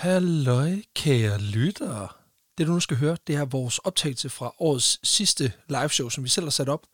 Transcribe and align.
Halløj, 0.00 0.76
kære 0.94 1.38
lyttere. 1.38 2.08
Det, 2.58 2.66
du 2.66 2.72
nu 2.72 2.80
skal 2.80 2.96
høre, 2.96 3.16
det 3.26 3.36
er 3.36 3.44
vores 3.44 3.78
optagelse 3.78 4.30
fra 4.30 4.54
årets 4.58 5.08
sidste 5.08 5.52
liveshow, 5.68 6.08
som 6.08 6.24
vi 6.24 6.28
selv 6.28 6.46
har 6.46 6.50
sat 6.50 6.68
op. 6.68 6.86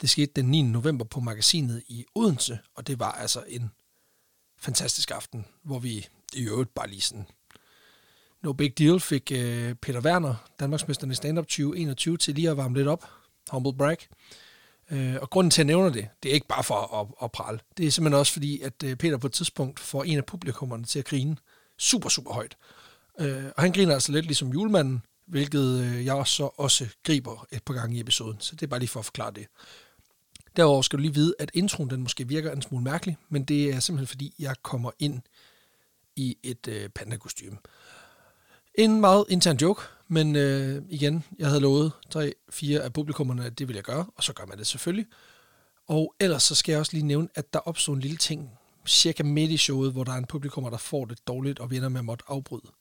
Det 0.00 0.10
skete 0.10 0.32
den 0.36 0.44
9. 0.44 0.62
november 0.62 1.04
på 1.04 1.20
magasinet 1.20 1.82
i 1.88 2.04
Odense, 2.14 2.58
og 2.74 2.86
det 2.86 2.98
var 2.98 3.12
altså 3.12 3.44
en 3.48 3.70
fantastisk 4.58 5.10
aften, 5.10 5.46
hvor 5.62 5.78
vi 5.78 6.06
i 6.32 6.42
øvrigt 6.42 6.74
bare 6.74 6.88
lige 6.88 7.00
sådan 7.00 7.26
no 8.42 8.52
big 8.52 8.78
deal 8.78 9.00
fik 9.00 9.32
øh, 9.34 9.74
Peter 9.74 10.00
Werner, 10.00 10.34
Danmarksmesteren 10.60 11.12
i 11.12 11.14
stand-up 11.14 11.46
2021, 11.46 12.16
til 12.16 12.34
lige 12.34 12.50
at 12.50 12.56
varme 12.56 12.76
lidt 12.76 12.88
op. 12.88 13.04
Humble 13.50 13.74
brag. 13.74 13.98
Uh, 14.90 15.14
og 15.22 15.30
grunden 15.30 15.50
til, 15.50 15.62
at 15.62 15.68
jeg 15.68 15.76
nævner 15.76 15.90
det, 15.90 16.08
det 16.22 16.28
er 16.28 16.34
ikke 16.34 16.48
bare 16.48 16.64
for 16.64 17.00
at, 17.00 17.24
at 17.24 17.32
prale. 17.32 17.60
Det 17.76 17.86
er 17.86 17.90
simpelthen 17.90 18.20
også 18.20 18.32
fordi, 18.32 18.60
at 18.60 18.82
øh, 18.84 18.96
Peter 18.96 19.16
på 19.16 19.26
et 19.26 19.32
tidspunkt 19.32 19.80
får 19.80 20.04
en 20.04 20.18
af 20.18 20.24
publikummerne 20.24 20.84
til 20.84 20.98
at 20.98 21.04
grine 21.04 21.36
super, 21.78 22.08
super 22.08 22.32
højt. 22.32 22.56
Øh, 23.20 23.44
og 23.56 23.62
han 23.62 23.72
griner 23.72 23.94
altså 23.94 24.12
lidt 24.12 24.26
ligesom 24.26 24.48
julemanden, 24.48 25.02
hvilket 25.26 25.80
øh, 25.80 26.04
jeg 26.04 26.26
så 26.26 26.50
også 26.56 26.86
griber 27.04 27.46
et 27.52 27.62
par 27.62 27.74
gange 27.74 27.96
i 27.96 28.00
episoden. 28.00 28.40
Så 28.40 28.56
det 28.56 28.62
er 28.62 28.66
bare 28.66 28.80
lige 28.80 28.90
for 28.90 29.00
at 29.00 29.06
forklare 29.06 29.30
det. 29.30 29.46
Derover 30.56 30.82
skal 30.82 30.96
du 30.96 31.02
lige 31.02 31.14
vide, 31.14 31.34
at 31.38 31.50
introen 31.54 31.90
den 31.90 32.02
måske 32.02 32.28
virker 32.28 32.52
en 32.52 32.62
smule 32.62 32.84
mærkelig, 32.84 33.16
men 33.28 33.44
det 33.44 33.74
er 33.74 33.80
simpelthen 33.80 34.06
fordi, 34.06 34.34
jeg 34.38 34.54
kommer 34.62 34.90
ind 34.98 35.20
i 36.16 36.36
et 36.42 36.68
øh, 36.68 36.88
pandakostyme. 36.88 37.56
En 38.74 39.00
meget 39.00 39.24
intern 39.28 39.56
joke, 39.56 39.82
men 40.08 40.36
øh, 40.36 40.82
igen, 40.88 41.24
jeg 41.38 41.46
havde 41.46 41.60
lovet 41.60 41.92
tre, 42.10 42.34
fire 42.50 42.80
af 42.80 42.92
publikummerne, 42.92 43.44
at 43.44 43.58
det 43.58 43.68
ville 43.68 43.76
jeg 43.76 43.84
gøre, 43.84 44.06
og 44.16 44.24
så 44.24 44.32
gør 44.32 44.44
man 44.44 44.58
det 44.58 44.66
selvfølgelig. 44.66 45.06
Og 45.88 46.14
ellers 46.20 46.42
så 46.42 46.54
skal 46.54 46.72
jeg 46.72 46.80
også 46.80 46.92
lige 46.92 47.06
nævne, 47.06 47.28
at 47.34 47.52
der 47.52 47.58
opstod 47.58 47.94
en 47.94 48.00
lille 48.00 48.16
ting, 48.16 48.57
cirka 48.88 49.22
midt 49.22 49.50
i 49.50 49.56
showet, 49.56 49.92
hvor 49.92 50.04
der 50.04 50.12
er 50.12 50.16
en 50.16 50.26
publikummer, 50.26 50.70
der 50.70 50.76
får 50.76 51.04
det 51.04 51.18
dårligt 51.26 51.58
og 51.58 51.70
vinder 51.70 51.88
med 51.88 51.98
at 51.98 52.04
måtte 52.04 52.24
afbryde. 52.28 52.72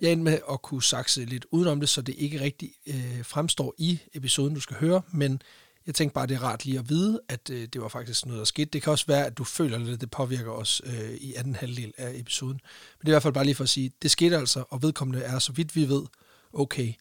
Jeg 0.00 0.12
endte 0.12 0.24
med 0.24 0.38
at 0.52 0.62
kunne 0.62 0.82
sakse 0.82 1.24
lidt 1.24 1.46
udenom 1.50 1.80
det, 1.80 1.88
så 1.88 2.02
det 2.02 2.14
ikke 2.18 2.40
rigtig 2.40 2.72
øh, 2.86 3.24
fremstår 3.24 3.74
i 3.78 4.00
episoden, 4.14 4.54
du 4.54 4.60
skal 4.60 4.76
høre, 4.76 5.02
men 5.12 5.42
jeg 5.86 5.94
tænkte 5.94 6.14
bare, 6.14 6.26
det 6.26 6.34
er 6.34 6.42
rart 6.42 6.64
lige 6.64 6.78
at 6.78 6.88
vide, 6.88 7.20
at 7.28 7.50
øh, 7.50 7.68
det 7.72 7.80
var 7.80 7.88
faktisk 7.88 8.26
noget, 8.26 8.38
der 8.38 8.44
skete. 8.44 8.70
Det 8.70 8.82
kan 8.82 8.90
også 8.90 9.06
være, 9.06 9.26
at 9.26 9.38
du 9.38 9.44
føler 9.44 9.78
lidt, 9.78 9.90
at 9.90 10.00
det 10.00 10.10
påvirker 10.10 10.50
os 10.50 10.82
øh, 10.84 11.14
i 11.14 11.34
anden 11.34 11.54
halvdel 11.54 11.92
af 11.96 12.12
episoden. 12.14 12.60
Men 12.98 13.00
det 13.00 13.06
er 13.06 13.10
i 13.10 13.14
hvert 13.14 13.22
fald 13.22 13.34
bare 13.34 13.44
lige 13.44 13.54
for 13.54 13.64
at 13.64 13.70
sige, 13.70 13.92
det 14.02 14.10
skete 14.10 14.36
altså, 14.36 14.64
og 14.68 14.82
vedkommende 14.82 15.24
er, 15.24 15.38
så 15.38 15.52
vidt 15.52 15.76
vi 15.76 15.88
ved, 15.88 16.02
okay. 16.52 16.92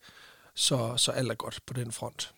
Så, 0.56 0.98
så 0.98 1.12
alt 1.12 1.32
er 1.32 1.36
godt 1.36 1.60
på 1.66 1.74
den 1.74 1.92
front. 1.92 2.34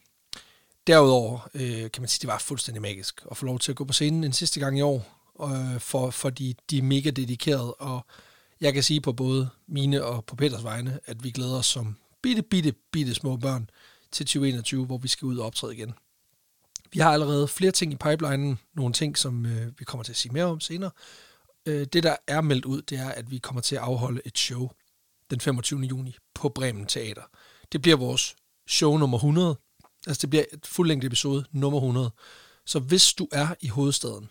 Derudover 0.87 1.49
øh, 1.53 1.91
kan 1.91 2.01
man 2.01 2.07
sige, 2.07 2.21
det 2.21 2.27
var 2.27 2.37
fuldstændig 2.37 2.81
magisk 2.81 3.21
at 3.31 3.37
få 3.37 3.45
lov 3.45 3.59
til 3.59 3.71
at 3.71 3.75
gå 3.75 3.85
på 3.85 3.93
scenen 3.93 4.23
en 4.23 4.33
sidste 4.33 4.59
gang 4.59 4.77
i 4.77 4.81
år, 4.81 5.20
øh, 5.43 5.79
for, 5.79 6.09
for 6.09 6.29
de, 6.29 6.55
de 6.69 6.77
er 6.77 6.81
mega 6.81 7.09
dedikerede, 7.09 7.73
og 7.73 8.05
jeg 8.61 8.73
kan 8.73 8.83
sige 8.83 9.01
på 9.01 9.13
både 9.13 9.49
mine 9.67 10.03
og 10.03 10.25
på 10.25 10.35
Peters 10.35 10.63
vegne, 10.63 10.99
at 11.05 11.23
vi 11.23 11.31
glæder 11.31 11.57
os 11.57 11.65
som 11.65 11.95
bitte, 12.21 12.41
bitte, 12.41 12.73
bitte 12.91 13.13
små 13.13 13.37
børn 13.37 13.69
til 14.11 14.25
2021, 14.25 14.85
hvor 14.85 14.97
vi 14.97 15.07
skal 15.07 15.25
ud 15.25 15.37
og 15.37 15.45
optræde 15.45 15.75
igen. 15.75 15.93
Vi 16.93 16.99
har 16.99 17.11
allerede 17.13 17.47
flere 17.47 17.71
ting 17.71 17.93
i 17.93 17.95
pipelinen, 17.95 18.59
nogle 18.73 18.93
ting, 18.93 19.17
som 19.17 19.45
øh, 19.45 19.79
vi 19.79 19.85
kommer 19.85 20.03
til 20.03 20.11
at 20.11 20.17
sige 20.17 20.33
mere 20.33 20.45
om 20.45 20.59
senere. 20.59 20.91
Øh, 21.65 21.87
det, 21.93 22.03
der 22.03 22.15
er 22.27 22.41
meldt 22.41 22.65
ud, 22.65 22.81
det 22.81 22.97
er, 22.97 23.09
at 23.09 23.31
vi 23.31 23.37
kommer 23.37 23.61
til 23.61 23.75
at 23.75 23.81
afholde 23.81 24.21
et 24.25 24.37
show 24.37 24.69
den 25.29 25.39
25. 25.39 25.81
juni 25.81 26.15
på 26.33 26.49
Bremen 26.49 26.85
Teater. 26.85 27.23
Det 27.71 27.81
bliver 27.81 27.97
vores 27.97 28.35
show 28.67 28.97
nummer 28.97 29.17
100. 29.17 29.55
Altså, 30.07 30.21
det 30.21 30.29
bliver 30.29 30.45
et 30.53 30.65
fuldlængde 30.65 31.07
episode 31.07 31.45
nummer 31.51 31.79
100. 31.79 32.11
Så 32.65 32.79
hvis 32.79 33.13
du 33.13 33.27
er 33.31 33.55
i 33.61 33.67
hovedstaden, 33.67 34.29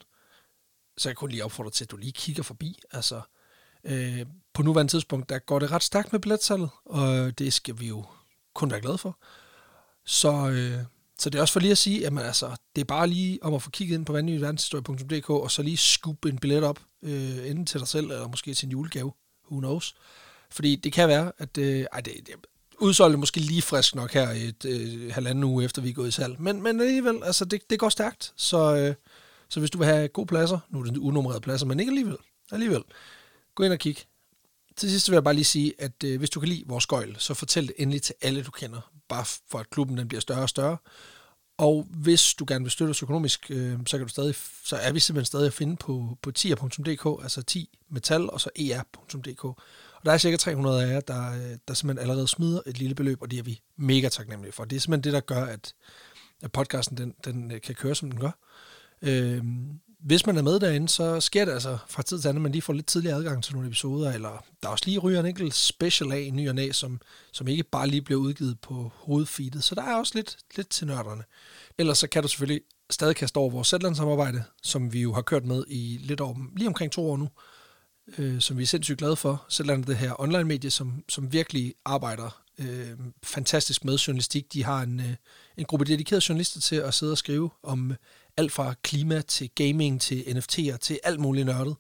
så 1.01 1.09
jeg 1.09 1.17
kun 1.17 1.31
lige 1.31 1.45
opfordre 1.45 1.71
til, 1.71 1.85
at 1.85 1.91
du 1.91 1.97
lige 1.97 2.13
kigger 2.13 2.43
forbi. 2.43 2.79
Altså, 2.93 3.21
øh, 3.85 4.27
på 4.55 4.63
nuværende 4.63 4.93
tidspunkt, 4.93 5.29
der 5.29 5.39
går 5.39 5.59
det 5.59 5.71
ret 5.71 5.83
stærkt 5.83 6.13
med 6.13 6.21
billetsalget, 6.21 6.71
og 6.85 7.39
det 7.39 7.53
skal 7.53 7.81
vi 7.81 7.89
jo 7.89 8.05
kun 8.55 8.71
være 8.71 8.81
glade 8.81 8.99
for. 8.99 9.19
Så 10.05 10.51
øh, 10.51 10.85
så 11.21 11.31
det 11.31 11.39
er 11.39 11.43
også 11.43 11.53
for 11.53 11.61
lige 11.61 11.71
at 11.71 11.79
sige, 11.79 12.07
at 12.07 12.13
man, 12.13 12.25
altså, 12.25 12.57
det 12.77 12.81
er 12.81 12.85
bare 12.85 13.07
lige 13.07 13.43
om 13.43 13.55
at 13.55 13.63
få 13.63 13.71
kigget 13.71 13.95
ind 13.95 14.07
på 14.07 14.13
vanvittigverdenshistorie.dk 14.13 15.31
og 15.31 15.51
så 15.51 15.63
lige 15.63 15.77
skubbe 15.77 16.29
en 16.29 16.39
billet 16.39 16.65
op, 16.65 16.81
øh, 17.03 17.51
enten 17.51 17.67
til 17.67 17.81
dig 17.81 17.89
selv, 17.89 18.07
eller 18.07 18.29
måske 18.29 18.55
til 18.55 18.67
en 18.67 18.73
julegave. 18.73 19.13
Who 19.51 19.59
knows? 19.61 19.95
Fordi 20.51 20.77
det 20.77 20.93
kan 20.93 21.09
være, 21.09 21.33
at 21.39 21.59
øh, 21.59 21.85
ej, 21.93 22.01
det, 22.01 22.13
det, 22.27 22.35
udsolgt 22.79 23.19
måske 23.19 23.41
lige 23.41 23.63
frisk 23.63 23.95
nok 23.95 24.13
her 24.13 24.31
et 24.31 24.65
øh, 24.65 25.13
halvanden 25.13 25.45
uge 25.45 25.65
efter, 25.65 25.83
vi 25.83 25.89
er 25.89 25.93
gået 25.93 26.09
i 26.09 26.11
salg. 26.11 26.41
Men, 26.41 26.63
men 26.63 26.81
alligevel, 26.81 27.25
altså, 27.25 27.45
det, 27.45 27.71
det 27.71 27.79
går 27.79 27.89
stærkt. 27.89 28.33
Så, 28.37 28.77
øh, 28.77 28.95
så 29.51 29.61
hvis 29.61 29.71
du 29.71 29.79
vil 29.79 29.87
have 29.87 30.09
gode 30.09 30.27
pladser, 30.27 30.59
nu 30.69 30.81
er 30.81 30.85
det 30.85 30.97
unummerede 30.97 31.41
pladser, 31.41 31.67
men 31.67 31.81
ikke 31.81 31.91
alligevel, 31.91 32.17
alligevel, 32.53 32.83
gå 33.55 33.63
ind 33.63 33.73
og 33.73 33.79
kig. 33.79 33.97
Til 34.77 34.91
sidst 34.91 35.11
vil 35.11 35.17
jeg 35.17 35.25
bare 35.25 35.35
lige 35.35 35.45
sige, 35.45 35.75
at 35.79 36.05
øh, 36.05 36.19
hvis 36.19 36.31
du 36.31 36.41
kan 36.41 36.49
lide 36.49 36.65
vores 36.67 36.87
gøjl, 36.87 37.17
så 37.19 37.35
fortæl 37.35 37.67
det 37.67 37.75
endelig 37.79 38.03
til 38.03 38.15
alle, 38.23 38.43
du 38.43 38.51
kender. 38.51 38.91
Bare 39.09 39.25
for 39.51 39.59
at 39.59 39.71
klubben 39.71 39.99
den 39.99 40.09
bliver 40.09 40.21
større 40.21 40.43
og 40.43 40.49
større. 40.49 40.77
Og 41.59 41.87
hvis 41.91 42.35
du 42.35 42.45
gerne 42.49 42.65
vil 42.65 42.71
støtte 42.71 42.91
os 42.91 43.03
økonomisk, 43.03 43.51
øh, 43.51 43.79
så, 43.87 43.97
kan 43.99 44.07
du 44.07 44.13
stadig, 44.13 44.35
så 44.65 44.77
er 44.77 44.93
vi 44.93 45.01
simpelthen 45.01 45.27
stadig 45.27 45.47
at 45.47 45.53
finde 45.53 45.77
på, 45.77 46.19
på 46.23 46.31
tier.dk, 46.31 47.23
altså 47.23 47.43
10 47.43 47.79
metal 47.89 48.31
og 48.31 48.41
så 48.41 48.51
er.dk. 48.57 49.45
Og 49.45 49.57
der 50.05 50.13
er 50.13 50.19
cirka 50.19 50.37
300 50.37 50.85
af 50.85 50.93
jer, 50.93 51.01
der, 51.01 51.33
øh, 51.33 51.59
der 51.69 51.75
simpelthen 51.75 51.99
allerede 51.99 52.29
smider 52.29 52.61
et 52.67 52.79
lille 52.79 52.95
beløb, 52.95 53.23
og 53.23 53.31
det 53.31 53.39
er 53.39 53.43
vi 53.43 53.61
mega 53.77 54.09
taknemmelige 54.09 54.53
for. 54.53 54.65
Det 54.65 54.77
er 54.77 54.81
simpelthen 54.81 55.05
det, 55.05 55.13
der 55.13 55.21
gør, 55.21 55.45
at, 55.45 55.75
at 56.43 56.53
podcasten 56.53 56.97
den, 56.97 57.15
den 57.25 57.53
øh, 57.53 57.61
kan 57.61 57.75
køre, 57.75 57.95
som 57.95 58.11
den 58.11 58.21
gør. 58.21 58.31
Øh, 59.03 59.45
hvis 60.05 60.27
man 60.27 60.37
er 60.37 60.43
med 60.43 60.61
derinde, 60.61 60.89
så 60.89 61.21
sker 61.21 61.45
det 61.45 61.53
altså 61.53 61.79
fra 61.89 62.03
tid 62.03 62.21
til 62.21 62.29
anden, 62.29 62.41
at 62.41 62.43
man 62.43 62.53
lige 62.53 62.63
får 62.63 62.73
lidt 62.73 62.87
tidligere 62.87 63.17
adgang 63.17 63.45
til 63.45 63.55
nogle 63.55 63.69
episoder, 63.69 64.13
eller 64.13 64.45
der 64.63 64.69
er 64.69 64.73
også 64.73 64.85
lige 64.87 64.99
ryger 64.99 65.21
en 65.21 65.27
enkelt 65.27 65.55
special 65.55 66.13
af 66.13 66.21
i 66.21 66.31
ny 66.31 66.49
og 66.49 66.55
næ, 66.55 66.73
som, 66.73 67.01
som 67.33 67.49
ikke 67.49 67.63
bare 67.63 67.89
lige 67.89 68.03
bliver 68.03 68.21
udgivet 68.21 68.61
på 68.61 68.93
hovedfeedet. 68.95 69.65
Så 69.65 69.75
der 69.75 69.83
er 69.83 69.97
også 69.97 70.13
lidt, 70.15 70.37
lidt 70.57 70.69
til 70.69 70.87
nørderne. 70.87 71.23
Ellers 71.79 71.99
så 71.99 72.07
kan 72.09 72.23
du 72.23 72.29
selvfølgelig 72.29 72.63
stadig 72.91 73.17
kaste 73.17 73.37
over 73.37 73.51
vores 73.51 73.69
Zetland-samarbejde, 73.69 74.45
som 74.63 74.93
vi 74.93 75.01
jo 75.01 75.13
har 75.13 75.23
kørt 75.23 75.45
med 75.45 75.65
i 75.69 75.99
lidt 76.03 76.21
over, 76.21 76.35
lige 76.57 76.69
omkring 76.69 76.93
to 76.93 77.11
år 77.11 77.17
nu, 77.17 77.29
øh, 78.19 78.41
som 78.41 78.59
vi 78.59 78.63
er 78.63 78.67
sindssygt 78.67 78.99
glade 78.99 79.17
for. 79.17 79.47
Zetland 79.51 79.83
er 79.83 79.87
det 79.87 79.97
her 79.97 80.21
online-medie, 80.21 80.71
som, 80.71 81.05
som 81.09 81.33
virkelig 81.33 81.75
arbejder 81.85 82.43
øh, 82.59 82.99
fantastisk 83.23 83.85
med 83.85 83.97
journalistik. 83.97 84.53
De 84.53 84.65
har 84.65 84.83
en, 84.83 85.01
øh, 85.01 85.15
en 85.61 85.67
gruppe 85.67 85.85
dedikerede 85.85 86.25
journalister 86.29 86.61
til 86.61 86.77
at 86.77 86.95
sidde 86.95 87.13
og 87.13 87.19
skrive 87.19 87.51
om 87.63 87.91
øh, 87.91 87.97
alt 88.37 88.53
fra 88.53 88.75
klima 88.83 89.21
til 89.21 89.51
gaming 89.55 90.01
til 90.01 90.21
NFT'er 90.21 90.77
til 90.77 91.01
alt 91.03 91.21
muligt 91.21 91.47
nørdet. 91.47 91.77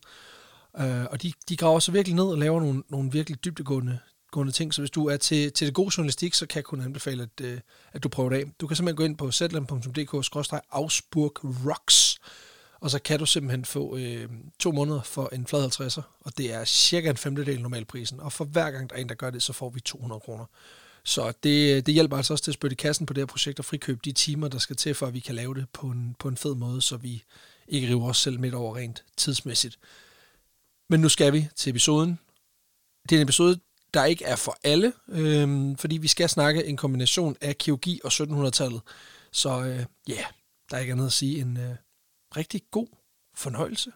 Uh, 0.80 1.04
og 1.10 1.22
de, 1.22 1.32
de 1.48 1.56
graver 1.56 1.78
så 1.78 1.92
virkelig 1.92 2.16
ned 2.16 2.24
og 2.24 2.38
laver 2.38 2.60
nogle, 2.60 2.82
nogle 2.88 3.12
virkelig 3.12 3.44
dybdegående 3.44 3.98
gående 4.30 4.52
ting. 4.52 4.74
Så 4.74 4.80
hvis 4.80 4.90
du 4.90 5.06
er 5.06 5.16
til, 5.16 5.52
til 5.52 5.66
det 5.66 5.74
gode 5.74 5.90
journalistik, 5.96 6.34
så 6.34 6.46
kan 6.46 6.56
jeg 6.56 6.64
kun 6.64 6.80
anbefale, 6.80 7.22
at, 7.22 7.40
uh, 7.44 7.58
at 7.92 8.02
du 8.02 8.08
prøver 8.08 8.30
det 8.30 8.36
af. 8.36 8.44
Du 8.60 8.66
kan 8.66 8.76
simpelthen 8.76 8.96
gå 8.96 9.04
ind 9.04 9.16
på 9.16 9.30
zland.dk-ausburgrocks, 9.30 12.18
og 12.80 12.90
så 12.90 12.98
kan 12.98 13.18
du 13.18 13.26
simpelthen 13.26 13.64
få 13.64 13.94
uh, 13.94 14.24
to 14.58 14.72
måneder 14.72 15.02
for 15.02 15.28
en 15.32 15.46
flad 15.46 15.80
50'er, 15.80 16.02
og 16.20 16.38
det 16.38 16.52
er 16.52 16.64
cirka 16.64 17.10
en 17.10 17.16
femtedel 17.16 17.62
normalprisen. 17.62 18.20
Og 18.20 18.32
for 18.32 18.44
hver 18.44 18.70
gang 18.70 18.90
der 18.90 18.96
er 18.96 19.00
en, 19.00 19.08
der 19.08 19.14
gør 19.14 19.30
det, 19.30 19.42
så 19.42 19.52
får 19.52 19.70
vi 19.70 19.80
200 19.80 20.20
kroner. 20.20 20.44
Så 21.04 21.32
det, 21.42 21.86
det 21.86 21.94
hjælper 21.94 22.16
altså 22.16 22.34
også 22.34 22.44
til 22.44 22.50
at 22.50 22.54
spytte 22.54 22.74
i 22.74 22.76
kassen 22.76 23.06
på 23.06 23.12
det 23.12 23.20
her 23.20 23.26
projekt 23.26 23.58
og 23.58 23.64
frikøbe 23.64 24.00
de 24.04 24.12
timer, 24.12 24.48
der 24.48 24.58
skal 24.58 24.76
til, 24.76 24.94
for 24.94 25.06
at 25.06 25.14
vi 25.14 25.20
kan 25.20 25.34
lave 25.34 25.54
det 25.54 25.66
på 25.72 25.86
en, 25.86 26.16
på 26.18 26.28
en 26.28 26.36
fed 26.36 26.54
måde, 26.54 26.82
så 26.82 26.96
vi 26.96 27.24
ikke 27.68 27.88
river 27.88 28.08
os 28.08 28.18
selv 28.18 28.40
midt 28.40 28.54
over 28.54 28.76
rent 28.76 29.04
tidsmæssigt. 29.16 29.78
Men 30.88 31.00
nu 31.00 31.08
skal 31.08 31.32
vi 31.32 31.48
til 31.56 31.70
episoden. 31.70 32.18
Det 33.08 33.16
er 33.16 33.20
en 33.20 33.22
episode, 33.22 33.60
der 33.94 34.04
ikke 34.04 34.24
er 34.24 34.36
for 34.36 34.58
alle, 34.64 34.92
øhm, 35.08 35.76
fordi 35.76 35.96
vi 35.96 36.08
skal 36.08 36.28
snakke 36.28 36.64
en 36.64 36.76
kombination 36.76 37.36
af 37.40 37.58
kirurgi 37.58 38.00
og 38.04 38.12
1700-tallet. 38.12 38.80
Så 39.32 39.60
øh, 39.60 39.66
ja, 39.66 39.72
øh, 39.72 39.84
yeah, 40.10 40.24
der 40.70 40.76
er 40.76 40.80
ikke 40.80 40.92
andet 40.92 41.06
at 41.06 41.12
sige 41.12 41.40
en 41.40 41.56
øh, 41.56 41.76
rigtig 42.36 42.62
god 42.70 42.86
fornøjelse. 43.34 43.92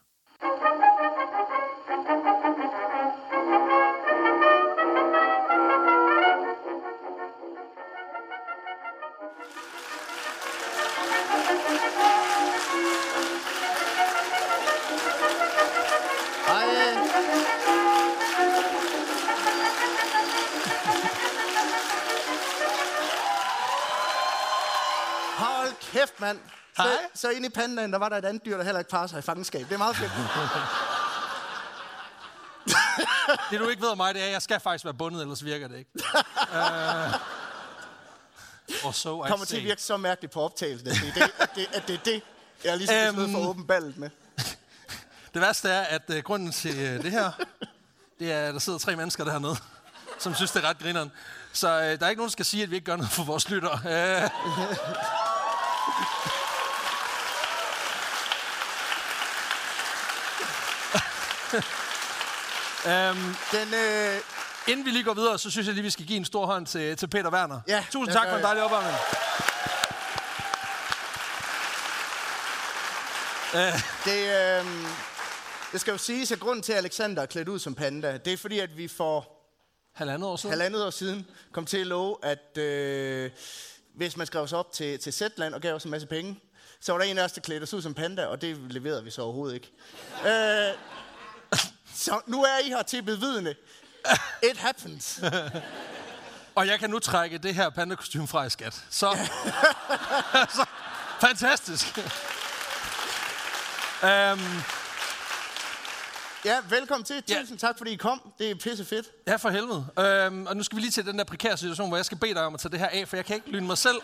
Mand. 26.25 26.39
Så, 26.77 26.99
så 27.15 27.31
inde 27.31 27.47
i 27.47 27.51
pandaen, 27.51 27.93
der 27.93 27.99
var 27.99 28.09
der 28.09 28.17
et 28.17 28.25
andet 28.25 28.45
dyr, 28.45 28.57
der 28.57 28.65
heller 28.65 28.79
ikke 28.79 28.91
parer 28.91 29.07
sig 29.07 29.19
i 29.19 29.23
fangenskab. 29.23 29.69
Det 29.69 29.75
er 29.75 29.79
meget 29.79 29.97
fedt. 29.97 30.13
det 33.51 33.61
du 33.61 33.69
ikke 33.69 33.83
ved 33.83 33.89
om 33.89 33.97
mig, 33.97 34.15
det 34.15 34.23
er, 34.23 34.27
at 34.27 34.33
jeg 34.33 34.43
skal 34.43 34.61
faktisk 34.61 34.85
være 34.85 34.95
bundet, 34.95 35.23
ellers 35.23 35.45
virker 35.45 35.69
det 35.69 35.79
ikke. 35.79 35.91
uh, 36.53 37.15
og 38.87 38.95
så 38.95 39.25
kommer 39.29 39.47
til 39.47 39.57
at 39.57 39.65
virke 39.65 39.83
så 39.83 39.97
mærkeligt 39.97 40.33
på 40.33 40.41
optagelsen, 40.41 40.89
at 40.89 40.95
det 40.95 41.09
er 41.09 41.15
det, 41.15 41.33
at 41.39 41.51
det, 41.55 41.67
at 41.73 41.89
det, 41.89 41.95
er 41.95 42.03
det 42.05 42.23
jeg 42.65 42.73
er 42.73 42.77
ligesom 42.77 43.19
um, 43.19 43.33
for 43.33 43.49
åben 43.49 43.67
ballet 43.67 43.97
med. 43.97 44.11
det 45.35 45.43
værste 45.43 45.69
er, 45.69 45.83
at 45.83 46.03
uh, 46.09 46.17
grunden 46.17 46.53
til 46.53 46.71
uh, 46.71 47.03
det 47.05 47.11
her, 47.11 47.33
Det 48.19 48.33
er, 48.33 48.53
der 48.53 48.59
sidder 48.59 48.79
tre 48.79 48.97
mennesker 48.97 49.25
dernede, 49.25 49.57
som 50.19 50.35
synes, 50.35 50.51
det 50.51 50.65
er 50.65 50.69
ret 50.69 50.79
grineren. 50.79 51.13
Så 51.53 51.69
øh, 51.69 51.75
der 51.75 51.85
er 51.85 51.91
ikke 51.91 52.01
nogen, 52.01 52.21
der 52.21 52.29
skal 52.29 52.45
sige, 52.45 52.63
at 52.63 52.71
vi 52.71 52.75
ikke 52.75 52.85
gør 52.85 52.97
noget 52.97 53.11
for 53.11 53.25
vores 53.25 53.51
lyttere. 53.51 53.81
Øh. 53.85 54.31
øhm, 62.91 63.35
Den, 63.53 63.75
øh, 63.75 64.21
inden 64.69 64.87
vi 64.87 64.91
lige 64.91 65.05
går 65.05 65.15
videre, 65.15 65.39
så 65.39 65.51
synes 65.51 65.67
jeg 65.67 65.75
lige, 65.75 65.85
vi 65.85 65.91
skal 65.91 66.07
give 66.07 66.17
en 66.17 66.25
stor 66.25 66.47
hånd 66.47 66.67
til, 66.67 66.97
til 66.97 67.07
Peter 67.07 67.31
Werner. 67.31 67.61
Ja, 67.69 67.85
Tusind 67.91 68.13
tak 68.15 68.29
for 68.29 68.37
en 68.37 68.43
dejlig 68.43 68.63
opvarmning. 68.63 68.97
det, 74.05 74.37
øh, 74.37 74.67
det 75.73 75.81
skal 75.81 75.93
jo 75.93 75.99
siges, 75.99 76.33
at 76.33 76.41
grunden 76.41 76.63
til, 76.63 76.73
at 76.73 76.79
Alexander 76.79 77.23
er 77.23 77.27
klædt 77.27 77.49
ud 77.49 77.59
som 77.59 77.75
panda, 77.75 78.17
det 78.17 78.33
er 78.33 78.37
fordi, 78.37 78.59
at 78.59 78.77
vi 78.77 78.89
for 78.89 79.29
Halvandet 79.93 80.29
år 80.29 80.37
siden. 80.37 80.51
halvandet 80.51 80.85
år 80.87 80.91
siden 80.91 81.27
kom 81.53 81.67
til 81.67 81.79
at 81.79 81.87
love, 81.87 82.17
at 82.23 82.59
øh, 82.59 83.31
hvis 83.95 84.17
man 84.17 84.27
skrev 84.27 84.49
sig 84.49 84.59
op 84.59 84.73
til, 84.73 84.99
til 84.99 85.13
Zetland 85.13 85.55
og 85.55 85.61
gav 85.61 85.75
os 85.75 85.85
en 85.85 85.91
masse 85.91 86.07
penge, 86.07 86.41
så 86.81 86.93
var 86.93 86.99
der 86.99 87.07
en 87.07 87.19
af 87.19 87.25
os, 87.25 87.33
der 87.33 87.41
klædte 87.41 87.63
os 87.63 87.75
ud 87.75 87.83
som 87.83 87.95
panda, 87.95 88.27
og 88.27 88.43
det 88.43 88.73
leverede 88.73 89.05
vi 89.05 89.11
så 89.11 89.23
overhovedet 89.23 89.55
ikke. 89.55 89.71
øh, 90.27 90.75
så 91.95 92.21
nu 92.27 92.43
er 92.43 92.59
I 92.65 92.69
her 92.69 92.83
til 92.83 93.03
bevidne. 93.03 93.55
It 94.43 94.57
happens. 94.57 95.21
Og 96.55 96.67
jeg 96.67 96.79
kan 96.79 96.91
nu 96.91 96.99
trække 96.99 97.39
det 97.39 97.55
her 97.55 97.71
pandakostyme 97.71 98.29
fra 98.29 98.45
i 98.45 98.51
skat. 98.51 98.85
Så, 98.91 99.11
så 100.57 100.65
fantastisk. 101.21 101.99
um, 104.03 104.41
Ja, 106.45 106.57
velkommen 106.69 107.05
til. 107.05 107.23
Ja. 107.29 107.41
Tusind 107.41 107.59
tak, 107.59 107.79
fordi 107.79 107.91
I 107.91 107.97
kom. 107.97 108.33
Det 108.39 108.51
er 108.51 108.55
pisse 108.55 108.85
fedt. 108.85 109.07
ja, 109.27 109.37
for 109.37 109.51
helvede. 109.51 109.87
Um, 110.29 110.47
og 110.47 110.57
nu 110.57 110.63
skal 110.63 110.77
vi 110.77 110.81
lige 110.81 110.91
til 110.91 111.07
den 111.07 111.19
der 111.19 111.25
prekære 111.25 111.57
situation, 111.57 111.89
hvor 111.89 111.97
jeg 111.97 112.05
skal 112.05 112.19
bede 112.19 112.35
dig 112.35 112.43
om 112.43 112.55
at 112.55 112.61
tage 112.61 112.73
det 112.73 112.79
her 112.79 112.89
af, 112.89 113.09
for 113.09 113.17
jeg 113.17 113.25
kan 113.25 113.37
ikke 113.37 113.51
lyne 113.51 113.67
mig 113.67 113.79
selv 113.79 113.97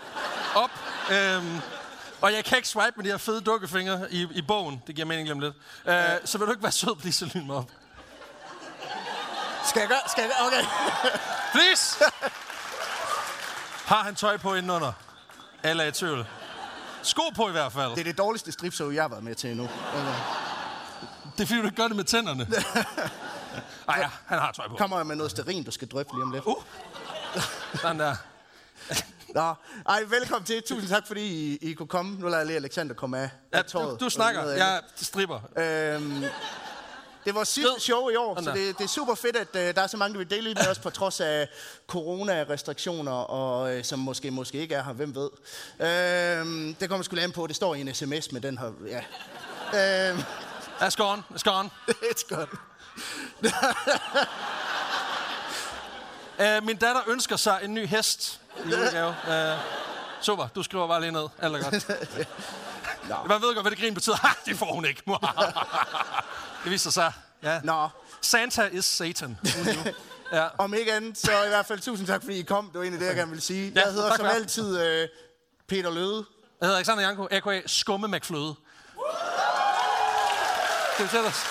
op. 0.54 0.70
Um, 1.10 1.60
og 2.20 2.32
jeg 2.32 2.44
kan 2.44 2.56
ikke 2.58 2.68
swipe 2.68 2.92
med 2.96 3.04
de 3.04 3.10
her 3.10 3.16
fede 3.16 3.40
dukkefingre 3.40 4.12
i, 4.12 4.26
i 4.34 4.42
bogen. 4.42 4.82
Det 4.86 4.94
giver 4.94 5.06
mening 5.06 5.26
lige 5.26 5.32
om 5.32 5.40
lidt. 5.40 5.54
Uh, 5.84 5.92
så 6.24 6.38
vil 6.38 6.46
du 6.46 6.52
ikke 6.52 6.62
være 6.62 6.72
sød, 6.72 6.96
please, 6.96 7.18
så 7.18 7.38
lyn 7.38 7.46
mig 7.46 7.56
op. 7.56 7.70
Skal 9.68 9.80
jeg 9.80 9.88
gøre? 9.88 9.98
Skal 10.08 10.22
jeg 10.22 10.30
gøre? 10.30 10.46
Okay. 10.46 10.64
Please! 11.54 12.04
Har 13.86 14.02
han 14.02 14.14
tøj 14.14 14.36
på 14.36 14.54
indenunder? 14.54 14.92
Eller 15.64 15.84
i 15.84 15.92
tvivl? 15.92 16.26
Sko 17.02 17.22
på 17.36 17.48
i 17.48 17.52
hvert 17.52 17.72
fald. 17.72 17.90
Det 17.90 18.00
er 18.00 18.04
det 18.04 18.18
dårligste 18.18 18.52
stripshow, 18.52 18.90
jeg 18.90 19.02
har 19.02 19.08
været 19.08 19.24
med 19.24 19.34
til 19.34 19.50
endnu. 19.50 19.68
Altså, 19.94 20.12
Det 21.40 21.46
er 21.46 21.48
fordi, 21.48 21.60
du 21.60 21.66
ikke 21.66 21.76
gør 21.76 21.88
det 21.88 21.96
med 21.96 22.04
tænderne. 22.04 22.46
Ej, 23.88 23.98
ja, 23.98 24.10
han 24.26 24.38
har 24.38 24.52
tøj 24.52 24.68
på. 24.68 24.76
kommer 24.76 24.96
jeg 24.96 25.06
med 25.06 25.16
noget 25.16 25.30
sterin, 25.30 25.64
du 25.64 25.70
skal 25.70 25.88
drøfte 25.88 26.12
lige 26.14 26.22
om 26.22 26.32
lidt. 26.32 26.44
Uh. 26.44 26.62
Sådan 27.74 27.98
der. 27.98 28.16
Nå, 29.34 29.54
ej, 29.88 30.02
velkommen 30.08 30.46
til. 30.46 30.62
Tusind 30.62 30.88
tak, 30.88 31.06
fordi 31.06 31.52
I, 31.52 31.70
I 31.70 31.72
kunne 31.72 31.86
komme. 31.86 32.18
Nu 32.18 32.26
lader 32.26 32.36
jeg 32.38 32.46
lige 32.46 32.56
Alexander 32.56 32.94
komme 32.94 33.18
af, 33.18 33.30
Ja, 33.52 33.58
af 33.58 33.64
du, 33.64 33.70
tåret. 33.70 34.00
du 34.00 34.10
snakker. 34.10 34.40
Noget 34.42 34.56
Jeg 34.56 34.80
stripper. 34.96 35.40
Øhm, 35.56 36.24
det 37.24 37.34
vores 37.34 37.48
sidste 37.48 37.80
show 37.80 38.08
i 38.08 38.16
år, 38.16 38.34
Sådan 38.34 38.44
så 38.44 38.60
det, 38.60 38.78
det 38.78 38.84
er 38.84 38.88
super 38.88 39.14
fedt, 39.14 39.36
at 39.36 39.48
uh, 39.54 39.74
der 39.74 39.82
er 39.82 39.86
så 39.86 39.96
mange, 39.96 40.12
der 40.12 40.18
vil 40.18 40.30
dele 40.30 40.54
med 40.54 40.68
os, 40.70 40.78
på 40.78 40.90
trods 40.90 41.20
af 41.20 41.48
corona-restriktioner, 41.86 43.12
og 43.12 43.76
uh, 43.76 43.82
som 43.82 43.98
måske 43.98 44.30
måske 44.30 44.58
ikke 44.58 44.74
er 44.74 44.82
her, 44.82 44.92
hvem 44.92 45.14
ved. 45.14 45.30
Øhm, 45.80 46.74
det 46.80 46.88
kommer 46.88 47.04
sgu 47.04 47.16
an 47.20 47.32
på, 47.32 47.46
det 47.46 47.56
står 47.56 47.74
i 47.74 47.80
en 47.80 47.94
sms 47.94 48.32
med 48.32 48.40
den 48.40 48.58
her, 48.58 48.72
ja. 48.86 49.02
Øhm, 50.10 50.22
Let's 50.80 50.96
go 50.96 51.04
on. 51.04 51.24
Let's 51.30 51.42
go 51.42 51.50
on. 51.50 51.70
it's 51.88 52.22
godt. 52.28 52.48
Uh, 56.40 56.62
min 56.66 56.76
datter 56.76 57.02
ønsker 57.08 57.36
sig 57.36 57.60
en 57.62 57.74
ny 57.74 57.86
hest 57.86 58.40
i 58.56 58.68
julegave. 58.70 59.08
Uh, 59.08 59.58
super, 60.20 60.48
du 60.54 60.62
skriver 60.62 60.86
bare 60.86 61.00
lige 61.00 61.12
ned. 61.12 61.28
Alt 61.38 61.56
er 61.56 61.62
godt. 61.62 61.88
Man 63.28 63.42
ved 63.42 63.54
godt, 63.54 63.64
hvad 63.64 63.70
det 63.70 63.78
grin 63.78 63.94
betyder. 63.94 64.16
Ha, 64.16 64.28
det 64.46 64.58
får 64.58 64.74
hun 64.74 64.84
ikke. 64.84 65.02
det 66.64 66.72
viser 66.72 66.90
sig. 66.90 67.12
Ja. 67.42 67.60
Nå, 67.64 67.88
Santa 68.20 68.68
is 68.72 68.84
Satan. 68.84 69.38
ja. 70.32 70.48
om 70.58 70.74
ikke 70.74 70.92
andet, 70.92 71.18
så 71.18 71.44
i 71.44 71.48
hvert 71.48 71.66
fald 71.66 71.80
tusind 71.80 72.06
tak, 72.06 72.22
fordi 72.22 72.38
I 72.38 72.42
kom. 72.42 72.66
Det 72.66 72.74
var 72.74 72.82
egentlig 72.82 73.00
det, 73.00 73.06
jeg 73.06 73.16
gerne 73.16 73.30
ville 73.30 73.42
sige. 73.42 73.72
Ja, 73.74 73.84
jeg 73.84 73.92
hedder 73.92 74.08
tak 74.08 74.16
som 74.16 74.26
altid 74.26 75.02
uh, 75.02 75.08
Peter 75.68 75.90
Løde. 75.90 76.24
Jeg 76.60 76.66
hedder 76.66 76.76
Alexander 76.76 77.02
Janko, 77.04 77.28
a.k.a. 77.30 77.60
Skumme 77.66 78.08
McFløde. 78.08 78.54
Skal 81.00 81.06
vi 81.06 81.10
sætte 81.10 81.26
os? 81.26 81.44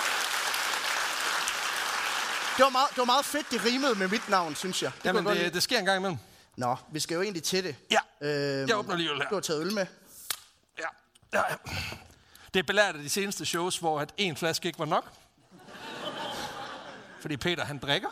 Det 2.56 2.64
var, 2.64 2.70
meget, 2.70 2.88
det 2.90 2.98
var 2.98 3.04
meget 3.04 3.24
fedt, 3.24 3.50
det 3.50 3.64
rimede 3.64 3.94
med 3.94 4.08
mit 4.08 4.28
navn, 4.28 4.54
synes 4.54 4.82
jeg. 4.82 4.92
Det 4.98 5.04
Jamen, 5.04 5.26
det, 5.26 5.54
det 5.54 5.62
sker 5.62 5.78
en 5.78 5.84
gang 5.84 5.98
imellem. 5.98 6.18
Nå, 6.56 6.76
vi 6.92 7.00
skal 7.00 7.14
jo 7.14 7.22
egentlig 7.22 7.42
til 7.42 7.64
det. 7.64 7.76
Ja, 7.90 7.98
Øhm, 8.20 8.68
jeg 8.68 8.76
åbner 8.78 8.96
lige 8.96 9.10
øl 9.10 9.16
her. 9.16 9.28
Du 9.28 9.34
har 9.34 9.40
taget 9.40 9.60
øl 9.60 9.72
med. 9.72 9.86
Ja. 10.78 10.86
ja. 11.32 11.42
ja. 11.50 11.54
Det 12.54 12.60
er 12.60 12.62
belært 12.62 12.96
af 12.96 13.02
de 13.02 13.08
seneste 13.08 13.46
shows, 13.46 13.78
hvor 13.78 14.00
at 14.00 14.12
en 14.16 14.36
flaske 14.36 14.66
ikke 14.66 14.78
var 14.78 14.84
nok. 14.84 15.12
Fordi 17.20 17.36
Peter, 17.36 17.64
han 17.64 17.78
drikker. 17.78 18.08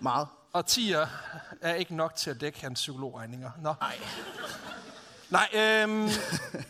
Meget. 0.00 0.28
Og 0.52 0.64
10'er 0.70 1.06
er 1.60 1.74
ikke 1.74 1.96
nok 1.96 2.16
til 2.16 2.30
at 2.30 2.40
dække 2.40 2.60
hans 2.60 2.78
psykologregninger. 2.78 3.50
Nå. 3.58 3.74
Nej. 3.80 3.98
Nej, 5.30 5.48
øhm, 5.52 6.08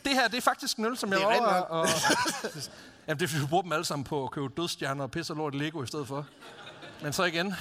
det 0.05 0.13
her, 0.13 0.29
det 0.29 0.37
er 0.37 0.41
faktisk 0.41 0.77
en 0.77 0.85
øl, 0.85 0.97
som 0.97 1.13
jeg 1.13 1.21
er 1.23 1.29
rent 1.29 1.67
Og, 1.69 1.89
jamen, 3.07 3.19
det 3.19 3.25
er 3.25 3.29
fordi, 3.29 3.43
vi 3.43 3.49
bruger 3.49 3.63
dem 3.63 3.73
alle 3.73 3.85
sammen 3.85 4.05
på 4.05 4.25
at 4.25 4.31
købe 4.31 4.49
dødstjerner 4.57 5.05
og 5.05 5.11
pisse 5.11 5.33
og 5.33 5.37
lort 5.37 5.55
Lego 5.55 5.83
i 5.83 5.87
stedet 5.87 6.09
for. 6.09 6.27
Men 7.03 7.13
så 7.13 7.25
igen, 7.25 7.55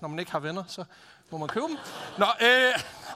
når 0.00 0.08
man 0.08 0.18
ikke 0.18 0.32
har 0.32 0.38
venner, 0.38 0.64
så 0.68 0.84
må 1.30 1.38
man 1.38 1.48
købe 1.48 1.66
dem. 1.66 1.76
Nå, 2.18 2.26
øh, 2.40 2.48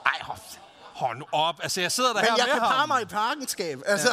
ej, 0.07 0.19
hold, 0.21 0.39
hold 0.81 1.19
nu 1.19 1.25
op. 1.33 1.61
Altså, 1.63 1.81
jeg 1.81 1.93
sidder 1.93 2.13
der 2.13 2.21
Men 2.21 2.25
her 2.25 2.37
jeg 2.37 2.47
med 2.47 2.53
kan 2.53 2.61
parre 2.61 2.87
mig 2.87 3.03
i 3.03 3.05
parkenskab. 3.05 3.83
Altså. 3.87 4.09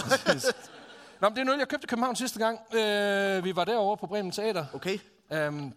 Nå, 1.22 1.30
men 1.30 1.36
det 1.36 1.42
er 1.42 1.46
noget, 1.46 1.60
jeg 1.60 1.68
købte 1.68 1.86
i 1.86 1.88
København 1.88 2.16
sidste 2.16 2.40
gang. 2.40 2.60
Øh, 2.75 3.44
vi 3.44 3.56
var 3.56 3.66
derovre 3.66 3.98
på 3.98 4.08
Bremen 4.08 4.31
Teater. 4.31 4.66
Okay. 4.74 5.00
Øhm, 5.31 5.74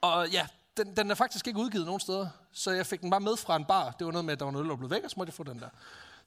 og 0.00 0.28
ja, 0.28 0.46
den, 0.76 0.96
den 0.96 1.10
er 1.10 1.14
faktisk 1.14 1.46
ikke 1.46 1.58
udgivet 1.58 1.86
nogen 1.86 2.00
steder. 2.00 2.28
Så 2.52 2.70
jeg 2.70 2.86
fik 2.86 3.00
den 3.00 3.10
bare 3.10 3.20
med 3.20 3.36
fra 3.36 3.56
en 3.56 3.64
bar. 3.64 3.90
Det 3.98 4.06
var 4.06 4.12
noget 4.12 4.24
med, 4.24 4.32
at 4.32 4.38
der 4.38 4.44
var 4.44 4.52
noget 4.52 4.64
øl, 4.64 4.70
der 4.70 4.76
blev 4.76 4.90
væk, 4.90 5.04
og 5.04 5.10
så 5.10 5.14
måtte 5.16 5.30
jeg 5.30 5.34
få 5.34 5.44
den 5.44 5.60
der. 5.60 5.68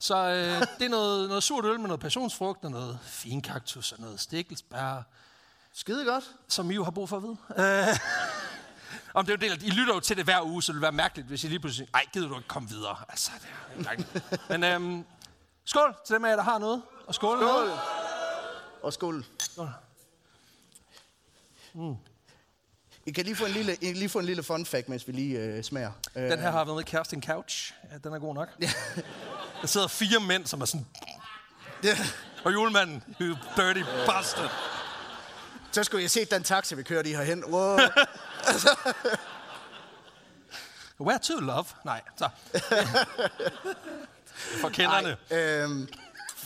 Så 0.02 0.16
øh, 0.16 0.60
det 0.78 0.84
er 0.84 0.88
noget, 0.88 1.28
noget 1.28 1.42
surt 1.42 1.64
øl 1.64 1.80
med 1.80 1.88
noget 1.88 2.00
passionsfrugt 2.00 2.64
og 2.64 2.70
noget 2.70 2.98
finkaktus 3.02 3.92
og 3.92 4.00
noget 4.00 4.20
stikkelsbær, 4.20 5.02
Skide 5.74 6.04
godt. 6.04 6.24
som 6.48 6.70
I 6.70 6.74
jo 6.74 6.84
har 6.84 6.90
brug 6.90 7.08
for 7.08 7.16
at 7.16 7.22
vide. 7.22 7.36
Øh, 7.56 7.98
om 9.14 9.26
det 9.26 9.32
er 9.32 9.36
del 9.36 9.66
I 9.66 9.70
lytter 9.70 9.94
jo 9.94 10.00
til 10.00 10.16
det 10.16 10.24
hver 10.24 10.42
uge, 10.42 10.62
så 10.62 10.72
det 10.72 10.74
vil 10.74 10.82
være 10.82 10.92
mærkeligt, 10.92 11.28
hvis 11.28 11.44
I 11.44 11.48
lige 11.48 11.60
pludselig... 11.60 11.88
Ej, 11.94 12.04
gider 12.12 12.28
du 12.28 12.36
ikke 12.36 12.48
komme 12.48 12.68
videre? 12.68 12.96
Altså, 13.08 13.30
det 13.76 13.86
er 13.86 14.48
Men 14.58 14.64
øhm, 14.64 15.04
skål 15.64 15.96
til 16.06 16.14
dem 16.14 16.24
af 16.24 16.28
jer, 16.28 16.36
der 16.36 16.42
har 16.42 16.58
noget. 16.58 16.82
Og 17.06 17.14
skål. 17.14 17.38
Skål. 17.38 17.70
Og 18.82 18.92
skål. 18.92 19.24
Skål. 19.38 19.68
I 23.06 23.10
kan 23.12 23.24
lige 23.24 23.36
få 23.36 23.44
en 23.44 23.52
lille, 23.52 23.76
I 23.80 23.92
lige 23.92 24.08
få 24.08 24.18
en 24.18 24.24
lille 24.24 24.42
fun 24.42 24.66
fact, 24.66 24.88
mens 24.88 25.06
vi 25.06 25.12
lige 25.12 25.38
øh, 25.38 25.64
smager. 25.64 25.92
Øh, 26.16 26.22
Den 26.22 26.38
her 26.38 26.50
har 26.50 26.64
været 26.64 26.76
med 26.76 26.84
i 26.84 26.90
Kerstin 26.90 27.22
Couch. 27.22 27.74
Ja, 27.92 27.98
den 27.98 28.12
er 28.14 28.18
god 28.18 28.34
nok. 28.34 28.48
Der 29.62 29.68
sidder 29.68 29.88
fire 29.88 30.20
mænd, 30.20 30.46
som 30.46 30.60
er 30.60 30.64
sådan... 30.64 30.86
det, 31.82 31.96
Og 32.44 32.52
julemanden, 32.52 33.02
you 33.20 33.36
dirty 33.56 33.82
bastard. 34.06 34.50
så 35.72 35.84
skulle 35.84 36.02
jeg 36.02 36.10
se 36.10 36.24
den 36.24 36.42
taxa, 36.42 36.74
vi 36.74 36.82
kørte 36.82 37.10
i 37.10 37.12
herhen. 37.12 37.44
Wow. 37.44 37.78
Where 41.00 41.18
to, 41.18 41.34
love? 41.34 41.64
Nej, 41.84 42.00
så. 42.16 42.28
For 44.60 44.68
kenderne. 44.68 45.16
Ej, 45.30 45.38
øhm, 45.38 45.88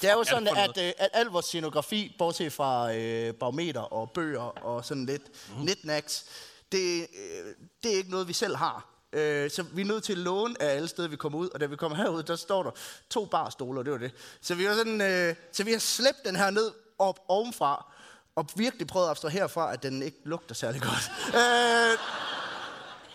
det 0.00 0.11
er 0.11 0.14
jo 0.14 0.25
sådan, 0.25 0.49
at, 0.49 0.78
øh, 0.78 0.92
at 0.99 1.08
al 1.12 1.26
vores 1.26 1.46
scenografi, 1.46 2.14
bortset 2.18 2.52
fra 2.52 2.94
øh, 2.94 3.35
barometer 3.35 3.80
og 3.80 4.11
bøger 4.11 4.64
og 4.64 4.85
sådan 4.85 5.06
lidt 5.06 5.23
mm. 5.56 5.64
nitnacks, 5.64 6.25
det, 6.73 7.00
øh, 7.00 7.54
det 7.82 7.92
er 7.92 7.96
ikke 7.96 8.11
noget, 8.11 8.28
vi 8.28 8.32
selv 8.32 8.56
har. 8.56 8.96
Øh, 9.16 9.50
så 9.50 9.62
vi 9.62 9.80
er 9.80 9.85
nødt 9.87 10.04
til 10.04 10.12
at 10.12 10.18
låne 10.18 10.54
af 10.62 10.75
alle 10.75 10.88
steder, 10.88 11.08
vi 11.08 11.16
kommer 11.16 11.38
ud. 11.38 11.49
Og 11.49 11.61
da 11.61 11.66
vi 11.66 11.76
kommer 11.76 11.96
herud, 11.96 12.23
der 12.23 12.37
står 12.37 12.62
der 12.62 12.70
to 13.11 13.25
barstoler, 13.25 13.82
det 13.82 13.92
var 13.92 13.99
det. 13.99 14.11
Så 14.40 14.54
vi 14.54 14.64
har, 14.64 14.75
sådan, 14.75 15.00
øh, 15.00 15.35
så 15.52 15.64
vi 15.64 15.73
har 15.73 15.78
slæbt 15.78 16.25
den 16.25 16.37
her 16.37 16.50
ned 16.50 16.73
op 16.99 17.18
ovenfra, 17.28 17.92
og 18.37 18.46
virkelig 18.56 18.87
prøvet 18.87 19.06
at 19.06 19.11
abstrahere 19.11 19.49
fra, 19.49 19.73
at 19.73 19.82
den 19.82 20.02
ikke 20.02 20.18
lugter 20.25 20.54
særlig 20.54 20.80
godt. 20.82 21.11
øh, 21.28 21.99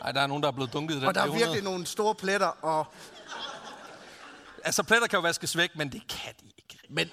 Nej, 0.02 0.12
der 0.12 0.22
er 0.22 0.28
nogen, 0.28 0.44
der 0.44 0.50
er 0.50 0.54
blevet 0.54 0.74
dunket 0.74 0.96
i 0.96 1.00
den 1.00 1.08
og 1.08 1.16
der 1.16 1.22
er 1.22 1.26
400. 1.26 1.46
virkelig 1.52 1.72
nogle 1.72 1.86
store 1.86 2.16
pletter, 2.16 2.48
og 2.48 2.86
Altså, 4.64 4.84
pletter 4.84 5.08
kan 5.08 5.18
jo 5.18 5.22
vaskes 5.22 5.58
væk, 5.58 5.76
men 5.76 5.92
det 5.92 6.02
kan 6.10 6.34
de 6.42 6.46
ikke. 6.58 6.80
men 6.90 7.10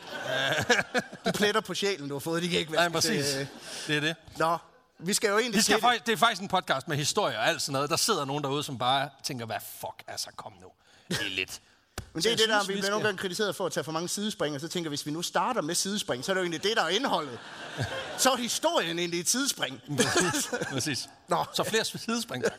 de 1.24 1.32
pletter 1.32 1.60
på 1.60 1.74
sjælen, 1.74 2.08
du 2.08 2.14
har 2.14 2.18
fået, 2.20 2.42
de 2.42 2.48
kan 2.48 2.58
ikke 2.58 2.72
Nej, 2.72 2.88
vaskes. 2.88 3.10
præcis. 3.16 3.36
øh. 3.36 3.46
Det 3.86 3.96
er 3.96 4.00
det. 4.00 4.16
Nå, 4.38 4.58
vi 4.98 5.12
skal 5.12 5.28
jo 5.28 5.38
egentlig 5.38 5.56
Vi 5.56 5.62
skal 5.62 5.74
det. 5.74 5.82
faktisk, 5.82 6.06
det 6.06 6.12
er 6.12 6.16
faktisk 6.16 6.42
en 6.42 6.48
podcast 6.48 6.88
med 6.88 6.96
historier 6.96 7.38
og 7.38 7.48
alt 7.48 7.62
sådan 7.62 7.72
noget. 7.72 7.90
Der 7.90 7.96
sidder 7.96 8.24
nogen 8.24 8.44
derude, 8.44 8.62
som 8.62 8.78
bare 8.78 9.08
tænker, 9.22 9.46
hvad 9.46 9.56
fuck, 9.80 10.02
altså 10.06 10.28
kom 10.36 10.52
nu. 10.60 10.68
Det 11.08 11.20
er 11.20 11.30
lidt, 11.30 11.60
Men 12.12 12.22
det 12.22 12.32
er 12.32 12.36
det 12.36 12.48
der, 12.48 12.58
synes, 12.58 12.68
vi 12.68 12.74
vi 12.74 12.80
bliver 12.80 12.90
nogle 12.90 13.06
gange 13.06 13.18
kritiseret 13.18 13.56
for 13.56 13.66
at 13.66 13.72
tage 13.72 13.84
for 13.84 13.92
mange 13.92 14.08
sidespring, 14.08 14.54
og 14.54 14.60
så 14.60 14.68
tænker 14.68 14.88
hvis 14.88 15.06
vi 15.06 15.10
nu 15.10 15.22
starter 15.22 15.62
med 15.62 15.74
sidespring, 15.74 16.24
så 16.24 16.32
er 16.32 16.34
det 16.34 16.40
jo 16.40 16.44
egentlig 16.44 16.62
det, 16.62 16.76
der 16.76 16.82
er 16.82 16.88
indholdet. 16.88 17.38
så 18.18 18.30
er 18.30 18.36
historien 18.36 18.98
egentlig 18.98 19.20
et 19.20 19.28
sidespring. 19.28 19.80
Præcis. 20.72 21.08
Nå. 21.28 21.44
Så 21.54 21.64
flere 21.64 21.84
sidespring. 21.84 22.44
tak. 22.44 22.58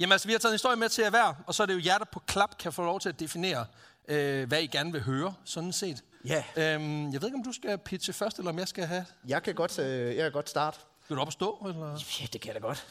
Jamen 0.00 0.12
altså, 0.12 0.28
vi 0.28 0.32
har 0.32 0.38
taget 0.38 0.52
en 0.52 0.54
historie 0.54 0.76
med 0.76 0.88
til 0.88 1.02
jer 1.02 1.10
hver, 1.10 1.34
og 1.46 1.54
så 1.54 1.62
er 1.62 1.66
det 1.66 1.74
jo 1.74 1.80
jer, 1.84 1.98
der 1.98 2.04
på 2.04 2.22
klap 2.26 2.58
kan 2.58 2.72
få 2.72 2.82
lov 2.82 3.00
til 3.00 3.08
at 3.08 3.20
definere, 3.20 3.66
øh, 4.08 4.48
hvad 4.48 4.62
I 4.62 4.66
gerne 4.66 4.92
vil 4.92 5.02
høre, 5.02 5.34
sådan 5.44 5.72
set. 5.72 6.02
Ja. 6.24 6.44
Øhm, 6.56 7.12
jeg 7.12 7.22
ved 7.22 7.28
ikke, 7.28 7.36
om 7.36 7.44
du 7.44 7.52
skal 7.52 7.78
pitche 7.78 8.12
først, 8.12 8.38
eller 8.38 8.50
om 8.50 8.58
jeg 8.58 8.68
skal 8.68 8.86
have... 8.86 9.04
Jeg 9.28 9.42
kan 9.42 9.54
godt, 9.54 9.78
øh, 9.78 10.16
jeg 10.16 10.22
kan 10.22 10.32
godt 10.32 10.50
starte. 10.50 10.78
Skal 11.08 11.16
du 11.16 11.20
op 11.20 11.26
og 11.26 11.32
stå, 11.32 11.66
eller 11.68 11.90
Ja, 12.20 12.26
det 12.32 12.40
kan 12.40 12.54
jeg 12.54 12.62
da 12.62 12.66
godt. 12.66 12.86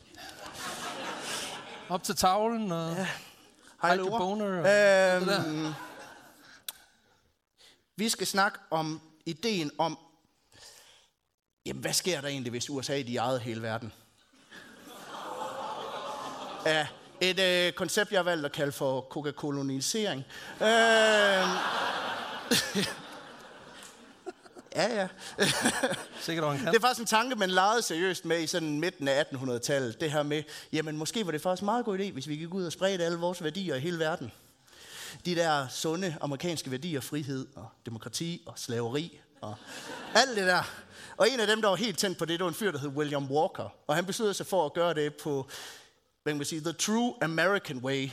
op 1.89 2.03
til 2.03 2.15
tavlen? 2.15 2.71
Og... 2.71 2.95
Ja. 2.95 3.07
Hej, 3.81 3.95
Laura. 3.95 4.17
boner 4.17 4.45
og 4.45 4.51
Øhm, 4.57 4.65
der. 5.25 5.74
vi 7.95 8.09
skal 8.09 8.27
snakke 8.27 8.59
om 8.71 9.01
ideen 9.25 9.71
om, 9.77 9.97
jamen 11.65 11.81
hvad 11.81 11.93
sker 11.93 12.21
der 12.21 12.27
egentlig, 12.27 12.50
hvis 12.51 12.69
USA 12.69 13.01
de 13.01 13.15
ejede 13.17 13.39
hele 13.39 13.62
verden? 13.62 13.93
Ja, 16.65 16.88
et 17.21 17.39
øh, 17.39 17.74
koncept, 17.74 18.12
jeg 18.12 18.17
har 18.19 18.24
valgt 18.24 18.45
at 18.45 18.51
kalde 18.51 18.71
for 18.71 19.01
Coca-Colonisering. 19.01 20.24
Øhm, 20.63 21.57
ja, 24.77 24.96
ja. 25.01 25.07
Sikkert 26.19 26.53
en 26.53 26.57
kant. 26.57 26.67
Det 26.67 26.75
er 26.75 26.81
faktisk 26.81 27.00
en 27.00 27.05
tanke, 27.05 27.36
man 27.36 27.50
legede 27.50 27.81
seriøst 27.81 28.25
med 28.25 28.39
i 28.39 28.48
sådan 28.48 28.79
midten 28.79 29.07
af 29.07 29.24
1800-tallet. 29.24 30.01
Det 30.01 30.12
her 30.12 30.24
med, 30.24 30.43
jamen 30.74 30.98
måske 30.98 31.25
var 31.25 31.31
det 31.31 31.41
faktisk 31.41 31.62
en 31.62 31.65
meget 31.65 31.86
god 31.86 32.00
idé, 32.00 32.12
hvis 32.12 32.27
vi 32.27 32.36
gik 32.36 32.53
ud 32.53 32.65
og 32.65 32.72
spredte 32.72 33.05
alle 33.05 33.17
vores 33.17 33.43
værdier 33.43 33.75
i 33.75 33.79
hele 33.79 34.00
verden. 34.00 34.31
De 35.25 35.36
der 35.36 35.67
sunde 35.67 36.15
amerikanske 36.22 36.72
værdier, 36.72 37.01
frihed 37.01 37.48
og 37.55 37.69
demokrati 37.86 38.43
og 38.46 38.53
slaveri 38.60 39.19
og 39.41 39.55
alt 40.15 40.38
det 40.38 40.48
der. 40.48 40.63
Og 41.17 41.29
en 41.29 41.39
af 41.39 41.48
dem, 41.48 41.62
der 41.62 41.69
var 41.69 41.75
helt 41.75 41.98
tændt 41.98 42.17
på 42.17 42.25
det, 42.25 42.39
det 42.39 42.43
var 42.43 42.50
en 42.50 42.55
fyr, 42.55 42.72
der 42.72 42.79
hed 42.79 42.89
William 42.89 43.31
Walker. 43.31 43.74
Og 43.88 43.96
han 43.96 44.05
besluttede 44.05 44.34
sig 44.34 44.48
for 44.48 44.65
at 44.65 44.74
gøre 44.74 44.93
det 44.93 45.15
på, 45.15 45.50
hvad 46.24 46.34
kan 46.34 46.38
man 46.38 46.46
sige, 46.46 46.62
the 46.62 46.74
true 46.74 47.13
American 47.22 47.77
way, 47.77 48.10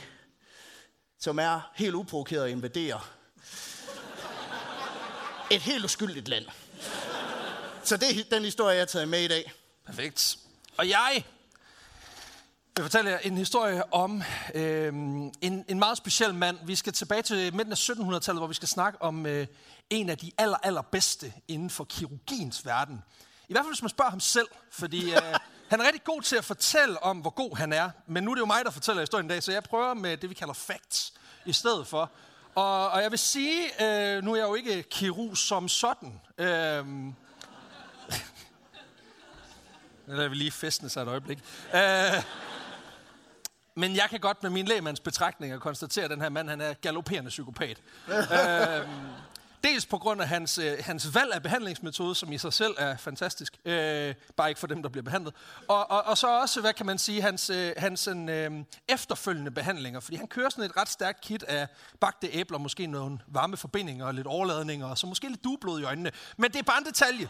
som 1.19 1.39
er 1.39 1.71
helt 1.75 1.95
uprovokeret 1.95 2.43
at 2.43 2.49
invadere 2.49 2.99
et 5.49 5.61
helt 5.61 5.85
uskyldigt 5.85 6.27
land. 6.27 6.45
Så 7.83 7.97
det 7.97 8.19
er 8.19 8.23
den 8.31 8.43
historie, 8.43 8.73
jeg 8.73 8.81
har 8.81 8.85
taget 8.85 9.07
med 9.07 9.21
i 9.21 9.27
dag. 9.27 9.51
Perfekt. 9.85 10.37
Og 10.77 10.89
jeg 10.89 11.23
vil 12.75 12.83
fortælle 12.83 13.09
jer 13.09 13.17
en 13.17 13.37
historie 13.37 13.93
om 13.93 14.23
øh, 14.55 14.87
en, 15.41 15.65
en 15.67 15.79
meget 15.79 15.97
speciel 15.97 16.33
mand. 16.33 16.57
Vi 16.63 16.75
skal 16.75 16.93
tilbage 16.93 17.21
til 17.21 17.55
midten 17.55 17.71
af 17.71 17.89
1700-tallet, 17.89 18.39
hvor 18.39 18.47
vi 18.47 18.53
skal 18.53 18.67
snakke 18.67 19.01
om 19.01 19.25
øh, 19.25 19.47
en 19.89 20.09
af 20.09 20.17
de 20.17 20.31
aller, 20.37 20.57
aller 20.63 20.81
bedste 20.81 21.33
inden 21.47 21.69
for 21.69 21.83
kirurgiens 21.83 22.65
verden. 22.65 23.03
I 23.49 23.53
hvert 23.53 23.63
fald, 23.63 23.73
hvis 23.73 23.81
man 23.81 23.89
spørger 23.89 24.11
ham 24.11 24.19
selv, 24.19 24.47
fordi 24.71 25.11
øh, 25.11 25.21
han 25.69 25.81
er 25.81 25.85
rigtig 25.85 26.03
god 26.03 26.21
til 26.21 26.35
at 26.35 26.45
fortælle 26.45 27.03
om, 27.03 27.17
hvor 27.17 27.29
god 27.29 27.57
han 27.57 27.73
er. 27.73 27.89
Men 28.07 28.23
nu 28.23 28.31
er 28.31 28.35
det 28.35 28.41
jo 28.41 28.45
mig, 28.45 28.65
der 28.65 28.71
fortæller 28.71 29.01
historien 29.01 29.25
i 29.25 29.29
dag, 29.29 29.43
så 29.43 29.51
jeg 29.51 29.63
prøver 29.63 29.93
med 29.93 30.17
det, 30.17 30.29
vi 30.29 30.35
kalder 30.35 30.53
facts 30.53 31.13
i 31.45 31.53
stedet 31.53 31.87
for. 31.87 32.11
Og, 32.55 32.89
og 32.89 33.01
jeg 33.01 33.11
vil 33.11 33.19
sige, 33.19 33.83
øh, 33.83 34.23
nu 34.23 34.31
er 34.33 34.35
jeg 34.35 34.47
jo 34.47 34.55
ikke 34.55 34.83
kirurg 34.83 35.37
som 35.37 35.67
sådan. 35.67 36.21
Øh, 36.37 36.85
lader 40.17 40.29
vi 40.29 40.35
lige 40.35 40.51
festene 40.51 40.89
sig 40.89 41.01
et 41.01 41.07
øjeblik. 41.07 41.39
Uh, 41.73 42.23
men 43.75 43.95
jeg 43.95 44.07
kan 44.09 44.19
godt 44.19 44.43
med 44.43 44.49
min 44.49 44.65
lægemands 44.65 44.99
betragtninger 44.99 45.59
konstatere, 45.59 46.05
at 46.05 46.11
den 46.11 46.21
her 46.21 46.29
mand 46.29 46.49
han 46.49 46.61
er 46.61 46.73
galopperende 46.73 47.29
psykopat. 47.29 47.81
uh, 48.07 48.13
dels 49.65 49.85
på 49.85 49.97
grund 49.97 50.21
af 50.21 50.27
hans, 50.27 50.59
uh, 50.59 50.65
hans 50.79 51.15
valg 51.15 51.33
af 51.33 51.43
behandlingsmetode, 51.43 52.15
som 52.15 52.31
i 52.31 52.37
sig 52.37 52.53
selv 52.53 52.75
er 52.77 52.97
fantastisk. 52.97 53.57
Uh, 53.65 53.71
bare 54.35 54.49
ikke 54.49 54.59
for 54.59 54.67
dem, 54.67 54.81
der 54.83 54.89
bliver 54.89 55.03
behandlet. 55.03 55.33
Og, 55.67 55.91
og, 55.91 56.03
og 56.05 56.17
så 56.17 56.27
også, 56.41 56.61
hvad 56.61 56.73
kan 56.73 56.85
man 56.85 56.97
sige, 56.97 57.21
hans, 57.21 57.49
uh, 57.49 57.55
hans 57.77 58.07
uh, 58.07 58.15
efterfølgende 58.87 59.51
behandlinger. 59.51 59.99
Fordi 59.99 60.17
han 60.17 60.27
kører 60.27 60.49
sådan 60.49 60.63
et 60.63 60.77
ret 60.77 60.89
stærkt 60.89 61.21
kit 61.21 61.43
af 61.43 61.67
bagte 61.99 62.27
æbler, 62.33 62.57
måske 62.57 62.87
nogle 62.87 63.19
varme 63.27 63.57
forbindinger 63.57 64.05
og 64.05 64.13
lidt 64.13 64.27
overladninger, 64.27 64.87
og 64.87 64.97
så 64.97 65.07
måske 65.07 65.27
lidt 65.29 65.43
dueblod 65.43 65.81
i 65.81 65.83
øjnene. 65.83 66.11
Men 66.37 66.51
det 66.51 66.59
er 66.59 66.63
bare 66.63 66.77
en 66.79 66.85
detalje. 66.85 67.29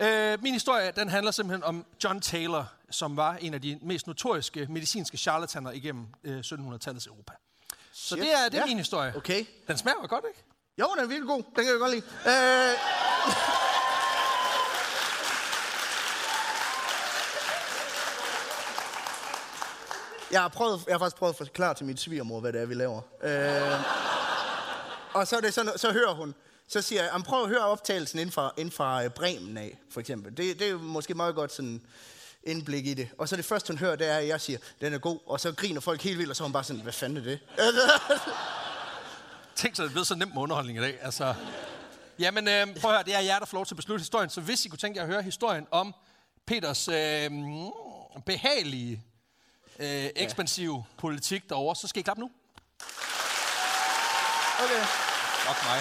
Øh, 0.00 0.42
min 0.42 0.52
historie 0.52 0.92
den 0.96 1.08
handler 1.08 1.30
simpelthen 1.32 1.64
om 1.64 1.84
John 2.04 2.20
Taylor, 2.20 2.72
som 2.90 3.16
var 3.16 3.36
en 3.36 3.54
af 3.54 3.62
de 3.62 3.78
mest 3.82 4.06
notoriske 4.06 4.66
medicinske 4.70 5.16
charlataner 5.16 5.70
igennem 5.70 6.06
øh, 6.24 6.38
1700-tallets 6.38 7.06
Europa. 7.06 7.32
Så 7.92 8.08
Shit. 8.08 8.18
det 8.18 8.32
er, 8.32 8.44
det 8.44 8.54
er 8.54 8.62
Ja. 8.62 8.66
min 8.66 8.78
historie. 8.78 9.12
Okay. 9.16 9.44
Den 9.68 9.78
smager 9.78 10.06
godt, 10.06 10.24
ikke? 10.28 10.43
Jo, 10.78 10.88
den 10.94 11.04
er 11.04 11.06
virkelig 11.06 11.28
god. 11.28 11.42
Den 11.42 11.64
kan 11.64 11.66
jeg 11.66 11.78
godt 11.78 11.90
lide. 11.90 12.02
Øh... 12.26 12.74
Jeg 20.30 20.40
har, 20.40 20.48
prøvet, 20.48 20.84
jeg 20.86 20.94
har 20.94 20.98
faktisk 20.98 21.16
prøvet 21.16 21.32
at 21.32 21.36
forklare 21.36 21.74
til 21.74 21.86
min 21.86 21.96
svigermor, 21.96 22.40
hvad 22.40 22.52
det 22.52 22.60
er, 22.60 22.66
vi 22.66 22.74
laver. 22.74 23.00
Øh... 23.22 23.80
Og 25.14 25.26
så, 25.26 25.36
er 25.36 25.40
det 25.40 25.54
sådan, 25.54 25.78
så 25.78 25.92
hører 25.92 26.14
hun, 26.14 26.34
så 26.68 26.82
siger 26.82 27.02
jeg, 27.02 27.22
prøv 27.24 27.42
at 27.42 27.48
høre 27.48 27.66
optagelsen 27.66 28.18
inden 28.18 28.32
fra, 28.32 28.52
inden 28.56 28.72
fra 28.72 29.04
øh, 29.04 29.10
Bremen 29.10 29.56
af, 29.56 29.78
for 29.90 30.00
eksempel. 30.00 30.36
Det, 30.36 30.58
det 30.58 30.66
er 30.66 30.70
jo 30.70 30.78
måske 30.78 31.14
meget 31.14 31.34
godt 31.34 31.52
sådan 31.52 31.82
indblik 32.42 32.86
i 32.86 32.94
det. 32.94 33.08
Og 33.18 33.28
så 33.28 33.36
det 33.36 33.44
første, 33.44 33.68
hun 33.72 33.78
hører, 33.78 33.96
det 33.96 34.06
er, 34.06 34.16
at 34.16 34.28
jeg 34.28 34.40
siger, 34.40 34.58
den 34.80 34.94
er 34.94 34.98
god. 34.98 35.18
Og 35.26 35.40
så 35.40 35.52
griner 35.52 35.80
folk 35.80 36.02
helt 36.02 36.18
vildt, 36.18 36.30
og 36.30 36.36
så 36.36 36.42
er 36.42 36.46
hun 36.46 36.52
bare 36.52 36.64
sådan, 36.64 36.82
hvad 36.82 36.92
fanden 36.92 37.16
er 37.18 37.22
det? 37.22 37.38
Tænk 39.56 39.76
så, 39.76 39.82
det 39.82 39.88
er 39.88 39.92
blevet 39.92 40.06
så 40.06 40.14
nemt 40.14 40.34
med 40.34 40.42
underholdning 40.42 40.78
i 40.78 40.80
dag. 40.80 40.98
Altså. 41.02 41.34
Jamen, 42.18 42.48
øh, 42.48 42.66
prøv 42.80 42.90
at 42.90 42.96
høre, 42.96 43.04
det 43.04 43.14
er 43.14 43.20
jer, 43.20 43.38
der 43.38 43.46
får 43.46 43.56
lov 43.56 43.66
til 43.66 43.74
at 43.74 43.76
beslutte 43.76 44.00
historien. 44.02 44.30
Så 44.30 44.40
hvis 44.40 44.64
I 44.64 44.68
kunne 44.68 44.78
tænke 44.78 44.96
jer 44.96 45.02
at 45.02 45.08
høre 45.12 45.22
historien 45.22 45.66
om 45.70 45.94
Peters 46.46 46.88
øh, 46.88 47.30
behagelige, 48.26 49.02
øh, 49.78 50.10
ekspansive 50.16 50.84
politik 50.98 51.48
derovre, 51.48 51.76
så 51.76 51.88
skal 51.88 52.00
I 52.00 52.02
klappe 52.02 52.20
nu. 52.20 52.30
Okay. 54.64 54.84
Nok 55.46 55.56
mig. 55.68 55.80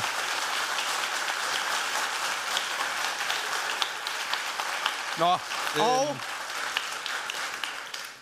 Nå, 5.19 5.31
øh, 5.75 5.89
Og, 5.89 6.17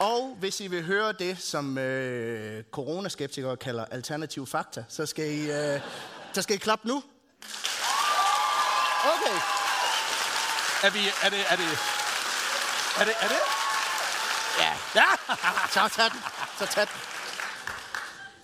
og 0.01 0.35
hvis 0.39 0.59
I 0.59 0.67
vil 0.67 0.83
høre 0.83 1.11
det, 1.11 1.39
som 1.39 1.77
øh, 1.77 2.63
coronaskeptikere 2.71 3.57
kalder 3.57 3.85
alternative 3.85 4.47
fakta, 4.47 4.83
så 4.87 5.05
skal 5.05 5.25
I, 5.25 5.51
øh, 5.51 5.81
så 6.33 6.41
skal 6.41 6.55
I 6.55 6.59
klappe 6.59 6.87
nu. 6.87 7.03
Okay. 9.03 9.37
er, 10.83 10.89
vi, 10.89 10.99
er 11.23 11.29
det... 11.29 11.39
Er 11.51 11.55
det, 11.55 11.67
er 12.99 13.05
det, 13.05 13.13
er 13.21 13.27
det? 13.27 13.41
Ja. 14.59 14.73
Ja! 14.95 15.05
Så 15.73 15.95
tag 15.95 16.11
den. 16.11 16.19
Så 16.59 16.65
tag 16.65 16.81
den. 16.81 16.95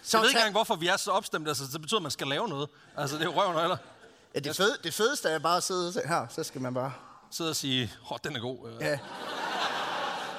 Så 0.03 0.17
Jeg 0.17 0.21
ved 0.21 0.29
ikke 0.29 0.39
engang, 0.39 0.51
hvorfor 0.51 0.75
vi 0.75 0.87
er 0.87 0.97
så 0.97 1.11
opstemte. 1.11 1.49
Altså, 1.49 1.63
det 1.73 1.81
betyder, 1.81 1.97
at 1.97 2.03
man 2.03 2.11
skal 2.11 2.27
lave 2.27 2.47
noget. 2.47 2.69
Altså, 2.97 3.15
det 3.15 3.21
er 3.21 3.25
jo 3.25 3.41
røven 3.41 3.57
eller 3.57 3.77
ja, 4.35 4.39
det, 4.39 4.55
fede, 4.55 4.77
det 4.83 4.93
fedeste 4.93 5.29
er 5.29 5.39
bare 5.39 5.57
at 5.57 5.63
sidde 5.63 6.01
her, 6.05 6.27
så 6.29 6.43
skal 6.43 6.61
man 6.61 6.73
bare... 6.73 6.93
sidde 7.31 7.49
og 7.49 7.55
sige, 7.55 7.93
åh, 8.03 8.11
oh, 8.11 8.17
den 8.23 8.35
er 8.35 8.39
god. 8.39 8.57
Ja. 8.81 8.99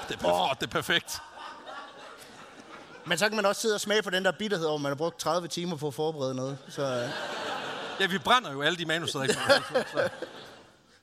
Det, 0.09 0.15
er 0.15 0.19
perfekt. 0.19 0.33
Oh. 0.43 0.50
det 0.61 0.62
er 0.62 0.71
perfekt. 0.71 1.23
Men 3.07 3.19
så 3.19 3.29
kan 3.29 3.37
man 3.37 3.47
også 3.47 3.61
sidde 3.61 3.75
og 3.75 3.81
smage 3.81 4.03
på 4.03 4.11
den 4.11 4.25
der 4.25 4.33
bitterhed 4.33 4.67
over, 4.67 4.79
man 4.79 4.91
har 4.91 4.97
brugt 4.97 5.19
30 5.21 5.49
timer 5.49 5.77
på 5.77 5.87
at 5.87 5.95
forberede 5.95 6.35
noget. 6.35 6.59
Så, 6.69 6.83
øh, 6.83 7.11
Ja, 8.00 8.07
vi 8.07 8.19
brænder 8.19 8.53
jo 8.53 8.62
alle 8.62 8.79
de 8.79 8.85
manuser, 8.87 9.23
ikke 9.23 9.35
så, 9.35 10.09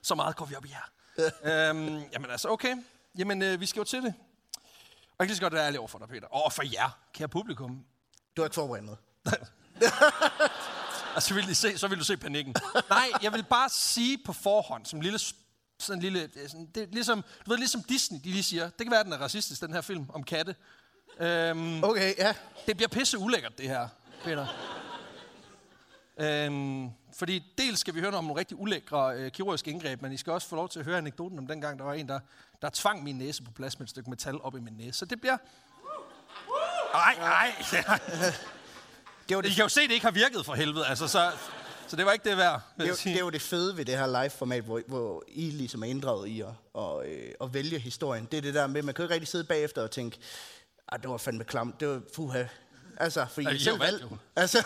så 0.02 0.14
meget 0.14 0.36
går 0.36 0.44
vi 0.44 0.54
op 0.54 0.64
i 0.64 0.68
her. 0.68 1.70
øhm, 1.70 2.02
jamen 2.12 2.30
altså, 2.30 2.48
okay. 2.48 2.76
Jamen, 3.18 3.42
øh, 3.42 3.60
vi 3.60 3.66
skal 3.66 3.80
jo 3.80 3.84
til 3.84 4.02
det. 4.02 4.14
Og 4.14 5.16
jeg 5.18 5.18
kan 5.18 5.26
lige 5.26 5.36
så 5.36 5.42
godt 5.42 5.52
være 5.52 5.66
ærlig 5.66 5.78
over 5.78 5.88
for 5.88 5.98
dig, 5.98 6.08
Peter. 6.08 6.26
Og 6.26 6.52
for 6.52 6.62
jer, 6.72 6.98
kære 7.14 7.28
publikum. 7.28 7.84
du 8.36 8.42
har 8.42 8.46
ikke 8.46 8.54
forberedt 8.54 8.84
noget. 8.84 8.98
Altså, 11.14 11.28
så 11.28 11.34
vil, 11.34 11.48
I 11.50 11.54
se, 11.54 11.78
så 11.78 11.88
vil 11.88 11.98
du 11.98 12.04
se 12.04 12.16
panikken. 12.16 12.54
Nej, 12.90 13.08
jeg 13.22 13.32
vil 13.32 13.42
bare 13.50 13.68
sige 13.68 14.18
på 14.26 14.32
forhånd, 14.32 14.86
som 14.86 15.00
lille, 15.00 15.18
sådan 15.78 15.98
en 15.98 16.02
lille, 16.02 16.26
det 16.26 16.44
er 16.44 16.48
sådan, 16.48 16.68
det 16.74 16.82
er 16.82 16.86
ligesom, 16.92 17.24
du 17.46 17.50
ved, 17.50 17.58
ligesom 17.58 17.82
Disney, 17.82 18.18
de 18.24 18.30
lige 18.30 18.42
siger, 18.42 18.64
det 18.64 18.86
kan 18.86 18.90
være, 18.90 19.04
den 19.04 19.12
er 19.12 19.18
racistisk, 19.18 19.60
den 19.60 19.72
her 19.72 19.80
film 19.80 20.06
om 20.08 20.22
katte. 20.22 20.54
Øhm, 21.20 21.84
Okay, 21.84 22.14
ja. 22.18 22.34
det 22.66 22.76
bliver 22.76 22.88
pisse 22.88 23.18
ulækkert, 23.18 23.58
det 23.58 23.68
her, 23.68 23.88
Peter. 24.24 24.46
Øhm, 26.20 26.90
fordi 27.18 27.44
dels 27.58 27.80
skal 27.80 27.94
vi 27.94 28.00
høre 28.00 28.10
noget 28.10 28.18
om 28.18 28.24
nogle 28.24 28.40
rigtig 28.40 28.60
ulækre 28.60 29.16
øh, 29.16 29.30
kirurgiske 29.30 29.70
indgreb, 29.70 30.02
men 30.02 30.12
I 30.12 30.16
skal 30.16 30.32
også 30.32 30.48
få 30.48 30.56
lov 30.56 30.68
til 30.68 30.78
at 30.78 30.84
høre 30.84 30.98
anekdoten 30.98 31.38
om 31.38 31.46
dengang, 31.46 31.78
der 31.78 31.84
var 31.84 31.94
en, 31.94 32.08
der, 32.08 32.20
der 32.62 32.70
tvang 32.72 33.02
min 33.02 33.18
næse 33.18 33.42
på 33.42 33.50
plads 33.52 33.78
med 33.78 33.86
et 33.86 33.90
stykke 33.90 34.10
metal 34.10 34.40
op 34.42 34.56
i 34.56 34.60
min 34.60 34.74
næse. 34.74 34.98
Så 34.98 35.04
det 35.04 35.20
bliver... 35.20 35.36
Ej, 36.94 37.14
ej. 37.20 37.54
Det 39.28 39.36
var 39.36 39.42
I 39.42 39.46
det, 39.46 39.54
kan 39.54 39.62
jo 39.62 39.68
se, 39.68 39.80
at 39.80 39.88
det 39.88 39.94
ikke 39.94 40.06
har 40.06 40.10
virket 40.10 40.46
for 40.46 40.54
helvede. 40.54 40.86
Altså, 40.86 41.08
så, 41.08 41.32
så 41.88 41.96
det 41.96 42.06
var 42.06 42.12
ikke 42.12 42.28
det 42.28 42.36
værd. 42.36 42.60
vil 42.76 42.86
det, 42.88 42.96
sige. 42.98 43.12
det 43.12 43.18
er 43.20 43.24
jo 43.24 43.30
det 43.30 43.42
fede 43.42 43.76
ved 43.76 43.84
det 43.84 43.98
her 43.98 44.22
live-format, 44.22 44.64
hvor, 44.64 44.80
hvor 44.86 45.24
I 45.28 45.50
ligesom 45.50 45.82
er 45.82 45.86
inddraget 45.86 46.28
i 46.28 46.40
at, 46.40 46.46
og, 46.74 47.06
øh, 47.06 47.32
at 47.40 47.54
vælge 47.54 47.78
historien. 47.78 48.28
Det 48.30 48.36
er 48.36 48.42
det 48.42 48.54
der 48.54 48.66
med, 48.66 48.82
man 48.82 48.94
kan 48.94 49.02
jo 49.02 49.04
ikke 49.06 49.14
rigtig 49.14 49.28
sidde 49.28 49.44
bagefter 49.44 49.82
og 49.82 49.90
tænke, 49.90 50.18
ah, 50.88 51.00
det 51.02 51.10
var 51.10 51.16
fandme 51.16 51.44
klamt, 51.44 51.80
det 51.80 51.88
var, 51.88 52.00
puha, 52.16 52.44
Altså, 53.00 53.26
for 53.30 53.40
I 53.40 53.54
I 53.54 53.58
selv 53.58 53.80
valgt, 53.80 54.00
valgt. 54.00 54.12
jo. 54.12 54.16
Altså, 54.36 54.64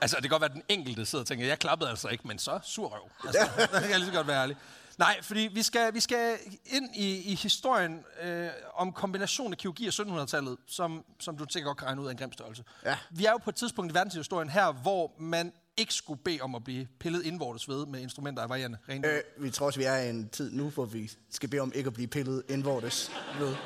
Altså, 0.00 0.16
det 0.16 0.22
kan 0.22 0.30
godt 0.30 0.40
være, 0.40 0.50
at 0.50 0.54
den 0.54 0.62
enkelte 0.68 1.06
sidder 1.06 1.22
og 1.22 1.26
tænker, 1.28 1.46
jeg 1.46 1.58
klappede 1.58 1.90
altså 1.90 2.08
ikke, 2.08 2.28
men 2.28 2.38
så 2.38 2.58
sur 2.64 2.88
røv. 2.88 3.10
Altså, 3.26 3.48
det 3.72 3.80
kan 3.80 3.90
jeg 3.90 3.98
lige 3.98 4.08
så 4.08 4.14
godt 4.16 4.26
være 4.26 4.42
ærlig. 4.42 4.56
Nej, 4.98 5.22
fordi 5.22 5.40
vi 5.40 5.62
skal, 5.62 5.94
vi 5.94 6.00
skal 6.00 6.38
ind 6.66 6.96
i, 6.96 7.32
i 7.32 7.34
historien 7.34 8.04
øh, 8.22 8.48
om 8.74 8.92
kombinationen 8.92 9.52
af 9.52 9.58
kirurgi 9.58 9.86
og 9.86 9.92
1700-tallet, 9.92 10.56
som, 10.66 11.04
som 11.20 11.38
du 11.38 11.46
sikkert 11.50 11.68
godt 11.68 11.78
kan 11.78 11.86
regne 11.86 12.02
ud 12.02 12.06
af 12.06 12.10
en 12.10 12.16
grim 12.16 12.32
størrelse. 12.32 12.64
Ja. 12.84 12.96
Vi 13.10 13.24
er 13.24 13.30
jo 13.30 13.38
på 13.38 13.50
et 13.50 13.56
tidspunkt 13.56 13.92
i 13.92 13.94
verdenshistorien 13.94 14.48
her, 14.48 14.72
hvor 14.72 15.12
man 15.18 15.52
ikke 15.76 15.94
skulle 15.94 16.20
bede 16.24 16.40
om 16.40 16.54
at 16.54 16.64
blive 16.64 16.86
pillet 17.00 17.24
indvortes 17.24 17.68
ved 17.68 17.86
med 17.86 18.00
instrumenter 18.00 18.42
af 18.42 18.48
varierende 18.48 18.78
rene. 18.88 19.08
øh, 19.08 19.20
vi 19.38 19.50
tror 19.50 19.66
også, 19.66 19.78
vi 19.78 19.84
er 19.84 19.96
i 19.96 20.10
en 20.10 20.28
tid 20.28 20.50
nu, 20.52 20.70
hvor 20.70 20.84
vi 20.84 21.10
skal 21.30 21.48
bede 21.48 21.60
om 21.60 21.72
ikke 21.74 21.86
at 21.86 21.94
blive 21.94 22.08
pillet 22.08 22.42
indvortes. 22.48 23.10
Ved. 23.38 23.56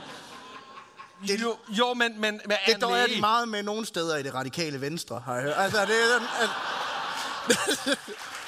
det, 1.29 1.43
jo, 1.43 1.57
jo, 1.69 1.95
men, 1.95 2.21
men, 2.21 2.41
men 2.47 2.57
Det 2.67 2.81
døjer 2.81 3.07
de 3.07 3.21
meget 3.21 3.49
med 3.49 3.63
nogle 3.63 3.87
steder 3.87 4.17
i 4.17 4.23
det 4.23 4.35
radikale 4.35 4.81
venstre, 4.81 5.21
har 5.21 5.35
jeg 5.35 5.43
hørt. 5.43 5.55
Altså, 5.57 5.81
det 5.81 5.91
er 5.91 6.07
sådan, 6.13 6.29
at... 6.43 7.99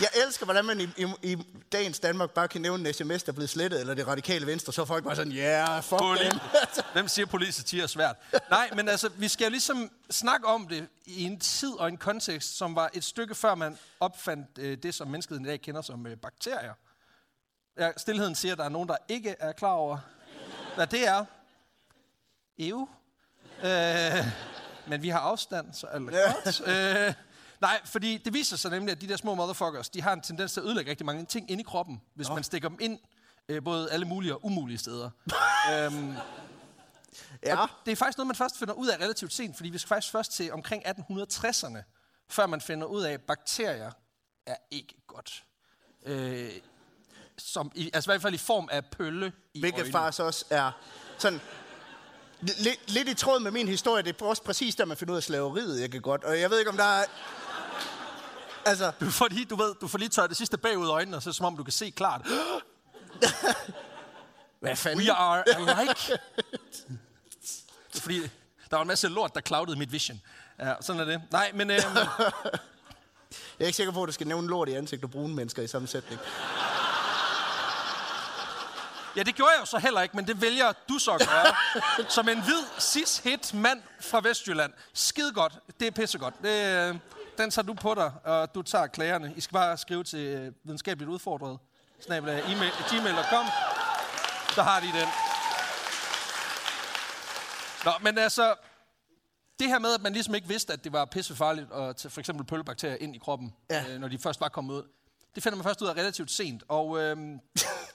Jeg 0.00 0.08
elsker, 0.26 0.44
hvordan 0.44 0.64
man 0.64 0.80
i, 0.80 0.84
i, 0.96 1.06
i 1.22 1.36
dagens 1.72 2.00
Danmark 2.00 2.30
bare 2.30 2.48
kan 2.48 2.60
nævne 2.60 2.88
en 2.88 2.94
sms, 2.94 3.22
der 3.22 3.32
er 3.32 3.34
blevet 3.34 3.50
slettet, 3.50 3.80
eller 3.80 3.94
det 3.94 4.06
radikale 4.06 4.46
venstre, 4.46 4.72
så 4.72 4.82
er 4.82 4.86
folk 4.86 5.04
bare 5.04 5.16
sådan, 5.16 5.32
ja, 5.32 5.66
yeah, 5.68 5.82
fuck 5.82 5.98
Poli. 5.98 6.24
dem. 6.24 6.38
Hvem 6.92 7.08
siger, 7.08 7.26
politisk 7.26 7.74
er 7.74 7.86
svært? 7.86 8.16
Nej, 8.50 8.70
men 8.74 8.88
altså, 8.88 9.08
vi 9.08 9.28
skal 9.28 9.50
ligesom 9.50 9.90
snakke 10.10 10.46
om 10.46 10.68
det 10.68 10.88
i 11.06 11.24
en 11.24 11.40
tid 11.40 11.72
og 11.72 11.88
en 11.88 11.96
kontekst, 11.96 12.56
som 12.56 12.74
var 12.76 12.90
et 12.94 13.04
stykke 13.04 13.34
før 13.34 13.54
man 13.54 13.78
opfandt 14.00 14.48
øh, 14.58 14.78
det, 14.78 14.94
som 14.94 15.08
mennesket 15.08 15.40
i 15.40 15.44
dag 15.44 15.60
kender 15.60 15.82
som 15.82 16.06
øh, 16.06 16.16
bakterier. 16.16 16.72
Ja, 17.78 17.90
stilheden 17.96 18.34
siger, 18.34 18.52
at 18.52 18.58
der 18.58 18.64
er 18.64 18.68
nogen, 18.68 18.88
der 18.88 18.96
ikke 19.08 19.36
er 19.38 19.52
klar 19.52 19.72
over, 19.72 19.98
hvad 20.74 20.86
det 20.86 21.08
er. 21.08 21.24
EU. 22.58 22.88
Øh, 23.64 24.26
men 24.86 25.02
vi 25.02 25.08
har 25.08 25.18
afstand, 25.18 25.72
så 25.72 25.86
alt 25.86 26.10
er 26.10 26.32
godt. 26.44 26.68
Øh, 26.68 27.14
nej, 27.60 27.80
fordi 27.84 28.18
det 28.18 28.34
viser 28.34 28.56
sig 28.56 28.70
nemlig, 28.70 28.92
at 28.92 29.00
de 29.00 29.08
der 29.08 29.16
små 29.16 29.34
motherfuckers, 29.34 29.88
de 29.88 30.02
har 30.02 30.12
en 30.12 30.20
tendens 30.20 30.52
til 30.52 30.60
at 30.60 30.66
ødelægge 30.66 30.90
rigtig 30.90 31.06
mange 31.06 31.24
ting 31.24 31.50
inde 31.50 31.60
i 31.60 31.64
kroppen, 31.64 32.00
hvis 32.14 32.28
man 32.28 32.44
stikker 32.44 32.68
dem 32.68 32.78
ind 32.80 32.98
øh, 33.48 33.64
både 33.64 33.90
alle 33.90 34.06
mulige 34.06 34.34
og 34.34 34.44
umulige 34.44 34.78
steder. 34.78 35.10
øhm, 35.72 36.14
Ja, 37.42 37.66
det 37.86 37.92
er 37.92 37.96
faktisk 37.96 38.18
noget, 38.18 38.26
man 38.26 38.36
først 38.36 38.58
finder 38.58 38.74
ud 38.74 38.88
af 38.88 38.96
relativt 38.96 39.32
sent, 39.32 39.56
fordi 39.56 39.68
vi 39.68 39.78
skal 39.78 39.88
faktisk 39.88 40.12
først 40.12 40.32
til 40.32 40.52
omkring 40.52 40.86
1860'erne, 40.86 41.78
før 42.28 42.46
man 42.46 42.60
finder 42.60 42.86
ud 42.86 43.02
af, 43.02 43.12
at 43.12 43.20
bakterier 43.20 43.90
er 44.46 44.56
ikke 44.70 44.94
godt. 45.06 45.44
Øh, 46.06 46.50
som 47.38 47.72
i, 47.74 47.90
altså 47.94 48.10
i 48.10 48.12
hvert 48.12 48.22
fald 48.22 48.34
i 48.34 48.38
form 48.38 48.68
af 48.72 48.84
pølle 48.84 49.32
i 49.54 49.60
hvilket 49.60 49.78
øjnene. 49.78 49.92
faktisk 49.92 50.22
også 50.22 50.44
er 50.50 50.72
sådan... 51.18 51.40
Lidt, 52.40 52.90
lidt 52.90 53.08
i 53.08 53.14
tråd 53.14 53.40
med 53.40 53.50
min 53.50 53.68
historie, 53.68 54.02
det 54.02 54.22
er 54.22 54.24
også 54.24 54.42
præcis 54.42 54.74
der, 54.74 54.84
man 54.84 54.96
finder 54.96 55.12
ud 55.12 55.16
af 55.16 55.22
slaveriet, 55.22 55.80
jeg 55.80 55.90
kan 55.90 56.00
godt. 56.00 56.24
Og 56.24 56.40
jeg 56.40 56.50
ved 56.50 56.58
ikke, 56.58 56.70
om 56.70 56.76
der 56.76 56.84
er... 56.84 57.04
Altså, 58.66 58.92
Du 59.00 59.10
får 59.10 59.28
lige, 59.28 59.44
du 59.44 59.56
ved, 59.56 59.74
du 59.80 59.88
får 59.88 59.98
lige 59.98 60.08
tørret 60.08 60.30
det 60.30 60.36
sidste 60.36 60.58
bagud 60.58 60.88
øjnene, 60.88 61.16
og 61.16 61.22
så 61.22 61.28
er 61.28 61.32
det 61.32 61.36
som 61.36 61.46
om 61.46 61.56
du 61.56 61.64
kan 61.64 61.72
se 61.72 61.90
klart. 61.90 62.20
hvad 64.60 64.76
fanden? 64.76 65.06
We 65.06 65.12
are 65.12 65.44
alike. 65.48 66.18
Det 67.92 67.96
er 67.96 68.00
fordi, 68.00 68.20
der 68.70 68.76
var 68.76 68.80
en 68.82 68.88
masse 68.88 69.08
lort, 69.08 69.34
der 69.34 69.40
cloudede 69.40 69.78
mit 69.78 69.92
vision. 69.92 70.20
Ja, 70.58 70.74
sådan 70.80 71.00
er 71.00 71.04
det. 71.04 71.22
Nej, 71.30 71.50
men 71.54 71.70
øhm, 71.70 71.80
Jeg 73.58 73.64
er 73.64 73.66
ikke 73.66 73.76
sikker 73.76 73.92
på, 73.92 74.02
at 74.02 74.06
du 74.06 74.12
skal 74.12 74.26
nævne 74.26 74.48
lort 74.48 74.68
i 74.68 74.72
ansigt 74.72 75.04
og 75.04 75.10
brune 75.10 75.34
mennesker 75.34 75.62
i 75.62 75.66
samme 75.66 75.88
sætning. 75.88 76.20
ja, 79.16 79.22
det 79.22 79.34
gjorde 79.34 79.50
jeg 79.52 79.60
jo 79.60 79.66
så 79.66 79.78
heller 79.78 80.02
ikke, 80.02 80.16
men 80.16 80.26
det 80.26 80.40
vælger 80.40 80.72
du 80.88 80.98
så 80.98 81.10
at 81.10 81.28
gøre. 81.28 81.54
Som 82.16 82.28
en 82.28 82.42
hvid, 82.42 82.62
cis-hit 82.80 83.54
mand 83.54 83.82
fra 84.00 84.20
Vestjylland. 84.24 84.72
Skide 84.92 85.32
godt. 85.32 85.52
Det 85.80 85.86
er 85.86 85.90
pissegodt. 85.90 86.34
Det, 86.42 86.88
øh, 86.88 86.94
den 87.38 87.50
tager 87.50 87.66
du 87.66 87.74
på 87.74 87.94
dig, 87.94 88.12
og 88.24 88.54
du 88.54 88.62
tager 88.62 88.86
klagerne. 88.86 89.32
I 89.36 89.40
skal 89.40 89.52
bare 89.52 89.76
skrive 89.78 90.04
til 90.04 90.18
øh, 90.20 90.52
videnskabeligt 90.64 91.10
udfordret. 91.10 91.58
Snabel 92.00 92.28
email, 92.30 92.70
gmail.com. 92.90 93.46
Så 94.54 94.62
har 94.62 94.80
de 94.80 94.86
den. 94.86 95.08
Nå, 97.84 97.92
men 98.02 98.18
altså, 98.18 98.54
det 99.58 99.68
her 99.68 99.78
med, 99.78 99.94
at 99.94 100.02
man 100.02 100.12
ligesom 100.12 100.34
ikke 100.34 100.48
vidste, 100.48 100.72
at 100.72 100.84
det 100.84 100.92
var 100.92 101.04
pissefarligt 101.04 101.72
at 101.72 101.96
tage 101.96 102.10
for 102.10 102.20
eksempel 102.20 102.46
pøllebakterier 102.46 102.96
ind 103.00 103.14
i 103.16 103.18
kroppen, 103.18 103.54
Ja. 103.70 103.84
øh, 103.90 104.00
når 104.00 104.08
de 104.08 104.18
først 104.18 104.40
var 104.40 104.48
kommet 104.48 104.74
ud, 104.74 104.82
det 105.34 105.42
finder 105.42 105.56
man 105.56 105.64
først 105.64 105.82
ud 105.82 105.88
af 105.88 105.92
relativt 105.92 106.30
sent. 106.30 106.62
Og, 106.68 106.98
øhm, 107.02 107.38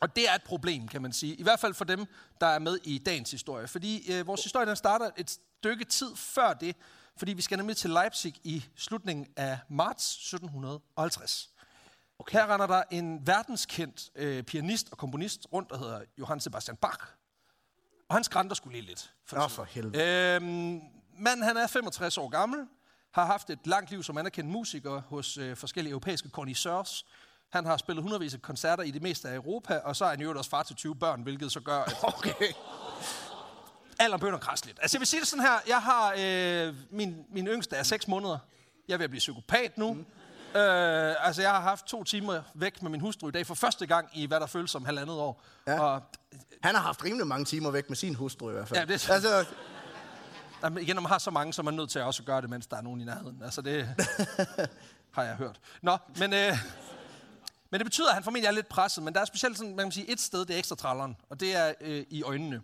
og 0.01 0.15
det 0.15 0.29
er 0.29 0.33
et 0.35 0.43
problem, 0.43 0.87
kan 0.87 1.01
man 1.01 1.13
sige. 1.13 1.35
I 1.35 1.43
hvert 1.43 1.59
fald 1.59 1.73
for 1.73 1.85
dem, 1.85 2.05
der 2.41 2.47
er 2.47 2.59
med 2.59 2.77
i 2.83 2.97
dagens 2.97 3.31
historie. 3.31 3.67
Fordi 3.67 4.11
øh, 4.13 4.27
vores 4.27 4.43
historie 4.43 4.65
den 4.67 4.75
starter 4.75 5.09
et 5.17 5.29
stykke 5.31 5.85
tid 5.85 6.15
før 6.15 6.53
det, 6.53 6.75
fordi 7.21 7.33
vi 7.33 7.41
skal 7.41 7.57
nemlig 7.57 7.77
til 7.77 7.89
Leipzig 7.89 8.35
i 8.43 8.65
slutningen 8.75 9.27
af 9.35 9.59
marts 9.69 10.15
1750. 10.15 11.49
Okay. 12.19 12.37
Her 12.37 12.53
render 12.53 12.67
der 12.67 12.83
en 12.91 13.27
verdenskendt 13.27 14.09
øh, 14.15 14.43
pianist 14.43 14.91
og 14.91 14.97
komponist 14.97 15.47
rundt, 15.53 15.69
der 15.69 15.77
hedder 15.77 16.01
Johann 16.19 16.41
Sebastian 16.41 16.77
Bach. 16.77 16.99
Og 18.09 18.15
han 18.15 18.23
skrænter 18.23 18.55
skulle 18.55 18.77
lige 18.77 18.87
lidt. 18.87 19.13
For 19.25 19.37
Nå, 19.37 19.47
for 19.47 19.63
helvede. 19.63 20.35
Øhm, 20.35 20.81
manden, 21.17 21.45
han 21.45 21.57
er 21.57 21.67
65 21.67 22.17
år 22.17 22.29
gammel, 22.29 22.67
har 23.11 23.25
haft 23.25 23.49
et 23.49 23.59
langt 23.65 23.91
liv 23.91 24.03
som 24.03 24.17
anerkendt 24.17 24.49
musiker 24.49 25.01
hos 25.01 25.37
øh, 25.37 25.57
forskellige 25.57 25.91
europæiske 25.91 26.29
connoisseurs. 26.29 27.05
Han 27.49 27.65
har 27.65 27.77
spillet 27.77 28.01
hundredvis 28.03 28.33
af 28.33 28.41
koncerter 28.41 28.83
i 28.83 28.91
det 28.91 29.01
meste 29.01 29.29
af 29.29 29.35
Europa, 29.35 29.77
og 29.77 29.95
så 29.95 30.05
er 30.05 30.09
han 30.09 30.21
jo 30.21 30.37
også 30.37 30.49
far 30.49 30.63
til 30.63 30.75
20 30.75 30.95
børn, 30.95 31.21
hvilket 31.21 31.51
så 31.51 31.59
gør, 31.59 31.79
at 31.79 31.95
Okay. 32.03 32.53
At 34.05 34.41
krasse 34.41 34.65
lidt. 34.65 34.79
Altså 34.81 34.97
jeg 34.97 34.99
vil 34.99 35.07
sige 35.07 35.19
det 35.19 35.27
sådan 35.27 35.45
her, 35.45 35.53
jeg 35.67 35.81
har, 35.81 36.13
øh, 36.19 36.75
min, 36.91 37.25
min 37.33 37.47
yngste 37.47 37.75
er 37.75 37.83
6 37.83 38.07
måneder. 38.07 38.37
Jeg 38.87 38.93
er 38.93 38.97
ved 38.97 39.03
at 39.03 39.09
blive 39.09 39.19
psykopat 39.19 39.77
nu. 39.77 39.93
Mm. 39.93 40.05
Øh, 40.59 41.27
altså 41.27 41.41
jeg 41.41 41.51
har 41.51 41.61
haft 41.61 41.85
to 41.85 42.03
timer 42.03 42.41
væk 42.53 42.81
med 42.81 42.91
min 42.91 43.01
hustru 43.01 43.27
i 43.27 43.31
dag 43.31 43.47
for 43.47 43.55
første 43.55 43.85
gang 43.87 44.09
i, 44.13 44.25
hvad 44.25 44.39
der 44.39 44.45
føles 44.45 44.71
som 44.71 44.85
halvandet 44.85 45.15
år. 45.15 45.43
Ja. 45.67 45.79
Og 45.79 46.01
Han 46.63 46.75
har 46.75 46.81
haft 46.81 47.03
rimelig 47.03 47.27
mange 47.27 47.45
timer 47.45 47.71
væk 47.71 47.89
med 47.89 47.97
sin 47.97 48.15
hustru 48.15 48.49
i 48.49 48.53
hvert 48.53 48.67
fald. 48.67 48.79
Ja, 48.79 48.85
det- 48.85 49.09
Altså, 49.09 49.45
Jamen, 50.63 50.83
igen, 50.83 50.95
når 50.95 51.01
man 51.01 51.11
har 51.11 51.17
så 51.17 51.31
mange, 51.31 51.53
så 51.53 51.61
er 51.61 51.63
man 51.63 51.73
nødt 51.73 51.89
til 51.89 51.99
at 51.99 52.05
også 52.05 52.23
gøre 52.23 52.41
det, 52.41 52.49
mens 52.49 52.67
der 52.67 52.77
er 52.77 52.81
nogen 52.81 53.01
i 53.01 53.03
nærheden. 53.03 53.41
Altså, 53.43 53.61
det 53.61 53.87
har 55.15 55.23
jeg 55.23 55.35
hørt. 55.35 55.59
Nå, 55.81 55.97
men, 56.19 56.33
øh, 56.33 56.57
men 57.69 57.79
det 57.79 57.85
betyder, 57.85 58.07
at 58.07 58.13
han 58.13 58.23
formentlig 58.23 58.47
er 58.47 58.51
lidt 58.51 58.67
presset, 58.69 59.03
men 59.03 59.13
der 59.13 59.21
er 59.21 59.25
specielt 59.25 59.57
sådan, 59.57 59.75
man 59.75 59.85
kan 59.85 59.91
sige, 59.91 60.11
et 60.11 60.19
sted, 60.21 60.45
det 60.45 60.53
er 60.53 60.57
ekstra 60.57 60.75
tralleren, 60.75 61.15
og 61.29 61.39
det 61.39 61.55
er 61.55 61.73
øh, 61.81 62.05
i 62.09 62.23
øjnene 62.23 62.61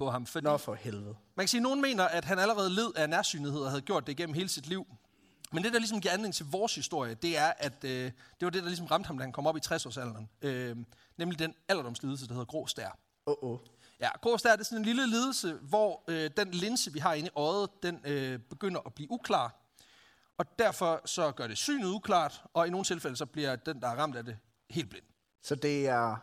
på 0.00 0.10
ham. 0.10 0.26
Fordi 0.26 0.44
nå 0.44 0.56
for 0.56 0.74
helvede. 0.74 1.14
man 1.34 1.44
kan 1.44 1.48
sige, 1.48 1.58
at 1.58 1.62
nogen 1.62 1.80
mener, 1.80 2.04
at 2.04 2.24
han 2.24 2.38
allerede 2.38 2.70
led 2.70 2.92
af 2.96 3.08
nærsynlighed 3.08 3.60
og 3.60 3.70
havde 3.70 3.82
gjort 3.82 4.06
det 4.06 4.16
gennem 4.16 4.34
hele 4.34 4.48
sit 4.48 4.66
liv. 4.66 4.86
Men 5.52 5.64
det, 5.64 5.72
der 5.72 5.78
ligesom 5.78 6.00
giver 6.00 6.12
anledning 6.12 6.34
til 6.34 6.46
vores 6.46 6.74
historie, 6.74 7.14
det 7.14 7.38
er, 7.38 7.52
at 7.58 7.84
øh, 7.84 7.90
det 7.90 8.12
var 8.40 8.50
det, 8.50 8.62
der 8.62 8.68
ligesom 8.68 8.86
ramte 8.86 9.06
ham, 9.06 9.18
da 9.18 9.24
han 9.24 9.32
kom 9.32 9.46
op 9.46 9.56
i 9.56 9.60
60-årsalderen. 9.66 10.26
Øh, 10.42 10.76
nemlig 11.16 11.38
den 11.38 11.54
alderdomslidelse, 11.68 12.26
der 12.26 12.32
hedder 12.32 12.44
grå 12.44 12.66
stær. 12.66 12.98
Åh, 13.26 13.34
oh, 13.42 13.50
oh. 13.50 13.58
Ja, 14.00 14.10
grå 14.22 14.36
stær, 14.36 14.52
det 14.52 14.60
er 14.60 14.64
sådan 14.64 14.78
en 14.78 14.84
lille 14.84 15.06
lidelse, 15.06 15.52
hvor 15.52 16.04
øh, 16.08 16.30
den 16.36 16.50
linse, 16.50 16.92
vi 16.92 16.98
har 16.98 17.14
inde 17.14 17.28
i 17.28 17.30
øjet, 17.36 17.70
den 17.82 18.00
øh, 18.04 18.38
begynder 18.38 18.80
at 18.86 18.94
blive 18.94 19.10
uklar. 19.10 19.56
Og 20.38 20.58
derfor 20.58 21.00
så 21.04 21.32
gør 21.32 21.46
det 21.46 21.58
synet 21.58 21.88
uklart, 21.88 22.44
og 22.54 22.66
i 22.66 22.70
nogle 22.70 22.84
tilfælde 22.84 23.16
så 23.16 23.26
bliver 23.26 23.56
den, 23.56 23.80
der 23.80 23.88
er 23.88 23.96
ramt 23.96 24.16
af 24.16 24.24
det, 24.24 24.38
helt 24.70 24.90
blind. 24.90 25.04
Så 25.42 25.54
det 25.54 25.88
er... 25.88 26.16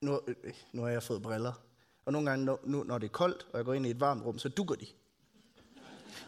Nu, 0.00 0.20
øh, 0.28 0.54
nu 0.72 0.82
har 0.82 0.88
jeg 0.88 1.02
fået 1.02 1.22
briller. 1.22 1.67
Og 2.08 2.12
nogle 2.12 2.30
gange, 2.30 2.44
nu, 2.64 2.82
når 2.82 2.98
det 2.98 3.06
er 3.06 3.10
koldt, 3.12 3.46
og 3.52 3.56
jeg 3.58 3.64
går 3.64 3.74
ind 3.74 3.86
i 3.86 3.90
et 3.90 4.00
varmt 4.00 4.24
rum, 4.24 4.38
så 4.38 4.48
dukker 4.48 4.74
de. 4.74 4.80
Det 4.80 4.92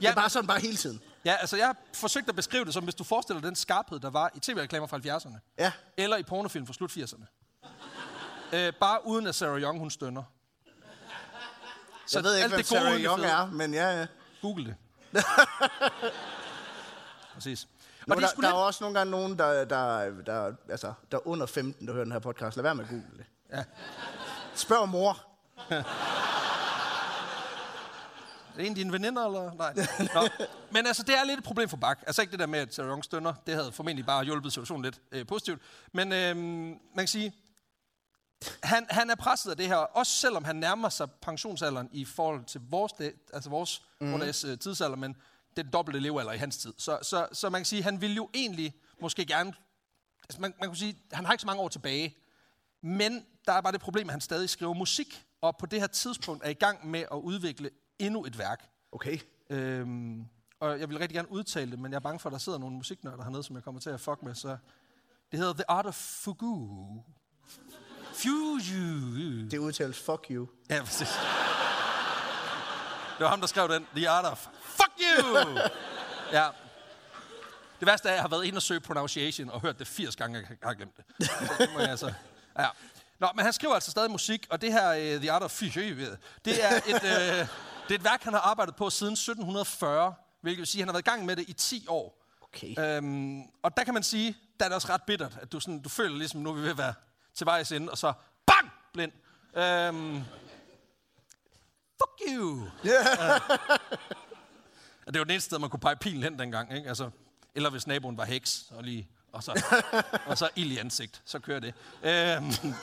Ja, 0.03 0.11
er 0.11 0.14
bare 0.14 0.31
sådan, 0.31 0.47
bare 0.47 0.61
hele 0.61 0.77
tiden. 0.77 1.03
ja, 1.25 1.37
altså 1.40 1.57
jeg 1.57 1.66
har 1.66 1.77
forsøgt 1.95 2.29
at 2.29 2.37
beskrive 2.37 2.64
det 2.64 2.75
som, 2.75 2.85
hvis 2.85 2.95
du 2.95 3.05
forestiller 3.05 3.40
dig 3.40 3.49
den 3.49 3.57
skarphed, 3.57 4.01
der 4.01 4.11
var 4.11 4.31
i 4.35 4.40
tv-reklamer 4.40 4.87
fra 4.87 4.97
70'erne, 4.99 5.38
Ja. 5.59 5.73
eller 5.97 6.16
i 6.16 6.23
pornofilm 6.23 6.66
fra 6.66 6.73
slut 6.73 6.90
80'erne. 6.97 7.25
Øh, 8.53 8.73
bare 8.81 9.07
uden 9.07 9.27
at 9.27 9.35
Sarah 9.35 9.61
Young, 9.62 9.79
hun 9.79 9.90
stønner. 9.90 10.23
Så 12.07 12.19
Jeg 12.19 12.25
ved 12.25 12.37
ikke, 12.37 12.49
hvem 12.49 12.59
det 12.59 12.69
gode 12.69 12.81
Sarah 12.81 12.95
det 12.95 13.05
Young 13.05 13.23
er, 13.23 13.47
men 13.51 13.75
ja, 13.75 14.01
ja. 14.01 14.07
Google 14.43 14.64
det. 14.66 14.77
Præcis. 17.35 17.69
Nu, 18.07 18.12
Og 18.14 18.16
det 18.16 18.23
der, 18.23 18.29
er 18.29 18.33
sgu 18.33 18.40
der 18.43 18.49
er 18.49 18.53
lidt... 18.53 18.61
jo 18.61 18.66
også 18.66 18.85
nogle 18.85 18.99
gange 18.99 19.11
nogen, 19.11 19.38
der, 19.38 19.64
der, 19.64 20.11
der, 20.27 20.53
altså, 20.69 20.93
der 21.12 21.16
er 21.19 21.27
under 21.29 21.47
15, 21.47 21.87
der 21.87 21.93
hører 21.93 22.05
den 22.05 22.12
her 22.12 22.19
podcast. 22.19 22.57
Lad 22.57 22.62
være 22.62 22.75
med 22.75 22.85
at 22.85 22.90
google 22.90 23.07
det. 23.16 23.25
Ja. 23.53 23.64
Spørg 24.55 24.88
mor. 24.88 25.27
Er 28.51 28.57
det 28.57 28.66
en 28.66 28.73
af 28.73 28.77
dine 28.77 28.92
veninder, 28.92 29.27
eller? 29.27 29.53
Nej. 29.53 29.75
Nå. 30.14 30.46
Men 30.70 30.87
altså, 30.87 31.03
det 31.03 31.14
er 31.18 31.25
lidt 31.25 31.38
et 31.38 31.44
problem 31.44 31.68
for 31.68 31.77
Bak. 31.77 31.99
Altså 32.07 32.23
ikke 32.23 32.31
det 32.31 32.38
der 32.38 32.46
med, 32.46 32.59
at 32.59 32.75
Sarah 32.75 32.88
Young 32.88 33.05
stønner. 33.05 33.35
Det 33.46 33.55
havde 33.55 33.73
formentlig 33.73 34.07
bare 34.07 34.25
hjulpet 34.25 34.53
situationen 34.53 34.85
lidt 34.85 35.01
øh, 35.12 35.27
positivt. 35.27 35.62
Men 35.92 36.12
øh, 36.12 36.37
man 36.37 36.79
kan 36.96 37.09
sige, 37.09 37.33
han, 38.62 38.87
han 38.90 39.11
er 39.11 39.14
presset 39.14 39.51
af 39.51 39.57
det 39.57 39.66
her, 39.66 39.77
også 39.77 40.12
selvom 40.12 40.44
han 40.44 40.57
nærmer 40.57 40.88
sig 40.88 41.11
pensionsalderen 41.11 41.88
i 41.92 42.05
forhold 42.05 42.44
til 42.44 42.61
vores, 42.70 42.92
altså 43.33 43.51
vores 43.51 43.83
mm. 44.01 44.12
vores 44.12 44.44
øh, 44.44 44.59
tidsalder, 44.59 44.96
men 44.96 45.16
det 45.57 45.64
den 45.64 45.73
dobbelte 45.73 46.01
levealder 46.01 46.33
i 46.33 46.38
hans 46.38 46.57
tid. 46.57 46.73
Så, 46.79 46.99
så, 47.03 47.29
så 47.33 47.51
man 47.51 47.61
kan 47.61 47.66
sige, 47.66 47.83
han 47.83 48.01
vil 48.01 48.14
jo 48.14 48.31
egentlig 48.35 48.75
måske 49.01 49.27
gerne... 49.27 49.53
Altså 50.23 50.40
man, 50.40 50.55
man 50.61 50.68
kan 50.68 50.77
sige, 50.77 50.99
han 51.12 51.25
har 51.25 51.33
ikke 51.33 51.40
så 51.40 51.46
mange 51.46 51.62
år 51.62 51.68
tilbage. 51.68 52.16
Men 52.83 53.27
der 53.46 53.53
er 53.53 53.61
bare 53.61 53.73
det 53.73 53.81
problem, 53.81 54.09
at 54.09 54.12
han 54.12 54.20
stadig 54.20 54.51
skriver 54.51 54.75
musik, 54.75 55.25
og 55.42 55.57
på 55.57 55.66
det 55.66 55.81
her 55.81 55.87
tidspunkt 55.87 56.44
er 56.44 56.50
i 56.50 56.55
gang 56.55 56.90
med 56.90 57.00
at 57.00 57.16
udvikle 57.16 57.70
endnu 57.98 58.24
et 58.24 58.38
værk. 58.38 58.68
Okay. 58.92 59.18
Øhm, 59.50 60.26
og 60.61 60.81
jeg 60.81 60.88
vil 60.88 60.98
rigtig 60.98 61.14
gerne 61.14 61.33
udtale 61.33 61.70
det, 61.70 61.79
men 61.79 61.92
jeg 61.92 61.96
er 61.96 62.00
bange 62.00 62.18
for, 62.18 62.29
at 62.29 62.33
der 62.33 62.38
sidder 62.38 62.59
nogle 62.59 62.76
musiknørder 62.76 63.22
hernede, 63.22 63.42
som 63.42 63.57
jeg 63.57 63.62
kommer 63.62 63.81
til 63.81 63.90
at 63.90 64.00
fuck 64.00 64.22
med. 64.22 64.35
Så 64.35 64.57
det 65.31 65.38
hedder 65.38 65.53
The 65.53 65.70
Art 65.70 65.87
of 65.87 65.94
Fugu. 65.94 67.05
Fugu. 68.12 68.59
Det 69.50 69.59
udtales 69.59 69.98
fuck 69.98 70.26
you. 70.31 70.48
Ja, 70.70 70.83
præcis. 70.83 71.09
Det 73.18 73.24
var 73.24 73.29
ham, 73.29 73.40
der 73.40 73.46
skrev 73.46 73.68
den. 73.68 73.87
The 73.96 74.09
Art 74.09 74.24
of 74.24 74.48
Fuck 74.62 74.92
you! 75.00 75.59
Ja. 76.33 76.48
Det 77.81 77.87
værste 77.87 78.09
er, 78.09 78.12
at 78.12 78.16
jeg 78.16 78.22
har 78.22 78.29
været 78.29 78.44
inde 78.44 78.59
og 78.59 78.62
søge 78.62 78.81
pronunciation 78.81 79.50
og 79.50 79.61
hørt 79.61 79.79
det 79.79 79.87
80 79.87 80.16
gange, 80.16 80.38
jeg 80.38 80.57
har 80.62 80.74
glemt 80.74 80.96
det. 80.96 81.05
Så 81.26 81.55
det 81.59 81.68
må 81.72 81.79
jeg 81.79 81.90
altså... 81.90 82.12
Ja. 82.59 82.68
Nå, 83.20 83.28
men 83.35 83.44
han 83.44 83.52
skriver 83.52 83.74
altså 83.74 83.90
stadig 83.90 84.11
musik, 84.11 84.46
og 84.50 84.61
det 84.61 84.72
her, 84.72 84.90
uh, 84.90 85.20
The 85.20 85.33
Art 85.33 85.42
of 85.42 85.62
You, 85.62 86.06
det 86.44 86.64
er 86.64 86.76
et, 86.92 86.94
uh, 86.94 87.48
det 87.88 87.94
er 87.94 87.94
et 87.94 88.04
værk, 88.04 88.22
han 88.22 88.33
har 88.33 88.40
arbejdet 88.40 88.76
på 88.76 88.90
siden 88.90 89.12
1740, 89.12 90.14
hvilket 90.40 90.59
vil 90.59 90.66
sige, 90.66 90.80
at 90.80 90.83
han 90.83 90.88
har 90.88 90.92
været 90.92 91.06
i 91.06 91.11
gang 91.11 91.24
med 91.24 91.37
det 91.37 91.48
i 91.48 91.52
10 91.52 91.87
år. 91.88 92.20
Okay. 92.40 92.96
Øhm, 92.96 93.42
og 93.62 93.76
der 93.76 93.85
kan 93.85 93.94
man 93.94 94.02
sige, 94.02 94.37
der 94.59 94.64
er 94.64 94.68
det 94.68 94.74
også 94.74 94.88
ret 94.88 95.02
bittert, 95.02 95.38
at 95.42 95.52
du, 95.52 95.61
sådan, 95.61 95.83
du 95.83 95.88
føler 95.88 96.16
ligesom, 96.16 96.40
nu 96.40 96.50
er 96.50 96.54
vi 96.54 96.62
ved 96.62 96.70
at 96.70 96.78
være 96.78 96.94
til 97.35 97.46
vejs 97.46 97.72
ende, 97.72 97.90
og 97.90 97.98
så 97.98 98.12
bang, 98.46 98.72
blind. 98.92 99.12
Øhm, 99.56 100.24
fuck 101.98 102.37
you. 102.37 102.66
Yeah. 102.87 103.40
og 105.06 105.14
det 105.14 105.18
var 105.18 105.24
det 105.24 105.33
eneste 105.33 105.46
sted, 105.46 105.59
man 105.59 105.70
kunne 105.70 105.80
pege 105.80 105.96
pilen 105.96 106.22
hen 106.22 106.38
dengang, 106.38 106.76
ikke? 106.76 106.88
Altså, 106.88 107.11
eller 107.54 107.70
hvis 107.70 107.87
naboen 107.87 108.16
var 108.16 108.24
heks, 108.24 108.64
og, 108.70 108.85
lige, 108.85 109.09
og, 109.33 109.42
så, 109.42 109.64
og 110.26 110.38
så 110.38 110.48
ild 110.56 110.72
i 110.72 110.76
ansigt, 110.76 111.22
så 111.24 111.38
kører 111.38 111.61
det. 111.61 111.74
Øhm, 112.02 112.74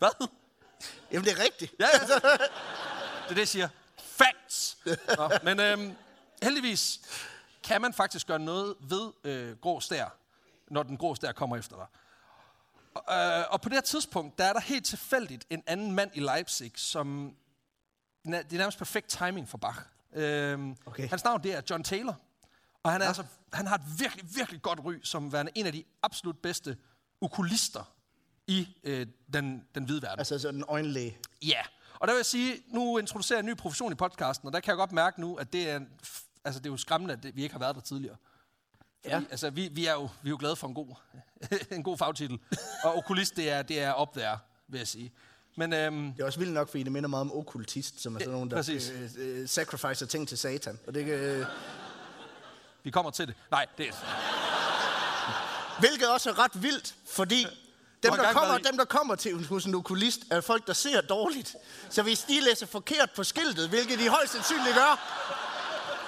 hvad? 0.00 0.28
Jamen, 1.12 1.24
det 1.24 1.32
er 1.38 1.44
rigtigt. 1.44 1.74
Ja, 1.80 1.86
ja. 1.92 2.06
Det 2.06 2.24
er 3.24 3.28
det, 3.28 3.38
jeg 3.38 3.48
siger. 3.48 3.68
Facts! 3.98 4.78
Nå, 5.16 5.30
men 5.42 5.60
øhm, 5.60 5.96
heldigvis 6.42 7.00
kan 7.62 7.80
man 7.80 7.92
faktisk 7.92 8.26
gøre 8.26 8.38
noget 8.38 8.76
ved 8.80 9.12
øh, 9.24 9.56
grå 9.56 9.80
stær, 9.80 10.08
når 10.70 10.82
den 10.82 10.96
grå 10.96 11.14
stær 11.14 11.32
kommer 11.32 11.56
efter 11.56 11.76
dig. 11.76 11.86
Og, 12.94 13.38
øh, 13.38 13.44
og 13.50 13.60
på 13.60 13.68
det 13.68 13.76
her 13.76 13.82
tidspunkt, 13.82 14.38
der 14.38 14.44
er 14.44 14.52
der 14.52 14.60
helt 14.60 14.86
tilfældigt 14.86 15.46
en 15.50 15.62
anden 15.66 15.92
mand 15.92 16.10
i 16.14 16.20
Leipzig, 16.20 16.72
som... 16.76 17.36
Det 18.24 18.52
er 18.52 18.58
nærmest 18.58 18.78
perfekt 18.78 19.08
timing 19.08 19.48
for 19.48 19.58
Bach. 19.58 19.78
Øhm, 20.12 20.76
Okay. 20.86 21.08
Hans 21.08 21.24
navn, 21.24 21.42
det 21.42 21.54
er 21.54 21.62
John 21.70 21.84
Taylor. 21.84 22.20
Og 22.82 22.92
han, 22.92 23.02
er 23.02 23.06
altså, 23.06 23.24
han 23.52 23.66
har 23.66 23.74
et 23.74 23.82
virkelig, 23.98 24.24
virkelig 24.36 24.62
godt 24.62 24.80
ry, 24.84 24.94
som 25.02 25.32
værende 25.32 25.52
en 25.54 25.66
af 25.66 25.72
de 25.72 25.84
absolut 26.02 26.38
bedste 26.38 26.76
okulister 27.20 27.84
i 28.50 28.68
øh, 28.84 29.06
den, 29.32 29.64
den 29.74 29.84
hvide 29.84 30.02
verden. 30.02 30.18
Altså 30.18 30.38
sådan 30.38 30.60
en 30.60 30.64
øjenlæge. 30.68 31.18
Ja, 31.42 31.60
og 31.94 32.08
der 32.08 32.14
vil 32.14 32.18
jeg 32.18 32.26
sige, 32.26 32.62
nu 32.68 32.98
introducerer 32.98 33.38
jeg 33.38 33.42
en 33.44 33.46
ny 33.50 33.56
profession 33.56 33.92
i 33.92 33.94
podcasten, 33.94 34.46
og 34.46 34.52
der 34.52 34.60
kan 34.60 34.70
jeg 34.70 34.76
godt 34.76 34.92
mærke 34.92 35.20
nu, 35.20 35.34
at 35.34 35.52
det 35.52 35.70
er, 35.70 35.80
altså 36.44 36.60
det 36.60 36.66
er 36.66 36.70
jo 36.70 36.76
skræmmende, 36.76 37.14
at 37.14 37.22
det, 37.22 37.36
vi 37.36 37.42
ikke 37.42 37.52
har 37.52 37.58
været 37.58 37.74
der 37.74 37.80
tidligere. 37.82 38.16
Fordi, 39.02 39.14
Ja. 39.14 39.22
Altså, 39.30 39.50
vi, 39.50 39.68
vi, 39.68 39.86
er 39.86 39.92
jo, 39.92 40.02
vi 40.22 40.28
er 40.28 40.30
jo 40.30 40.36
glade 40.40 40.56
for 40.56 40.68
en 40.68 40.74
god, 40.74 40.94
en 41.70 41.82
god 41.82 41.98
fagtitel. 41.98 42.38
Og 42.84 42.96
okulist, 42.96 43.36
det 43.36 43.50
er, 43.50 43.62
det 43.62 43.80
er 43.80 43.90
op 43.92 44.14
der, 44.14 44.36
vil 44.68 44.78
jeg 44.78 44.88
sige. 44.88 45.12
Men 45.56 45.72
øhm, 45.72 46.12
Det 46.12 46.22
er 46.22 46.26
også 46.26 46.38
vildt 46.38 46.54
nok, 46.54 46.68
fordi 46.68 46.82
det 46.82 46.92
minder 46.92 47.08
meget 47.08 47.20
om 47.20 47.32
okkultist, 47.36 48.00
som 48.00 48.14
er 48.14 48.18
sådan 48.18 48.32
nogen, 48.32 48.50
der 48.50 48.56
præcis. 48.56 48.90
øh, 48.90 49.10
øh, 49.18 49.48
sacrificer 49.48 50.06
ting 50.06 50.28
til 50.28 50.38
satan. 50.38 50.78
Og 50.86 50.94
det, 50.94 51.06
øh, 51.06 51.46
vi 52.82 52.90
kommer 52.90 53.10
til 53.10 53.26
det. 53.26 53.34
Nej, 53.50 53.66
det 53.78 53.88
er... 53.88 53.92
hvilket 55.80 56.08
også 56.12 56.30
er 56.30 56.38
ret 56.38 56.62
vildt, 56.62 56.94
fordi 57.06 57.46
dem 58.02 58.12
der, 58.16 58.32
kommer, 58.32 58.58
dem, 58.58 58.76
der 58.76 58.84
kommer 58.84 59.14
til 59.14 59.46
hos 59.46 59.64
en 59.64 59.74
okulist, 59.74 60.20
er 60.30 60.40
folk, 60.40 60.66
der 60.66 60.72
ser 60.72 61.00
dårligt. 61.00 61.54
Så 61.90 62.02
hvis 62.02 62.20
de 62.20 62.40
læser 62.40 62.66
forkert 62.66 63.10
på 63.16 63.24
skiltet, 63.24 63.68
hvilket 63.68 63.98
de 63.98 64.08
højst 64.08 64.32
sandsynligt 64.32 64.74
gør, 64.74 64.98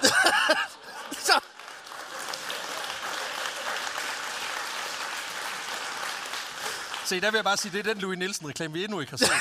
så, 1.26 1.40
Se, 7.04 7.20
der 7.20 7.30
vil 7.30 7.38
jeg 7.38 7.44
bare 7.44 7.56
sige, 7.56 7.72
det 7.72 7.78
er 7.86 7.92
den 7.94 8.02
Louis 8.02 8.18
Nielsen-reklame, 8.18 8.72
vi 8.72 8.84
endnu 8.84 9.00
ikke 9.00 9.12
har 9.12 9.16
set. 9.16 9.28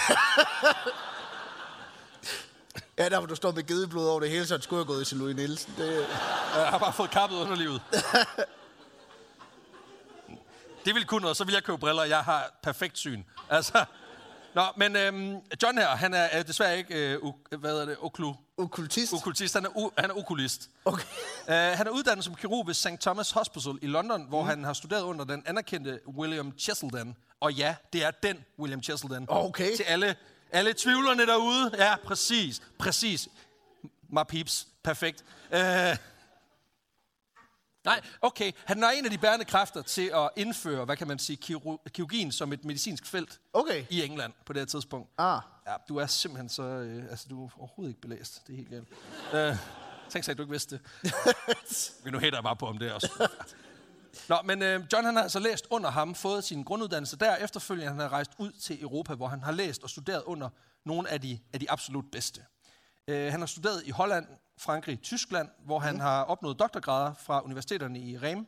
ja, 2.98 3.10
der 3.10 3.18
hvor 3.18 3.28
du 3.28 3.36
står 3.36 3.52
med 3.52 3.68
gedeblod 3.68 4.08
over 4.08 4.20
det 4.20 4.30
hele, 4.30 4.48
så 4.48 4.60
skulle 4.62 4.80
jeg 4.80 4.88
gået 4.88 5.08
til 5.08 5.18
Louis 5.18 5.36
Nielsen. 5.36 5.74
Det, 5.78 6.08
Jeg 6.56 6.68
har 6.68 6.78
bare 6.78 6.94
fået 6.94 7.12
kappet 7.12 7.38
underlivet. 7.38 7.82
Det 10.86 10.94
ville 10.96 11.08
kunne 11.08 11.22
noget, 11.22 11.38
så 11.38 11.44
vil 11.44 11.54
jeg 11.54 11.64
købe 11.64 11.78
briller. 11.78 12.04
Jeg 12.04 12.20
har 12.20 12.60
perfekt 12.64 12.98
syn. 12.98 13.24
Altså, 13.50 13.86
Nå, 14.56 14.62
men 14.78 14.96
øhm, 14.96 15.36
John 15.64 15.78
her, 15.78 15.88
han 15.88 16.14
er 16.14 16.38
øh, 16.38 16.48
desværre 16.48 16.78
ikke 16.78 17.14
øh, 17.14 17.18
u- 17.24 17.56
hvad 17.58 17.78
er 17.82 17.86
det, 17.86 17.98
oklu, 18.02 18.34
okkultist? 18.58 19.14
okultist, 19.14 19.54
han 19.54 19.66
er, 19.66 19.70
u, 19.78 19.92
han 19.98 20.10
er 20.10 20.14
okulist. 20.14 20.70
Okay. 20.86 21.04
Uh, 21.48 21.54
han 21.54 21.88
er 21.88 21.90
uddannet 21.90 22.26
som 22.26 22.36
kirurg 22.36 22.68
ved 22.68 22.74
St. 22.74 22.88
Thomas 23.02 23.32
Hospital 23.32 23.74
i 23.82 23.88
London, 23.88 24.26
hvor 24.30 24.42
mm. 24.42 24.48
han 24.50 24.64
har 24.64 24.74
studeret 24.74 25.02
under 25.02 25.26
den 25.26 25.44
anerkendte 25.46 26.00
William 26.08 26.54
Cheselden. 26.60 27.18
Og 27.40 27.54
ja, 27.54 27.76
det 27.94 28.04
er 28.06 28.12
den 28.12 28.38
William 28.60 28.84
Cheselden. 28.84 29.26
Okay. 29.30 29.76
Til 29.76 29.84
alle, 29.84 30.16
alle 30.52 30.74
tvivlerne 30.78 31.26
derude. 31.26 31.72
Ja, 31.78 31.96
præcis. 32.06 32.62
Præcis. 32.80 33.28
My 34.10 34.22
peeps. 34.30 34.68
Perfekt. 34.84 35.24
Uh, 35.52 35.58
nej, 37.86 38.02
okay. 38.22 38.52
Han 38.66 38.84
er 38.84 38.90
en 38.90 39.06
af 39.06 39.12
de 39.12 39.18
bærende 39.18 39.46
kræfter 39.46 39.82
til 39.82 40.12
at 40.16 40.30
indføre, 40.36 40.86
hvad 40.86 40.98
kan 40.98 41.08
man 41.08 41.20
sige, 41.20 41.38
kirurg- 41.46 41.90
kirurgien 41.90 42.32
som 42.32 42.54
et 42.54 42.66
medicinsk 42.66 43.06
felt 43.06 43.40
Okay. 43.54 43.86
i 43.90 44.04
England 44.04 44.34
på 44.46 44.54
det 44.54 44.60
her 44.62 44.66
tidspunkt. 44.66 45.10
Ah. 45.18 45.42
Ja, 45.68 45.74
du 45.90 45.98
er 45.98 46.06
simpelthen 46.06 46.50
så... 46.50 46.64
Øh, 46.64 47.04
altså, 47.10 47.26
du 47.30 47.46
er 47.46 47.50
overhovedet 47.58 47.90
ikke 47.92 48.02
belæst. 48.02 48.48
Det 48.48 48.54
er 48.54 48.58
helt 48.58 48.70
galt. 48.70 48.88
Øh, 49.34 49.56
tænk 50.10 50.26
sig, 50.26 50.32
at 50.32 50.38
du 50.38 50.44
ikke 50.44 50.52
vidste 50.52 50.80
det. 51.04 51.14
Men 52.04 52.14
nu 52.14 52.20
hætter 52.20 52.38
jeg 52.40 52.44
bare 52.44 52.56
på 52.56 52.66
om 52.68 52.78
det 52.78 52.94
også. 52.94 53.28
Nå, 54.30 54.38
men 54.46 54.62
øh, 54.62 54.84
John 54.94 55.06
han 55.06 55.16
har 55.16 55.24
altså 55.24 55.40
læst 55.40 55.68
under 55.70 55.90
ham, 55.90 56.16
fået 56.16 56.44
sin 56.44 56.64
grunduddannelse 56.64 57.18
der. 57.18 57.36
Efterfølgende 57.36 57.92
han 57.92 58.00
har 58.00 58.10
rejst 58.10 58.32
ud 58.38 58.52
til 58.52 58.82
Europa, 58.84 59.14
hvor 59.16 59.28
han 59.28 59.44
har 59.44 59.52
læst 59.52 59.84
og 59.84 59.90
studeret 59.90 60.24
under 60.24 60.50
nogle 60.86 61.10
af 61.10 61.22
de, 61.22 61.40
af 61.54 61.60
de 61.60 61.72
absolut 61.72 62.06
bedste. 62.12 62.46
Øh, 63.08 63.32
han 63.32 63.40
har 63.40 63.48
studeret 63.48 63.84
i 63.86 63.90
Holland, 63.90 64.26
Frankrig, 64.62 65.02
Tyskland, 65.02 65.50
hvor 65.66 65.80
han 65.80 66.00
har 66.00 66.24
opnået 66.24 66.60
doktorgrader 66.60 67.14
fra 67.14 67.44
universiteterne 67.46 68.00
i 68.00 68.18
Rem, 68.18 68.48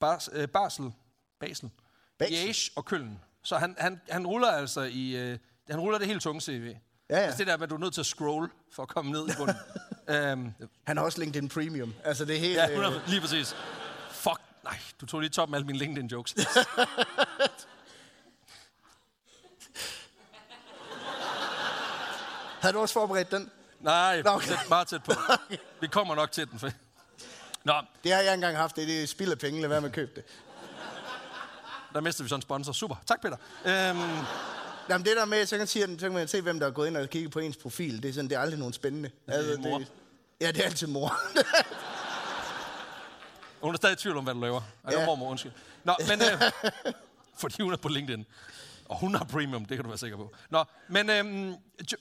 Bas, 0.00 0.30
øh, 0.32 0.48
Basel, 0.48 0.92
Basel, 1.40 1.70
Basel. 2.18 2.50
Liège 2.50 2.72
og 2.76 2.84
Køln. 2.84 3.20
Så 3.42 3.56
han, 3.56 3.76
han, 3.78 4.00
han 4.10 4.26
ruller 4.26 4.48
altså 4.48 4.80
i... 4.80 5.16
Øh, 5.16 5.38
han 5.70 5.80
ruller 5.80 5.98
det 5.98 6.06
helt 6.06 6.22
tunge 6.22 6.40
CV. 6.40 6.76
Ja, 7.10 7.16
ja. 7.16 7.22
Altså 7.22 7.38
det 7.38 7.46
der, 7.46 7.56
at 7.62 7.70
du 7.70 7.74
er 7.74 7.78
nødt 7.78 7.94
til 7.94 8.00
at 8.00 8.06
scroll 8.06 8.50
for 8.72 8.82
at 8.82 8.88
komme 8.88 9.10
ned 9.12 9.28
i 9.28 9.32
bunden. 9.38 9.56
øhm, 10.14 10.52
Han 10.86 10.96
har 10.96 11.04
også 11.04 11.20
LinkedIn 11.20 11.48
Premium. 11.48 11.94
Altså, 12.04 12.24
det 12.24 12.36
er 12.36 12.40
helt... 12.40 12.56
ja, 12.56 12.64
øh, 12.64 12.70
100, 12.70 13.02
lige 13.08 13.20
præcis. 13.20 13.56
Fuck, 14.10 14.40
nej, 14.64 14.78
du 15.00 15.06
tog 15.06 15.20
lige 15.20 15.30
toppen 15.30 15.54
af 15.54 15.58
alle 15.58 15.66
mine 15.66 15.78
LinkedIn-jokes. 15.78 16.34
Havde 22.62 22.74
du 22.74 22.78
også 22.78 22.94
forberedt 22.94 23.30
den? 23.30 23.50
Nej, 23.84 24.22
Nå, 24.22 24.30
okay. 24.30 24.52
okay. 24.52 24.68
meget 24.68 24.88
tæt 24.88 25.02
på. 25.04 25.12
Vi 25.80 25.86
kommer 25.86 26.14
nok 26.14 26.32
til 26.32 26.50
den. 26.50 26.72
Nå, 27.64 27.74
Det 28.04 28.12
har 28.12 28.20
jeg 28.20 28.34
engang 28.34 28.56
haft. 28.56 28.76
Det 28.76 28.82
er 28.82 28.86
det 28.86 29.08
spild 29.08 29.30
af 29.30 29.38
penge. 29.38 29.60
Lad 29.60 29.68
være 29.68 29.80
med 29.80 29.88
at 29.88 29.94
købe 29.94 30.10
det. 30.14 30.24
der 31.94 32.00
mister 32.00 32.24
vi 32.24 32.28
sådan 32.28 32.38
en 32.38 32.42
sponsor. 32.42 32.72
Super. 32.72 32.96
Tak, 33.06 33.22
Peter. 33.22 33.36
Øhm, 33.64 34.24
Jamen 34.88 35.06
det 35.06 35.16
der 35.16 35.24
med, 35.24 35.46
så 35.46 35.58
kan, 35.58 35.66
sige, 35.66 35.84
så 35.98 36.06
kan 36.06 36.12
man 36.12 36.28
se, 36.28 36.40
hvem 36.40 36.60
der 36.60 36.66
er 36.66 36.70
gået 36.70 36.86
ind 36.86 36.96
og 36.96 37.10
kigget 37.10 37.32
på 37.32 37.38
ens 37.38 37.56
profil. 37.56 38.02
Det 38.02 38.08
er, 38.08 38.12
sådan, 38.12 38.30
det 38.30 38.36
er 38.36 38.40
aldrig 38.40 38.58
nogen 38.58 38.72
spændende. 38.74 39.10
Altså, 39.28 39.60
mor. 39.60 39.78
Det, 39.78 39.86
ja, 40.40 40.48
det 40.48 40.60
er 40.60 40.64
altid 40.64 40.86
mor. 40.86 41.08
hun 43.62 43.74
er 43.74 43.76
stadig 43.76 43.92
i 43.92 43.96
tvivl 43.96 44.16
om, 44.16 44.24
hvad 44.24 44.34
du 44.34 44.40
laver. 44.40 44.60
Ej, 44.84 44.92
Ja. 44.92 45.00
ja. 45.00 45.06
mormor, 45.06 45.30
undskyld. 45.30 45.52
Nå, 45.84 45.94
men... 46.08 46.22
Øh, 46.22 46.50
fordi 47.40 47.62
hun 47.62 47.72
er 47.72 47.76
på 47.76 47.88
LinkedIn. 47.88 48.26
Og 48.84 48.98
hun 48.98 49.14
har 49.14 49.24
premium, 49.24 49.64
det 49.64 49.76
kan 49.76 49.84
du 49.84 49.88
være 49.88 49.98
sikker 49.98 50.16
på. 50.16 50.34
Nå, 50.50 50.64
men 50.88 51.10
øhm, 51.10 51.54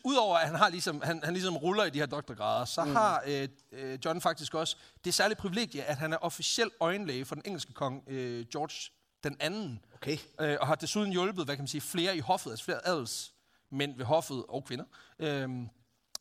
udover 0.03 0.37
at 0.37 0.47
han, 0.47 0.55
har 0.55 0.69
ligesom, 0.69 1.01
han, 1.01 1.23
han 1.23 1.33
ligesom 1.33 1.57
ruller 1.57 1.83
i 1.83 1.89
de 1.89 1.99
her 1.99 2.05
doktorgrader, 2.05 2.65
så 2.65 2.83
mm. 2.83 2.95
har 2.95 3.23
øh, 3.27 3.47
øh, 3.71 3.99
John 4.05 4.21
faktisk 4.21 4.53
også 4.53 4.77
det 5.05 5.13
særlige 5.13 5.37
privilegie, 5.37 5.83
at 5.83 5.97
han 5.97 6.13
er 6.13 6.17
officiel 6.17 6.69
øjenlæge 6.79 7.25
for 7.25 7.35
den 7.35 7.43
engelske 7.45 7.73
kong 7.73 8.03
øh, 8.07 8.45
George 8.45 8.91
den 9.23 9.37
anden. 9.39 9.79
Okay. 9.93 10.17
Øh, 10.41 10.57
og 10.61 10.67
har 10.67 10.75
desuden 10.75 11.11
hjulpet, 11.11 11.45
hvad 11.45 11.55
kan 11.55 11.61
man 11.61 11.67
sige, 11.67 11.81
flere 11.81 12.17
i 12.17 12.19
hoffet, 12.19 12.51
altså 12.51 12.65
flere 12.65 12.87
adelsmænd 12.87 13.97
ved 13.97 14.05
hoffet 14.05 14.43
og 14.49 14.65
kvinder, 14.65 14.85
øh, 15.19 15.49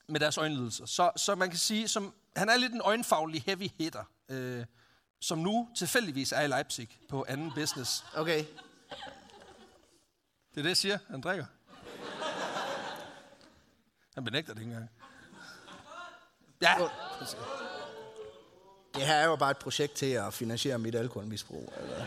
med 0.09 0.21
deres 0.21 0.39
øjenlidelser. 0.39 0.87
Så, 0.87 1.11
så 1.17 1.35
man 1.35 1.51
kan 1.51 1.59
sige, 1.59 1.89
som, 1.89 2.15
han 2.37 2.49
er 2.49 2.57
lidt 2.57 2.73
en 2.73 2.81
øjenfaglig 2.85 3.43
heavy 3.47 3.69
hitter, 3.79 4.05
øh, 4.29 4.65
som 5.21 5.39
nu 5.39 5.69
tilfældigvis 5.77 6.33
er 6.33 6.41
i 6.41 6.47
Leipzig 6.49 6.89
på 7.09 7.25
anden 7.29 7.53
business. 7.55 8.05
Okay. 8.15 8.45
Det 10.55 10.59
er 10.59 10.63
det, 10.63 10.69
jeg 10.69 10.77
siger. 10.77 10.99
Han 11.11 11.21
drikker. 11.21 11.45
Han 14.15 14.25
benægter 14.25 14.53
det 14.55 14.61
ikke 14.61 14.73
engang. 14.73 14.91
Ja, 16.63 16.75
Det 18.95 19.03
her 19.07 19.15
er 19.15 19.25
jo 19.25 19.37
bare 19.37 19.51
et 19.51 19.57
projekt 19.59 19.93
til 19.95 20.07
at 20.07 20.35
finansiere 20.35 20.79
mit 20.79 20.95
alkoholmisbrug. 20.95 21.73
Altså. 21.77 22.05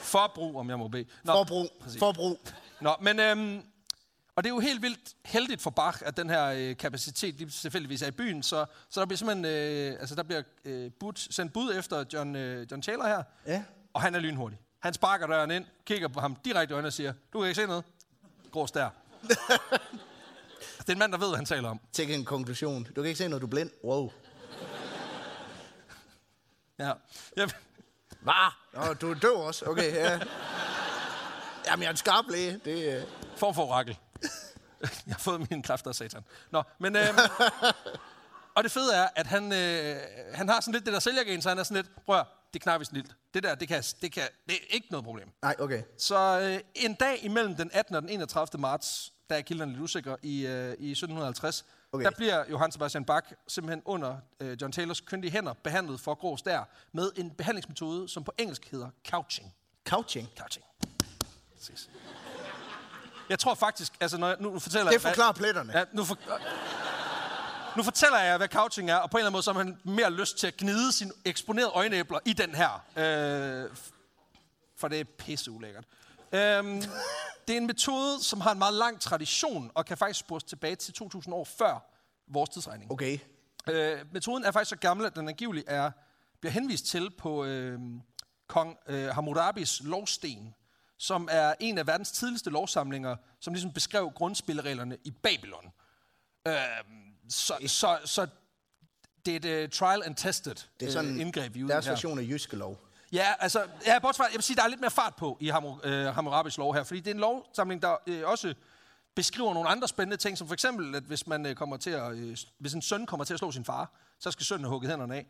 Forbrug, 0.00 0.56
om 0.56 0.70
jeg 0.70 0.78
må 0.78 0.88
bede. 0.88 1.04
Nå, 1.24 1.32
Forbrug. 1.32 1.68
præcis. 1.80 1.98
Forbrug. 1.98 2.40
Nå, 2.80 2.96
men... 3.00 3.20
Øhm, 3.20 3.62
og 4.36 4.44
det 4.44 4.50
er 4.50 4.54
jo 4.54 4.60
helt 4.60 4.82
vildt 4.82 5.14
heldigt 5.24 5.62
for 5.62 5.70
Bach, 5.70 6.02
at 6.06 6.16
den 6.16 6.30
her 6.30 6.44
øh, 6.46 6.76
kapacitet 6.76 7.34
lige 7.34 7.50
tilfældigvis 7.50 8.02
er 8.02 8.06
i 8.06 8.10
byen, 8.10 8.42
så, 8.42 8.66
så 8.90 9.00
der 9.00 9.06
bliver 9.06 9.16
simpelthen 9.18 9.44
øh, 9.44 10.00
altså 10.00 10.14
der 10.14 10.22
bliver, 10.22 10.42
øh, 10.64 10.90
bud, 11.00 11.12
sendt 11.16 11.52
bud 11.52 11.74
efter 11.78 12.04
John, 12.12 12.36
øh, 12.36 12.66
John 12.70 12.82
Taylor 12.82 13.06
her, 13.06 13.22
Ja. 13.46 13.64
og 13.92 14.02
han 14.02 14.14
er 14.14 14.18
lynhurtig. 14.18 14.58
Han 14.78 14.94
sparker 14.94 15.26
døren 15.26 15.50
ind, 15.50 15.64
kigger 15.84 16.08
på 16.08 16.20
ham 16.20 16.36
direkte 16.44 16.72
i 16.72 16.74
øjnene 16.74 16.88
og 16.88 16.92
siger, 16.92 17.12
du 17.32 17.40
kan 17.40 17.48
ikke 17.48 17.60
se 17.60 17.66
noget. 17.66 17.84
Grå 18.52 18.66
stær. 18.66 18.88
det 20.78 20.88
er 20.88 20.92
en 20.92 20.98
mand, 20.98 21.12
der 21.12 21.18
ved, 21.18 21.28
hvad 21.28 21.36
han 21.36 21.46
taler 21.46 21.68
om. 21.68 21.80
Til 21.92 22.14
en 22.14 22.24
konklusion. 22.24 22.84
Du 22.84 22.94
kan 22.94 23.04
ikke 23.04 23.18
se 23.18 23.28
noget, 23.28 23.40
du 23.42 23.46
er 23.46 23.50
blind. 23.50 23.70
Wow. 23.84 24.12
Ja. 26.78 26.92
Jeg, 27.36 27.50
Hvad? 28.20 28.52
Nå, 28.74 28.94
du 28.94 29.10
er 29.10 29.14
døv 29.14 29.34
også. 29.34 29.64
Okay, 29.64 29.94
ja. 29.94 30.20
Jamen, 31.66 31.82
jeg 31.82 31.86
er 31.86 31.90
en 31.90 31.96
skarp 31.96 32.24
læge. 32.30 32.60
Det, 32.64 32.96
øh. 32.96 33.02
form 33.36 33.54
for 33.54 33.62
orakel. 33.62 33.98
Jeg 35.06 35.14
har 35.14 35.18
fået 35.18 35.50
mine 35.50 35.62
kræfter 35.62 35.90
af 35.90 35.94
satan. 35.94 36.24
Nå, 36.50 36.62
men... 36.78 36.96
Øhm, 36.96 37.18
og 38.54 38.64
det 38.64 38.72
fede 38.72 38.94
er, 38.94 39.08
at 39.16 39.26
han, 39.26 39.52
øh, 39.52 39.96
han 40.34 40.48
har 40.48 40.60
sådan 40.60 40.74
lidt 40.74 40.84
det 40.84 40.92
der 40.92 41.00
sælgergen, 41.00 41.42
så 41.42 41.48
han 41.48 41.58
er 41.58 41.62
sådan 41.62 41.76
lidt, 41.76 42.04
prøv 42.06 42.16
at, 42.16 42.24
høre, 42.24 42.34
det 42.54 42.62
knarer 42.62 42.78
vi 42.78 42.84
snilt. 42.84 43.14
Det 43.34 43.42
der, 43.42 43.54
det 43.54 43.68
kan, 43.68 43.82
det 44.02 44.12
kan, 44.12 44.22
det 44.46 44.54
er 44.54 44.74
ikke 44.74 44.86
noget 44.90 45.04
problem. 45.04 45.30
Nej, 45.42 45.56
okay. 45.58 45.82
Så 45.98 46.40
øh, 46.40 46.60
en 46.74 46.94
dag 46.94 47.24
imellem 47.24 47.54
den 47.54 47.70
18. 47.74 47.94
og 47.96 48.02
den 48.02 48.10
31. 48.10 48.60
marts, 48.60 49.12
der 49.30 49.36
er 49.36 49.40
kilderne 49.40 49.72
lidt 49.72 49.82
usikre, 49.82 50.16
i, 50.22 50.46
øh, 50.46 50.64
i 50.78 50.90
1750, 50.90 51.64
Okay. 51.92 52.04
der 52.04 52.10
bliver 52.10 52.44
Johann 52.50 52.72
Sebastian 52.72 53.04
Bach 53.04 53.26
simpelthen 53.48 53.82
under 53.84 54.16
øh, 54.40 54.56
John 54.60 54.72
Taylors 54.72 55.00
kyndige 55.00 55.30
hænder 55.30 55.52
behandlet 55.52 56.00
for 56.00 56.14
grå 56.14 56.36
stær 56.36 56.68
med 56.92 57.10
en 57.16 57.30
behandlingsmetode, 57.30 58.08
som 58.08 58.24
på 58.24 58.32
engelsk 58.38 58.70
hedder 58.70 58.88
couching. 59.10 59.54
Couching. 59.88 60.28
Couching. 60.38 60.64
Præcis. 61.56 61.90
Jeg 63.28 63.38
tror 63.38 63.54
faktisk, 63.54 63.92
altså 64.00 64.18
når 64.18 64.26
jeg, 64.28 64.36
nu 64.40 64.58
fortæller 64.58 64.84
Det 64.84 64.92
jeg... 64.92 65.00
hvad- 65.00 65.10
forklarer 65.10 65.32
pletterne. 65.32 65.78
Ja, 65.78 65.84
nu, 65.92 66.04
for, 66.04 66.18
nu 67.78 67.82
fortæller 67.82 68.18
jeg, 68.18 68.36
hvad 68.36 68.48
couching 68.48 68.90
er, 68.90 68.96
og 68.96 69.10
på 69.10 69.16
en 69.16 69.20
eller 69.20 69.26
anden 69.26 69.32
måde 69.32 69.42
så 69.42 69.52
har 69.52 69.64
man 69.64 69.80
mere 69.84 70.12
lyst 70.12 70.38
til 70.38 70.46
at 70.46 70.56
gnide 70.56 70.92
sine 70.92 71.10
eksponerede 71.24 71.70
øjenæbler 71.70 72.18
i 72.24 72.32
den 72.32 72.54
her. 72.54 72.84
Øh, 72.96 73.70
for 74.76 74.88
det 74.88 75.00
er 75.00 75.04
pisse 75.04 75.50
ulækkert. 75.50 75.84
Øhm, 76.32 76.82
det 77.48 77.52
er 77.52 77.56
en 77.56 77.66
metode, 77.66 78.24
som 78.24 78.40
har 78.40 78.52
en 78.52 78.58
meget 78.58 78.74
lang 78.74 79.00
tradition, 79.00 79.70
og 79.74 79.86
kan 79.86 79.96
faktisk 79.96 80.20
spores 80.20 80.44
tilbage 80.44 80.76
til 80.76 80.94
2000 80.94 81.34
år 81.34 81.44
før 81.44 81.84
vores 82.28 82.50
tidsregning. 82.50 82.92
Okay. 82.92 83.18
Øh, 83.68 83.98
metoden 84.12 84.44
er 84.44 84.50
faktisk 84.50 84.70
så 84.70 84.76
gammel, 84.76 85.06
at 85.06 85.16
den 85.16 85.28
angiveligt 85.28 85.68
er, 85.68 85.90
bliver 86.40 86.52
henvist 86.52 86.86
til 86.86 87.10
på 87.10 87.44
øh, 87.44 87.80
kong 88.46 88.78
øh, 88.86 89.08
Hammurabis 89.08 89.80
lovsten, 89.84 90.54
som 90.96 91.28
er 91.30 91.54
en 91.60 91.78
af 91.78 91.86
verdens 91.86 92.10
tidligste 92.10 92.50
lovsamlinger, 92.50 93.16
som 93.40 93.52
ligesom 93.52 93.72
beskrev 93.72 94.10
grundspillereglerne 94.10 94.96
i 95.04 95.10
Babylon. 95.10 95.72
Øh, 96.48 96.54
så, 97.28 97.54
så, 97.66 97.98
så 98.04 98.26
det 99.26 99.46
er 99.46 99.58
et 99.60 99.64
uh, 99.64 99.70
trial 99.70 100.02
and 100.04 100.14
tested 100.14 100.54
Det 100.80 100.88
er 100.88 100.92
sådan 100.92 101.14
øh, 101.14 101.20
indgreb, 101.20 101.54
vi 101.54 101.60
er 101.60 101.66
deres 101.66 101.84
her. 101.84 101.92
version 101.92 102.18
af 102.18 102.22
jyske 102.22 102.56
lov. 102.56 102.78
Ja, 103.12 103.26
altså, 103.38 103.66
ja, 103.86 103.98
bortset 103.98 104.16
fra, 104.16 104.24
jeg 104.24 104.34
vil 104.34 104.42
sige, 104.42 104.56
der 104.56 104.62
er 104.62 104.68
lidt 104.68 104.80
mere 104.80 104.90
fart 104.90 105.14
på 105.16 105.36
i 105.40 105.48
Hammur, 105.48 105.80
øh, 105.84 106.06
Hammurabis 106.06 106.58
lov 106.58 106.74
her, 106.74 106.82
fordi 106.82 107.00
det 107.00 107.10
er 107.10 107.14
en 107.14 107.20
lovsamling, 107.20 107.82
der 107.82 107.96
øh, 108.06 108.22
også 108.28 108.54
beskriver 109.14 109.54
nogle 109.54 109.68
andre 109.68 109.88
spændende 109.88 110.16
ting, 110.16 110.38
som 110.38 110.46
for 110.46 110.54
eksempel, 110.54 110.94
at 110.94 111.02
hvis, 111.02 111.26
man, 111.26 111.46
øh, 111.46 111.54
kommer 111.54 111.76
til 111.76 111.90
at, 111.90 112.12
øh, 112.16 112.36
hvis 112.58 112.72
en 112.74 112.82
søn 112.82 113.06
kommer 113.06 113.24
til 113.24 113.34
at 113.34 113.38
slå 113.38 113.52
sin 113.52 113.64
far, 113.64 113.92
så 114.20 114.30
skal 114.30 114.46
sønnen 114.46 114.64
have 114.64 114.70
hugget 114.70 114.90
hænderne 114.90 115.14
af. 115.14 115.26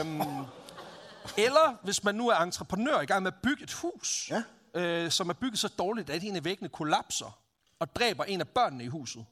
Øhm, 0.00 0.20
eller 1.46 1.78
hvis 1.84 2.04
man 2.04 2.14
nu 2.14 2.28
er 2.28 2.36
entreprenør 2.36 3.00
i 3.00 3.06
gang 3.06 3.22
med 3.22 3.32
at 3.32 3.38
bygge 3.42 3.62
et 3.62 3.72
hus, 3.72 4.30
Ja. 4.30 4.42
øh, 4.80 5.10
som 5.10 5.28
er 5.28 5.32
bygget 5.32 5.58
så 5.58 5.68
dårligt, 5.68 6.10
at 6.10 6.22
en 6.22 6.36
af 6.36 6.44
væggene 6.44 6.68
kollapser 6.68 7.38
og 7.78 7.96
dræber 7.96 8.24
en 8.24 8.40
af 8.40 8.48
børnene 8.48 8.84
i 8.84 8.86
huset, 8.86 9.26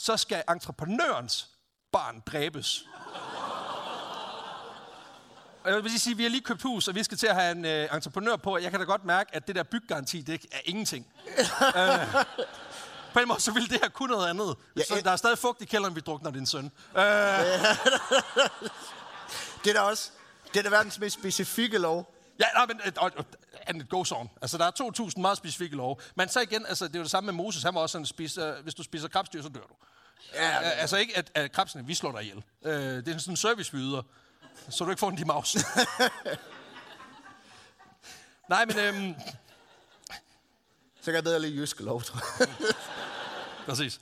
så 0.00 0.16
skal 0.16 0.42
entreprenørens 0.50 1.48
barn 1.92 2.22
dræbes. 2.26 2.84
Og 5.64 5.70
jeg 5.70 5.74
vil 5.74 5.84
lige 5.84 5.98
sige, 5.98 6.12
at 6.12 6.18
vi 6.18 6.22
har 6.22 6.30
lige 6.30 6.42
købt 6.42 6.62
hus, 6.62 6.88
og 6.88 6.94
vi 6.94 7.02
skal 7.04 7.18
til 7.18 7.26
at 7.26 7.34
have 7.34 7.52
en 7.52 7.64
øh, 7.64 7.88
entreprenør 7.94 8.36
på. 8.36 8.58
Jeg 8.58 8.70
kan 8.70 8.80
da 8.80 8.86
godt 8.86 9.04
mærke, 9.04 9.34
at 9.36 9.46
det 9.46 9.56
der 9.56 9.62
byggaranti, 9.62 10.20
det 10.22 10.46
er 10.52 10.60
ingenting. 10.64 11.06
øh, 11.76 12.24
på 13.12 13.18
en 13.20 13.28
måde, 13.28 13.40
så 13.40 13.52
ville 13.52 13.68
det 13.68 13.78
her 13.82 13.88
kunne 13.88 14.10
noget 14.12 14.28
andet. 14.28 14.56
Ja, 14.76 14.82
så 14.84 14.96
øh. 14.96 15.04
der 15.04 15.10
er 15.10 15.16
stadig 15.16 15.38
fugt 15.38 15.62
i 15.62 15.64
kælderen, 15.64 15.96
vi 15.96 16.00
drukner 16.00 16.30
din 16.30 16.46
søn. 16.46 16.64
Øh, 16.96 17.02
Det 19.64 19.70
er 19.70 19.72
da 19.74 19.80
også... 19.80 20.10
Det 20.54 20.58
er 20.58 20.62
da 20.62 20.68
verdens 20.68 20.98
mest 20.98 21.18
specifikke 21.18 21.78
lov. 21.78 22.14
ja, 22.40 22.44
nej, 22.54 22.66
men 22.66 22.80
øh, 22.86 22.92
og, 22.96 23.10
og, 23.16 23.24
and 23.66 23.82
it 23.82 23.88
goes 23.88 24.12
on. 24.12 24.30
Altså, 24.42 24.58
der 24.58 24.64
er 24.64 24.70
2.000 25.16 25.20
meget 25.20 25.36
specifikke 25.38 25.76
lov. 25.76 26.00
Men 26.14 26.28
så 26.28 26.40
igen, 26.40 26.66
altså, 26.66 26.88
det 26.88 26.94
er 26.94 26.98
jo 26.98 27.02
det 27.02 27.10
samme 27.10 27.26
med 27.32 27.44
Moses. 27.44 27.62
Han 27.62 27.74
var 27.74 27.80
også 27.80 27.92
sådan, 27.92 28.06
spis, 28.06 28.38
øh, 28.38 28.52
hvis 28.62 28.74
du 28.74 28.82
spiser 28.82 29.08
krabstyr, 29.08 29.42
så 29.42 29.48
dør 29.48 29.60
du. 29.60 29.74
Ja, 30.34 30.58
Øh, 30.58 30.80
altså 30.80 30.96
ikke, 30.96 31.18
at, 31.18 31.30
at 31.34 31.52
krabsene, 31.52 31.86
vi 31.86 31.94
slår 31.94 32.12
dig 32.12 32.22
ihjel. 32.22 32.42
Øh, 32.64 32.72
det 32.72 33.08
er 33.08 33.18
sådan 33.18 33.32
en 33.32 33.36
service, 33.36 33.72
vi 33.72 33.78
yder, 33.78 34.02
så 34.68 34.84
du 34.84 34.90
ikke 34.90 35.00
får 35.00 35.10
en 35.10 35.18
de 35.18 35.24
maus. 35.24 35.56
nej, 38.48 38.64
men... 38.64 38.78
Øhm, 38.78 39.14
så 41.00 41.04
kan 41.04 41.14
jeg 41.14 41.24
bedre 41.24 41.40
lide 41.40 41.56
jyske 41.56 41.82
lov, 41.82 42.02
tror 42.02 42.20
jeg. 42.38 42.48
Præcis. 43.66 44.00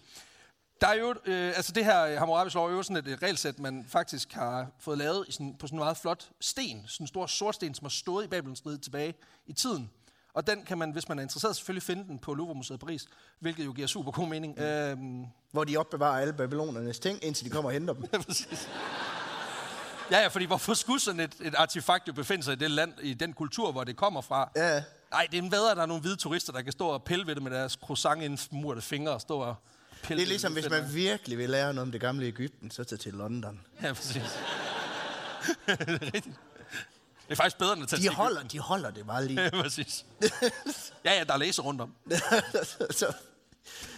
Der 0.81 0.87
er 0.87 0.95
jo, 0.95 1.15
øh, 1.25 1.53
altså 1.57 1.73
det 1.73 1.85
her 1.85 2.05
øh, 2.05 2.19
Hammurabis 2.19 2.55
lov 2.55 2.69
er 2.69 2.73
jo 2.73 2.83
sådan 2.83 2.97
et, 2.97 3.09
et 3.09 3.23
regelsæt, 3.23 3.59
man 3.59 3.87
faktisk 3.89 4.33
har 4.33 4.67
fået 4.81 4.99
lavet 4.99 5.29
i 5.29 5.33
sådan, 5.33 5.57
på 5.59 5.67
sådan 5.67 5.77
en 5.77 5.81
meget 5.81 5.97
flot 5.97 6.29
sten. 6.41 6.85
Sådan 6.87 7.05
en 7.05 7.09
stor 7.09 7.27
sortsten, 7.27 7.75
som 7.75 7.85
har 7.85 7.91
stået 7.91 8.25
i 8.25 8.29
Babylons 8.29 8.67
rige 8.67 8.79
tilbage 8.79 9.15
i 9.47 9.53
tiden. 9.53 9.91
Og 10.39 10.47
den 10.47 10.63
kan 10.65 10.79
man, 10.79 10.91
hvis 10.91 11.09
man 11.09 11.19
er 11.19 11.23
interesseret, 11.23 11.57
selvfølgelig 11.57 11.83
finde 11.83 12.05
den 12.05 12.19
på 12.19 12.35
Louvre-museet 12.35 12.77
i 12.77 12.81
Paris, 12.81 13.07
hvilket 13.41 13.65
jo 13.65 13.73
giver 13.73 13.87
super 13.87 14.11
god 14.13 14.29
mening. 14.29 14.55
Mm. 14.57 14.63
Øhm, 14.63 15.25
Hvor 15.53 15.65
de 15.65 15.77
opbevarer 15.77 16.21
alle 16.21 16.33
babylonernes 16.33 16.99
ting, 16.99 17.25
indtil 17.25 17.45
de 17.45 17.51
kommer 17.51 17.69
og 17.69 17.73
henter 17.73 17.95
dem. 17.95 18.07
præcis. 18.27 18.69
Ja, 20.11 20.21
ja, 20.21 20.29
fordi 20.29 20.45
hvorfor 20.45 20.75
skulle 20.75 21.01
sådan 21.01 21.21
et, 21.21 21.35
et 21.41 21.55
artefakt 21.55 22.09
jo 22.09 22.13
befinde 22.13 22.45
sig 22.45 22.53
i 22.53 22.57
det 22.57 22.71
land, 22.71 22.93
i 23.03 23.15
den 23.15 23.33
kultur, 23.33 23.73
hvor 23.73 23.85
det 23.85 23.97
kommer 23.97 24.21
fra? 24.21 24.51
Ja. 24.57 24.83
Nej, 25.11 25.27
det 25.33 25.45
er 25.45 25.51
bedre, 25.51 25.71
at 25.71 25.77
der 25.77 25.83
er 25.83 25.87
nogle 25.87 26.01
hvide 26.01 26.17
turister, 26.17 26.53
der 26.53 26.63
kan 26.63 26.73
stå 26.73 26.89
og 26.89 27.05
pille 27.05 27.27
ved 27.27 27.35
det 27.35 27.43
med 27.43 27.51
deres 27.51 27.73
croissant 27.73 28.23
indmurte 28.23 28.81
fingre 28.81 29.13
og 29.13 29.21
stå 29.21 29.39
og 29.39 29.55
pille 30.03 30.21
Det 30.21 30.27
er 30.27 30.29
ligesom, 30.29 30.53
hvis 30.53 30.71
man 30.71 30.95
virkelig 30.95 31.39
vil 31.39 31.51
lære 31.51 31.75
noget 31.75 31.87
om 31.87 31.93
det 31.93 32.01
gamle 32.01 32.27
Ægypten, 32.27 32.71
så 32.71 32.85
tag 32.85 32.99
til 32.99 33.13
London. 33.15 33.61
Ja, 33.83 33.93
præcis. 33.93 34.23
det 35.67 35.89
er 35.89 36.03
rigtigt. 36.15 36.37
Det 37.29 37.33
er 37.35 37.37
faktisk 37.37 37.59
bedre, 37.59 37.73
end 37.73 37.83
at 37.83 37.89
tage 37.89 37.99
De 38.03 38.07
til 38.07 38.15
holder, 38.15 38.43
de 38.43 38.59
holder 38.59 38.91
det 38.91 39.07
bare 39.07 39.25
lige. 39.27 39.43
Ja, 39.45 39.51
præcis. 39.51 40.05
Ja, 41.05 41.13
ja, 41.19 41.25
der 41.25 41.33
er 41.33 41.37
læser 41.37 41.63
rundt 41.63 41.81
om. 41.81 41.95
så, 42.11 42.17
Så 42.91 43.15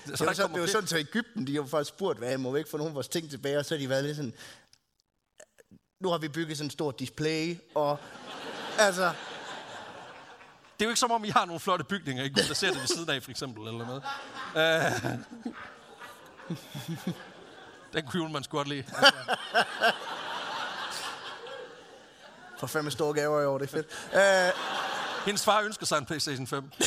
det 0.06 0.20
var, 0.20 0.26
der 0.26 0.34
kommer 0.42 0.56
det 0.56 0.60
var 0.60 0.66
sådan, 0.66 0.86
så 0.86 0.98
Ægypten, 0.98 1.46
de 1.46 1.52
har 1.52 1.62
jo 1.62 1.66
faktisk 1.66 1.88
spurgt, 1.88 2.18
hvad 2.18 2.38
må 2.38 2.50
vi 2.50 2.58
ikke 2.58 2.70
få 2.70 2.76
nogle 2.76 2.90
af 2.90 2.94
vores 2.94 3.08
ting 3.08 3.30
tilbage, 3.30 3.58
og 3.58 3.64
så 3.64 3.74
har 3.74 3.78
de 3.80 3.88
været 3.88 4.04
lidt 4.04 4.16
sådan, 4.16 4.34
nu 6.00 6.08
har 6.08 6.18
vi 6.18 6.28
bygget 6.28 6.56
sådan 6.56 6.66
et 6.66 6.72
stort 6.72 6.98
display, 6.98 7.56
og 7.74 7.98
altså, 8.78 9.04
Det 9.04 9.14
er 10.80 10.84
jo 10.84 10.88
ikke 10.90 11.00
som 11.00 11.10
om, 11.10 11.24
I 11.24 11.28
har 11.28 11.44
nogle 11.44 11.60
flotte 11.60 11.84
bygninger, 11.84 12.24
I 12.24 12.28
kunne 12.28 12.44
placere 12.44 12.70
det 12.70 12.80
ved 12.80 12.86
siden 12.86 13.10
af, 13.10 13.22
for 13.22 13.30
eksempel, 13.30 13.68
eller 13.68 13.86
noget. 13.86 14.02
Uh... 14.54 15.18
Den 17.92 18.06
kunne 18.06 18.32
man 18.32 18.42
sgu 18.44 18.56
godt 18.56 18.68
lide. 18.68 18.84
Altså, 18.96 19.12
for 22.60 22.66
fem 22.66 22.90
store 22.90 23.14
gaver 23.14 23.40
i 23.40 23.44
år, 23.44 23.58
det 23.58 23.66
er 23.66 23.70
fedt. 23.70 23.86
Uh, 24.12 24.60
hendes 25.26 25.44
far 25.44 25.62
ønsker 25.62 25.86
sig 25.86 25.98
en 25.98 26.06
Playstation 26.06 26.46
5. 26.46 26.64
Uh... 26.64 26.70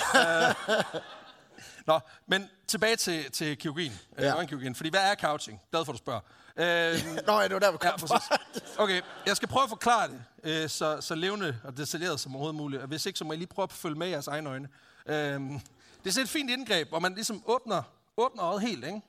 Nå, 1.88 2.00
men 2.28 2.50
tilbage 2.68 2.96
til, 2.96 3.32
til 3.32 3.58
kirurgien. 3.58 4.00
Ja. 4.18 4.38
Ja. 4.38 4.46
kirurgien. 4.46 4.76
Fordi 4.76 4.90
hvad 4.90 5.12
er 5.12 5.16
couching? 5.16 5.62
Glad 5.72 5.86
for, 5.86 5.94
at 5.94 6.00
du 6.00 6.04
spørger. 6.04 6.20
Uh... 6.56 7.16
nå, 7.28 7.40
ja, 7.40 7.48
det 7.48 7.54
var 7.54 7.60
der, 7.60 7.72
vi 7.72 7.78
kom 7.78 7.92
Ja, 7.92 7.98
præcis. 7.98 8.30
Okay, 8.78 9.02
jeg 9.26 9.36
skal 9.36 9.50
prøve 9.50 9.64
at 9.64 9.70
forklare 9.70 10.08
det, 10.08 10.24
øh, 10.44 10.70
så, 10.70 11.02
så 11.02 11.16
levende 11.16 11.60
og 11.64 11.78
detaljeret 11.78 12.20
som 12.20 12.36
overhovedet 12.36 12.56
muligt. 12.56 12.82
Og 12.82 12.88
hvis 12.88 13.06
ikke, 13.06 13.20
så 13.20 13.26
må 13.26 13.34
I 13.34 13.36
lige 13.36 13.48
prøve 13.48 13.64
at 13.64 13.72
følge 13.72 13.96
med 13.96 14.08
i 14.08 14.12
jeres 14.12 14.28
egne 14.28 14.50
øjne. 14.50 14.68
Øhm, 15.06 15.60
det 16.04 16.10
er 16.10 16.12
sådan 16.12 16.24
et 16.24 16.30
fint 16.30 16.50
indgreb, 16.50 16.90
hvor 16.90 17.00
man 17.00 17.14
ligesom 17.14 17.44
åbner, 17.46 17.84
åbner 18.18 18.46
øjet 18.46 18.62
helt, 18.62 18.86
ikke? 18.86 19.02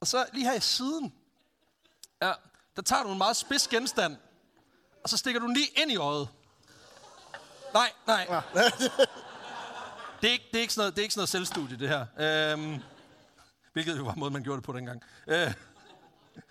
Og 0.00 0.06
så 0.06 0.26
lige 0.32 0.44
her 0.44 0.54
i 0.54 0.60
siden, 0.60 1.12
ja, 2.22 2.32
der 2.76 2.82
tager 2.82 3.02
du 3.02 3.12
en 3.12 3.18
meget 3.18 3.36
spids 3.36 3.68
genstand, 3.68 4.16
og 5.02 5.08
så 5.08 5.16
stikker 5.16 5.40
du 5.40 5.46
den 5.46 5.54
lige 5.54 5.68
ind 5.76 5.90
i 5.90 5.96
øjet. 5.96 6.28
Nej, 7.74 7.92
nej. 8.06 8.26
Det 10.22 10.28
er 10.28 10.32
ikke, 10.32 10.48
det 10.52 10.58
er 10.58 10.62
ikke, 10.62 10.74
sådan, 10.74 10.82
noget, 10.82 10.96
det 10.96 11.00
er 11.00 11.02
ikke 11.02 11.14
sådan 11.14 11.20
noget 11.20 11.28
selvstudie, 11.28 11.78
det 11.78 11.88
her. 11.88 12.06
Øhm, 12.52 12.82
hvilket 13.72 13.98
jo 13.98 14.04
var 14.04 14.14
måden, 14.14 14.32
man 14.32 14.42
gjorde 14.42 14.56
det 14.56 14.64
på 14.64 14.72
dengang. 14.72 15.02
Øh, 15.26 15.54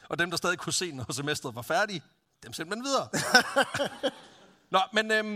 og 0.09 0.19
dem, 0.19 0.29
der 0.29 0.37
stadig 0.37 0.57
kunne 0.57 0.73
se, 0.73 0.91
når 0.91 1.13
semesteret 1.13 1.55
var 1.55 1.61
færdige, 1.61 2.03
dem 2.43 2.53
sendte 2.53 2.75
man 2.75 2.83
videre. 2.83 3.09
Nå, 4.71 4.79
men, 4.93 5.11
øhm, 5.11 5.27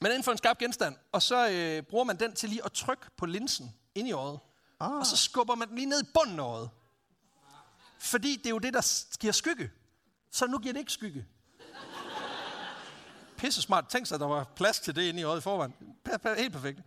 men 0.00 0.10
inden 0.10 0.22
for 0.22 0.32
en 0.32 0.38
skarp 0.38 0.58
genstand, 0.58 0.96
og 1.12 1.22
så 1.22 1.48
øh, 1.50 1.82
bruger 1.82 2.04
man 2.04 2.20
den 2.20 2.34
til 2.34 2.48
lige 2.48 2.64
at 2.64 2.72
trykke 2.72 3.06
på 3.16 3.26
linsen 3.26 3.74
ind 3.94 4.08
i 4.08 4.12
øjet. 4.12 4.38
Ah. 4.80 4.92
Og 4.92 5.06
så 5.06 5.16
skubber 5.16 5.54
man 5.54 5.68
den 5.68 5.76
lige 5.76 5.86
ned 5.86 6.02
i 6.02 6.06
bunden 6.14 6.40
af 6.40 6.44
øjet. 6.44 6.70
Fordi 7.98 8.36
det 8.36 8.46
er 8.46 8.50
jo 8.50 8.58
det, 8.58 8.74
der 8.74 9.04
giver 9.20 9.32
skygge. 9.32 9.70
Så 10.30 10.46
nu 10.46 10.58
giver 10.58 10.72
det 10.72 10.80
ikke 10.80 10.92
skygge. 10.92 11.26
Pisse 13.46 13.62
smart. 13.62 13.88
Tænk 13.88 14.06
sig, 14.06 14.14
at 14.14 14.20
der 14.20 14.26
var 14.26 14.44
plads 14.44 14.80
til 14.80 14.96
det 14.96 15.02
inde 15.02 15.20
i 15.20 15.22
øjet 15.22 15.38
i 15.38 15.42
forvejen. 15.42 15.74
Helt 16.36 16.52
perfekt. 16.52 16.80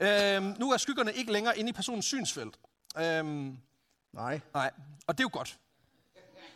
Øhm, 0.00 0.54
nu 0.58 0.72
er 0.72 0.76
skyggerne 0.76 1.12
ikke 1.12 1.32
længere 1.32 1.58
inde 1.58 1.70
i 1.70 1.72
personens 1.72 2.06
synsfelt. 2.06 2.58
Øhm, 2.98 3.58
Nej. 4.12 4.40
nej, 4.54 4.70
og 5.06 5.18
det 5.18 5.24
er 5.24 5.24
jo 5.24 5.38
godt. 5.38 5.58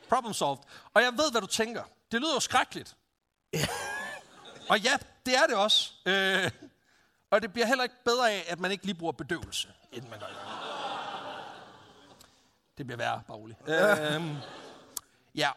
Problem 0.08 0.32
solved. 0.32 0.58
Og 0.94 1.02
jeg 1.02 1.12
ved, 1.12 1.30
hvad 1.30 1.40
du 1.40 1.46
tænker. 1.46 1.82
Det 2.12 2.20
lyder 2.20 2.34
jo 2.34 2.40
skrækkeligt. 2.40 2.96
og 4.70 4.80
ja, 4.80 4.96
det 5.26 5.36
er 5.36 5.46
det 5.46 5.56
også. 5.56 5.92
Øh, 6.06 6.50
og 7.30 7.42
det 7.42 7.52
bliver 7.52 7.66
heller 7.66 7.84
ikke 7.84 8.04
bedre 8.04 8.30
af, 8.30 8.44
at 8.48 8.60
man 8.60 8.70
ikke 8.70 8.84
lige 8.84 8.94
bruger 8.94 9.12
bedøvelse, 9.12 9.68
inden 9.92 10.10
man 10.10 10.18
gør 10.20 10.26
det. 10.26 10.36
Det 12.78 12.86
bliver 12.86 12.98
værre, 12.98 13.22
bare 13.28 13.36
roligt. 13.36 13.58
øhm, 14.14 14.36
ja. 15.34 15.50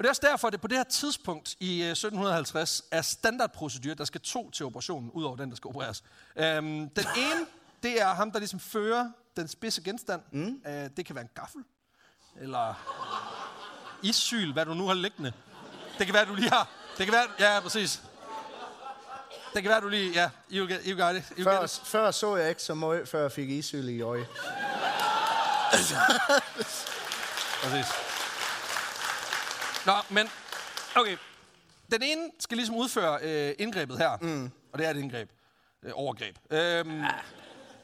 Og 0.00 0.04
det 0.04 0.08
er 0.08 0.10
også 0.10 0.22
derfor, 0.24 0.48
at 0.48 0.52
det 0.52 0.60
på 0.60 0.68
det 0.68 0.76
her 0.76 0.84
tidspunkt 0.84 1.56
i 1.60 1.82
øh, 1.82 1.90
1750 1.90 2.82
er 2.90 3.02
standardprocedur, 3.02 3.94
der 3.94 4.04
skal 4.04 4.20
to 4.20 4.50
til 4.50 4.66
operationen, 4.66 5.10
udover 5.10 5.36
den, 5.36 5.50
der 5.50 5.56
skal 5.56 5.68
opereres. 5.68 6.04
Øhm, 6.36 6.88
den 6.88 7.06
ene, 7.16 7.46
det 7.82 8.00
er 8.02 8.14
ham, 8.14 8.32
der 8.32 8.38
ligesom 8.38 8.60
fører 8.60 9.10
den 9.36 9.48
spidse 9.48 9.82
genstand. 9.82 10.22
Mm. 10.32 10.62
Øh, 10.66 10.90
det 10.96 11.06
kan 11.06 11.14
være 11.14 11.22
en 11.22 11.30
gaffel, 11.34 11.60
eller 12.40 12.74
issyl, 14.02 14.52
hvad 14.52 14.66
du 14.66 14.74
nu 14.74 14.86
har 14.86 14.94
liggende. 14.94 15.32
Det 15.98 16.06
kan 16.06 16.14
være, 16.14 16.24
du 16.24 16.34
lige 16.34 16.50
har. 16.50 16.68
Det 16.98 17.06
kan 17.06 17.12
være, 17.12 17.26
ja, 17.38 17.60
præcis. 17.60 18.02
Det 19.54 19.62
kan 19.62 19.70
være, 19.70 19.80
du 19.80 19.88
lige, 19.88 20.12
ja, 20.12 20.30
you, 20.52 20.68
get, 20.68 20.80
you 20.86 21.06
got 21.06 21.16
it. 21.16 21.24
You 21.38 21.44
Før, 21.44 21.60
get 21.60 21.72
it. 21.72 21.80
før 21.84 22.10
så 22.10 22.36
jeg 22.36 22.48
ikke 22.48 22.62
så 22.62 22.74
meget, 22.74 23.08
før 23.08 23.20
jeg 23.22 23.32
fik 23.32 23.50
isyl 23.50 23.88
i 23.88 24.00
øje. 24.00 24.26
Præcis. 27.62 28.09
Nå, 29.86 29.92
men, 30.10 30.28
okay. 30.96 31.16
Den 31.92 32.02
ene 32.02 32.30
skal 32.40 32.56
ligesom 32.56 32.76
udføre 32.76 33.18
øh, 33.22 33.54
indgrebet 33.58 33.98
her. 33.98 34.16
Mm. 34.20 34.50
Og 34.72 34.78
det 34.78 34.86
er 34.86 34.90
et 34.90 34.96
indgreb. 34.96 35.30
Øh, 35.82 35.92
overgreb. 35.94 36.36
Øhm, 36.50 37.02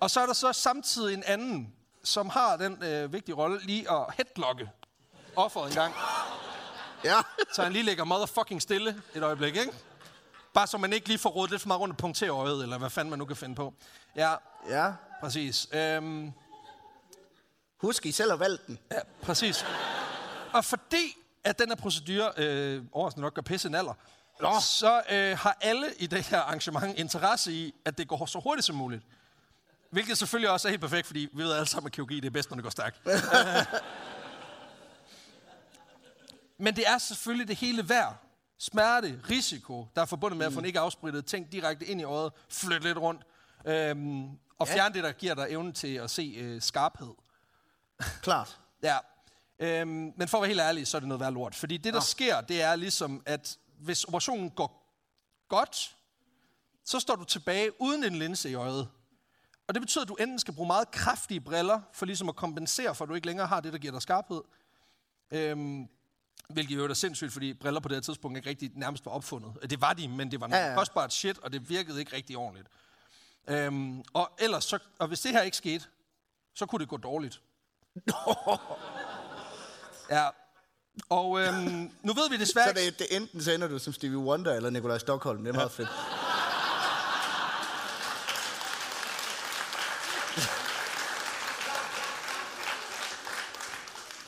og 0.01 0.11
så 0.11 0.21
er 0.21 0.27
der 0.27 0.33
så 0.33 0.53
samtidig 0.53 1.15
en 1.15 1.23
anden, 1.27 1.73
som 2.05 2.29
har 2.29 2.57
den 2.57 2.83
øh, 2.85 3.13
vigtige 3.13 3.35
rolle 3.35 3.61
lige 3.63 3.91
at 3.93 4.15
headlocke 4.17 4.71
offeret 5.37 5.69
en 5.69 5.75
gang. 5.75 5.95
Ja. 7.05 7.17
Så 7.53 7.63
han 7.63 7.73
lige 7.73 7.83
lægger 7.83 8.05
motherfucking 8.05 8.63
stille 8.63 9.03
et 9.15 9.23
øjeblik, 9.23 9.57
ikke? 9.57 9.73
Bare 10.55 10.67
så 10.67 10.79
man 10.79 10.93
ikke 10.93 11.09
lige 11.09 11.19
får 11.19 11.31
rodet 11.31 11.51
lidt 11.51 11.63
for 11.63 11.67
meget 11.69 11.81
rundt 11.81 11.93
og 11.93 11.97
punkterer 11.99 12.35
øjet, 12.37 12.63
eller 12.63 12.79
hvad 12.79 12.91
fanden 12.91 13.11
man 13.11 13.19
nu 13.19 13.25
kan 13.25 13.37
finde 13.37 13.55
på. 13.55 13.75
Ja, 14.17 14.35
Ja. 14.69 14.93
præcis. 15.21 15.69
Øhm, 15.73 16.33
Husk, 17.77 18.07
I 18.07 18.13
selv 18.13 18.31
har 18.31 18.37
valgt 18.37 18.67
den. 18.67 18.79
Ja, 18.93 18.99
præcis. 19.23 19.67
Og 20.53 20.65
fordi 20.65 21.17
at 21.47 21.59
den 21.59 21.69
her 21.69 21.77
procedure 21.77 22.33
øh, 22.37 22.83
overraskende 22.93 23.23
nok 23.23 23.35
gør 23.35 23.43
pisse 23.43 23.69
en 23.69 23.75
alder, 23.75 23.95
Nå. 24.41 24.61
så 24.61 25.03
øh, 25.11 25.39
har 25.39 25.57
alle 25.61 25.87
i 25.99 26.07
det 26.07 26.23
her 26.27 26.41
arrangement 26.41 26.99
interesse 26.99 27.53
i, 27.53 27.75
at 27.85 27.99
det 27.99 28.09
går 28.09 28.27
så 28.27 28.41
hurtigt 28.41 28.67
som 28.67 28.77
muligt. 28.77 29.03
Hvilket 29.91 30.19
selvfølgelig 30.19 30.51
også 30.51 30.69
er 30.69 30.71
helt 30.71 30.81
perfekt, 30.81 31.07
fordi 31.07 31.29
vi 31.33 31.43
ved 31.43 31.53
alle 31.53 31.67
sammen, 31.67 31.87
at 31.87 31.93
kirurgi 31.93 32.21
det 32.21 32.27
er 32.27 32.31
bedst, 32.31 32.51
når 32.51 32.55
det 32.55 32.63
går 32.63 32.71
stærkt. 32.71 33.01
Øh. 33.07 33.13
Men 36.59 36.77
det 36.77 36.85
er 36.89 36.99
selvfølgelig 36.99 37.49
det 37.49 37.57
hele 37.57 37.89
værd. 37.89 38.17
Smerte, 38.59 39.21
risiko, 39.31 39.87
der 39.97 40.03
er 40.03 40.07
forbundet 40.07 40.39
med 40.39 40.47
at 40.47 40.53
få 40.53 40.59
en 40.59 40.65
ikke 40.65 40.81
afsprittet 40.81 41.27
ting 41.27 41.53
direkte 41.53 41.87
ind 41.87 42.01
i 42.01 42.05
øjet, 42.05 42.33
flytte 42.49 42.87
lidt 42.87 42.99
rundt, 42.99 43.23
øhm, 43.65 44.25
og 44.59 44.67
Ja. 44.69 44.75
fjerne 44.75 44.95
det, 44.95 45.05
der 45.05 45.13
giver 45.13 45.35
dig 45.35 45.47
evnen 45.51 45.73
til 45.73 45.95
at 45.95 46.11
se 46.11 46.35
øh, 46.39 46.63
skarphed. 46.63 47.11
Klart. 48.23 48.59
Ja. 48.83 48.97
Øhm, 49.59 50.13
men 50.17 50.29
for 50.29 50.39
at 50.39 50.43
være 50.43 50.49
helt 50.49 50.61
ærlig, 50.61 50.87
så 50.87 50.97
er 50.97 51.01
det 51.01 51.09
noget 51.09 51.21
værd 51.21 51.33
lort. 51.33 51.55
Fordi 51.55 51.77
det, 51.77 51.95
der 51.95 52.01
sker, 52.01 52.41
det 52.41 52.63
er 52.63 52.77
ligesom, 52.77 53.23
at 53.27 53.59
hvis 53.79 54.05
operationen 54.05 54.51
går 54.51 54.93
godt, 55.49 55.97
så 56.85 57.01
står 57.01 57.17
du 57.17 57.25
tilbage 57.25 57.81
uden 57.81 58.05
en 58.05 58.17
linse 58.17 58.51
i 58.51 58.55
øjet. 58.55 58.89
Og 59.69 59.75
det 59.75 59.83
betyder, 59.83 60.03
at 60.03 60.09
du 60.09 60.15
enten 60.15 60.39
skal 60.39 60.55
bruge 60.55 60.67
meget 60.67 60.91
kraftige 60.91 61.41
briller, 61.41 61.81
for 61.93 62.07
ligesom 62.07 62.29
at 62.29 62.37
kompensere 62.37 62.95
for, 62.95 63.05
at 63.05 63.09
du 63.09 63.15
ikke 63.15 63.27
længere 63.27 63.47
har 63.47 63.61
det, 63.61 63.73
der 63.73 63.79
giver 63.79 63.93
dig 63.93 64.03
skarphed. 64.03 64.41
Øhm, 65.31 65.89
hvilket 66.49 66.77
jo 66.77 66.85
er 66.85 66.95
sindssygt, 66.95 67.33
fordi 67.33 67.55
briller 67.55 67.81
på 67.81 67.89
det 67.89 67.97
her 67.97 68.03
tidspunkt 68.03 68.37
ikke 68.37 68.49
rigtig 68.51 68.71
nærmest 68.75 69.07
var 69.07 69.13
opfundet. 69.13 69.71
Det 69.71 69.81
var 69.81 69.93
de, 69.93 70.09
men 70.09 70.31
det 70.31 70.41
var 70.41 70.47
noget 70.47 70.61
Ja, 70.61 70.65
ja, 70.65 70.67
ja. 70.67 70.73
ja. 70.73 70.79
kostbart 70.79 71.13
shit, 71.13 71.39
og 71.39 71.53
det 71.53 71.69
virkede 71.69 72.01
ikke 72.01 72.17
rigtig 72.17 72.37
ordentligt. 72.37 72.69
Øhm, 73.49 74.03
og 74.13 74.31
ellers, 74.39 74.65
så, 74.65 74.79
og 74.99 75.09
hvis 75.09 75.21
det 75.21 75.33
her 75.33 75.43
ikke 75.43 75.57
skete, 75.57 75.85
så 76.55 76.67
kunne 76.67 76.81
det 76.81 76.89
gå 76.89 76.97
dårligt. 76.97 77.43
Ja. 80.11 80.29
Og 81.09 81.41
øhm, 81.41 81.91
nu 82.03 82.13
ved 82.13 82.31
vi 82.31 82.37
desværre 82.37 82.69
Så 82.69 82.75
det, 82.75 82.99
det 82.99 83.07
enten 83.17 83.43
så 83.43 83.53
ender 83.53 83.69
du 83.69 83.79
som 83.79 83.93
Stevie 83.93 84.19
Wonder 84.19 84.55
eller 84.55 84.71
Nikolaj 84.71 84.99
Stockholm. 84.99 85.45
Det 85.45 85.49
er 85.49 85.55
meget 85.55 85.73
fedt. 85.73 85.89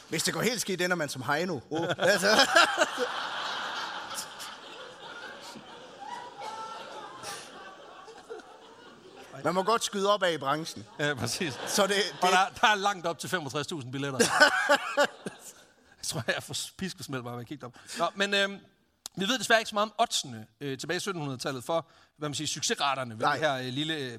Hvis 0.09 0.23
det 0.23 0.35
går 0.35 0.41
helt 0.41 0.61
skidt, 0.61 0.83
ender 0.83 0.97
man 0.97 1.09
som 1.09 1.23
Heino. 1.23 1.61
Oh, 1.71 1.89
altså. 1.99 2.27
Man 9.45 9.55
må 9.55 9.63
godt 9.63 9.85
skyde 9.85 10.13
op 10.15 10.23
af 10.23 10.33
i 10.33 10.39
branchen. 10.39 10.87
Ja, 10.99 11.15
præcis. 11.15 11.61
Så 11.67 11.87
det, 11.87 11.97
Og 12.21 12.29
det, 12.29 12.39
der, 12.39 12.61
der 12.61 12.69
er 12.69 12.75
langt 12.75 13.07
op 13.07 13.19
til 13.19 13.29
65.000 13.29 13.91
billetter. 13.91 14.19
jeg 16.17 16.23
tror, 16.23 16.33
jeg 16.35 16.43
får 16.43 16.57
piskesmæld 16.79 17.23
bare 17.23 17.33
ved 17.35 17.41
at 17.41 17.47
kigge 17.47 17.67
op. 17.67 17.77
Nå, 17.99 18.07
men 18.15 18.35
øhm, 18.35 18.59
vi 19.17 19.29
ved 19.29 19.39
desværre 19.39 19.61
ikke 19.61 19.69
så 19.69 19.75
meget 19.75 19.85
om 19.91 19.93
oddsene 19.99 20.47
øh, 20.61 20.79
tilbage 20.79 21.11
i 21.11 21.11
1700-tallet 21.11 21.65
for, 21.65 21.87
hvad 22.17 22.29
man 22.29 22.35
siger, 22.35 22.49
succesraterne 22.49 23.15
ved 23.19 23.21
Nej. 23.27 23.33
det 23.37 23.47
her 23.47 23.55
øh, 23.55 23.65
lille, 23.65 23.95
øh, 23.97 24.19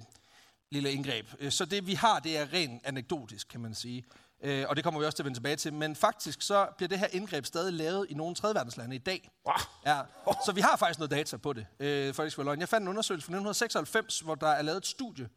lille 0.71 0.91
indgreb. 0.91 1.27
Øh, 1.39 1.51
Så 1.51 1.65
det 1.65 1.87
vi 1.87 1.93
har, 1.93 2.19
det 2.19 2.37
er 2.37 2.53
rent 2.53 2.81
anekdotisk, 2.85 3.47
kan 3.47 3.59
man 3.59 3.75
sige. 3.75 4.03
Øh, 4.43 4.65
og 4.69 4.75
det 4.75 4.83
kommer 4.83 4.99
vi 4.99 5.05
også 5.05 5.15
til 5.15 5.23
at 5.23 5.25
vende 5.25 5.37
tilbage 5.37 5.55
til. 5.55 5.73
Men 5.73 5.95
faktisk 5.95 6.41
så 6.41 6.67
bliver 6.77 6.87
det 6.87 6.99
her 6.99 7.07
indgreb 7.11 7.45
stadig 7.45 7.73
lavet 7.73 8.07
i 8.09 8.13
nogle 8.13 8.35
tredjeverdenslande 8.35 8.95
i 8.95 8.99
dag. 8.99 9.29
Wow. 9.45 9.55
Ja, 9.85 10.01
så 10.45 10.51
vi 10.51 10.61
har 10.61 10.77
faktisk 10.77 10.99
noget 10.99 11.11
data 11.11 11.37
på 11.37 11.53
det, 11.53 11.65
øh, 11.79 12.13
for 12.13 12.23
det. 12.23 12.59
Jeg 12.59 12.69
fandt 12.69 12.83
en 12.83 12.87
undersøgelse 12.87 13.25
fra 13.25 13.31
1996, 13.31 14.19
hvor 14.19 14.35
der 14.35 14.47
er 14.49 14.61
lavet 14.61 14.77
et 14.77 14.87
studie, 14.87 15.29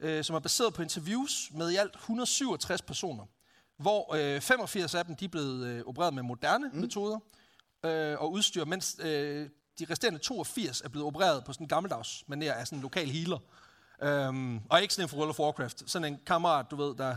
øh, 0.00 0.24
som 0.24 0.36
er 0.36 0.40
baseret 0.40 0.74
på 0.74 0.82
interviews 0.82 1.50
med 1.54 1.70
i 1.70 1.76
alt 1.76 1.94
167 1.94 2.82
personer, 2.82 3.24
hvor 3.80 4.14
øh, 4.14 4.40
85 4.40 4.94
af 4.94 5.04
dem 5.04 5.16
de 5.16 5.24
er 5.24 5.28
blevet 5.28 5.66
øh, 5.66 5.82
opereret 5.86 6.14
med 6.14 6.22
moderne 6.22 6.70
mm. 6.72 6.80
metoder 6.80 7.18
øh, 7.84 8.20
og 8.20 8.32
udstyr, 8.32 8.64
mens 8.64 8.96
øh, 9.00 9.48
de 9.78 9.86
resterende 9.90 10.18
82 10.18 10.80
er 10.80 10.88
blevet 10.88 11.06
opereret 11.06 11.44
på 11.44 11.52
sådan 11.52 11.64
en 11.64 11.68
gammeldags 11.68 12.24
manér 12.32 12.52
af 12.52 12.66
sådan 12.66 12.78
en 12.78 12.82
lokal 12.82 13.08
healer. 13.08 13.38
Øhm, 14.02 14.60
og 14.70 14.82
ikke 14.82 14.94
sådan 14.94 15.04
en 15.04 15.08
fra 15.08 15.16
World 15.16 15.30
of 15.30 15.38
Warcraft. 15.40 15.90
Sådan 15.90 16.12
en 16.12 16.20
kammerat, 16.26 16.66
du 16.70 16.76
ved, 16.76 16.96
der 16.96 17.16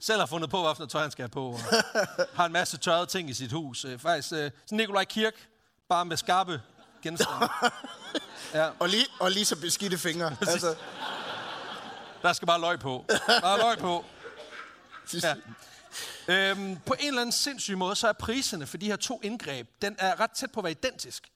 selv 0.00 0.18
har 0.18 0.26
fundet 0.26 0.50
på, 0.50 0.62
hvilken 0.62 0.88
tøj 0.88 1.02
han 1.02 1.10
skal 1.10 1.22
have 1.22 1.28
på, 1.28 1.46
og 1.46 1.60
har 2.38 2.46
en 2.46 2.52
masse 2.52 2.76
tørrede 2.78 3.06
ting 3.06 3.30
i 3.30 3.34
sit 3.34 3.52
hus. 3.52 3.84
Øh, 3.84 3.98
faktisk 3.98 4.32
øh, 4.32 4.50
sådan 4.66 4.76
Nikolaj 4.78 5.04
Kirk, 5.04 5.48
bare 5.88 6.04
med 6.04 6.16
skarpe 6.16 6.62
genstande. 7.02 7.48
ja. 8.54 8.70
og, 8.78 8.88
lige, 8.88 9.06
og 9.20 9.30
lige 9.30 9.44
så 9.44 9.60
beskidte 9.60 9.98
fingre. 9.98 10.26
altså, 10.40 10.74
Der 12.22 12.32
skal 12.32 12.46
bare 12.46 12.60
løg 12.60 12.78
på. 12.78 13.04
Bare 13.40 13.58
løg 13.58 13.78
på. 13.78 14.04
Ja. 15.22 15.34
Øhm, 16.28 16.76
på 16.86 16.94
en 17.00 17.06
eller 17.06 17.20
anden 17.20 17.32
sindssyg 17.32 17.78
måde, 17.78 17.94
så 17.96 18.08
er 18.08 18.12
priserne 18.12 18.66
for 18.66 18.76
de 18.76 18.86
her 18.86 18.96
to 18.96 19.20
indgreb, 19.22 19.68
den 19.82 19.96
er 19.98 20.20
ret 20.20 20.30
tæt 20.30 20.52
på 20.52 20.60
at 20.60 20.64
være 20.64 20.70
identisk. 20.70 21.28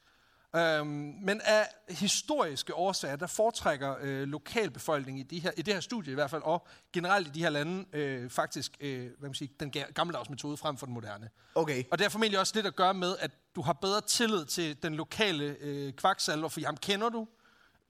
Øhm, 0.56 0.86
men 1.22 1.40
af 1.44 1.68
historiske 1.88 2.74
årsager, 2.74 3.16
der 3.16 3.26
foretrækker 3.26 3.94
øh, 4.00 4.22
lokalbefolkningen 4.22 5.20
i, 5.20 5.22
de 5.22 5.38
her, 5.38 5.50
i 5.56 5.62
det 5.62 5.74
her 5.74 5.80
studie 5.80 6.10
i 6.12 6.14
hvert 6.14 6.30
fald, 6.30 6.42
og 6.44 6.66
generelt 6.92 7.28
i 7.28 7.30
de 7.30 7.40
her 7.42 7.50
lande, 7.50 7.84
øh, 7.92 8.30
faktisk 8.30 8.72
øh, 8.80 9.10
hvad 9.18 9.28
man 9.28 9.34
siger, 9.34 9.52
den 9.60 9.72
ga- 9.76 9.92
gammeldags 9.92 10.30
metode 10.30 10.56
frem 10.56 10.76
for 10.76 10.86
den 10.86 10.94
moderne. 10.94 11.28
okay. 11.54 11.84
Og 11.90 11.98
det 11.98 12.04
har 12.04 12.08
formentlig 12.10 12.38
også 12.40 12.52
lidt 12.54 12.66
at 12.66 12.76
gøre 12.76 12.94
med, 12.94 13.16
at 13.20 13.30
du 13.56 13.62
har 13.62 13.72
bedre 13.72 14.00
tillid 14.00 14.44
til 14.44 14.82
den 14.82 14.94
lokale 14.94 15.56
øh, 15.60 15.92
kvaksalver, 15.92 16.48
for 16.48 16.60
ham 16.66 16.76
kender 16.76 17.08
du. 17.08 17.26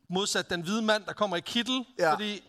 Modsat 0.08 0.50
den 0.50 0.60
hvide 0.60 0.82
mand, 0.82 1.04
der 1.04 1.12
kommer 1.12 1.36
i 1.36 1.40
kittel, 1.40 1.84
Ja. 1.98 2.12
fordi... 2.14 2.42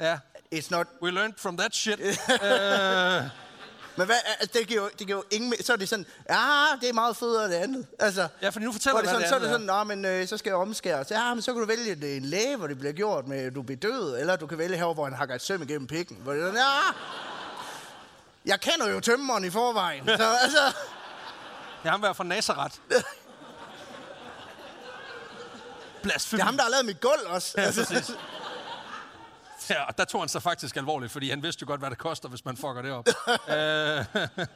Ja, 0.00 0.18
It's 0.54 0.70
not... 0.70 0.86
we 1.02 1.10
learned 1.10 1.34
from 1.36 1.56
that 1.56 1.74
shit. 1.74 1.98
Men 3.96 4.06
hvad, 4.06 4.16
altså, 4.40 4.58
det 4.58 4.68
giver 4.68 4.82
jo, 4.82 4.90
det 4.98 5.06
giver 5.06 5.18
jo 5.18 5.24
ingen... 5.30 5.54
Så 5.64 5.72
er 5.72 5.76
det 5.76 5.88
sådan, 5.88 6.06
ja, 6.30 6.64
det 6.80 6.88
er 6.88 6.92
meget 6.92 7.16
federe 7.16 7.48
det 7.48 7.54
andet. 7.54 7.86
Altså, 7.98 8.28
Ja, 8.42 8.48
fordi 8.48 8.64
nu 8.64 8.72
fortæller 8.72 9.00
det 9.00 9.08
sådan, 9.08 9.20
hvad 9.20 9.28
så 9.28 9.34
er 9.34 9.38
det 9.38 9.48
det 9.48 9.54
andet 9.54 9.68
sådan, 9.68 9.86
nå, 9.86 9.94
men 9.94 10.04
øh, 10.04 10.28
så 10.28 10.36
skal 10.36 10.50
jeg 10.50 10.56
omskæres. 10.56 11.10
Ja, 11.10 11.34
men 11.34 11.42
så 11.42 11.52
kan 11.52 11.60
du 11.60 11.66
vælge 11.66 12.16
en, 12.16 12.24
læge, 12.24 12.56
hvor 12.56 12.66
det 12.66 12.78
bliver 12.78 12.92
gjort 12.92 13.26
med, 13.26 13.38
at 13.38 13.54
du 13.54 13.62
bliver 13.62 13.80
død. 13.80 14.20
Eller 14.20 14.36
du 14.36 14.46
kan 14.46 14.58
vælge 14.58 14.76
her, 14.76 14.94
hvor 14.94 15.04
han 15.04 15.14
hakker 15.14 15.34
et 15.34 15.42
søm 15.42 15.62
igennem 15.62 15.86
pikken. 15.86 16.16
Hvor 16.16 16.32
det 16.32 16.42
er 16.42 16.46
sådan, 16.46 16.60
ja, 16.60 16.80
jeg 18.46 18.60
kender 18.60 18.88
jo 18.88 19.00
tømmeren 19.00 19.44
i 19.44 19.50
forvejen. 19.50 20.06
Så 20.06 20.36
altså, 20.42 20.64
Det 21.82 21.84
er 21.84 21.90
ham, 21.90 22.00
der 22.00 22.08
er 22.08 22.12
fra 22.12 22.24
Nazareth. 22.24 22.74
Blasfemi. 26.02 26.36
det 26.38 26.42
er 26.42 26.46
ham, 26.46 26.56
der 26.56 26.62
har 26.62 26.70
lavet 26.70 26.86
mit 26.86 27.00
gulv 27.00 27.20
også. 27.26 27.54
Ja, 27.56 27.62
Altså, 27.62 27.84
præcis. 27.86 28.14
Ja, 29.74 29.84
og 29.84 29.98
der 29.98 30.04
tog 30.04 30.20
han 30.20 30.28
sig 30.28 30.42
faktisk 30.42 30.76
alvorligt, 30.76 31.12
fordi 31.12 31.30
han 31.30 31.42
vidste 31.42 31.62
jo 31.62 31.66
godt, 31.66 31.80
hvad 31.80 31.90
det 31.90 31.98
koster, 31.98 32.28
hvis 32.28 32.44
man 32.44 32.56
fucker 32.56 32.82
det 32.82 32.92
op. 32.92 33.06
Øh, 33.56 34.04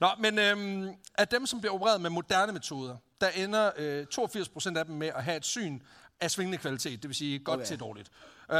Nå, 0.00 0.08
men 0.18 0.38
øhm, 0.38 0.94
af 1.18 1.28
dem, 1.28 1.46
som 1.46 1.60
bliver 1.60 1.74
opereret 1.74 2.00
med 2.00 2.10
moderne 2.10 2.52
metoder, 2.52 2.96
der 3.20 3.28
ender 3.28 3.70
øh, 3.76 4.06
82 4.06 4.48
procent 4.48 4.78
af 4.78 4.84
dem 4.84 4.94
med 4.94 5.08
at 5.08 5.24
have 5.24 5.36
et 5.36 5.44
syn 5.44 5.80
af 6.20 6.30
svingende 6.30 6.58
kvalitet, 6.58 7.02
det 7.02 7.08
vil 7.08 7.14
sige 7.16 7.38
godt 7.38 7.58
Okay. 7.58 7.66
til 7.66 7.80
dårligt. 7.80 8.10
Øh, 8.52 8.58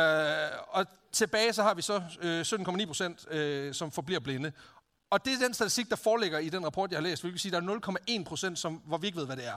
og 0.68 0.86
tilbage 1.12 1.52
så 1.52 1.62
har 1.62 1.74
vi 1.74 1.82
så 1.82 2.02
øh, 2.20 2.40
17,9 2.40 2.86
procent, 2.86 3.32
øh, 3.32 3.74
som 3.74 3.92
forbliver 3.92 4.20
blinde. 4.20 4.52
Og 5.10 5.24
det 5.24 5.32
er 5.32 5.38
den 5.38 5.54
statistik, 5.54 5.90
der 5.90 5.96
foreligger 5.96 6.38
i 6.38 6.48
den 6.48 6.64
rapport, 6.64 6.90
jeg 6.90 6.96
har 6.96 7.02
læst, 7.02 7.22
hvilket 7.22 7.32
vil 7.34 7.40
sige, 7.40 7.56
at 7.56 7.62
der 7.62 7.74
er 7.74 7.98
0,1 8.18 8.24
procent, 8.24 8.58
som, 8.58 8.74
hvor 8.74 8.98
vi 8.98 9.06
ikke 9.06 9.18
ved, 9.18 9.26
hvad 9.26 9.36
det 9.36 9.46
er. 9.46 9.56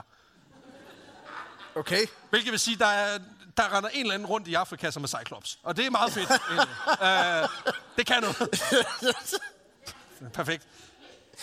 Okay. 1.74 2.06
Hvilket 2.30 2.50
vil 2.50 2.60
sige, 2.60 2.78
der, 2.78 2.86
er, 2.86 3.18
der 3.56 3.76
render 3.76 3.90
en 3.90 4.00
eller 4.00 4.14
anden 4.14 4.28
rundt 4.28 4.48
i 4.48 4.54
Afrika 4.54 4.90
som 4.90 5.02
er 5.02 5.06
Cyclops. 5.06 5.58
Og 5.62 5.76
det 5.76 5.86
er 5.86 5.90
meget 5.90 6.12
fedt. 6.12 6.30
uh, 6.30 7.72
det 7.96 8.06
kan 8.06 8.22
noget. 8.22 8.36
Perfekt. 10.32 10.66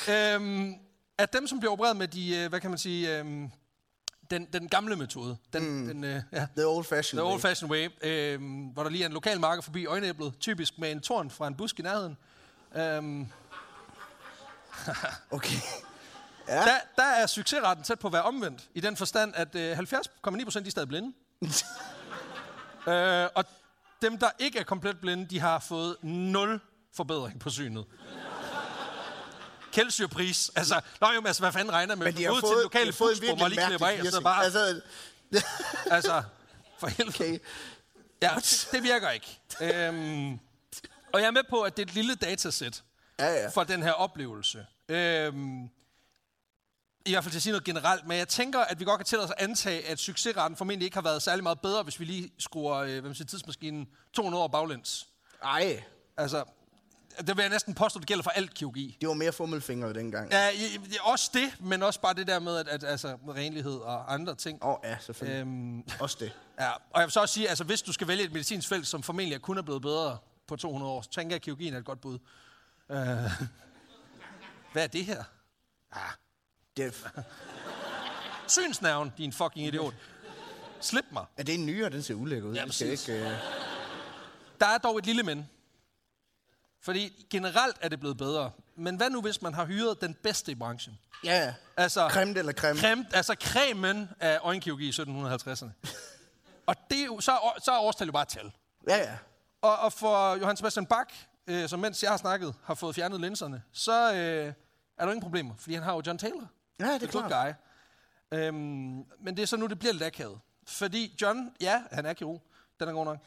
Øhm, 0.10 0.76
at 1.18 1.34
dem, 1.34 1.48
som 1.48 1.60
bliver 1.60 1.72
opereret 1.72 1.98
med 1.98 2.08
de, 2.08 2.38
øh, 2.38 2.50
hvad 2.50 2.60
kan 2.60 2.70
man 2.70 2.80
sige, 2.80 3.18
øhm, 3.18 3.52
den, 4.32 4.48
den 4.54 4.70
gamle 4.70 4.96
metode, 4.96 5.38
den, 5.54 5.70
mm. 5.70 5.88
den, 5.88 6.04
øh, 6.04 6.22
ja, 6.32 6.48
The 6.58 6.68
old 6.68 6.86
fashioned 6.86 7.24
the 7.24 7.34
old 7.34 7.42
fashioned 7.42 7.72
way, 7.72 7.90
øhm, 8.02 8.64
hvor 8.64 8.84
der 8.84 8.90
lige 8.90 9.04
er 9.04 9.08
en 9.08 9.14
lokal 9.14 9.40
marker 9.40 9.62
forbi 9.62 9.86
øjenæblet, 9.86 10.34
typisk 10.40 10.78
med 10.78 10.92
en 10.92 11.02
torn 11.02 11.30
fra 11.30 11.48
en 11.48 11.56
busk 11.56 11.80
i 11.80 11.82
nærheden. 11.82 12.18
Øhm, 12.76 13.28
Okay. 15.32 15.56
der, 16.48 16.78
der 16.96 17.04
er 17.04 17.28
succesraten 17.28 17.84
tæt 17.84 18.00
på 18.00 18.08
at 18.08 18.14
være 18.14 18.24
omvendt, 18.24 18.70
i 18.74 18.80
den 18.82 18.98
forstand, 18.98 19.34
at 19.36 19.56
øh, 19.56 19.80
70,9 19.80 20.44
procent 20.44 20.68
er 20.68 20.72
stadig 20.72 20.88
blinde. 20.88 21.14
øh, 22.88 23.28
og 23.36 23.46
dem, 24.02 24.18
der 24.18 24.30
ikke 24.40 24.60
er 24.60 24.64
komplet 24.64 25.00
blinde, 25.02 25.26
de 25.30 25.40
har 25.40 25.60
fået 25.60 25.96
nul 26.04 26.60
forbedring 26.96 27.40
på 27.40 27.50
synet. 27.50 27.86
Kældsurpris. 29.72 30.52
Altså, 30.56 30.82
nå 31.02 31.08
jo, 31.12 31.22
altså, 31.26 31.42
hvad 31.42 31.52
fanden 31.52 31.74
regner 31.74 31.96
med? 31.96 32.06
Men 32.06 32.18
de 32.18 32.24
har 32.24 32.32
Ud 32.32 32.36
til 32.36 32.42
fået, 32.42 32.52
den 32.52 32.58
de 32.60 32.64
lokale 32.64 32.88
en 32.88 32.94
busbrum 32.98 33.42
og 33.42 33.50
lige 33.50 33.66
klipper 33.68 33.88
af, 33.88 34.00
og 34.02 34.08
så 34.08 34.22
bare, 34.22 34.44
Altså, 34.46 34.82
altså, 35.92 36.24
for 36.80 36.88
helvede. 36.88 37.16
okay. 37.16 37.40
Ja, 38.22 38.32
det, 38.36 38.70
det 38.72 38.84
virker 38.84 39.10
ikke. 39.10 39.40
Øhm, 39.62 40.40
og 41.14 41.20
jeg 41.22 41.28
er 41.28 41.32
med 41.32 41.44
på, 41.50 41.62
at 41.62 41.78
det 41.78 41.84
er 41.84 41.88
et 41.88 41.94
lille 41.94 42.16
datasæt 42.16 42.84
Ja, 43.20 43.26
ja. 43.34 43.50
for 43.50 43.64
den 43.64 43.84
her 43.84 43.92
oplevelse. 43.92 44.66
Øhm, 44.90 45.70
I 47.10 47.12
hvert 47.14 47.24
fald 47.24 47.32
til 47.32 47.38
at 47.38 47.44
sige 47.44 47.52
noget 47.52 47.64
generelt, 47.64 48.08
men 48.08 48.18
jeg 48.18 48.28
tænker, 48.28 48.60
at 48.60 48.80
vi 48.80 48.86
godt 48.86 49.00
kan 49.00 49.06
tillade 49.06 49.26
os 49.26 49.34
at 49.38 49.44
antage, 49.44 49.88
at 49.88 50.00
succesraten 50.00 50.58
formentlig 50.58 50.86
ikke 50.86 50.98
har 50.98 51.02
været 51.02 51.22
særlig 51.22 51.44
meget 51.44 51.60
bedre, 51.60 51.84
hvis 51.84 52.00
vi 52.00 52.06
lige 52.06 52.32
skruer 52.40 52.76
øh, 52.78 52.92
hvad 52.92 53.02
man 53.02 53.16
siger, 53.16 53.28
tidsmaskinen 53.28 53.88
200 54.14 54.44
år 54.44 54.48
baglæns. 54.48 55.08
Ej, 55.44 55.84
Altså, 56.18 56.44
det 57.28 57.38
vil 57.38 57.44
jeg 57.44 57.50
næsten 57.50 57.74
påstå, 57.74 58.00
det 58.00 58.08
gælder 58.08 58.24
for 58.24 58.30
alt 58.30 58.54
kirurgi. 58.54 58.98
det 59.02 59.10
var 59.10 59.16
mere 59.16 59.32
fummelfingre 59.32 59.94
dengang. 59.94 60.32
Ja, 60.32 60.50
også 61.02 61.32
det, 61.34 61.62
men 61.62 61.84
også 61.84 62.02
bare 62.02 62.14
det 62.14 62.28
der 62.28 62.40
med, 62.40 62.58
at, 62.58 62.68
at 62.68 62.84
altså, 62.84 63.18
renlighed 63.36 63.76
og 63.76 64.14
andre 64.14 64.36
ting. 64.36 64.64
Åh, 64.64 64.70
oh, 64.70 64.78
ja, 64.84 64.98
selvfølgelig. 65.00 65.42
Øhm, 65.42 65.84
Også 66.00 66.18
det. 66.20 66.32
Ja, 66.60 66.72
og 66.72 67.00
jeg 67.00 67.04
vil 67.04 67.12
så 67.12 67.22
også 67.22 67.34
sige, 67.34 67.50
altså 67.50 67.64
hvis 67.64 67.82
du 67.82 67.94
skal 67.94 68.08
vælge 68.08 68.24
et 68.24 68.32
medicinsk 68.32 68.70
felt, 68.70 68.88
som 68.88 69.04
formentlig 69.04 69.42
kun 69.42 69.58
er 69.58 69.62
blevet 69.62 69.82
bedre 69.82 70.18
på 70.48 70.56
200 70.56 70.92
år, 70.92 71.02
så 71.02 71.10
tænker 71.10 71.30
jeg, 71.30 71.36
at 71.36 71.42
kirurgien 71.42 71.74
er 71.74 71.78
et 71.78 71.86
godt 71.86 72.02
bud. 72.02 72.20
Uh, 72.90 72.96
hvad 74.74 74.84
er 74.84 74.88
det 74.88 75.06
her? 75.06 75.24
det 75.94 76.29
er, 76.82 76.92
Synsnerven, 78.48 79.14
din 79.18 79.34
fucking 79.34 79.68
idiot. 79.68 79.94
Slip 80.82 81.06
mig. 81.12 81.26
er 81.38 81.44
det 81.44 81.56
en 81.56 81.66
nyere? 81.66 81.90
Den 81.90 82.04
ser 82.04 82.14
ulækker 82.14 82.50
ud. 82.50 82.56
Ja, 82.56 82.72
skal 82.72 82.88
ikke, 82.88 83.14
uh... 83.14 83.32
Der 84.60 84.66
er 84.66 84.78
dog 84.78 84.98
et 84.98 85.06
lille 85.06 85.24
men. 85.24 85.50
Fordi 86.82 87.26
generelt 87.30 87.78
er 87.82 87.90
det 87.90 88.00
blevet 88.00 88.18
bedre. 88.18 88.52
Men 88.76 88.96
hvad 88.96 89.10
nu, 89.10 89.22
hvis 89.22 89.42
man 89.42 89.54
har 89.54 89.66
hyret 89.66 90.02
den 90.02 90.14
bedste 90.14 90.52
i 90.52 90.56
branchen? 90.56 91.00
Ja, 91.24 91.46
ja. 91.46 91.54
Altså, 91.78 92.10
Creme 92.10 92.40
eller 92.40 92.54
creme. 92.54 92.80
creme, 92.80 93.06
altså 93.14 93.36
cremen 93.42 94.10
af 94.20 94.40
øjenkirurgi 94.42 94.88
i 94.88 94.92
1750'erne. 94.92 95.70
Og 96.66 96.76
det 96.90 97.02
er 97.02 97.20
så, 97.20 97.32
er, 97.32 97.60
så 97.64 97.72
er 97.72 97.78
årstal 97.78 98.06
jo 98.06 98.12
bare 98.12 98.26
tal. 98.26 98.52
Ja, 98.88 98.98
ja. 98.98 99.18
Og, 99.62 99.80
og 99.80 99.94
for 99.94 100.36
Johann 100.36 100.58
Sebastian 100.58 100.86
Bach, 100.86 101.28
øh, 101.48 101.70
som 101.70 101.80
mens 101.80 102.04
jeg 102.04 102.12
har 102.12 102.18
snakket, 102.18 102.56
har 102.64 102.74
fået 102.74 102.96
fjernet 102.96 103.22
linserne, 103.22 103.62
så 103.72 104.14
øh, 104.14 104.54
er 104.98 105.06
der 105.06 105.08
ingen 105.08 105.22
problemer, 105.22 105.56
fordi 105.58 105.74
han 105.74 105.84
har 105.84 105.94
jo 105.94 106.02
John 106.06 106.18
Taylor. 106.18 106.48
Ja, 106.80 106.86
det 106.86 106.94
er 106.94 106.98
The 107.00 107.08
good 107.20 107.28
klart. 107.28 107.56
guy. 108.32 108.38
Øhm, 108.38 108.54
men 109.20 109.38
det 109.38 109.40
er 109.40 109.46
så 109.46 109.58
nu, 109.58 109.68
det 109.68 109.80
bliver 109.80 109.94
lidt 109.94 110.04
akavet. 110.04 110.40
Fordi 110.68 111.18
John, 111.22 111.52
ja, 111.62 111.84
han 111.92 112.06
er 112.06 112.14
kirurg, 112.14 112.42
den 112.80 112.90
er 112.90 112.94
god 112.94 113.06
nok. 113.06 113.18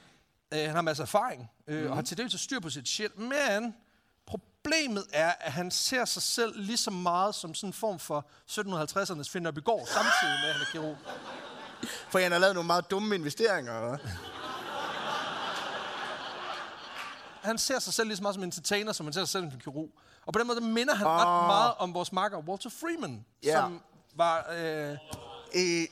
Øh, 0.55 0.61
han 0.61 0.71
har 0.75 0.83
masser 0.83 1.03
af 1.05 1.07
erfaring, 1.07 1.51
øh, 1.67 1.75
Mhm. 1.77 1.85
mm. 1.85 1.91
og 1.91 1.97
har 1.97 2.03
til 2.03 2.17
dels 2.19 2.41
styr 2.41 2.61
på 2.61 2.71
sit 2.71 2.89
shit, 2.89 3.19
men 3.19 3.75
problemet 4.27 5.05
er, 5.13 5.33
at 5.41 5.53
han 5.53 5.71
ser 5.71 6.05
sig 6.05 6.23
selv 6.23 6.61
lige 6.61 6.77
så 6.77 6.91
meget 6.91 7.35
som 7.35 7.55
sådan 7.55 7.69
en 7.69 7.73
form 7.73 7.99
for 7.99 8.27
1750'ernes 8.51 9.31
Finn 9.31 9.43
Nørbegaard, 9.43 9.87
samtidig 9.87 10.35
med, 10.43 10.49
at 10.49 10.55
han 10.55 10.63
er 10.63 10.71
kirurg. 10.73 10.97
For 12.09 12.19
han 12.19 12.33
har 12.33 12.39
lavet 12.39 12.55
nogle 12.55 12.67
meget 12.67 12.91
dumme 12.91 13.15
investeringer. 13.15 13.81
Eller? 13.81 13.99
han 17.43 17.59
ser 17.59 17.79
sig 17.79 17.95
selv 17.95 18.09
lige 18.09 18.17
så 18.17 18.23
meget 18.23 18.35
som 18.35 18.43
en 18.43 18.49
entertainer, 18.49 18.93
som 18.93 19.07
han 19.07 19.13
ser 19.13 19.21
sig 19.21 19.29
selv 19.29 19.43
som 19.43 19.53
en 19.55 19.61
kirurg. 19.61 19.91
Og 20.27 20.33
på 20.33 20.39
den 20.39 20.47
måde 20.47 20.61
der 20.61 20.67
minder 20.67 20.95
han. 20.95 21.07
Ah. 21.07 21.13
ret 21.13 21.47
meget 21.47 21.75
om 21.79 21.95
vores 21.95 22.13
makker 22.13 22.39
Walter 22.39 22.71
Freeman, 22.71 23.25
Ja. 23.43 23.61
som 23.61 23.83
var 24.15 24.47
øh, 24.53 24.97
I, 25.55 25.87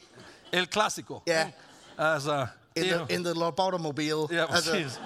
El 0.53 0.67
Clasico. 0.73 1.21
Ja. 1.27 1.47
ikke? 1.47 1.59
Altså, 1.99 2.47
in, 2.77 2.85
er 2.85 2.99
jo- 2.99 3.05
the, 3.07 3.15
in 3.15 3.25
the 3.25 3.35
lobotomobile. 3.35 4.27
Ja, 4.31 4.47
præcis. 4.47 4.71
Altså. 4.75 5.01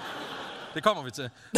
Det 0.73 0.83
kommer 0.83 1.03
vi 1.03 1.11
til. 1.11 1.29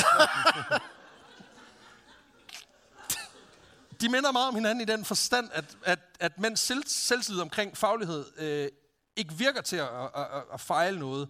De 4.01 4.09
minder 4.09 4.31
meget 4.31 4.47
om 4.47 4.55
hinanden 4.55 4.81
i 4.81 4.85
den 4.85 5.05
forstand, 5.05 5.49
at, 5.53 5.65
at, 5.85 5.99
at 6.19 6.39
mens 6.39 6.59
selv, 6.59 6.83
selvtillid 6.87 7.41
omkring 7.41 7.77
faglighed 7.77 8.25
øh, 8.37 8.67
ikke 9.15 9.33
virker 9.33 9.61
til 9.61 9.75
at, 9.75 9.87
at, 9.87 10.09
at, 10.15 10.43
at 10.53 10.61
fejle 10.61 10.99
noget, 10.99 11.29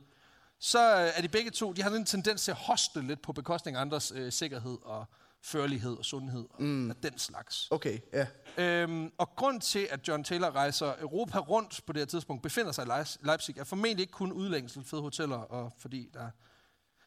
så 0.59 0.79
er 1.15 1.21
de 1.21 1.27
begge 1.27 1.51
to, 1.51 1.73
de 1.73 1.81
har 1.81 1.89
en 1.89 2.05
tendens 2.05 2.43
til 2.43 2.51
at 2.51 2.57
hoste 2.57 3.01
lidt 3.01 3.21
på 3.21 3.33
bekostning 3.33 3.77
af 3.77 3.81
andres 3.81 4.11
øh, 4.15 4.31
sikkerhed 4.31 4.77
og 4.85 5.05
førlighed 5.43 5.97
og 5.97 6.05
sundhed 6.05 6.45
og 6.53 6.63
mm. 6.63 6.91
den 7.03 7.17
slags. 7.19 7.67
Okay, 7.71 7.99
ja. 8.13 8.27
Øhm, 8.57 9.11
og 9.17 9.29
grund 9.35 9.61
til, 9.61 9.87
at 9.91 10.07
John 10.07 10.23
Taylor 10.23 10.51
rejser 10.51 10.93
Europa 10.99 11.39
rundt 11.39 11.81
på 11.87 11.93
det 11.93 11.99
her 11.99 12.05
tidspunkt, 12.05 12.43
befinder 12.43 12.71
sig 12.71 12.85
i 12.85 13.25
Leipzig, 13.25 13.57
er 13.57 13.63
formentlig 13.63 14.01
ikke 14.01 14.13
kun 14.13 14.31
udlængsel, 14.31 14.83
fede 14.83 15.01
hoteller, 15.01 15.37
og 15.37 15.73
fordi 15.79 16.09
der 16.13 16.29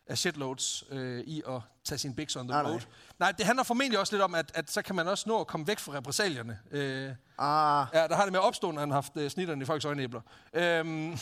er 0.07 0.15
shitloads 0.15 0.85
øh, 0.91 1.21
i 1.25 1.43
at 1.49 1.61
tage 1.85 1.99
sin 1.99 2.15
bigs 2.15 2.37
on 2.37 2.49
the 2.49 2.53
Nej, 2.53 2.63
road. 2.63 2.71
nej. 2.71 2.79
Nej. 2.79 2.87
nej, 3.19 3.33
det 3.33 3.47
handler 3.47 3.63
formentlig 3.65 3.99
også 3.99 4.13
lidt 4.15 4.23
om, 4.23 4.35
at, 4.35 4.53
at 4.55 4.71
så 4.71 4.83
kan 4.83 4.95
man 4.97 5.09
også 5.09 5.29
nå 5.29 5.41
at 5.41 5.47
komme 5.47 5.67
væk 5.67 5.79
fra 5.79 5.93
repressalierne. 5.93 6.59
Øh, 6.71 7.11
Ah, 7.39 7.87
ja, 7.93 8.07
der 8.09 8.15
har 8.17 8.23
det 8.25 8.33
med 8.33 8.41
at 8.41 8.45
opstå, 8.45 8.71
når 8.71 8.81
han 8.81 8.89
har 8.91 8.97
haft 8.97 9.17
øh, 9.17 9.31
snitterne 9.31 9.63
i 9.63 9.65
folks 9.65 9.85
øjenæbler. 9.85 10.21
Øhm, 10.53 11.13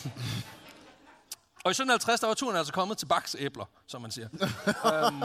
og 1.68 1.70
i 1.70 1.76
1750, 1.82 2.20
der 2.20 2.26
var 2.26 2.34
turen 2.34 2.56
altså 2.56 2.72
kommet 2.72 2.98
til 2.98 3.06
Bachs 3.06 3.36
æbler, 3.38 3.64
som 3.86 4.02
man 4.02 4.10
siger. 4.10 4.28
øhm, 4.94 5.22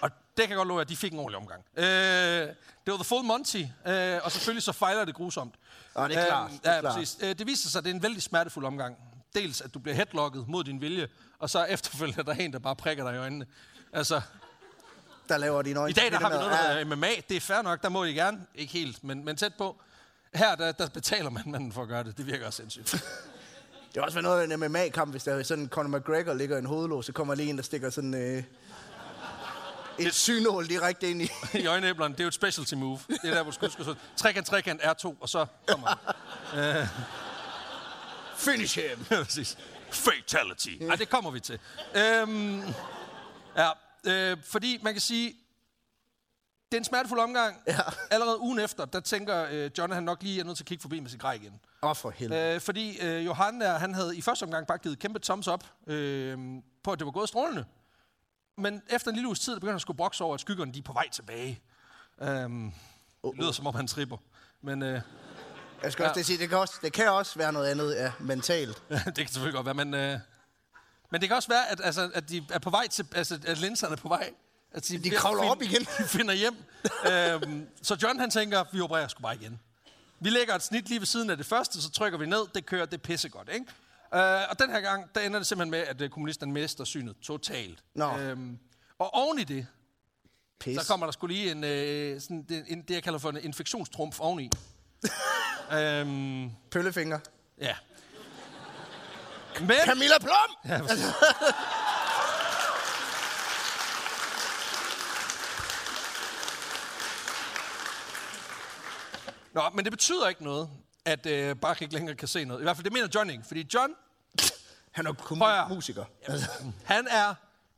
og 0.00 0.10
det 0.36 0.48
kan 0.48 0.56
godt 0.56 0.68
love, 0.68 0.80
at 0.80 0.88
de 0.88 0.96
fik 0.96 1.12
en 1.12 1.18
ordentlig 1.18 1.36
omgang. 1.36 1.64
Øh, 1.76 1.84
det 1.84 2.90
var 2.92 2.94
The 2.94 3.04
Full 3.04 3.24
Monty, 3.24 3.62
øh, 3.86 4.20
og 4.22 4.32
selvfølgelig 4.32 4.62
så 4.62 4.72
fejler 4.72 5.04
det 5.04 5.14
grusomt. 5.14 5.54
Ah, 5.94 6.10
det 6.10 6.18
er 6.18 6.26
klart, 6.26 6.50
det 6.50 6.60
er 6.64 6.74
ja, 6.74 6.80
klart. 6.80 6.94
præcis. 6.94 7.18
Øh, 7.22 7.38
det 7.38 7.46
viser 7.46 7.68
sig, 7.68 7.78
at 7.78 7.84
det 7.84 7.90
er 7.90 7.94
en 7.94 8.02
vældig 8.02 8.22
smertefuld 8.22 8.64
omgang. 8.64 8.96
Dels, 9.34 9.60
at 9.60 9.74
du 9.74 9.78
bliver 9.78 9.96
headlocket 9.96 10.48
mod 10.48 10.64
din 10.64 10.80
vilje, 10.80 11.08
og 11.38 11.50
så 11.50 11.64
efterfølgende 11.64 12.20
er 12.20 12.24
der 12.24 12.32
en, 12.32 12.52
der 12.52 12.58
bare 12.58 12.76
prikker 12.76 13.04
dig 13.04 13.14
i 13.14 13.18
øjnene. 13.18 13.46
Altså, 13.92 14.20
der 15.28 15.36
laver 15.36 15.62
dine 15.62 15.80
øjne. 15.80 15.90
i 15.90 15.94
dag 15.94 16.10
der 16.10 16.18
har 16.18 16.28
vi 16.28 16.34
noget, 16.34 16.50
der 16.50 16.68
Ja, 16.68 16.72
hedder 16.78 16.96
MMA. 16.96 17.10
Det 17.28 17.36
er 17.36 17.40
fair 17.40 17.62
nok, 17.62 17.82
der 17.82 17.88
må 17.88 18.04
de 18.04 18.14
gerne. 18.14 18.46
Ikke 18.54 18.72
helt, 18.72 19.04
men, 19.04 19.24
men 19.24 19.36
tæt 19.36 19.54
på. 19.54 19.76
Her, 20.34 20.54
der, 20.54 20.72
der 20.72 20.88
betaler 20.88 21.30
man 21.30 21.42
manden 21.46 21.72
for 21.72 21.82
at 21.82 21.88
gøre 21.88 22.04
det. 22.04 22.18
Det 22.18 22.26
virker 22.26 22.46
også 22.46 22.56
sindssygt. 22.56 23.04
Det 23.94 24.00
er 24.00 24.04
også 24.04 24.14
været 24.14 24.24
noget 24.24 24.50
af 24.50 24.54
en 24.54 24.70
MMA-kamp, 24.70 25.10
hvis 25.10 25.24
der 25.24 25.34
er 25.34 25.42
sådan 25.42 25.68
Conor 25.68 25.98
McGregor 25.98 26.34
ligger 26.34 26.56
i 26.56 26.58
en 26.58 26.66
hovedlås, 26.66 27.06
så 27.06 27.12
kommer 27.12 27.34
lige 27.34 27.50
en, 27.50 27.56
der 27.56 27.62
stikker 27.62 27.90
sådan 27.90 28.14
øh, 28.14 28.42
et 29.98 30.14
synål 30.14 30.68
direkte 30.68 31.10
ind 31.10 31.22
i. 31.22 31.28
I 31.62 31.66
øjenæblerne, 31.66 32.14
det 32.14 32.20
er 32.20 32.24
jo 32.24 32.28
et 32.28 32.34
specialty 32.34 32.74
move. 32.74 32.98
Det 33.08 33.18
er 33.24 33.34
der, 33.34 33.42
hvor 33.42 33.52
du 33.52 33.70
skal. 33.70 33.96
Trekant, 34.16 34.46
trekant, 34.46 34.82
R2, 34.82 35.14
og 35.20 35.28
så 35.28 35.46
kommer 35.66 35.88
han. 35.88 36.86
Finish 38.36 38.78
him! 38.78 39.06
Ja, 39.10 39.22
præcis. 39.22 39.58
Fatality. 39.90 40.68
Ej, 40.90 40.96
det 40.96 41.08
kommer 41.08 41.30
vi 41.30 41.40
til. 41.40 41.58
Øhm, 41.96 42.62
ja, 43.56 43.70
øh, 44.06 44.36
fordi 44.44 44.78
man 44.82 44.94
kan 44.94 45.00
sige, 45.00 45.28
det 46.72 46.76
er 46.76 46.80
en 46.80 46.84
smertefuld 46.84 47.20
omgang. 47.20 47.56
Ja. 47.66 47.78
Allerede 48.10 48.40
ugen 48.40 48.58
efter, 48.58 48.84
der 48.84 49.00
tænker 49.00 49.46
øh, 49.50 49.70
John, 49.78 49.92
han 49.92 50.02
nok 50.02 50.22
lige 50.22 50.40
er 50.40 50.44
nødt 50.44 50.56
til 50.56 50.64
at 50.64 50.68
kigge 50.68 50.82
forbi 50.82 51.00
med 51.00 51.10
sin 51.10 51.18
grej 51.18 51.32
igen. 51.32 51.60
Oh, 51.84 51.96
for 51.96 52.10
helvede. 52.10 52.54
Øh, 52.54 52.60
fordi 52.60 52.98
øh, 53.00 53.26
Johan 53.26 53.60
der, 53.60 53.78
han 53.78 53.94
havde 53.94 54.16
i 54.16 54.20
første 54.20 54.42
omgang 54.42 54.66
bare 54.66 54.78
givet 54.78 54.98
kæmpe 54.98 55.18
thumbs 55.18 55.48
up 55.48 55.64
øh, 55.86 56.38
på, 56.84 56.92
at 56.92 56.98
det 56.98 57.04
var 57.04 57.12
gået 57.12 57.28
strålende. 57.28 57.64
Men 58.58 58.82
efter 58.90 59.10
en 59.10 59.14
lille 59.14 59.28
uges 59.28 59.40
tid, 59.40 59.52
der 59.52 59.58
begynder 59.58 59.72
han 59.72 59.76
at 59.76 59.82
skulle 59.82 59.96
brokse 59.96 60.24
over, 60.24 60.34
at 60.34 60.40
skyggerne 60.40 60.72
de 60.72 60.78
er 60.78 60.82
på 60.82 60.92
vej 60.92 61.08
tilbage. 61.08 61.60
Øhm, 62.22 62.72
det 63.24 63.32
lyder 63.38 63.52
som 63.52 63.66
om, 63.66 63.74
han 63.74 63.86
tripper. 63.86 64.16
Men 64.62 64.82
øh, 64.82 65.00
Jeg 65.82 65.92
skal 65.92 66.04
også 66.04 66.12
ja. 66.14 66.18
ja. 66.18 66.22
sige, 66.22 66.38
det 66.38 66.48
kan, 66.48 66.58
også, 66.58 66.74
det 66.82 66.92
kan 66.92 67.10
også 67.10 67.38
være 67.38 67.52
noget 67.52 67.66
andet 67.66 67.94
ja, 67.94 68.12
mentalt. 68.20 68.82
det 69.06 69.16
kan 69.16 69.28
selvfølgelig 69.28 69.54
godt 69.54 69.66
være, 69.66 69.74
men, 69.74 69.94
øh, 69.94 70.18
men 71.10 71.20
det 71.20 71.28
kan 71.28 71.36
også 71.36 71.48
være, 71.48 71.70
at, 71.70 71.80
altså, 71.84 72.10
at 72.14 72.28
de 72.28 72.46
er 72.50 72.58
på 72.58 72.70
vej 72.70 72.88
til, 72.88 73.06
altså, 73.14 73.38
at 73.46 73.58
linserne 73.58 73.92
er 73.92 73.96
på 73.96 74.08
vej. 74.08 74.30
At 74.72 74.88
De 74.88 75.10
kravler 75.10 75.50
op 75.50 75.62
igen. 75.62 75.80
De 75.98 76.04
finder 76.18 76.34
hjem. 76.34 76.56
øhm, 77.12 77.68
så 77.82 77.96
John 78.02 78.20
han 78.20 78.30
tænker, 78.30 78.64
vi 78.72 78.80
opererer 78.80 79.08
sgu 79.08 79.22
bare 79.22 79.34
igen. 79.34 79.60
Vi 80.24 80.30
lægger 80.30 80.54
et 80.54 80.62
snit 80.62 80.88
lige 80.88 81.00
ved 81.00 81.06
siden 81.06 81.30
af 81.30 81.36
det 81.36 81.46
første, 81.46 81.82
så 81.82 81.90
trykker 81.90 82.18
vi 82.18 82.26
ned. 82.26 82.46
Det 82.54 82.66
kører, 82.66 82.84
det 82.84 82.94
er 82.94 83.02
pissegodt, 83.02 83.48
ikke? 83.52 83.66
Øh, 84.14 84.50
og 84.50 84.58
den 84.58 84.70
her 84.70 84.80
gang, 84.80 85.14
der 85.14 85.20
ender 85.20 85.38
det 85.38 85.46
simpelthen 85.46 85.70
med, 85.70 85.78
at 85.78 86.00
øh, 86.00 86.10
kommunisterne 86.10 86.52
mister 86.52 86.84
synet 86.84 87.16
totalt. 87.22 87.84
Nå. 87.94 88.18
Øhm, 88.18 88.58
og 88.98 89.14
oven 89.14 89.38
i 89.38 89.44
det, 89.44 89.66
Pis. 90.60 90.80
så 90.80 90.86
kommer 90.88 91.06
der 91.06 91.12
skulle 91.12 91.34
lige 91.34 91.50
en, 91.50 91.64
øh, 91.64 92.20
sådan, 92.20 92.42
det, 92.48 92.64
en, 92.68 92.82
det, 92.82 92.94
jeg 92.94 93.02
kalder 93.02 93.18
for 93.18 93.30
en 93.30 93.36
infektionstrumf 93.36 94.20
oveni. 94.20 94.50
øhm, 95.78 96.50
Pøllefinger. 96.70 97.18
ja. 97.60 97.76
Men, 99.60 99.76
Camilla 99.84 100.18
Plum! 100.20 100.56
ja, 100.64 100.80
Nå, 109.54 109.62
men 109.74 109.84
det 109.84 109.92
betyder 109.92 110.28
ikke 110.28 110.44
noget, 110.44 110.70
at 111.04 111.26
øh, 111.26 111.56
Bach 111.56 111.82
ikke 111.82 111.94
længere 111.94 112.16
kan 112.16 112.28
se 112.28 112.44
noget. 112.44 112.60
I 112.60 112.62
hvert 112.62 112.76
fald, 112.76 112.84
det 112.84 112.92
mener 112.92 113.08
John 113.14 113.30
ikke. 113.30 113.44
Fordi 113.46 113.66
John, 113.74 113.94
Han 114.90 115.06
er 115.06 115.34
Højre. 115.38 115.68
musiker. 115.68 116.04
han 116.94 117.06
er, 117.10 117.34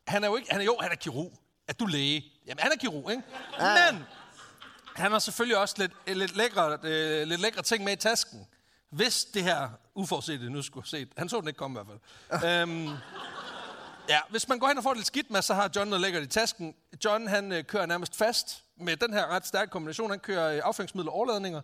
han 0.08 0.24
er 0.24 0.28
jo 0.28 0.36
ikke, 0.36 0.50
han 0.50 0.60
er 0.60 0.64
jo, 0.64 0.76
han 0.80 0.92
er 0.92 0.96
kirurg. 0.96 1.32
Er 1.68 1.72
du 1.72 1.86
læge? 1.86 2.24
Jamen, 2.46 2.62
han 2.62 2.72
er 2.72 2.76
kirurg, 2.76 3.10
ikke? 3.10 3.22
Ja. 3.60 3.92
Men, 3.92 4.04
han 4.96 5.12
har 5.12 5.18
selvfølgelig 5.18 5.58
også 5.58 5.74
lidt, 5.78 5.92
lidt, 6.18 6.36
lækre, 6.36 6.78
øh, 6.82 7.26
lidt 7.26 7.40
lækre 7.40 7.62
ting 7.62 7.84
med 7.84 7.92
i 7.92 7.96
tasken. 7.96 8.46
Hvis 8.90 9.24
det 9.24 9.42
her 9.42 9.68
uforudsete 9.94 10.50
nu 10.50 10.62
skulle 10.62 10.88
set. 10.88 11.08
Han 11.16 11.28
så 11.28 11.40
den 11.40 11.48
ikke 11.48 11.58
komme 11.58 11.80
i 11.80 11.84
hvert 11.84 12.00
fald. 12.40 12.60
øhm, 12.62 12.88
ja, 14.08 14.20
hvis 14.30 14.48
man 14.48 14.58
går 14.58 14.68
hen 14.68 14.78
og 14.78 14.82
får 14.82 14.90
det 14.90 14.98
lidt 14.98 15.06
skidt 15.06 15.30
med, 15.30 15.42
så 15.42 15.54
har 15.54 15.70
John 15.76 15.90
noget 15.90 16.00
lækkert 16.00 16.22
i 16.22 16.26
tasken. 16.26 16.74
John, 17.04 17.26
han 17.28 17.52
øh, 17.52 17.64
kører 17.64 17.86
nærmest 17.86 18.16
fast 18.16 18.64
med 18.76 18.96
den 18.96 19.12
her 19.12 19.26
ret 19.26 19.46
stærke 19.46 19.70
kombination. 19.70 20.10
Han 20.10 20.18
kører 20.20 20.52
øh, 20.56 20.60
afføringsmidler 20.64 21.10
og 21.10 21.16
overladninger. 21.16 21.60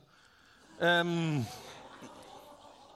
Øhm, 0.80 1.44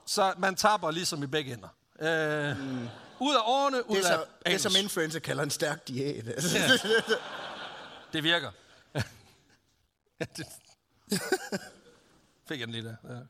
så 0.07 0.35
man 0.39 0.55
taber 0.57 0.91
ligesom 0.91 1.23
i 1.23 1.27
begge 1.27 1.53
ender. 1.53 1.69
Øh, 2.01 2.59
mm. 2.59 2.89
Ud 3.21 3.35
af 3.35 3.41
årene, 3.45 3.91
ud 3.91 3.97
Det 3.97 4.05
er, 4.07 4.09
af 4.13 4.19
så, 4.19 4.21
det 4.21 4.47
er 4.47 4.51
anus. 4.51 4.61
som 4.63 4.73
influencer 4.83 5.21
kalder 5.21 5.43
en 5.43 5.51
stærk 5.51 5.89
diæt. 5.89 6.29
Altså. 6.29 6.59
Ja. 6.59 6.69
Det 8.13 8.25
virker. 8.25 8.51
Ja, 10.21 10.25
det... 10.37 10.47
Fik 12.49 12.61
jeg 12.61 12.67
den 12.69 12.75
lige 12.75 12.85
der. 12.85 12.97
Ja. 13.15 13.21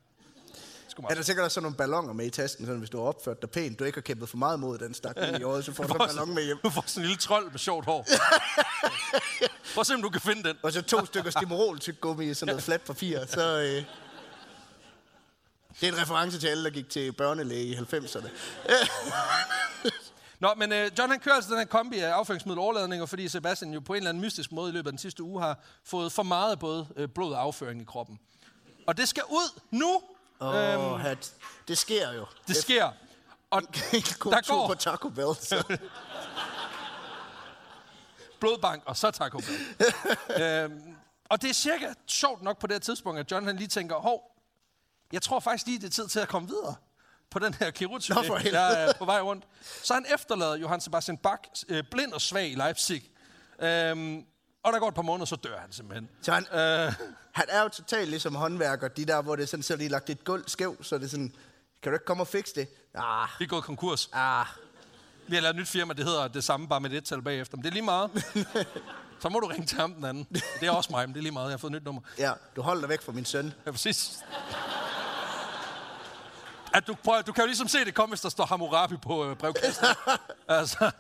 Sgu 0.97 1.03
Er 1.03 1.05
meget. 1.05 1.17
der 1.17 1.23
sikkert 1.23 1.45
også 1.45 1.55
sådan 1.55 1.63
nogle 1.63 1.77
ballonger 1.77 2.13
med 2.13 2.27
i 2.27 2.31
tasken, 2.31 2.67
sådan 2.67 2.79
hvis 2.79 2.91
du 2.91 2.99
har 2.99 3.05
opført 3.05 3.43
dig 3.43 3.51
pænt, 3.51 3.79
du 3.79 3.85
ikke 3.85 3.97
har 3.97 4.03
kæmpet 4.03 4.29
for 4.29 4.37
meget 4.37 4.61
mod 4.61 4.79
den 4.79 4.95
stak 4.95 5.17
i 5.41 5.43
året, 5.43 5.65
så 5.65 5.73
får 5.77 5.85
du 5.85 5.93
en 5.93 5.99
ballon 5.99 6.35
med 6.35 6.45
hjem. 6.45 6.59
Du 6.65 6.71
får 6.71 6.85
sådan 6.87 7.03
en 7.03 7.07
lille 7.09 7.21
trold 7.21 7.51
med 7.51 7.59
sjovt 7.59 7.85
hår. 7.85 8.07
Prøv 9.75 9.81
at 9.81 9.87
se, 9.87 9.95
om 9.95 10.03
du 10.03 10.11
kan 10.11 10.21
finde 10.21 10.43
den. 10.43 10.57
Og 10.63 10.73
så 10.73 10.83
to 10.83 11.07
stykker 11.07 11.31
stimorol 11.31 11.79
tyggegummi 11.79 12.31
i 12.31 12.35
sådan 12.35 12.53
noget 12.53 12.63
fladt 12.63 12.85
papir, 12.85 13.27
så... 13.27 13.59
Øh, 13.61 13.85
det 15.81 15.89
er 15.89 15.93
en 15.93 15.99
reference 16.01 16.41
til 16.41 16.47
alle, 16.49 16.65
der 16.65 16.71
gik 16.71 16.89
til 16.91 17.13
børnelæge 17.13 17.65
i 17.65 17.75
90'erne. 17.75 18.29
Nå, 20.41 20.55
men 20.57 20.73
øh, 20.73 20.91
John 20.99 21.11
han 21.11 21.21
kører 21.21 21.35
altså 21.35 21.51
den 21.51 21.59
her 21.59 21.67
kombi 21.67 21.99
af 21.99 22.11
afføringsmiddel 22.11 22.59
og 22.59 22.65
overladninger, 22.65 23.07
fordi 23.07 23.29
Sebastian 23.29 23.73
jo 23.73 23.81
på 23.81 23.93
en 23.93 23.97
eller 23.97 24.09
anden 24.09 24.21
mystisk 24.21 24.53
måde 24.53 24.71
i 24.71 24.73
løbet 24.73 24.87
af 24.87 24.93
den 24.93 24.99
sidste 24.99 25.23
uge 25.23 25.43
har 25.43 25.59
fået 25.85 26.13
for 26.13 26.23
meget 26.23 26.51
af 26.51 26.59
både 26.59 26.87
øh, 26.97 27.09
blod 27.09 27.33
og 27.33 27.41
afføring 27.43 27.81
i 27.81 27.85
kroppen. 27.85 28.19
Og 28.87 28.97
det 28.97 29.09
skal 29.09 29.23
ud 29.31 29.61
nu. 29.71 30.03
Åh, 30.41 31.05
øhm, 31.05 31.17
det 31.69 31.79
sker 31.79 32.13
jo. 32.13 32.27
Det 32.49 32.57
sker. 32.57 32.93
Og 33.51 33.63
der 34.35 34.49
går 34.49 34.67
på 34.67 34.75
Taco 34.75 35.09
Bell. 35.09 35.35
Så. 35.41 35.79
blodbank, 38.41 38.83
og 38.87 38.97
så 38.97 39.11
Taco 39.11 39.39
Bell. 39.39 39.59
øhm, 40.43 40.97
og 41.29 41.43
det 41.43 41.51
er 41.51 41.55
cirka 41.55 41.93
sjovt 42.07 42.43
nok 42.43 42.59
på 42.59 42.67
det 42.67 42.75
her 42.75 42.81
tidspunkt, 42.81 43.21
at 43.21 43.31
John 43.31 43.47
han 43.47 43.57
lige 43.57 43.69
tænker, 43.69 43.97
hov, 43.97 44.37
jeg 45.13 45.23
tror 45.23 45.41
faktisk 45.41 45.67
lige, 45.67 45.79
det 45.79 45.87
er 45.87 45.91
tid 45.91 46.09
til 46.09 46.21
at 46.21 46.29
komme 46.29 46.49
videre 46.49 46.75
på 47.31 47.39
den 47.39 47.55
her 47.55 47.71
kirurgturné, 47.71 48.51
der 48.51 48.61
er 48.61 48.93
på 48.99 49.05
vej 49.05 49.21
rundt. 49.21 49.45
Så 49.83 49.95
han 49.95 50.07
efterlader 50.15 50.57
Johann 50.57 50.81
Sebastian 50.81 51.19
Bach 51.19 51.43
øh, 51.69 51.85
blind 51.91 52.13
og 52.13 52.21
svag 52.21 52.51
i 52.51 52.55
Leipzig. 52.55 53.11
Øhm, 53.59 54.27
og 54.67 54.73
der 54.73 54.79
går 54.79 54.89
et 54.89 54.95
par 54.95 55.03
måneder, 55.03 55.25
så 55.27 55.37
dør 55.37 55.59
han 55.61 55.73
simpelthen. 55.73 56.09
Så 56.23 56.33
han, 56.33 56.47
Øh, 56.53 56.93
han 57.33 57.45
er 57.49 57.63
jo 57.63 57.69
totalt 57.69 58.09
ligesom 58.11 58.35
håndværker, 58.35 58.89
de 58.89 59.05
der, 59.05 59.23
hvor 59.23 59.37
det 59.37 59.43
er 59.43 59.47
sådan, 59.47 59.63
så 59.63 59.77
de 59.77 59.89
lagt 59.89 60.11
et 60.11 60.25
gulv 60.25 60.45
skæv, 60.47 60.83
så 60.85 60.99
det 60.99 61.05
er 61.05 61.09
sådan, 61.09 61.33
kan 61.83 61.93
du 61.93 61.97
ikke 61.97 62.05
komme 62.05 62.23
og 62.23 62.27
fikse 62.29 62.55
det? 62.55 62.69
Ah, 62.95 63.29
vi 63.39 63.45
er 63.45 63.49
gået 63.49 63.65
konkurs. 63.65 64.11
ah. 64.13 64.47
Vi 65.29 65.35
har 65.35 65.43
lavet 65.43 65.55
et 65.55 65.61
nyt 65.61 65.69
firma, 65.69 65.93
det 65.95 66.05
hedder 66.05 66.29
det 66.29 66.45
samme, 66.45 66.69
bare 66.69 66.81
med 66.81 66.91
et 66.91 67.05
tal 67.05 67.23
bagefter. 67.23 67.57
Men 67.57 67.65
det 67.65 67.69
er 67.71 67.73
lige 67.73 67.85
meget. 67.85 68.11
Så 69.21 69.29
må 69.29 69.41
du 69.41 69.47
ringe 69.47 69.67
til 69.67 69.79
ham 69.79 69.95
den 69.95 70.05
anden. 70.05 70.25
Det 70.61 70.63
er 70.63 70.71
også 70.71 70.93
mig, 70.93 71.07
men 71.09 71.15
det 71.15 71.21
er 71.21 71.23
lige 71.23 71.33
meget. 71.33 71.47
Jeg 71.47 71.53
har 71.53 71.59
fået 71.59 71.71
et 71.71 71.75
nyt 71.75 71.85
nummer. 71.85 72.01
Ja, 72.19 72.33
du 72.57 72.63
holder 72.63 72.81
dig 72.81 72.89
væk 72.89 73.03
fra 73.03 73.13
min 73.13 73.25
søn. 73.25 73.53
Ja, 73.67 73.71
præcis. 73.71 74.19
At 76.75 76.87
du, 76.87 76.95
prøv, 77.05 77.23
du 77.23 77.33
kan 77.33 77.43
jo 77.43 77.47
ligesom 77.47 77.69
se 77.69 77.85
det 77.85 77.95
komme, 77.95 78.11
hvis 78.13 78.21
der 78.21 78.29
står 78.29 78.45
Hammurabi 78.47 78.97
på 78.97 79.25
øh, 79.31 79.37
brevkassen. 79.37 79.87
altså. 80.49 80.91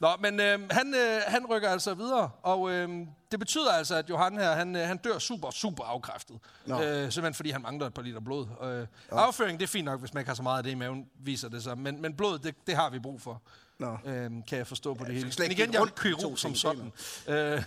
Nå, 0.00 0.08
men 0.20 0.40
øh, 0.40 0.70
han, 0.70 0.94
øh, 0.94 1.20
han 1.26 1.46
rykker 1.46 1.70
altså 1.70 1.94
videre, 1.94 2.30
og 2.42 2.70
øh, 2.70 2.88
det 3.30 3.38
betyder 3.38 3.72
altså, 3.72 3.94
at 3.94 4.10
Johan 4.10 4.38
her, 4.38 4.52
han, 4.52 4.76
øh, 4.76 4.86
han 4.86 4.96
dør 4.96 5.18
super, 5.18 5.50
super 5.50 5.84
afkræftet. 5.84 6.38
Nå. 6.66 6.82
Øh, 6.82 7.12
simpelthen 7.12 7.34
fordi 7.34 7.50
han 7.50 7.62
mangler 7.62 7.86
et 7.86 7.94
par 7.94 8.02
liter 8.02 8.20
blod. 8.20 8.46
Øh, 8.62 8.86
afføring, 9.10 9.60
det 9.60 9.66
er 9.66 9.68
fint 9.68 9.84
nok, 9.84 10.00
hvis 10.00 10.14
man 10.14 10.20
ikke 10.20 10.28
har 10.28 10.34
så 10.34 10.42
meget 10.42 10.58
af 10.58 10.64
det 10.64 10.70
i 10.70 10.74
maven, 10.74 11.06
viser 11.20 11.48
det 11.48 11.62
sig. 11.62 11.78
Men, 11.78 12.02
men 12.02 12.14
blod, 12.14 12.38
det, 12.38 12.54
det 12.66 12.76
har 12.76 12.90
vi 12.90 12.98
brug 12.98 13.20
for. 13.20 13.42
Nå. 13.78 13.98
Øh, 14.04 14.30
kan 14.48 14.58
jeg 14.58 14.66
forstå 14.66 14.94
på 14.94 15.04
det 15.04 15.14
hele. 15.14 15.32
Men 15.38 15.50
igen, 15.50 15.72
jeg 15.72 15.80
er 15.80 15.86
kirurg 15.86 16.38
som 16.38 16.54
sådan. 16.54 16.92
Øh, 17.28 17.34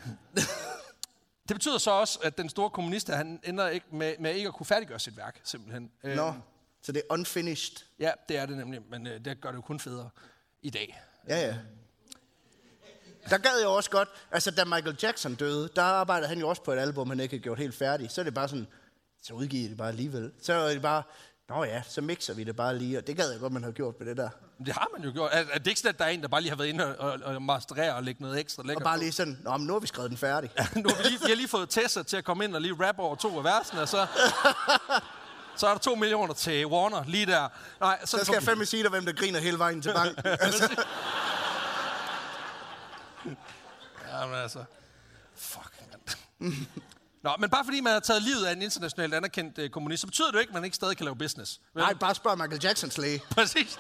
det 1.47 1.55
betyder 1.55 1.77
så 1.77 1.91
også, 1.91 2.19
at 2.23 2.37
den 2.37 2.49
store 2.49 2.69
kommunist, 2.69 3.09
han 3.09 3.39
ender 3.43 3.67
ikke 3.67 3.85
med, 3.91 4.13
med 4.19 4.35
ikke 4.35 4.47
at 4.47 4.53
kunne 4.53 4.65
færdiggøre 4.65 4.99
sit 4.99 5.17
værk, 5.17 5.41
simpelthen. 5.43 5.91
Øh, 6.03 6.15
Nå, 6.15 6.33
så 6.81 6.91
det 6.91 7.01
er 7.09 7.13
unfinished. 7.13 7.77
Ja, 7.99 8.11
det 8.29 8.37
er 8.37 8.45
det 8.45 8.57
nemlig, 8.57 8.81
men 8.89 9.07
øh, 9.07 9.25
det 9.25 9.41
gør 9.41 9.49
det 9.49 9.55
jo 9.55 9.61
kun 9.61 9.79
federe 9.79 10.09
i 10.61 10.69
dag. 10.69 11.01
Ja, 11.27 11.47
ja. 11.47 11.55
Der 13.29 13.37
gad 13.37 13.59
jeg 13.59 13.67
også 13.67 13.89
godt, 13.89 14.09
altså 14.31 14.51
da 14.51 14.65
Michael 14.65 14.97
Jackson 15.03 15.35
døde, 15.35 15.69
der 15.75 15.81
arbejdede 15.81 16.29
han 16.29 16.39
jo 16.39 16.49
også 16.49 16.63
på 16.63 16.71
et 16.71 16.77
album, 16.79 17.09
han 17.09 17.19
ikke 17.19 17.33
havde 17.33 17.43
gjort 17.43 17.57
helt 17.57 17.75
færdigt. 17.75 18.11
Så 18.11 18.21
er 18.21 18.25
det 18.25 18.33
bare 18.33 18.47
sådan, 18.47 18.67
så 19.23 19.33
udgiver 19.33 19.67
det 19.69 19.77
bare 19.77 19.87
alligevel. 19.87 20.31
Så 20.41 20.53
er 20.53 20.69
det 20.73 20.81
bare, 20.81 21.03
nå 21.49 21.63
ja, 21.63 21.81
så 21.89 22.01
mixer 22.01 22.33
vi 22.33 22.43
det 22.43 22.55
bare 22.55 22.77
lige, 22.77 22.97
og 22.97 23.07
det 23.07 23.17
gad 23.17 23.31
jeg 23.31 23.39
godt, 23.39 23.53
man 23.53 23.63
havde 23.63 23.73
gjort 23.73 23.99
med 23.99 24.07
det 24.07 24.17
der. 24.17 24.29
Det 24.65 24.73
har 24.73 24.87
man 24.97 25.05
jo 25.05 25.11
gjort. 25.13 25.29
Er, 25.33 25.43
er 25.53 25.57
det 25.59 25.67
ikke 25.67 25.79
sådan, 25.79 25.93
at 25.93 25.99
der 25.99 26.05
er 26.05 26.09
en, 26.09 26.21
der 26.21 26.27
bare 26.27 26.41
lige 26.41 26.49
har 26.49 26.57
været 26.57 26.67
inde 26.67 26.97
og, 26.97 27.11
og, 27.11 27.35
og 27.35 27.41
masterere 27.41 27.95
og 27.95 28.03
lægge 28.03 28.21
noget 28.21 28.39
ekstra 28.39 28.61
Og 28.61 28.67
lækkert 28.67 28.83
bare 28.83 28.99
lige 28.99 29.11
sådan, 29.11 29.39
nå, 29.43 29.57
men 29.57 29.67
nu 29.67 29.73
har 29.73 29.79
vi 29.79 29.87
skrevet 29.87 30.09
den 30.09 30.17
færdig. 30.17 30.51
nu 30.75 30.89
har 30.89 31.03
vi, 31.03 31.09
lige, 31.09 31.19
vi 31.19 31.27
har 31.29 31.35
lige 31.35 31.47
fået 31.47 31.69
Tessa 31.69 32.03
til 32.03 32.17
at 32.17 32.23
komme 32.23 32.43
ind 32.43 32.55
og 32.55 32.61
lige 32.61 32.75
rappe 32.87 33.01
over 33.01 33.15
to 33.15 33.37
af 33.37 33.43
versene, 33.43 33.81
og 33.81 33.87
så, 33.89 34.05
så 35.55 35.67
er 35.67 35.71
der 35.71 35.79
to 35.79 35.95
millioner 35.95 36.33
til 36.33 36.65
Warner 36.67 37.03
lige 37.07 37.25
der. 37.25 37.47
Nej, 37.79 37.99
Så 38.05 38.17
skal 38.17 38.33
jeg 38.33 38.43
fandme 38.43 38.65
sige 38.65 38.83
dig, 38.83 38.89
hvem 38.89 39.05
der 39.05 39.13
griner 39.13 39.39
hele 39.39 39.59
vejen 39.59 39.81
til 39.81 39.93
banken. 39.93 40.21
altså, 40.25 40.83
Jamen 44.11 44.35
altså, 44.35 44.63
fuck, 45.35 45.73
mand. 46.39 46.55
Nå, 47.23 47.31
men 47.39 47.49
bare 47.49 47.65
fordi 47.65 47.81
man 47.81 47.93
har 47.93 47.99
taget 47.99 48.21
livet 48.21 48.45
af 48.45 48.51
en 48.51 48.61
internationalt 48.61 49.13
anerkendt 49.13 49.57
øh, 49.57 49.69
kommunist, 49.69 50.01
så 50.01 50.07
betyder 50.07 50.27
det 50.27 50.33
jo 50.33 50.39
ikke, 50.39 50.49
at 50.49 50.53
man 50.53 50.63
ikke 50.63 50.75
stadig 50.75 50.97
kan 50.97 51.03
lave 51.03 51.15
business. 51.15 51.61
Vel? 51.73 51.83
nej, 51.83 51.93
bare 51.93 52.15
spørg 52.15 52.37
Michael 52.37 52.59
Jacksons 52.63 52.97
læge. 52.97 53.21
Præcis. 53.35 53.79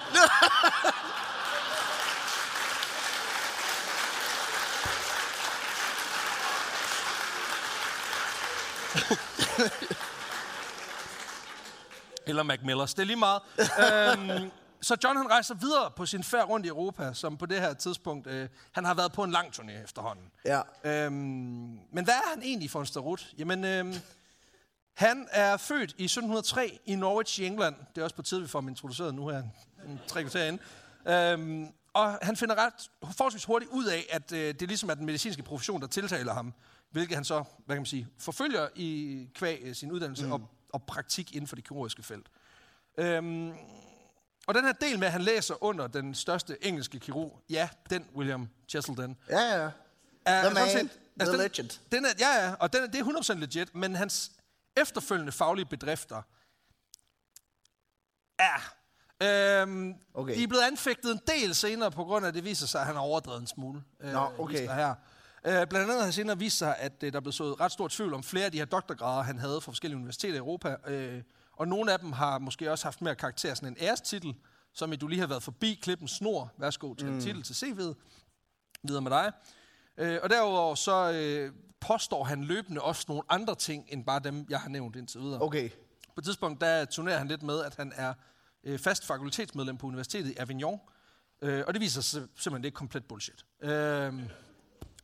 Eller 12.27 12.43
Mac 12.43 12.59
Millers. 12.63 12.93
Det 12.93 13.01
er 13.01 13.05
lige 13.05 13.15
meget. 13.15 13.41
øhm, 13.59 14.51
så 14.81 14.97
John 15.03 15.17
han 15.17 15.29
rejser 15.29 15.55
videre 15.55 15.91
på 15.91 16.05
sin 16.05 16.23
færd 16.23 16.49
rundt 16.49 16.65
i 16.65 16.69
Europa, 16.69 17.13
som 17.13 17.37
på 17.37 17.45
det 17.45 17.59
her 17.59 17.73
tidspunkt, 17.73 18.27
øh, 18.27 18.49
han 18.71 18.85
har 18.85 18.93
været 18.93 19.11
på 19.11 19.23
en 19.23 19.31
lang 19.31 19.47
turné 19.47 19.83
efterhånden. 19.83 20.25
Ja. 20.45 20.61
Øhm, 20.83 21.13
men 21.91 22.03
hvad 22.03 22.13
er 22.13 22.29
han 22.33 22.43
egentlig 22.43 22.71
for 22.71 22.79
en 22.79 22.85
starut? 22.85 23.33
Jamen, 23.37 23.63
øhm, 23.65 23.93
han 24.93 25.27
er 25.31 25.57
født 25.57 25.95
i 25.97 26.03
1703 26.03 26.79
i 26.85 26.95
Norwich 26.95 27.39
i 27.39 27.45
England. 27.45 27.75
Det 27.95 28.01
er 28.01 28.03
også 28.03 28.15
på 28.15 28.21
tide, 28.21 28.41
vi 28.41 28.47
får 28.47 28.59
ham 28.59 28.67
introduceret 28.67 29.15
nu 29.15 29.27
her, 29.27 29.43
en 29.87 29.99
tre 30.07 30.21
kvarter 30.21 30.45
inde. 30.45 30.59
Øhm, 31.07 31.67
og 31.93 32.19
han 32.21 32.35
finder 32.35 32.55
ret 32.55 32.89
forholdsvis 33.11 33.45
hurtigt 33.45 33.71
ud 33.71 33.85
af, 33.85 34.05
at 34.09 34.31
øh, 34.31 34.53
det 34.59 34.67
ligesom 34.67 34.89
er 34.89 34.93
den 34.93 35.05
medicinske 35.05 35.43
profession, 35.43 35.81
der 35.81 35.87
tiltaler 35.87 36.33
ham, 36.33 36.53
hvilket 36.91 37.15
han 37.15 37.25
så, 37.25 37.43
hvad 37.65 37.75
kan 37.75 37.81
man 37.81 37.85
sige, 37.85 38.07
forfølger 38.17 38.67
i 38.75 39.27
kvæg 39.35 39.59
øh, 39.63 39.75
sin 39.75 39.91
uddannelse 39.91 40.25
mm. 40.25 40.31
og, 40.31 40.49
og 40.73 40.83
praktik 40.83 41.35
inden 41.35 41.47
for 41.47 41.55
det 41.55 41.65
kirurgiske 41.67 42.03
felt. 42.03 42.27
Øhm, 42.97 43.53
og 44.49 44.55
den 44.55 44.65
her 44.65 44.71
del 44.73 44.99
med, 44.99 45.07
at 45.07 45.11
han 45.13 45.21
læser 45.21 45.63
under 45.63 45.87
den 45.87 46.15
største 46.15 46.65
engelske 46.65 46.99
kirurg, 46.99 47.39
ja, 47.49 47.69
den 47.89 48.05
William 48.15 48.49
Cheselden, 48.69 49.17
Ja, 49.29 49.39
ja. 49.63 49.69
er 50.25 50.43
The 50.43 50.53
man, 50.53 50.69
set- 50.69 50.99
the 51.19 51.31
den, 51.31 51.37
legend. 51.39 51.69
Den 51.91 52.05
er, 52.05 52.09
ja, 52.19 52.45
ja, 52.45 52.53
og 52.59 52.73
den 52.73 52.83
er, 52.83 52.87
det 52.87 52.99
er 52.99 53.03
100% 53.33 53.33
legit, 53.33 53.75
men 53.75 53.95
hans 53.95 54.31
efterfølgende 54.77 55.31
faglige 55.31 55.65
bedrifter 55.65 56.21
er... 58.39 58.73
Øhm, 59.23 59.95
Okay. 60.13 60.35
De 60.35 60.43
er 60.43 60.47
blevet 60.47 60.63
anfægtet 60.63 61.11
en 61.11 61.19
del 61.27 61.55
senere, 61.55 61.91
på 61.91 62.03
grund 62.03 62.25
af, 62.25 62.29
at 62.29 62.33
det 62.35 62.43
viser 62.45 62.67
sig, 62.67 62.81
at 62.81 62.87
han 62.87 62.95
har 62.95 63.01
overdrevet 63.01 63.41
en 63.41 63.47
smule. 63.47 63.83
Øh, 63.99 64.13
Nå, 64.13 64.31
okay. 64.39 64.67
Her. 64.67 64.95
Øh, 65.45 65.67
blandt 65.67 65.89
andet 65.91 66.03
har 66.03 66.11
senere 66.11 66.37
vist 66.39 66.57
sig, 66.57 66.77
at 66.77 67.03
øh, 67.03 67.13
der 67.13 67.19
blev 67.19 67.31
sået 67.31 67.59
ret 67.59 67.71
stor 67.71 67.87
tvivl 67.87 68.13
om 68.13 68.23
flere 68.23 68.45
af 68.45 68.51
de 68.51 68.57
her 68.57 68.65
doktorgrader, 68.65 69.21
han 69.23 69.39
havde 69.39 69.61
fra 69.61 69.71
forskellige 69.71 69.97
universiteter 69.97 70.33
i 70.35 70.37
Europa. 70.37 70.75
Øh, 70.87 71.23
og 71.59 71.67
nogle 71.67 71.93
af 71.93 71.99
dem 71.99 72.11
har 72.11 72.39
måske 72.39 72.71
også 72.71 72.85
haft 72.85 73.01
mere 73.01 73.15
karakter 73.15 73.53
sådan 73.53 73.69
en 73.69 73.77
ærestitel, 73.79 74.35
som 74.73 74.93
i 74.93 74.95
du 74.95 75.07
lige 75.07 75.19
har 75.19 75.27
været 75.27 75.43
forbi 75.43 75.79
klippen 75.81 76.07
snor. 76.07 76.51
Værsgo 76.57 76.93
til 76.93 77.07
mm. 77.07 77.21
titel 77.21 77.43
til 77.43 77.53
CV'et. 77.53 77.93
Videre 78.83 79.01
med 79.01 79.11
dig. 79.11 79.31
Øh, 79.97 80.19
og 80.23 80.29
derudover 80.29 80.75
så 80.75 81.11
øh, 81.11 81.53
påstår 81.79 82.23
han 82.23 82.43
løbende 82.43 82.81
også 82.81 83.05
nogle 83.07 83.23
andre 83.29 83.55
ting, 83.55 83.85
end 83.89 84.05
bare 84.05 84.19
dem, 84.19 84.45
jeg 84.49 84.59
har 84.59 84.69
nævnt 84.69 84.95
indtil 84.95 85.21
videre. 85.21 85.41
Okay. 85.41 85.69
På 86.07 86.13
et 86.17 86.23
tidspunkt, 86.23 86.61
der 86.61 86.85
turnerer 86.85 87.17
han 87.17 87.27
lidt 87.27 87.43
med, 87.43 87.63
at 87.63 87.75
han 87.75 87.93
er 87.95 88.13
øh, 88.63 88.79
fast 88.79 89.05
fakultetsmedlem 89.05 89.77
på 89.77 89.87
Universitetet 89.87 90.31
i 90.31 90.35
Avignon. 90.37 90.79
Øh, 91.41 91.63
og 91.67 91.73
det 91.73 91.81
viser 91.81 92.01
sig 92.01 92.21
simpelthen, 92.35 92.63
det 92.63 92.69
er 92.69 92.75
komplet 92.75 93.05
bullshit. 93.05 93.45
Øh, 93.61 94.13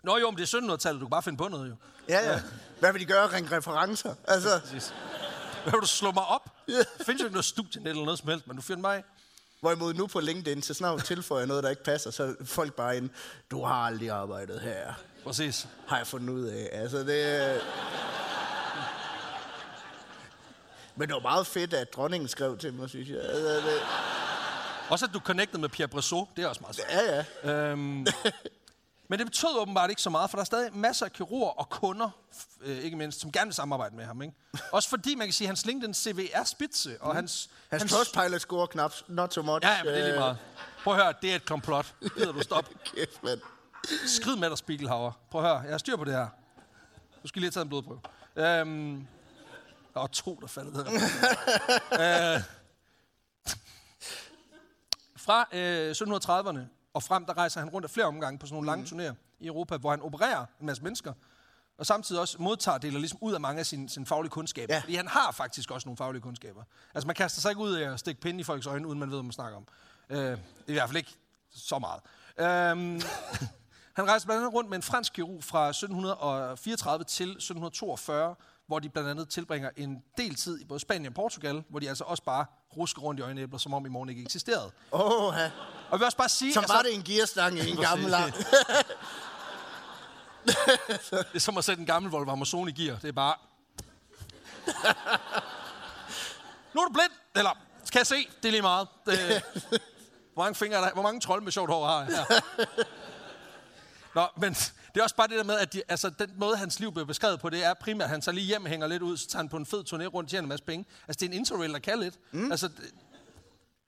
Nå 0.03 0.17
jo, 0.17 0.31
men 0.31 0.37
det 0.37 0.53
er 0.53 0.57
1700-tallet, 0.57 1.01
du 1.01 1.05
kan 1.05 1.11
bare 1.11 1.23
finde 1.23 1.37
på 1.37 1.47
noget 1.47 1.69
jo. 1.69 1.75
Ja, 2.09 2.31
ja. 2.31 2.41
Hvad 2.79 2.91
vil 2.91 3.01
de 3.01 3.05
gøre? 3.05 3.27
Ringe 3.27 3.57
referencer? 3.57 4.15
Altså, 4.27 4.59
Præcis. 4.59 4.93
Hvad 5.65 5.73
vil 5.73 5.81
du 5.81 5.87
slå 5.87 6.11
mig 6.11 6.25
op? 6.25 6.49
Der 6.67 6.83
findes 7.05 7.21
jo 7.21 7.25
ikke 7.25 7.33
noget 7.33 7.45
studie 7.45 7.89
eller 7.89 8.03
noget 8.03 8.19
som 8.19 8.29
helst, 8.29 8.47
men 8.47 8.55
du 8.55 8.61
finder 8.61 8.81
mig. 8.81 9.03
hvorimod 9.61 9.93
nu 9.93 10.07
på 10.07 10.19
LinkedIn, 10.19 10.61
så 10.61 10.73
snart 10.73 11.03
tilføjer 11.05 11.45
noget, 11.45 11.63
der 11.63 11.69
ikke 11.69 11.83
passer, 11.83 12.11
så 12.11 12.35
folk 12.45 12.73
bare 12.73 12.97
ind, 12.97 13.09
du 13.51 13.63
har 13.63 13.75
aldrig 13.75 14.09
arbejdet 14.09 14.61
her, 14.61 14.93
Præcis. 15.23 15.67
har 15.87 15.97
jeg 15.97 16.07
fundet 16.07 16.29
ud 16.29 16.43
af. 16.43 16.69
Altså, 16.71 16.97
det... 16.97 17.61
Men 20.95 21.07
det 21.07 21.13
var 21.13 21.21
meget 21.21 21.47
fedt, 21.47 21.73
at 21.73 21.93
dronningen 21.93 22.27
skrev 22.27 22.57
til 22.57 22.73
mig, 22.73 22.89
synes 22.89 23.09
jeg. 23.09 23.19
Altså, 23.21 23.55
det... 23.55 23.79
Også 24.89 25.05
at 25.05 25.11
du 25.13 25.19
connectede 25.19 25.61
med 25.61 25.69
Pierre 25.69 25.87
Bressot, 25.89 26.27
det 26.35 26.43
er 26.43 26.47
også 26.47 26.61
meget 26.61 26.75
sejt. 26.75 26.89
Ja, 26.91 27.25
ja. 27.43 27.51
Øhm, 27.71 28.05
men 29.07 29.19
det 29.19 29.27
betød 29.27 29.57
åbenbart 29.59 29.89
ikke 29.89 30.01
så 30.01 30.09
meget, 30.09 30.29
for 30.29 30.37
der 30.37 30.41
er 30.41 30.45
stadig 30.45 30.77
masser 30.77 31.05
af 31.05 31.13
kirurger 31.13 31.49
og 31.49 31.69
kunder, 31.69 32.09
øh, 32.61 32.77
ikke 32.77 32.97
mindst, 32.97 33.21
som 33.21 33.31
gerne 33.31 33.47
vil 33.47 33.53
samarbejde 33.53 33.95
med 33.95 34.05
ham. 34.05 34.21
Ikke? 34.21 34.35
Også 34.71 34.89
fordi, 34.89 35.15
man 35.15 35.27
kan 35.27 35.33
sige, 35.33 35.45
at 35.45 35.49
hans 35.49 35.65
LinkedIn 35.65 35.93
CV 35.93 36.27
er 36.33 36.43
spidse, 36.43 37.01
og 37.01 37.15
hans... 37.15 37.49
Hans, 37.69 37.81
hans 37.81 37.91
Trustpilot 37.91 38.41
score 38.41 38.67
knap, 38.67 38.93
not 39.07 39.33
so 39.33 39.41
much. 39.41 39.65
Ja, 39.65 39.71
ja, 39.71 39.83
men 39.83 39.93
det 39.93 40.01
er 40.01 40.07
lige 40.07 40.19
meget. 40.19 40.37
Prøv 40.83 40.93
at 40.93 41.03
høre, 41.03 41.13
det 41.21 41.31
er 41.31 41.35
et 41.35 41.45
komplot. 41.45 41.95
Gider 42.17 42.31
du 42.31 42.41
stoppe? 42.41 42.71
Kæft, 42.95 43.23
mand. 43.23 43.39
Skrid 44.05 44.35
med 44.35 44.49
dig, 44.49 44.57
Spiegelhauer. 44.57 45.11
Prøv 45.31 45.41
at 45.41 45.47
høre, 45.47 45.59
jeg 45.59 45.71
har 45.71 45.77
styr 45.77 45.97
på 45.97 46.03
det 46.03 46.13
her. 46.13 46.27
Du 47.23 47.27
skal 47.27 47.39
lige 47.39 47.47
have 47.47 47.51
taget 47.51 47.65
en 47.65 47.69
blodprøve. 47.69 47.99
Øhm, 48.35 49.07
der 49.93 49.99
var 49.99 50.07
to, 50.07 50.39
der 50.41 50.47
faldt 50.47 50.73
ned. 50.73 50.85
øh, 52.03 52.41
fra 55.25 55.47
øh, 55.53 55.91
1730'erne 55.91 56.59
og 56.95 57.03
frem, 57.03 57.25
der 57.25 57.37
rejser 57.37 57.59
han 57.59 57.69
rundt 57.69 57.85
af 57.85 57.89
flere 57.89 58.05
omgange 58.05 58.39
på 58.39 58.45
sådan 58.45 58.53
nogle 58.53 58.67
lange 58.67 58.85
turnéer 58.85 59.13
i 59.39 59.47
Europa, 59.47 59.77
hvor 59.77 59.89
han 59.89 60.01
opererer 60.01 60.45
en 60.59 60.65
masse 60.65 60.83
mennesker, 60.83 61.13
og 61.77 61.85
samtidig 61.85 62.21
også 62.21 62.37
modtager 62.39 62.77
deler 62.77 62.99
ligesom 62.99 63.19
ud 63.21 63.33
af 63.33 63.41
mange 63.41 63.59
af 63.59 63.65
sine, 63.65 63.89
sine 63.89 64.05
faglige 64.05 64.29
kundskaber. 64.29 64.73
Ja. 64.73 64.79
Fordi 64.79 64.95
han 64.95 65.07
har 65.07 65.31
faktisk 65.31 65.71
også 65.71 65.87
nogle 65.87 65.97
faglige 65.97 66.21
kundskaber. 66.21 66.63
Altså 66.93 67.07
man 67.07 67.15
kaster 67.15 67.41
sig 67.41 67.49
ikke 67.49 67.61
ud 67.61 67.73
af 67.73 67.93
at 67.93 67.99
stikke 67.99 68.21
pinde 68.21 68.39
i 68.39 68.43
folks 68.43 68.67
øjne, 68.67 68.87
uden 68.87 68.99
man 68.99 69.09
ved, 69.09 69.17
hvad 69.17 69.23
man 69.23 69.31
snakker 69.31 69.57
om. 69.57 69.67
Øh, 70.09 70.37
I 70.67 70.73
hvert 70.73 70.89
fald 70.89 70.97
ikke 70.97 71.15
så 71.51 71.79
meget. 71.79 72.01
Øhm, 72.39 73.01
han 73.97 74.07
rejser 74.07 74.27
blandt 74.27 74.41
andet 74.41 74.53
rundt 74.53 74.69
med 74.69 74.77
en 74.77 74.83
fransk 74.83 75.13
kirurg 75.13 75.43
fra 75.43 75.69
1734 75.69 77.03
til 77.03 77.29
1742, 77.29 78.35
hvor 78.67 78.79
de 78.79 78.89
blandt 78.89 79.09
andet 79.09 79.29
tilbringer 79.29 79.69
en 79.77 80.03
del 80.17 80.35
tid 80.35 80.61
i 80.61 80.65
både 80.65 80.79
Spanien 80.79 81.07
og 81.07 81.13
Portugal, 81.13 81.63
hvor 81.69 81.79
de 81.79 81.89
altså 81.89 82.03
også 82.03 82.23
bare 82.23 82.45
rusker 82.77 83.01
rundt 83.01 83.19
i 83.19 83.23
øjenæbler, 83.23 83.57
som 83.57 83.73
om 83.73 83.85
i 83.85 83.89
morgen 83.89 84.09
ikke 84.09 84.21
eksisterede. 84.21 84.71
Åh, 84.91 85.33
ja. 85.37 85.45
Og 85.45 85.91
jeg 85.91 85.99
vil 85.99 86.05
også 86.05 86.17
bare 86.17 86.29
sige... 86.29 86.53
Som 86.53 86.65
var 86.67 86.81
det 86.81 86.95
en 86.95 87.03
gearstang 87.03 87.59
i 87.59 87.69
en 87.69 87.77
gammel 87.77 88.09
lang. 88.09 88.33
Det 90.45 91.35
er 91.35 91.39
som 91.39 91.57
at 91.57 91.63
sætte 91.63 91.79
en 91.79 91.85
gammel 91.85 92.11
Volvo 92.11 92.31
Amazon 92.31 92.69
i 92.69 92.71
gear. 92.71 92.97
Det 92.99 93.07
er 93.07 93.11
bare... 93.11 93.35
nu 96.73 96.81
er 96.81 96.85
du 96.85 96.93
blind! 96.93 97.11
Eller, 97.35 97.51
kan 97.91 97.99
jeg 97.99 98.07
se? 98.07 98.27
Det 98.41 98.47
er 98.47 98.51
lige 98.51 98.61
meget. 98.61 98.87
Det, 99.05 99.43
hvor 100.33 100.43
mange 100.43 100.55
fingre 100.55 100.77
er 100.77 100.81
der? 100.81 100.93
Hvor 100.93 101.01
mange 101.01 101.21
trolde 101.21 101.43
med 101.43 101.51
sjovt 101.51 101.69
hår 101.69 101.87
har 101.87 101.99
jeg 102.03 102.07
her? 102.15 102.39
Nå, 104.15 104.27
men 104.37 104.55
det 104.95 105.01
er 105.01 105.03
også 105.03 105.15
bare 105.15 105.27
det 105.27 105.37
der 105.37 105.43
med, 105.43 105.59
at 105.59 105.73
de, 105.73 105.81
altså, 105.87 106.09
den 106.09 106.31
måde, 106.35 106.57
hans 106.57 106.79
liv 106.79 106.91
bliver 106.91 107.05
beskrevet 107.05 107.39
på, 107.39 107.49
det 107.49 107.65
er 107.65 107.73
primært, 107.73 108.05
at 108.05 108.09
han 108.09 108.21
så 108.21 108.31
lige 108.31 108.45
hjem 108.45 108.65
hænger 108.65 108.87
lidt 108.87 109.01
ud, 109.01 109.17
så 109.17 109.27
tager 109.27 109.43
han 109.43 109.49
på 109.49 109.57
en 109.57 109.65
fed 109.65 109.83
turné 109.93 110.05
rundt, 110.05 110.29
tjener 110.29 110.43
en 110.43 110.49
masse 110.49 110.65
penge. 110.65 110.85
Altså, 111.07 111.19
det 111.19 111.25
er 111.25 111.33
en 111.33 111.39
interrail, 111.39 111.73
der 111.73 111.79
kan 111.79 111.99
lidt. 111.99 112.15
Mm. 112.31 112.51
Altså, 112.51 112.67
det, 112.67 112.93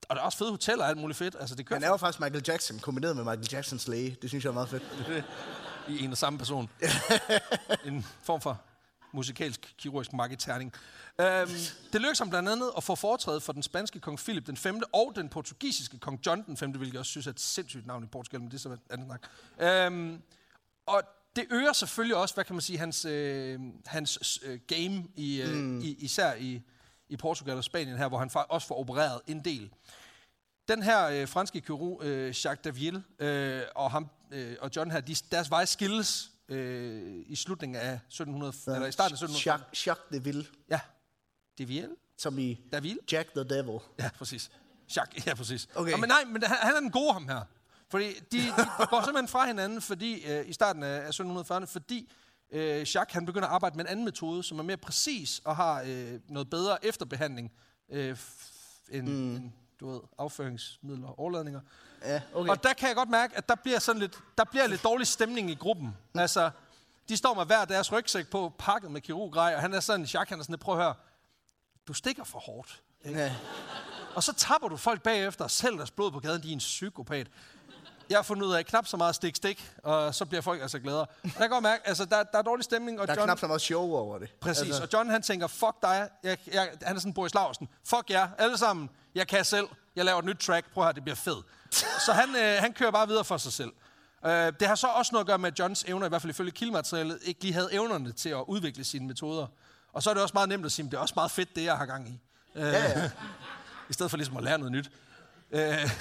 og 0.09 0.15
der 0.15 0.21
er 0.21 0.25
også 0.25 0.37
fede 0.37 0.49
hoteller 0.51 0.83
og 0.83 0.89
alt 0.89 0.97
muligt 0.97 1.17
fedt. 1.17 1.35
Altså, 1.39 1.55
det 1.55 1.65
kører 1.65 1.79
Han 1.79 1.83
er 1.83 1.87
jo 1.87 1.97
faktisk 1.97 2.19
Michael 2.19 2.43
Jackson, 2.47 2.79
kombineret 2.79 3.15
med 3.15 3.23
Michael 3.23 3.47
Jacksons 3.51 3.87
læge. 3.87 4.17
Det 4.21 4.29
synes 4.29 4.43
jeg 4.43 4.49
er 4.49 4.53
meget 4.53 4.69
fedt. 4.69 4.83
i 5.89 6.03
en 6.03 6.11
og 6.11 6.17
samme 6.17 6.39
person. 6.39 6.69
en 7.85 8.05
form 8.23 8.41
for 8.41 8.61
musikalsk 9.11 9.73
kirurgisk 9.77 10.13
marketerning. 10.13 10.73
Øhm, 11.21 11.49
det 11.93 12.01
lykkedes 12.01 12.19
ham 12.19 12.29
blandt 12.29 12.49
andet 12.49 12.71
at 12.77 12.83
få 12.83 12.95
foretrædet 12.95 13.43
for 13.43 13.53
den 13.53 13.63
spanske 13.63 13.99
kong 13.99 14.19
Philip 14.19 14.47
den 14.47 14.57
5. 14.57 14.81
og 14.93 15.11
den 15.15 15.29
portugisiske 15.29 15.99
kong 15.99 16.19
John 16.25 16.43
den 16.45 16.57
5., 16.57 16.71
hvilket 16.71 16.93
jeg 16.93 16.99
også 16.99 17.09
synes 17.09 17.27
er 17.27 17.31
et 17.31 17.39
sindssygt 17.39 17.87
navn 17.87 18.03
i 18.03 18.07
Portugal, 18.07 18.41
men 18.41 18.49
det 18.51 18.55
er 18.55 18.59
så 18.59 18.69
et 18.69 18.79
andet 18.89 19.07
snak. 19.07 19.21
Øhm, 19.59 20.21
og 20.87 21.03
det 21.35 21.45
øger 21.51 21.73
selvfølgelig 21.73 22.15
også, 22.15 22.35
hvad 22.35 22.43
kan 22.45 22.55
man 22.55 22.61
sige, 22.61 22.79
hans, 22.79 23.05
øh, 23.05 23.59
hans 23.85 24.39
øh, 24.45 24.59
game, 24.67 25.03
i, 25.15 25.41
øh, 25.41 25.55
mm. 25.55 25.79
i, 25.81 25.95
især 25.99 26.33
i, 26.35 26.61
i 27.09 27.17
Portugal 27.17 27.57
og 27.57 27.63
Spanien 27.63 27.97
her, 27.97 28.07
hvor 28.07 28.17
han 28.17 28.29
fa- 28.29 28.47
også 28.49 28.67
får 28.67 28.79
opereret 28.79 29.21
en 29.27 29.45
del. 29.45 29.69
Den 30.67 30.83
her 30.83 31.05
øh, 31.07 31.27
franske 31.27 31.61
kirurg, 31.61 32.03
øh, 32.03 32.25
Jacques 32.27 32.59
Daville, 32.63 33.03
øh, 33.19 33.61
og, 33.75 33.91
ham, 33.91 34.09
øh, 34.31 34.55
og 34.61 34.71
John 34.75 34.91
her, 34.91 34.99
de, 35.01 35.15
deres 35.31 35.49
veje 35.49 35.65
skilles 35.65 36.29
øh, 36.49 37.23
i 37.27 37.35
slutningen 37.35 37.75
af 37.75 37.93
1700, 37.93 38.53
ja. 38.67 38.73
eller 38.73 38.87
i 38.87 38.91
starten 38.91 39.13
af 39.13 39.23
1700. 39.23 39.49
Jacques, 39.51 39.87
Jacques 39.87 40.07
de 40.11 40.23
Ville, 40.23 40.45
Ja, 40.69 40.79
Daville? 41.57 41.89
som 42.17 42.39
i 42.39 42.59
Daville? 42.71 42.99
Jack 43.11 43.29
the 43.35 43.43
Devil. 43.43 43.79
Ja, 43.99 44.09
præcis. 44.17 44.51
Jacques, 44.95 45.25
ja, 45.27 45.33
præcis. 45.35 45.67
Okay. 45.75 45.91
Nå, 45.91 45.97
men 45.97 46.07
nej, 46.09 46.23
men 46.25 46.43
han, 46.43 46.57
han 46.61 46.75
er 46.75 46.79
den 46.79 46.91
gode 46.91 47.13
ham 47.13 47.27
her. 47.27 47.41
Fordi 47.89 48.13
de, 48.13 48.37
de 48.37 48.87
går 48.89 49.03
simpelthen 49.03 49.27
fra 49.27 49.45
hinanden 49.45 49.81
fordi, 49.81 50.31
øh, 50.31 50.49
i 50.49 50.53
starten 50.53 50.83
af, 50.83 51.07
af 51.07 51.19
1740'erne, 51.19 51.65
fordi 51.65 52.11
øh, 52.51 52.61
Jacques 52.61 53.13
han 53.13 53.25
begynder 53.25 53.47
at 53.47 53.53
arbejde 53.53 53.77
med 53.77 53.85
en 53.85 53.91
anden 53.91 54.05
metode, 54.05 54.43
som 54.43 54.59
er 54.59 54.63
mere 54.63 54.77
præcis 54.77 55.41
og 55.45 55.55
har 55.55 55.81
øh, 55.85 56.19
noget 56.29 56.49
bedre 56.49 56.85
efterbehandling 56.85 57.51
øh, 57.89 58.17
end, 58.89 59.07
mm. 59.07 59.35
end 59.35 59.51
du 59.79 59.91
ved, 59.91 59.99
afføringsmidler 60.17 61.07
og 61.07 61.19
overladninger. 61.19 61.61
Ja, 62.03 62.21
okay. 62.33 62.49
Og 62.49 62.63
der 62.63 62.73
kan 62.73 62.87
jeg 62.87 62.95
godt 62.95 63.09
mærke, 63.09 63.37
at 63.37 63.49
der 63.49 63.55
bliver 63.55 63.79
sådan 63.79 64.01
lidt, 64.01 64.17
der 64.37 64.43
bliver 64.43 64.67
lidt 64.67 64.83
dårlig 64.83 65.07
stemning 65.07 65.51
i 65.51 65.55
gruppen. 65.55 65.97
Mm. 66.13 66.19
Altså, 66.19 66.49
de 67.09 67.17
står 67.17 67.33
med 67.33 67.45
hver 67.45 67.65
deres 67.65 67.91
rygsæk 67.91 68.27
på, 68.27 68.53
pakket 68.57 68.91
med 68.91 69.01
kirurggrej, 69.01 69.55
og 69.55 69.61
han 69.61 69.73
er 69.73 69.79
sådan, 69.79 70.05
Jacques, 70.05 70.29
han 70.29 70.39
er 70.39 70.43
sådan 70.43 70.53
lidt, 70.53 70.61
prøv 70.61 70.75
at 70.77 70.83
høre, 70.83 70.93
du 71.87 71.93
stikker 71.93 72.23
for 72.23 72.39
hårdt. 72.39 72.81
Ja. 73.05 73.35
Og 74.15 74.23
så 74.23 74.33
tapper 74.33 74.67
du 74.67 74.77
folk 74.77 75.01
bagefter 75.01 75.43
og 75.43 75.51
sælger 75.51 75.77
deres 75.77 75.91
blod 75.91 76.11
på 76.11 76.19
gaden, 76.19 76.43
de 76.43 76.49
er 76.49 76.53
en 76.53 76.59
psykopat. 76.59 77.27
Jeg 78.09 78.17
har 78.17 78.23
fundet 78.23 78.45
ud 78.45 78.53
af 78.53 78.65
knap 78.65 78.87
så 78.87 78.97
meget 78.97 79.15
stik-stik, 79.15 79.71
og 79.83 80.15
så 80.15 80.25
bliver 80.25 80.41
folk 80.41 80.61
altså 80.61 80.79
gladere. 80.79 81.05
Der 81.23 81.29
kan 81.29 81.49
godt 81.49 81.63
mærke, 81.63 81.87
altså 81.87 82.05
der, 82.05 82.23
der 82.23 82.37
er 82.37 82.41
dårlig 82.41 82.63
stemning, 82.63 82.99
og 83.01 83.07
Der 83.07 83.13
er 83.13 83.17
John... 83.17 83.27
knap 83.27 83.39
så 83.39 83.47
meget 83.47 83.61
show 83.61 83.91
over 83.91 84.19
det. 84.19 84.29
Præcis, 84.41 84.63
altså. 84.63 84.83
og 84.83 84.89
John 84.93 85.09
han 85.09 85.21
tænker, 85.21 85.47
fuck 85.47 85.81
dig, 85.81 86.09
jeg, 86.23 86.37
jeg, 86.53 86.69
han 86.81 86.95
er 86.95 86.99
sådan 86.99 87.13
Boris 87.13 87.33
Lausen, 87.33 87.69
fuck 87.85 88.09
jer, 88.09 88.27
alle 88.37 88.57
sammen, 88.57 88.89
jeg 89.15 89.27
kan 89.27 89.45
selv, 89.45 89.67
jeg 89.95 90.05
laver 90.05 90.19
et 90.19 90.25
nyt 90.25 90.37
track, 90.37 90.73
prøv 90.73 90.83
at 90.83 90.85
høre, 90.85 90.93
det 90.93 91.03
bliver 91.03 91.15
fedt. 91.15 91.45
så 92.05 92.13
han, 92.13 92.35
øh, 92.35 92.61
han 92.61 92.73
kører 92.73 92.91
bare 92.91 93.07
videre 93.07 93.23
for 93.23 93.37
sig 93.37 93.53
selv. 93.53 93.71
Øh, 94.25 94.31
det 94.59 94.67
har 94.67 94.75
så 94.75 94.87
også 94.87 95.09
noget 95.13 95.23
at 95.23 95.27
gøre 95.27 95.37
med, 95.37 95.51
at 95.51 95.59
Johns 95.59 95.83
evner, 95.87 96.05
i 96.05 96.09
hvert 96.09 96.21
fald 96.21 96.29
ifølge 96.29 96.51
kildematerialet, 96.51 97.19
ikke 97.23 97.41
lige 97.41 97.53
havde 97.53 97.69
evnerne 97.71 98.11
til 98.11 98.29
at 98.29 98.43
udvikle 98.47 98.83
sine 98.83 99.07
metoder. 99.07 99.47
Og 99.93 100.03
så 100.03 100.09
er 100.09 100.13
det 100.13 100.23
også 100.23 100.33
meget 100.33 100.49
nemt 100.49 100.65
at 100.65 100.71
sige, 100.71 100.85
at 100.85 100.91
det 100.91 100.97
er 100.97 101.01
også 101.01 101.13
meget 101.17 101.31
fedt, 101.31 101.55
det 101.55 101.63
jeg 101.63 101.77
har 101.77 101.85
gang 101.85 102.09
i. 102.09 102.19
Øh, 102.55 102.63
Ja, 102.63 102.99
ja. 102.99 103.09
I 103.89 103.93
stedet 103.93 104.09
for 104.09 104.17
ligesom 104.17 104.37
at 104.37 104.43
lære 104.43 104.57
noget 104.57 104.71
nyt. 104.71 104.91
Øh, 105.51 105.91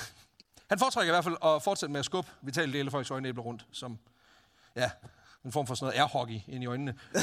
han 0.68 0.78
foretrækker 0.78 1.12
i 1.12 1.14
hvert 1.14 1.24
fald 1.24 1.36
at 1.44 1.62
fortsætte 1.62 1.92
med 1.92 1.98
at 1.98 2.04
skubbe 2.04 2.30
vitale 2.42 2.72
dele 2.72 2.86
af 2.86 2.92
folks 2.92 3.10
øjenæbler 3.10 3.42
rundt, 3.42 3.66
som 3.72 3.98
ja, 4.76 4.90
en 5.44 5.52
form 5.52 5.66
for 5.66 5.74
sådan 5.74 5.86
noget 5.86 5.98
airhockey 5.98 6.40
ind 6.48 6.62
i 6.62 6.66
øjnene. 6.66 6.94
Øh, 7.14 7.22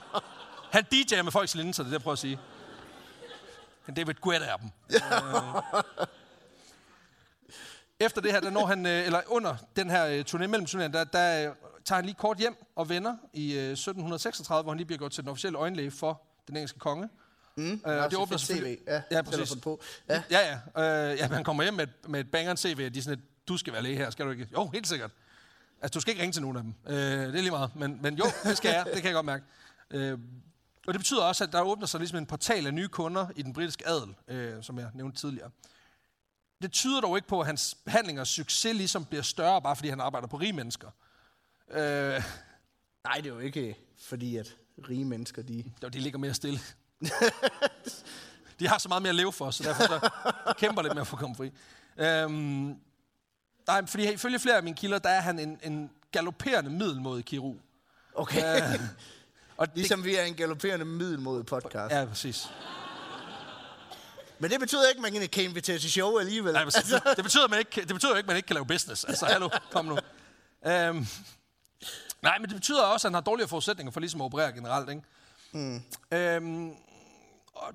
han 0.74 0.84
DJ'er 0.94 1.22
med 1.22 1.32
folks 1.32 1.54
linser, 1.54 1.82
det 1.82 1.88
er 1.88 1.90
det, 1.90 1.92
jeg 1.92 2.02
prøver 2.02 2.12
at 2.12 2.18
sige. 2.18 2.38
Han 3.84 3.94
David 3.94 4.14
Guetta 4.14 4.46
er 4.46 4.56
dem. 4.56 4.70
Øh, 4.90 5.62
Efter 8.00 8.20
det 8.20 8.32
her, 8.32 8.40
der 8.40 8.50
når 8.50 8.66
han, 8.66 8.86
øh, 8.86 9.06
eller 9.06 9.20
under 9.26 9.56
den 9.76 9.90
her 9.90 10.24
turné 10.28 10.46
mellem 10.46 10.66
turnéen, 10.66 10.92
der, 10.92 11.04
der 11.04 11.52
tager 11.84 11.94
han 11.94 12.04
lige 12.04 12.14
kort 12.14 12.38
hjem 12.38 12.56
og 12.76 12.88
vender 12.88 13.16
i 13.32 13.52
øh, 13.52 13.72
1736, 13.72 14.62
hvor 14.62 14.72
han 14.72 14.76
lige 14.76 14.86
bliver 14.86 14.98
gjort 14.98 15.12
til 15.12 15.22
den 15.22 15.30
officielle 15.30 15.58
øjenlæge 15.58 15.90
for 15.90 16.22
den 16.48 16.56
engelske 16.56 16.78
konge. 16.78 17.08
Mm, 17.56 17.72
øh, 17.72 17.80
og 17.84 18.10
det 18.10 18.18
åbner 18.18 18.36
selvfølgelig... 18.36 18.78
Ja, 18.86 19.02
ja, 19.10 19.22
præcis. 19.22 19.56
På. 19.62 19.80
Ja. 20.08 20.22
Ja, 20.30 20.58
ja. 20.76 21.10
Øh, 21.12 21.18
ja, 21.18 21.28
man 21.28 21.44
kommer 21.44 21.62
hjem 21.62 21.74
med, 21.74 21.84
et- 21.86 22.08
med 22.08 22.20
et 22.20 22.30
bangeren 22.30 22.56
CV, 22.56 22.82
og 22.86 22.94
de 22.94 22.98
er 22.98 23.02
sådan 23.02 23.18
et, 23.18 23.24
du 23.48 23.56
skal 23.56 23.72
være 23.72 23.82
læge 23.82 23.96
her, 23.96 24.10
skal 24.10 24.26
du 24.26 24.30
ikke? 24.30 24.48
Jo, 24.52 24.66
helt 24.68 24.88
sikkert. 24.88 25.10
Altså, 25.82 25.94
du 25.96 26.00
skal 26.00 26.10
ikke 26.10 26.22
ringe 26.22 26.32
til 26.32 26.42
nogen 26.42 26.56
af 26.56 26.62
dem. 26.62 26.74
Øh, 26.86 26.96
det 26.96 27.26
er 27.26 27.28
lige 27.30 27.50
meget. 27.50 27.76
Men, 27.76 27.98
men 28.02 28.14
jo, 28.18 28.24
det 28.44 28.56
skal 28.56 28.68
jeg. 28.68 28.84
Det 28.86 28.94
kan 28.94 29.04
jeg 29.04 29.14
godt 29.14 29.26
mærke. 29.26 29.44
Øh, 29.90 30.18
og 30.86 30.94
det 30.94 31.00
betyder 31.00 31.22
også, 31.22 31.44
at 31.44 31.52
der 31.52 31.60
åbner 31.62 31.86
sig 31.86 32.00
ligesom 32.00 32.18
en 32.18 32.26
portal 32.26 32.66
af 32.66 32.74
nye 32.74 32.88
kunder 32.88 33.26
i 33.36 33.42
den 33.42 33.52
britiske 33.52 33.88
adel, 33.88 34.14
øh, 34.28 34.62
som 34.62 34.78
jeg 34.78 34.88
nævnte 34.94 35.20
tidligere. 35.20 35.50
Det 36.62 36.72
tyder 36.72 37.00
dog 37.00 37.16
ikke 37.18 37.28
på, 37.28 37.40
at 37.40 37.46
hans 37.46 37.76
behandling 37.84 38.20
og 38.20 38.26
succes 38.26 38.74
ligesom 38.76 39.04
bliver 39.04 39.22
større, 39.22 39.62
bare 39.62 39.76
fordi 39.76 39.88
han 39.88 40.00
arbejder 40.00 40.28
på 40.28 40.36
rige 40.36 40.52
mennesker. 40.52 40.88
Øh, 41.70 42.22
Nej, 43.04 43.16
det 43.16 43.26
er 43.26 43.34
jo 43.34 43.38
ikke 43.38 43.76
fordi, 43.98 44.36
at 44.36 44.56
rige 44.88 45.04
mennesker, 45.04 45.42
de... 45.42 45.64
jo, 45.82 45.88
de 45.88 45.98
ligger 45.98 46.18
mere 46.18 46.34
stille. 46.34 46.58
de 48.60 48.68
har 48.68 48.78
så 48.78 48.88
meget 48.88 49.02
mere 49.02 49.10
at 49.10 49.16
leve 49.16 49.32
for, 49.32 49.50
så 49.50 49.62
derfor 49.62 49.82
så 49.82 50.10
kæmper 50.58 50.82
lidt 50.82 50.94
med 50.94 51.00
at 51.00 51.06
få 51.06 51.16
komme 51.16 51.36
fri. 51.36 51.52
Øhm, 51.96 52.76
nej, 53.66 53.86
fordi 53.86 54.12
ifølge 54.12 54.38
flere 54.38 54.56
af 54.56 54.62
mine 54.62 54.76
kilder, 54.76 54.98
der 54.98 55.08
er 55.08 55.20
han 55.20 55.38
en, 55.38 55.60
en 55.62 55.90
galopperende 56.12 56.70
middelmåde 56.70 57.22
kirurg. 57.22 57.56
Okay. 58.14 58.56
Øh, 58.56 58.80
og 59.56 59.66
det, 59.66 59.76
ligesom 59.76 60.04
vi 60.04 60.16
er 60.16 60.22
en 60.22 60.34
galopperende 60.34 60.84
middelmodig 60.84 61.46
podcast. 61.46 61.94
Ja. 61.94 62.04
præcis. 62.04 62.48
Men 64.38 64.50
det 64.50 64.60
betyder 64.60 64.88
ikke, 64.88 65.06
at 65.06 65.12
man 65.12 65.28
kan 65.28 65.44
invitere 65.44 65.78
til 65.78 65.90
show 65.90 66.18
alligevel. 66.18 66.52
Nej, 66.52 66.64
præcis. 66.64 66.84
Det, 66.84 67.02
det, 67.16 67.24
betyder, 67.24 67.48
man 67.48 67.58
ikke, 67.58 67.80
det 67.80 67.88
betyder 67.88 68.16
ikke, 68.16 68.18
at 68.18 68.26
man 68.26 68.36
ikke 68.36 68.46
kan 68.46 68.54
lave 68.54 68.66
business. 68.66 69.04
Altså, 69.04 69.26
hallo, 69.26 69.48
kom 69.70 69.84
nu. 69.84 69.98
Øhm, 70.66 71.06
nej, 72.22 72.38
men 72.38 72.48
det 72.48 72.54
betyder 72.56 72.82
også, 72.82 73.08
at 73.08 73.10
han 73.10 73.14
har 73.14 73.20
dårligere 73.20 73.48
forudsætninger 73.48 73.92
for 73.92 74.00
ligesom 74.00 74.20
at 74.20 74.24
operere 74.24 74.52
generelt. 74.52 74.90
Ikke? 74.90 75.02
Mm. 75.52 75.82
Øhm, 76.10 76.74
og 77.56 77.72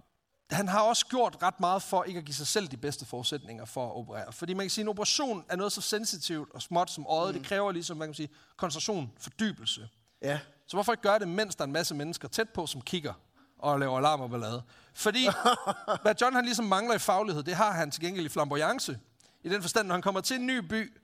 han 0.51 0.67
har 0.67 0.82
også 0.82 1.05
gjort 1.05 1.38
ret 1.43 1.59
meget 1.59 1.82
for 1.82 2.03
ikke 2.03 2.17
at 2.17 2.25
give 2.25 2.36
sig 2.36 2.47
selv 2.47 2.67
de 2.67 2.77
bedste 2.77 3.05
forudsætninger 3.05 3.65
for 3.65 3.86
at 3.88 3.95
operere. 3.95 4.34
Fordi 4.34 4.53
man 4.53 4.63
kan 4.63 4.69
sige, 4.69 4.82
at 4.82 4.86
en 4.86 4.89
operation 4.89 5.45
er 5.49 5.55
noget 5.55 5.71
så 5.73 5.82
sensitivt 5.82 6.49
og 6.53 6.61
småt 6.61 6.91
som 6.91 7.05
øjet. 7.09 7.34
Mm. 7.36 7.39
Det 7.39 7.49
kræver 7.49 7.71
ligesom, 7.71 7.97
man 7.97 8.07
kan 8.07 8.15
sige, 8.15 8.29
koncentration, 8.57 9.11
fordybelse. 9.19 9.89
ja. 10.21 10.39
Så 10.67 10.75
hvorfor 10.77 10.91
ikke 10.93 11.01
gøre 11.03 11.19
det, 11.19 11.27
mens 11.27 11.55
der 11.55 11.61
er 11.61 11.65
en 11.65 11.71
masse 11.73 11.95
mennesker 11.95 12.27
tæt 12.27 12.49
på, 12.49 12.67
som 12.67 12.82
kigger 12.82 13.13
og 13.59 13.79
laver 13.79 13.97
alarm 13.97 14.21
og 14.21 14.29
ballade? 14.29 14.63
Fordi 14.93 15.27
hvad 16.01 16.15
John 16.21 16.36
han 16.36 16.45
ligesom 16.45 16.65
mangler 16.65 16.95
i 16.95 16.99
faglighed, 16.99 17.43
det 17.43 17.55
har 17.55 17.71
han 17.71 17.91
til 17.91 18.01
gengæld 18.01 18.25
i 18.25 18.29
flamboyance. 18.29 18.99
I 19.43 19.49
den 19.49 19.61
forstand, 19.61 19.88
når 19.88 19.95
han 19.95 20.01
kommer 20.01 20.21
til 20.21 20.36
en 20.36 20.45
ny 20.47 20.57
by, 20.57 20.97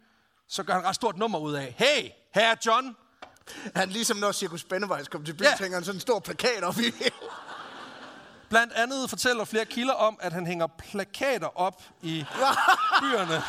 så 0.47 0.63
gør 0.63 0.73
han 0.73 0.83
ret 0.83 0.95
stort 0.95 1.17
nummer 1.17 1.39
ud 1.39 1.53
af, 1.53 1.75
hey, 1.77 2.09
her 2.33 2.51
er 2.51 2.55
John. 2.65 2.95
Han 3.75 3.89
ligesom 3.89 4.17
når 4.17 4.31
Cirkus 4.31 4.61
Spændevejs 4.61 5.07
kom 5.07 5.25
til 5.25 5.33
byen, 5.33 5.47
Ja. 5.47 5.55
tænker 5.57 5.75
han 5.77 5.85
sådan 5.85 5.95
en 5.97 6.01
stor 6.01 6.19
plakat 6.19 6.63
op 6.63 6.77
i. 6.77 6.91
Blandt 8.49 8.73
andet 8.73 9.09
fortæller 9.09 9.45
flere 9.45 9.65
kilder 9.65 9.93
om, 9.93 10.17
at 10.21 10.33
han 10.33 10.45
hænger 10.47 10.67
plakater 10.67 11.59
op 11.59 11.81
i 12.01 12.25
byerne. 13.01 13.43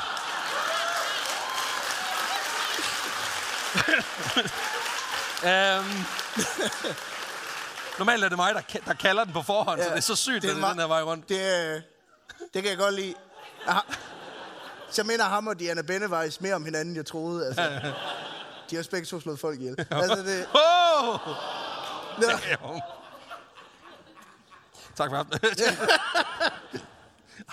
um, 5.42 6.04
normalt 7.98 8.24
er 8.24 8.28
det 8.28 8.36
mig, 8.38 8.54
der, 8.54 8.60
der 8.86 8.94
kalder 8.94 9.24
den 9.24 9.32
på 9.32 9.42
forhånd, 9.42 9.80
ja, 9.80 9.84
så 9.86 9.90
det 9.90 9.96
er 9.96 10.00
så 10.02 10.16
sygt, 10.16 10.42
det 10.42 10.50
er, 10.50 10.54
det 10.54 10.62
den 10.70 10.78
her 10.80 10.86
vej 10.86 11.02
rundt. 11.02 11.28
Det, 11.28 11.82
det 12.54 12.62
kan 12.62 12.70
jeg 12.70 12.78
godt 12.78 12.94
lide. 12.94 13.14
Aha. 13.66 13.80
Så 14.90 15.04
minder 15.04 15.24
ham 15.24 15.46
og 15.46 15.58
Diana 15.60 15.82
Bennevejs 15.82 16.40
mere 16.40 16.54
om 16.54 16.64
hinanden, 16.64 16.96
jeg 16.96 17.06
troede. 17.06 17.46
Altså. 17.46 17.62
De 18.70 18.76
har 18.76 18.78
også 18.78 18.90
begge 18.90 19.06
to 19.06 19.20
slået 19.20 19.40
folk 19.40 19.58
ihjel. 19.60 19.76
Altså, 19.90 20.16
det, 20.16 20.46
Oh! 20.54 21.18
ja. 22.22 22.56
Tak 24.98 25.10
for 25.10 25.16
aftenen. 25.16 25.40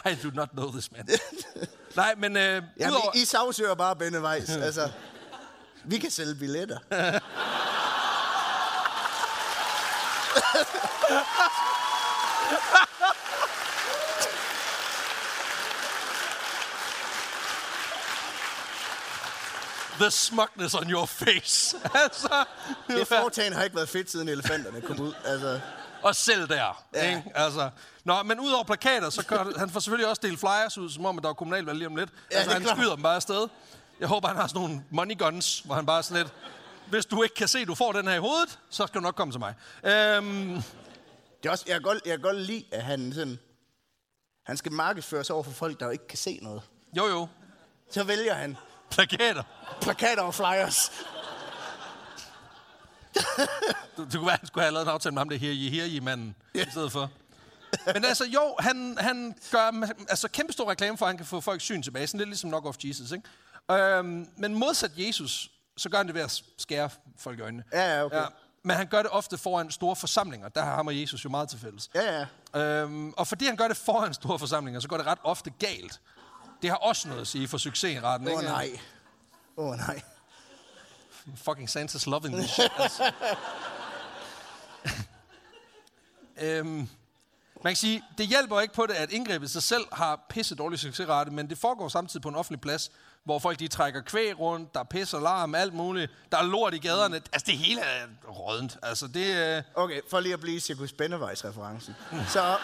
I 0.12 0.16
do 0.24 0.32
not 0.34 0.50
know 0.54 0.72
this 0.72 0.92
man. 0.92 1.08
Nej, 1.96 2.16
men 2.18 2.38
øh, 2.38 2.44
Jamen, 2.44 2.66
udover... 2.80 3.16
I, 3.16 3.22
I 3.22 3.26
sagsøger 3.26 3.76
bare 3.76 3.96
Bennevejs. 3.96 4.50
Altså, 4.68 4.90
vi 5.84 5.98
kan 5.98 6.12
sælge 6.12 6.36
billetter. 6.36 6.78
The 20.00 20.12
smugness 20.12 20.74
on 20.76 20.90
your 20.90 21.06
face. 21.06 21.78
altså, 21.94 22.46
Det 22.88 23.08
foretagende 23.08 23.58
har 23.58 23.64
ikke 23.64 23.76
været 23.76 23.90
fedt, 23.90 24.12
siden 24.12 24.30
elefanterne 24.30 24.82
kom 24.82 25.00
ud. 25.00 25.14
Altså, 25.26 25.60
og 26.02 26.16
selv 26.16 26.48
der. 26.48 26.86
Ja. 26.94 27.10
Ikke? 27.16 27.32
Altså, 27.36 27.70
nå, 28.04 28.24
men 28.24 28.40
udover 28.40 28.64
plakater, 28.64 29.10
så 29.10 29.26
gør 29.26 29.58
han 29.58 29.70
får 29.70 29.80
selvfølgelig 29.80 30.10
også 30.10 30.20
delt 30.26 30.40
flyers 30.40 30.78
ud, 30.78 30.90
som 30.90 31.06
om, 31.06 31.18
at 31.18 31.24
der 31.24 31.30
er 31.30 31.34
kommunalvalg 31.34 31.78
lige 31.78 31.88
om 31.88 31.96
lidt. 31.96 32.10
Ja, 32.32 32.38
altså, 32.38 32.54
han 32.54 32.62
klart. 32.62 32.78
skyder 32.78 32.94
dem 32.94 33.04
bare 33.04 33.16
afsted. 33.16 33.48
Jeg 34.00 34.08
håber, 34.08 34.28
han 34.28 34.38
har 34.38 34.48
sådan 34.48 34.62
nogle 34.62 34.84
money 34.90 35.18
guns, 35.18 35.60
hvor 35.60 35.76
han 35.76 35.86
bare 35.86 36.04
sådan 36.04 36.24
lidt... 36.24 36.34
Hvis 36.90 37.06
du 37.06 37.24
ikke 37.24 37.36
kan 37.36 37.48
se, 37.48 37.60
at 37.60 37.68
du 37.68 37.76
får 37.76 37.92
den 37.92 38.08
her 38.08 38.16
i 38.16 38.20
hovedet, 38.20 38.60
så 38.70 38.88
skal 38.88 39.00
du 39.02 39.04
nok 39.04 39.16
komme 39.16 39.34
til 39.34 39.40
mig. 39.40 39.54
Øhm, 39.84 40.62
det 41.44 41.48
er 41.48 41.52
også, 41.52 41.66
jeg, 41.68 41.74
kan 41.76 41.82
godt, 41.82 42.02
jeg 42.06 42.12
kan 42.14 42.22
godt 42.22 42.38
lide, 42.42 42.64
at 42.72 42.82
han 42.84 43.14
sådan... 43.14 43.40
Han 44.46 44.58
skal 44.58 44.72
markedsføres 44.72 45.30
over 45.30 45.44
for 45.44 45.52
folk, 45.52 45.80
der 45.80 45.92
ikke 45.92 46.08
kan 46.08 46.18
se 46.18 46.40
noget. 46.42 46.62
jo, 46.98 47.06
jo. 47.08 47.28
Så 47.92 48.04
vælger 48.04 48.34
han 48.34 48.58
Plakater. 48.90 49.44
plakater 49.82 50.22
og 50.24 50.34
flyers. 50.36 50.92
Det, 53.98 54.06
det 54.12 54.14
kunne 54.14 54.28
være, 54.28 54.38
han 54.40 54.48
skulle 54.48 54.64
have 54.64 54.74
lavet 54.74 54.86
en 54.86 54.92
aftale 54.94 55.14
med 55.14 55.20
ham, 55.20 55.30
det 55.30 55.40
her 55.40 55.52
i 55.52 55.70
her 55.70 55.86
i 55.86 56.00
manden 56.00 56.36
i 56.54 56.64
stedet 56.72 56.92
for. 56.92 57.10
Men 57.94 58.06
altså, 58.06 58.26
jo, 58.26 58.56
han, 58.60 58.98
han 59.00 59.36
gør 59.52 59.88
altså, 60.10 60.28
kæmpe 60.28 60.54
stor 60.54 60.70
reklame 60.70 60.98
for, 60.98 61.06
at 61.06 61.10
han 61.10 61.18
kan 61.18 61.26
få 61.26 61.42
folk 61.42 61.62
syn 61.62 61.82
tilbage. 61.82 62.08
Sådan 62.08 62.18
lidt 62.18 62.30
ligesom 62.30 62.50
Knock 62.50 62.66
Off 62.66 62.78
Jesus, 62.84 63.12
ikke? 63.12 63.84
Øhm, 63.84 64.28
men 64.38 64.56
modsat 64.56 64.92
Jesus, 64.98 65.52
så 65.78 65.90
gør 65.90 65.98
han 65.98 66.08
det 66.08 66.16
ved 66.16 66.22
at 66.22 66.44
skære 66.58 66.90
folk 67.20 67.40
i 67.40 67.42
øjnene. 67.42 67.64
Ja, 67.74 67.98
ja, 67.98 68.06
okay. 68.06 68.24
Men 68.64 68.76
han 68.76 68.88
gør 68.88 69.02
det 69.02 69.12
ofte 69.12 69.38
foran 69.38 69.72
store 69.72 69.96
forsamlinger. 69.96 70.50
Der 70.50 70.62
har 70.62 70.76
ham 70.76 70.88
og 70.88 71.02
Jesus 71.02 71.26
jo 71.26 71.30
meget 71.30 71.50
til 71.50 71.60
fælles. 71.60 71.90
Ja, 71.96 72.26
ja. 72.54 72.62
Øhm, 72.62 73.14
og 73.18 73.28
fordi 73.28 73.46
han 73.46 73.56
gør 73.56 73.68
det 73.68 73.78
foran 73.78 74.14
store 74.14 74.40
forsamlinger, 74.40 74.80
så 74.80 74.88
går 74.88 74.98
det 74.98 75.06
ret 75.06 75.20
ofte 75.24 75.50
galt. 75.50 76.02
Det 76.62 76.70
har 76.70 76.78
også 76.78 77.08
noget 77.08 77.22
at 77.22 77.28
sige 77.28 77.48
for 77.48 77.58
succesraten. 77.58 78.28
Åh 78.28 78.34
oh, 78.34 78.42
ikke? 78.42 78.52
nej. 78.52 78.70
Åh 79.58 79.70
oh, 79.70 79.78
nej. 79.78 80.02
Fucking 81.36 81.70
Santa's 81.70 82.10
loving 82.10 82.36
this 82.38 82.50
shit, 82.50 82.72
altså. 82.80 83.12
øhm, 86.42 86.90
man 87.64 87.72
kan 87.72 87.76
sige, 87.76 88.04
det 88.18 88.28
hjælper 88.28 88.60
ikke 88.62 88.74
på 88.74 88.86
det, 88.86 88.94
at 88.94 89.12
indgrebet 89.12 89.52
sig 89.52 89.64
selv 89.64 89.84
har 89.92 90.26
pisse 90.30 90.56
dårlig 90.56 90.80
succesrate, 90.80 91.32
men 91.32 91.50
det 91.50 91.58
foregår 91.58 91.90
samtidig 91.90 92.22
på 92.22 92.30
en 92.30 92.36
offentlig 92.36 92.62
plads, 92.62 92.92
hvor 93.24 93.40
folk 93.40 93.60
de 93.60 93.68
trækker 93.68 94.02
kvæg 94.02 94.40
rundt, 94.40 94.74
der 94.74 94.80
er 94.80 94.84
pis 94.84 95.14
og 95.14 95.22
larm, 95.22 95.56
alt 95.56 95.74
muligt, 95.74 96.12
der 96.32 96.38
er 96.38 96.44
lort 96.44 96.74
i 96.74 96.78
gaderne. 96.78 97.16
Altså, 97.16 97.44
det 97.46 97.58
hele 97.58 97.82
er 97.82 98.06
rådent. 98.30 98.78
Altså, 98.84 99.08
det... 99.08 99.56
Øh, 99.58 99.64
Okay, 99.76 100.02
for 100.10 100.20
lige 100.20 100.34
at 100.34 100.40
blive 100.40 100.60
Cirkus 100.60 100.92
Bennevejs-referencen. 100.92 101.96
Så... 102.34 102.58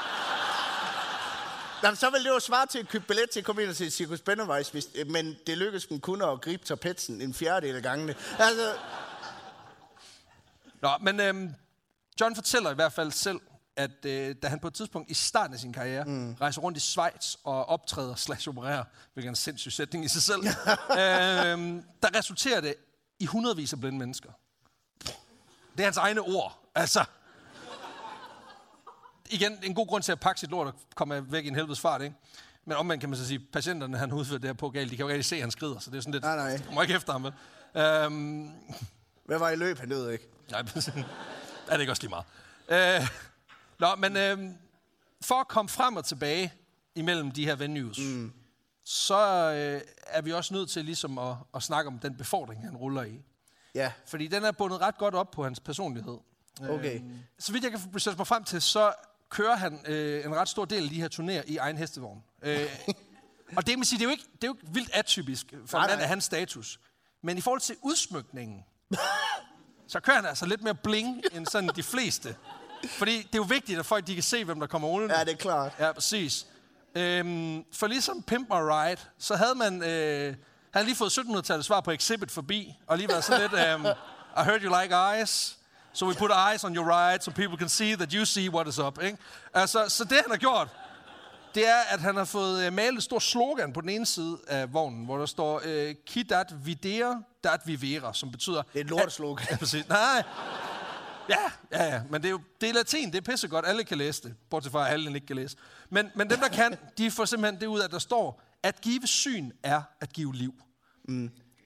Jamen, 1.84 1.96
så 1.96 2.10
vil 2.10 2.24
det 2.24 2.30
jo 2.30 2.40
svare 2.40 2.68
til 2.68 2.80
at 2.80 2.90
købe 2.90 3.06
billet 3.08 3.30
til 3.30 3.40
at 3.40 3.46
komme 3.46 3.62
ind 3.62 3.70
og 3.70 3.76
se 3.76 3.92
Cirkus 3.92 4.22
Bennevejs, 4.22 4.70
hvis, 4.70 4.88
men 5.06 5.38
det 5.48 5.58
lykkedes 5.58 5.86
dem 5.86 6.00
kun 6.00 6.22
at 6.22 6.42
gribe 6.42 6.66
tapetsen 6.66 7.22
en 7.22 7.34
fjerdedel 7.34 7.76
af 7.76 7.84
gangene. 7.84 8.16
Altså, 8.40 8.74
Nå, 10.82 10.90
men 11.02 11.20
øhm, 11.20 11.54
John 12.22 12.36
fortæller 12.36 12.72
i 12.72 12.76
hvert 12.76 12.94
fald 12.94 13.12
selv, 13.12 13.40
at 13.76 14.06
øh, 14.06 14.36
da 14.44 14.48
han 14.48 14.60
på 14.60 14.68
et 14.68 14.74
tidspunkt 14.74 15.12
i 15.12 15.14
starten 15.14 15.54
af 15.54 15.60
sin 15.60 15.74
karriere 15.74 16.06
mm. 16.06 16.34
rejser 16.34 16.62
rundt 16.62 16.78
i 16.78 16.82
Schweiz 16.82 17.36
og 17.44 17.66
optræder 17.66 18.16
slash 18.16 18.50
opererer, 18.50 18.84
hvilket 19.14 19.28
er 19.28 19.32
en 19.32 19.36
sindssyg 19.36 19.72
sætning 19.72 20.06
i 20.06 20.08
sig 20.08 20.22
selv, 20.22 20.42
øhm, 21.02 21.84
der 22.04 22.18
resulterer 22.18 22.62
det 22.62 22.76
i 23.20 23.26
hundredvis 23.26 23.74
af 23.74 23.80
blinde 23.80 23.98
mennesker. 23.98 24.32
Det 25.72 25.80
er 25.80 25.84
hans 25.84 25.98
egne 25.98 26.22
ord. 26.22 26.72
Altså, 26.76 27.06
igen, 29.32 29.58
en 29.64 29.74
god 29.76 29.88
grund 29.88 30.04
til 30.04 30.12
at 30.12 30.20
pakke 30.20 30.40
sit 30.40 30.50
lort 30.50 30.68
og 30.68 30.74
komme 30.96 31.32
væk 31.32 31.46
i 31.46 31.48
en 31.48 31.56
helvedes 31.56 31.80
fart, 31.80 32.02
ikke? 32.02 32.16
Men 32.66 32.78
omvendt 32.78 33.02
kan 33.02 33.10
man 33.10 33.18
så 33.18 33.28
sige, 33.28 33.40
patienterne, 33.40 33.98
han 33.98 34.14
udfører 34.14 34.40
det 34.40 34.48
her 34.48 34.54
på 34.54 34.70
galt, 34.70 34.92
de 34.92 34.96
kan 34.96 35.04
jo 35.04 35.08
ikke 35.08 35.14
rigtig 35.14 35.26
se, 35.26 35.36
at 35.36 35.42
han 35.42 35.52
skrider, 35.52 35.80
så 35.80 35.92
det 35.92 35.98
er 35.98 36.02
sådan 36.02 36.14
lidt... 36.14 36.24
Nej, 36.24 36.36
nej. 36.36 36.58
Du 36.68 36.72
må 36.72 36.82
ikke 36.82 36.94
efter 36.94 37.12
ham, 37.12 37.24
vel? 37.24 37.34
Øhm, 37.76 38.52
hvad 39.26 39.40
var 39.40 39.50
i 39.50 39.56
løb? 39.56 39.80
Han 39.80 39.90
døde 39.90 40.14
ikke. 40.14 40.28
Nej, 40.52 40.60
er 40.60 41.74
det 41.74 41.80
ikke 41.80 41.92
også 41.92 42.04
lige 42.04 42.10
meget? 42.10 43.02
Øh, 43.02 43.08
nå, 43.80 43.96
men 43.96 44.18
øh, 44.18 44.54
for 45.22 45.36
at 45.36 45.48
komme 45.48 45.70
frem 45.70 45.96
og 45.96 46.06
tilbage 46.06 46.54
imellem 46.96 47.32
de 47.32 47.46
her 47.46 47.56
venues, 47.56 48.00
mm. 48.00 48.34
så 48.84 49.18
øh, 49.52 49.82
er 50.08 50.22
vi 50.22 50.34
også 50.34 50.54
nødt 50.54 50.70
til 50.70 50.86
ligesom 50.86 51.18
at, 51.18 51.36
at 51.56 51.64
snakke 51.64 51.88
om 51.88 52.00
den 52.00 52.18
befordring, 52.18 52.64
han 52.64 52.78
ruller 52.78 53.04
i. 53.04 53.22
Ja, 53.76 53.92
Fordi 54.06 54.28
den 54.28 54.44
er 54.44 54.52
bundet 54.52 54.82
ret 54.82 54.98
godt 54.98 55.16
op 55.16 55.32
på 55.32 55.44
hans 55.44 55.60
personlighed. 55.60 56.18
okay. 56.70 56.96
Øh, 56.96 57.02
så 57.40 57.52
vidt 57.52 57.64
jeg 57.64 57.72
kan 57.72 58.00
sætte 58.00 58.18
mig 58.18 58.28
frem 58.28 58.44
til, 58.44 58.62
så 58.62 58.94
kører 59.32 59.56
han 59.56 59.80
øh, 59.86 60.26
en 60.26 60.36
ret 60.36 60.50
stor 60.50 60.66
del 60.66 60.84
af 60.84 60.90
de 60.90 61.02
her 61.02 61.10
turnéer 61.10 61.52
i 61.52 61.58
egen 61.58 61.78
hestevogn. 61.78 62.24
Øh, 62.42 62.70
og 63.58 63.68
det, 63.68 63.78
man 63.78 63.86
sige, 63.86 64.00
det, 64.00 64.06
er 64.06 64.10
jo 64.10 64.12
ikke, 64.12 64.24
det 64.36 64.44
er 64.44 64.48
jo 64.48 64.54
ikke 64.54 64.74
vildt 64.74 64.90
atypisk 64.94 65.54
for 65.66 65.78
Nej, 65.78 65.86
en 65.86 65.92
mand 65.92 66.02
af 66.02 66.08
hans 66.08 66.24
status. 66.24 66.80
Men 67.24 67.38
i 67.38 67.42
forhold 67.42 67.62
til 67.62 67.76
udsmykningen, 67.82 68.64
så 69.88 70.00
kører 70.00 70.16
han 70.18 70.26
altså 70.26 70.46
lidt 70.46 70.64
mere 70.64 70.76
bling 70.76 71.22
end 71.34 71.46
sådan 71.46 71.70
de 71.76 71.84
fleste. 71.84 72.36
Fordi 72.90 73.18
det 73.18 73.36
er 73.36 73.38
jo 73.38 73.46
vigtigt, 73.50 73.80
at 73.80 73.86
folk 73.86 74.08
de 74.08 74.14
kan 74.14 74.24
se, 74.24 74.46
hvem 74.46 74.60
der 74.60 74.68
kommer 74.68 74.90
uden. 74.90 75.12
Ja, 75.12 75.24
det 75.24 75.32
er 75.32 75.38
klart. 75.38 75.72
Ja, 75.80 75.92
præcis. 75.92 76.48
Øhm, 76.96 77.66
for 77.74 77.88
ligesom 77.88 78.24
Pimp 78.24 78.50
My 78.50 78.56
Ride, 78.56 79.02
så 79.18 79.36
havde 79.36 79.56
man... 79.56 79.84
Øh, 79.84 80.36
han 80.74 80.86
lige 80.86 80.96
fået 80.96 81.18
1700-tallet 81.18 81.66
svar 81.66 81.82
på 81.82 81.92
Exhibit 81.92 82.32
forbi, 82.32 82.76
og 82.88 82.98
lige 82.98 83.10
været 83.10 83.24
sådan 83.24 83.42
lidt... 83.42 83.76
Um, 83.76 83.86
I 84.38 84.44
heard 84.44 84.62
you 84.62 84.82
like 84.82 84.96
eyes, 84.96 85.58
so 85.94 86.08
we 86.08 86.14
put 86.14 86.32
eyes 86.32 86.64
on 86.64 86.76
your 86.76 86.86
ride, 86.86 87.24
so 87.24 87.32
people 87.32 87.58
can 87.58 87.70
see 87.70 87.96
that 87.96 88.14
you 88.14 88.26
see 88.26 88.50
what 88.50 88.68
is 88.68 88.80
up. 88.80 89.04
Ikke? 89.04 89.18
Altså, 89.54 89.90
så 89.90 90.04
det 90.04 90.18
han 90.18 90.30
har 90.30 90.38
gjort, 90.38 90.68
det 91.56 91.68
er, 91.68 91.82
at 91.90 92.00
han 92.00 92.16
har 92.16 92.26
fået 92.26 92.66
øh, 92.66 92.74
malet 92.74 92.98
et 92.98 93.04
stort 93.04 93.24
slogan 93.24 93.74
på 93.74 93.82
den 93.82 93.90
ene 93.90 94.06
side 94.06 94.38
af 94.48 94.74
vognen, 94.74 95.06
hvor 95.06 95.18
der 95.18 95.26
står, 95.26 95.62
øh, 95.66 95.96
Ki 96.06 96.24
dat 96.24 96.66
videre, 96.66 97.24
dat 97.44 97.62
vivera, 97.66 98.14
som 98.14 98.32
betyder... 98.32 98.62
Det 98.62 98.80
er 98.80 98.84
et 98.84 98.90
lorteslogan. 98.90 99.48
Ja, 99.52 99.58
præcis. 99.58 99.90
Nej. 99.90 100.24
Ja, 101.30 101.52
ja, 101.72 101.84
ja. 101.84 102.02
Men 102.10 102.22
det 102.22 102.28
er 102.28 102.32
jo 102.32 102.40
det 102.62 102.70
er 102.70 102.74
latin, 102.74 103.12
det 103.12 103.18
er 103.18 103.32
pissegodt. 103.32 103.66
Alle 103.66 103.84
kan 103.84 103.98
læse 103.98 104.24
det. 104.24 104.36
Bortset 104.50 104.72
fra, 104.72 104.88
at 104.88 104.94
alle 104.94 105.16
ikke 105.16 105.28
kan 105.28 105.36
læse. 105.36 105.58
Men, 105.90 106.12
men 106.16 106.30
dem, 106.30 106.40
der 106.40 106.48
kan, 106.48 106.78
de 106.98 107.12
får 107.12 107.26
simpelthen 107.26 107.62
det 107.62 107.68
ud, 107.68 107.82
at 107.82 107.92
der 107.92 108.00
står, 108.00 108.42
at 108.64 108.82
give 108.82 109.08
syn 109.08 109.52
er 109.64 109.82
at 110.02 110.14
give 110.14 110.36
liv. 110.36 110.54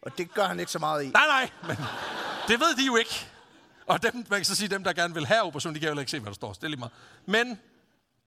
Og 0.01 0.17
det 0.17 0.33
gør 0.33 0.45
han 0.45 0.59
ikke 0.59 0.71
så 0.71 0.79
meget 0.79 1.03
i. 1.03 1.07
Nej, 1.09 1.27
nej, 1.27 1.49
men 1.67 1.77
det 2.47 2.59
ved 2.59 2.75
de 2.77 2.85
jo 2.85 2.95
ikke. 2.95 3.27
Og 3.87 4.03
dem, 4.03 4.13
man 4.15 4.39
kan 4.39 4.45
så 4.45 4.55
sige, 4.55 4.67
dem, 4.67 4.83
der 4.83 4.93
gerne 4.93 5.13
vil 5.13 5.25
have 5.25 5.41
operation, 5.41 5.75
de 5.75 5.79
kan 5.79 5.93
jo 5.93 5.99
ikke 5.99 6.11
se, 6.11 6.19
hvad 6.19 6.29
der 6.31 6.35
står. 6.35 6.53
Det 6.53 6.63
er 6.63 6.67
lige 6.67 6.79
meget. 6.79 6.93
Men 7.25 7.59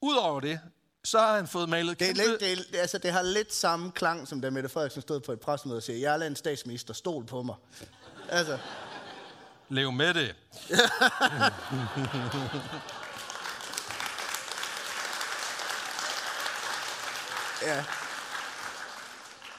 udover 0.00 0.40
det, 0.40 0.60
så 1.04 1.18
har 1.18 1.36
han 1.36 1.48
fået 1.48 1.68
malet 1.68 2.00
Det, 2.00 2.10
er 2.10 2.14
kæmpe... 2.14 2.30
lidt, 2.30 2.40
det, 2.70 2.76
er, 2.76 2.80
altså, 2.80 2.98
det 2.98 3.12
har 3.12 3.22
lidt 3.22 3.54
samme 3.54 3.92
klang, 3.92 4.28
som 4.28 4.40
da 4.40 4.50
Mette 4.50 4.68
Frederiksen 4.68 5.02
stod 5.02 5.20
på 5.20 5.32
et 5.32 5.40
pressemøde 5.40 5.76
og 5.76 5.82
siger, 5.82 5.98
jeg 5.98 6.22
er 6.22 6.26
en 6.26 6.36
statsminister, 6.36 6.94
stol 6.94 7.24
på 7.24 7.42
mig. 7.42 7.56
Altså, 8.28 8.58
Lev 9.68 9.92
med 9.92 10.14
det. 10.14 10.34
ja. 17.62 17.84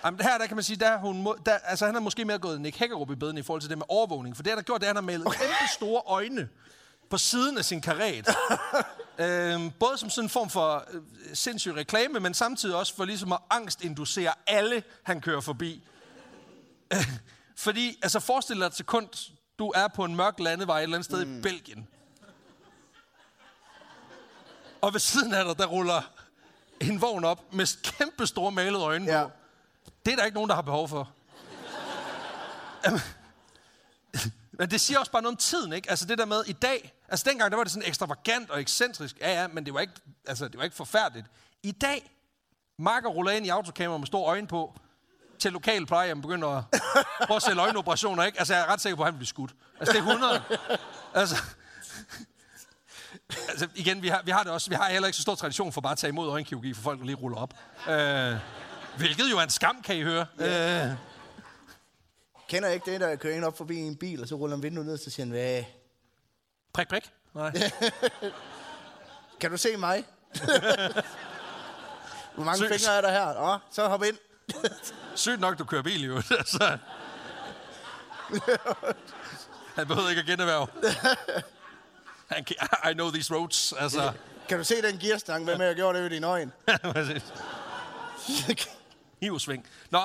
Jamen, 0.06 0.20
her 0.22 0.38
der 0.38 0.48
kan 0.48 0.58
man 0.58 0.64
sige, 0.64 0.78
der, 0.78 0.90
er 0.90 0.98
hun, 0.98 1.28
der, 1.46 1.58
altså, 1.58 1.86
han 1.86 1.96
har 1.96 2.02
måske 2.02 2.26
mere 2.26 2.40
gået 2.40 2.62
Nick 2.62 2.78
Hækkerup 2.78 3.12
i 3.12 3.16
bedden 3.16 3.38
i 3.38 3.42
forhold 3.42 3.62
til 3.62 3.70
det 3.70 3.78
med 3.78 3.86
overvågning. 3.90 4.36
For 4.36 4.44
det, 4.44 4.52
han 4.52 4.58
har 4.58 4.64
gjort, 4.64 4.82
det 4.82 4.88
er, 4.88 4.90
at 4.90 4.96
han 4.96 5.04
har 5.04 5.12
malet 5.12 5.28
okay. 5.28 5.40
kæmpe 5.40 5.74
store 5.74 6.02
øjne 6.06 6.50
på 7.10 7.18
siden 7.18 7.58
af 7.58 7.66
sin 7.66 7.82
karet. 7.82 8.28
øhm, 9.20 9.72
både 9.72 9.98
som 9.98 10.10
sådan 10.10 10.26
en 10.26 10.30
form 10.30 10.50
for 10.50 10.86
øh, 10.92 11.02
sindssyg 11.34 11.76
reklame, 11.76 12.20
men 12.20 12.34
samtidig 12.34 12.76
også 12.76 12.96
for 12.96 13.06
ligesom 13.06 13.32
at 13.32 13.40
angstinducere 13.50 14.34
alle, 14.48 14.84
han 15.04 15.22
kører 15.22 15.42
forbi. 15.42 15.84
Fordi, 17.58 18.00
altså 18.04 18.20
forestil 18.20 18.60
dig 18.60 18.66
et 18.66 18.76
sekund, 18.76 19.32
du 19.60 19.72
er 19.76 19.88
på 19.88 20.06
en 20.06 20.16
mørk 20.16 20.40
landevej 20.40 20.80
et 20.80 20.84
eller 20.84 20.96
andet 20.98 21.06
sted 21.06 21.26
mm. 21.26 21.40
i 21.40 21.42
Belgien. 21.42 21.88
Og 24.82 24.94
ved 24.94 25.00
siden 25.00 25.34
af 25.34 25.46
dig, 25.46 25.58
der 25.58 25.66
ruller 25.66 26.12
en 26.82 27.02
vogn 27.02 27.24
op 27.24 27.54
med 27.54 27.82
kæmpe 27.84 28.28
store 28.28 28.52
malede 28.52 28.84
øjne 28.84 29.06
Ja. 29.06 29.24
på. 29.24 29.32
Det 30.10 30.14
er 30.14 30.18
der 30.18 30.26
ikke 30.26 30.36
nogen, 30.36 30.50
der 30.50 30.56
har 30.56 30.62
behov 30.62 30.90
for. 30.90 31.10
Men 34.60 34.72
det 34.72 34.82
siger 34.82 35.00
også 35.00 35.12
bare 35.12 35.22
noget 35.22 35.34
om 35.34 35.38
tiden, 35.38 35.74
ikke? 35.74 35.90
Altså 35.90 36.06
det 36.06 36.18
der 36.18 36.26
med 36.26 36.44
i 36.48 36.54
dag, 36.54 36.94
altså 37.08 37.26
dengang 37.30 37.52
der 37.52 37.58
var 37.58 37.64
det 37.64 37.74
sådan 37.74 37.88
ekstravagant 37.88 38.50
og 38.50 38.62
ekscentrisk, 38.62 39.20
ja 39.20 39.42
ja, 39.42 39.48
men 39.48 39.66
det 39.66 39.74
var 39.74 39.80
ikke, 39.80 39.94
altså, 40.28 40.48
det 40.48 40.58
var 40.58 40.64
ikke 40.64 40.76
forfærdeligt. 40.76 41.28
I 41.64 41.72
dag, 41.72 42.12
Marker 42.78 43.10
ruller 43.10 43.32
ind 43.32 43.46
i 43.46 43.50
autokamera 43.50 43.98
med 43.98 44.08
store 44.08 44.30
øjne 44.30 44.48
på, 44.48 44.80
til 45.40 45.52
lokal 45.52 45.86
plejehjem 45.86 46.22
begynder 46.22 46.48
at 46.48 46.64
prøve 47.28 47.36
at 47.36 47.44
sælge 47.44 47.62
øjenoperationer, 47.62 48.24
ikke? 48.24 48.40
Altså 48.40 48.54
jeg 48.54 48.64
er 48.64 48.68
ret 48.68 48.82
sikker 48.82 48.96
på, 48.96 49.02
at 49.04 49.08
han 49.08 49.16
bliver 49.16 49.28
skudt. 49.28 49.52
Altså 49.80 49.94
det 49.94 50.00
er 50.00 50.04
100. 50.04 50.42
Altså, 51.14 51.44
altså 53.50 53.68
igen, 53.76 54.02
vi 54.02 54.08
har, 54.08 54.22
vi 54.26 54.32
har 54.32 54.44
det 54.44 54.52
også, 54.52 54.70
vi 54.70 54.76
har 54.76 54.90
heller 54.90 55.08
ikke 55.08 55.18
så 55.18 55.22
stor 55.22 55.36
tradition 55.36 55.74
for 55.74 55.82
bare 55.82 55.92
at 55.92 55.98
tage 55.98 56.10
imod 56.10 56.30
øjenkirurgi, 56.30 56.74
for 56.74 56.82
folk 56.82 57.00
der 57.00 57.06
lige 57.06 57.16
ruller 57.16 57.38
op. 57.38 57.54
Øh, 57.90 58.38
hvilket 59.00 59.32
jo 59.32 59.38
er 59.38 59.42
en 59.44 59.50
skam, 59.50 59.82
kan 59.82 59.96
I 59.96 60.04
høre. 60.04 60.26
Øh, 60.40 60.92
Kender 62.50 62.70
ikke 62.70 62.92
det, 62.92 63.02
der 63.02 63.16
kører 63.16 63.38
en 63.38 63.44
op 63.44 63.58
forbi 63.58 63.78
en 63.78 63.96
bil, 63.96 64.22
og 64.22 64.28
så 64.28 64.36
ruller 64.36 64.56
han 64.56 64.64
vinduet 64.64 64.88
ned, 64.88 64.98
så 64.98 65.10
siger 65.10 65.26
han, 65.26 65.32
hvad? 65.32 65.64
prik, 66.74 66.88
prik. 66.88 67.12
Nej. 67.34 67.52
Kan 69.42 69.52
du 69.52 69.58
se 69.58 69.78
mig? 69.78 70.04
Hvor 72.36 72.44
mange 72.44 72.58
Sygt. 72.58 72.70
fingre 72.70 72.98
er 72.98 73.02
der 73.02 73.12
her? 73.12 73.54
Åh, 73.54 73.60
så 73.72 73.88
hop 73.88 74.04
ind. 74.04 74.18
Sygt 75.16 75.40
nok, 75.40 75.60
du 75.60 75.64
kører 75.66 75.82
bil, 75.82 76.04
jo. 76.04 76.16
Altså. 76.16 76.78
Han 79.76 79.88
behøver 79.88 80.10
ikke 80.10 80.20
at 80.20 80.26
generhverve. 80.26 80.68
Han 82.32 82.44
kan, 82.44 82.56
I 82.92 82.94
know 82.94 83.12
these 83.12 83.34
roads. 83.36 83.74
Altså. 83.80 84.12
Kan 84.50 84.58
du 84.58 84.64
se 84.64 84.82
den 84.82 85.00
gearstang? 85.00 85.44
Hvad 85.44 85.58
med, 85.58 85.66
at 85.66 85.76
gjorde 85.76 85.98
det 85.98 86.04
ved 86.04 86.10
dine 86.10 86.28
øjne? 86.28 86.52
Præcis. 86.84 87.24
Hivsving. 89.22 89.66
Nå, 89.92 90.00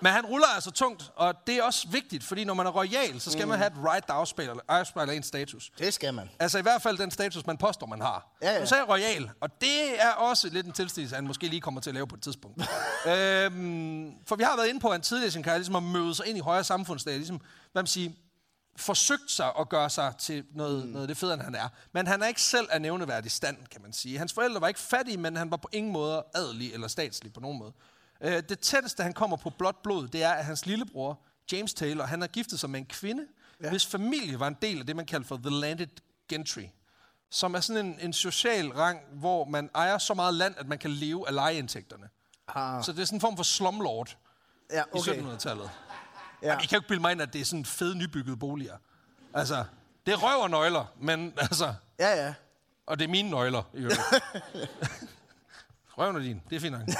men 0.00 0.12
han 0.12 0.26
ruller 0.26 0.46
altså 0.46 0.70
tungt, 0.70 1.10
og 1.16 1.34
det 1.46 1.54
er 1.56 1.62
også 1.62 1.88
vigtigt, 1.88 2.24
fordi 2.24 2.44
når 2.44 2.54
man 2.54 2.66
er 2.66 2.70
royal, 2.70 3.20
så 3.20 3.30
skal 3.30 3.44
mm. 3.44 3.48
man 3.48 3.58
have 3.58 3.66
et 3.66 3.92
right, 3.92 4.06
der 4.06 4.12
afspejler, 4.12 4.54
afspejler 4.68 5.12
ens 5.12 5.26
status. 5.26 5.72
det 5.78 5.94
skal 5.94 6.14
man. 6.14 6.30
Altså 6.38 6.58
i 6.58 6.62
hvert 6.62 6.82
fald 6.82 6.98
den 6.98 7.10
status, 7.10 7.46
man 7.46 7.56
påstår, 7.56 7.86
man 7.86 8.00
har. 8.00 8.36
Ja, 8.42 8.52
ja. 8.52 8.60
Nu 8.60 8.66
sagde 8.66 8.82
jeg 8.82 8.88
royal, 8.88 9.30
og 9.40 9.60
det 9.60 10.02
er 10.02 10.10
også 10.10 10.48
lidt 10.48 10.66
en 10.66 10.72
tilstigelse, 10.72 11.14
han 11.14 11.26
måske 11.26 11.46
lige 11.46 11.60
kommer 11.60 11.80
til 11.80 11.90
at 11.90 11.94
lave 11.94 12.06
på 12.06 12.16
et 12.16 12.22
tidspunkt. 12.22 12.60
øhm, 13.06 14.12
for 14.26 14.36
vi 14.36 14.42
har 14.42 14.56
været 14.56 14.68
inde 14.68 14.80
på, 14.80 14.88
at 14.88 14.94
han 14.94 15.02
tidligere 15.02 15.30
sin 15.30 15.42
karriere 15.42 15.58
ligesom 15.58 15.76
at 15.76 15.82
møde 15.82 16.14
sig 16.14 16.26
ind 16.26 16.38
i 16.38 16.40
højere 16.40 16.64
samfundslag, 16.64 17.16
ligesom, 17.16 17.40
hvad 17.72 17.82
man 17.82 17.86
siger, 17.86 18.10
forsøgt 18.76 19.30
sig 19.30 19.52
at 19.60 19.68
gøre 19.68 19.90
sig 19.90 20.14
til 20.18 20.44
noget, 20.54 20.86
mm. 20.86 20.90
noget 20.90 21.04
af 21.04 21.08
det 21.08 21.16
federe, 21.16 21.42
han 21.44 21.54
er. 21.54 21.68
Men 21.92 22.06
han 22.06 22.22
er 22.22 22.26
ikke 22.26 22.42
selv 22.42 22.66
af 22.70 22.80
nævneværdig 22.80 23.30
stand, 23.30 23.56
kan 23.70 23.82
man 23.82 23.92
sige. 23.92 24.18
Hans 24.18 24.32
forældre 24.32 24.60
var 24.60 24.68
ikke 24.68 24.80
fattige, 24.80 25.16
men 25.16 25.36
han 25.36 25.50
var 25.50 25.56
på 25.56 25.68
ingen 25.72 25.92
måde 25.92 26.24
adelig 26.34 26.72
eller 26.72 26.88
statslig 26.88 27.32
på 27.32 27.40
nogen 27.40 27.58
måde. 27.58 27.72
Øh, 28.24 28.42
det 28.48 28.60
tætteste, 28.60 29.02
han 29.02 29.12
kommer 29.12 29.36
på 29.36 29.50
blot 29.50 29.82
blod, 29.82 30.08
det 30.08 30.22
er, 30.22 30.32
at 30.32 30.44
hans 30.44 30.66
lillebror, 30.66 31.20
James 31.52 31.74
Taylor, 31.74 32.04
han 32.04 32.20
har 32.20 32.28
giftet 32.28 32.60
sig 32.60 32.70
med 32.70 32.80
en 32.80 32.86
kvinde, 32.86 33.26
ja. 33.62 33.70
hvis 33.70 33.86
familie 33.86 34.40
var 34.40 34.48
en 34.48 34.56
del 34.62 34.80
af 34.80 34.86
det, 34.86 34.96
man 34.96 35.06
kalder 35.06 35.26
for 35.26 35.36
the 35.36 35.50
landed 35.50 35.86
gentry. 36.28 36.64
Som 37.30 37.54
er 37.54 37.60
sådan 37.60 37.86
en, 37.86 37.96
en 38.00 38.12
social 38.12 38.72
rang, 38.72 39.00
hvor 39.12 39.44
man 39.44 39.70
ejer 39.74 39.98
så 39.98 40.14
meget 40.14 40.34
land, 40.34 40.54
at 40.58 40.68
man 40.68 40.78
kan 40.78 40.90
leve 40.90 41.28
af 41.28 41.34
lejeindtægterne. 41.34 42.08
Ah, 42.48 42.84
Så 42.84 42.92
det 42.92 43.00
er 43.00 43.04
sådan 43.04 43.16
en 43.16 43.20
form 43.20 43.36
for 43.36 43.44
slumlord 43.44 44.16
ja, 44.72 44.80
i 44.80 44.84
okay. 44.92 45.12
1700-tallet. 45.12 45.70
Ja. 46.42 46.48
Jamen, 46.48 46.64
I 46.64 46.66
kan 46.66 46.76
jo 46.76 46.80
ikke 46.80 46.88
bilde 46.88 47.02
mig 47.02 47.12
ind, 47.12 47.22
at 47.22 47.32
det 47.32 47.40
er 47.40 47.44
sådan 47.44 47.64
fede 47.64 47.94
nybyggede 47.98 48.36
boliger. 48.36 48.76
Altså, 49.34 49.64
det 50.06 50.14
er 50.14 50.18
røv 50.18 50.42
og 50.42 50.50
nøgler, 50.50 50.84
men 51.00 51.32
altså... 51.50 51.74
Ja, 51.98 52.24
ja. 52.24 52.34
Og 52.86 52.98
det 52.98 53.04
er 53.04 53.08
mine 53.08 53.30
nøgler, 53.30 53.62
i 53.74 53.76
øvrigt. 53.76 54.00
Røven 55.98 56.16
er 56.16 56.20
din, 56.20 56.42
det 56.50 56.56
er 56.56 56.60
fint 56.60 56.72
nok. 56.72 56.82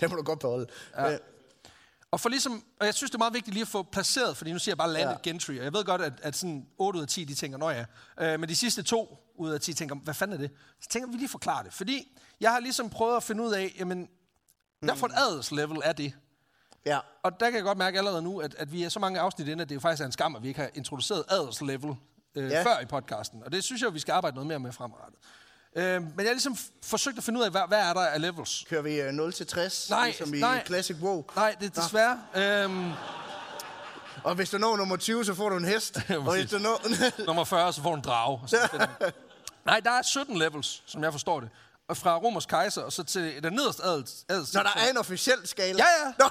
Den 0.00 0.10
må 0.10 0.16
du 0.16 0.22
godt 0.22 0.38
beholde. 0.40 0.66
Ja. 0.96 1.12
Øh, 1.12 1.18
Og, 2.10 2.20
for 2.20 2.28
ligesom, 2.28 2.64
og 2.80 2.86
jeg 2.86 2.94
synes, 2.94 3.10
det 3.10 3.14
er 3.14 3.18
meget 3.18 3.34
vigtigt 3.34 3.54
lige 3.54 3.62
at 3.62 3.68
få 3.68 3.82
placeret, 3.82 4.36
fordi 4.36 4.52
nu 4.52 4.58
siger 4.58 4.72
jeg 4.72 4.78
bare 4.78 4.92
landed 4.92 5.14
Ja. 5.14 5.30
gentry, 5.30 5.58
og 5.58 5.64
jeg 5.64 5.72
ved 5.72 5.84
godt, 5.84 6.02
at, 6.02 6.12
at 6.22 6.36
sådan 6.36 6.66
8 6.78 6.96
ud 6.98 7.02
af 7.02 7.08
10, 7.08 7.24
de 7.24 7.34
tænker, 7.34 7.58
nå 7.58 7.70
ja. 7.70 7.84
Øh, 8.20 8.40
men 8.40 8.48
de 8.48 8.56
sidste 8.56 8.82
to 8.82 9.18
ud 9.34 9.50
af 9.50 9.60
10 9.60 9.74
tænker, 9.74 9.94
hvad 9.96 10.14
fanden 10.14 10.36
er 10.36 10.40
det? 10.40 10.50
Så 10.80 10.88
tænker 10.88 11.08
vi 11.10 11.16
lige 11.16 11.28
forklare 11.28 11.64
det. 11.64 11.72
Fordi 11.72 12.18
jeg 12.40 12.52
har 12.52 12.60
ligesom 12.60 12.90
prøvet 12.90 13.16
at 13.16 13.22
finde 13.22 13.42
ud 13.42 13.52
af, 13.52 13.74
jamen, 13.78 14.08
hvad 14.80 14.96
for 14.96 15.06
et 15.06 15.12
adelslevel 15.16 15.78
er 15.84 15.92
det? 15.92 16.12
ja. 16.86 16.98
Og 17.22 17.40
der 17.40 17.46
kan 17.50 17.54
jeg 17.56 17.64
godt 17.64 17.78
mærke 17.78 17.98
allerede 17.98 18.22
nu, 18.22 18.40
at, 18.40 18.54
at 18.54 18.72
vi 18.72 18.82
er 18.82 18.88
så 18.88 19.00
mange 19.00 19.20
afsnit 19.20 19.48
inde, 19.48 19.62
at 19.62 19.68
det 19.68 19.74
jo 19.74 19.80
faktisk 19.80 20.00
er 20.02 20.06
en 20.06 20.12
skam, 20.12 20.36
at 20.36 20.42
vi 20.42 20.48
ikke 20.48 20.60
har 20.60 20.70
introduceret 20.74 21.24
adelslevel 21.28 21.94
øh, 22.34 22.50
ja. 22.50 22.62
før 22.64 22.80
i 22.80 22.84
podcasten. 22.86 23.42
Og 23.42 23.52
det 23.52 23.64
synes 23.64 23.82
jeg, 23.82 23.94
vi 23.94 23.98
skal 23.98 24.12
arbejde 24.12 24.34
noget 24.34 24.46
mere 24.46 24.58
med 24.58 24.72
fremadrettet. 24.72 25.18
Øh, 25.76 26.02
men 26.02 26.12
jeg 26.18 26.26
har 26.26 26.32
ligesom 26.32 26.56
forsøgt 26.82 27.18
at 27.18 27.24
finde 27.24 27.40
ud 27.40 27.44
af, 27.44 27.50
hvad, 27.50 27.62
hvad 27.68 27.78
er 27.78 27.92
der 27.92 28.00
af 28.00 28.20
levels? 28.20 28.64
Kører 28.70 28.82
vi 28.82 29.00
øh, 29.00 29.12
0 29.12 29.32
til 29.32 29.46
60, 29.46 29.90
Nej, 29.90 30.04
ligesom 30.06 30.34
i 30.34 30.40
nej. 30.40 30.62
Classic 30.66 30.96
WoW? 31.00 31.24
Nej, 31.36 31.56
det 31.60 31.76
er 31.76 31.80
desværre. 31.82 32.20
Øhm, 32.34 32.92
Og 34.24 34.34
hvis 34.34 34.50
du 34.50 34.58
når 34.58 34.76
nummer 34.76 34.96
20, 34.96 35.24
så 35.24 35.34
får 35.34 35.48
du 35.48 35.56
en 35.56 35.64
hest. 35.64 36.00
og 36.26 36.32
hvis 36.36 36.50
du 36.50 36.58
når... 36.58 36.82
nummer 37.26 37.44
40, 37.44 37.72
så 37.72 37.82
får 37.82 37.90
du 37.90 37.96
en 37.96 38.02
drage. 38.02 38.40
Nej, 39.66 39.80
der 39.80 39.90
er 39.90 40.02
17 40.02 40.38
levels, 40.38 40.82
som 40.86 41.02
jeg 41.04 41.12
forstår 41.12 41.40
det. 41.40 41.48
Og 41.88 41.96
fra 41.96 42.16
Romers 42.18 42.46
kejser, 42.46 42.82
og 42.82 42.92
så 42.92 43.02
til 43.02 43.42
den 43.42 43.52
nederste 43.52 43.82
adels. 43.84 44.24
adels 44.28 44.54
Når 44.54 44.62
der 44.62 44.70
er 44.76 44.90
en 44.90 44.96
officiel 44.96 45.36
skala. 45.44 45.78
Ja, 45.78 46.08
ja. 46.20 46.28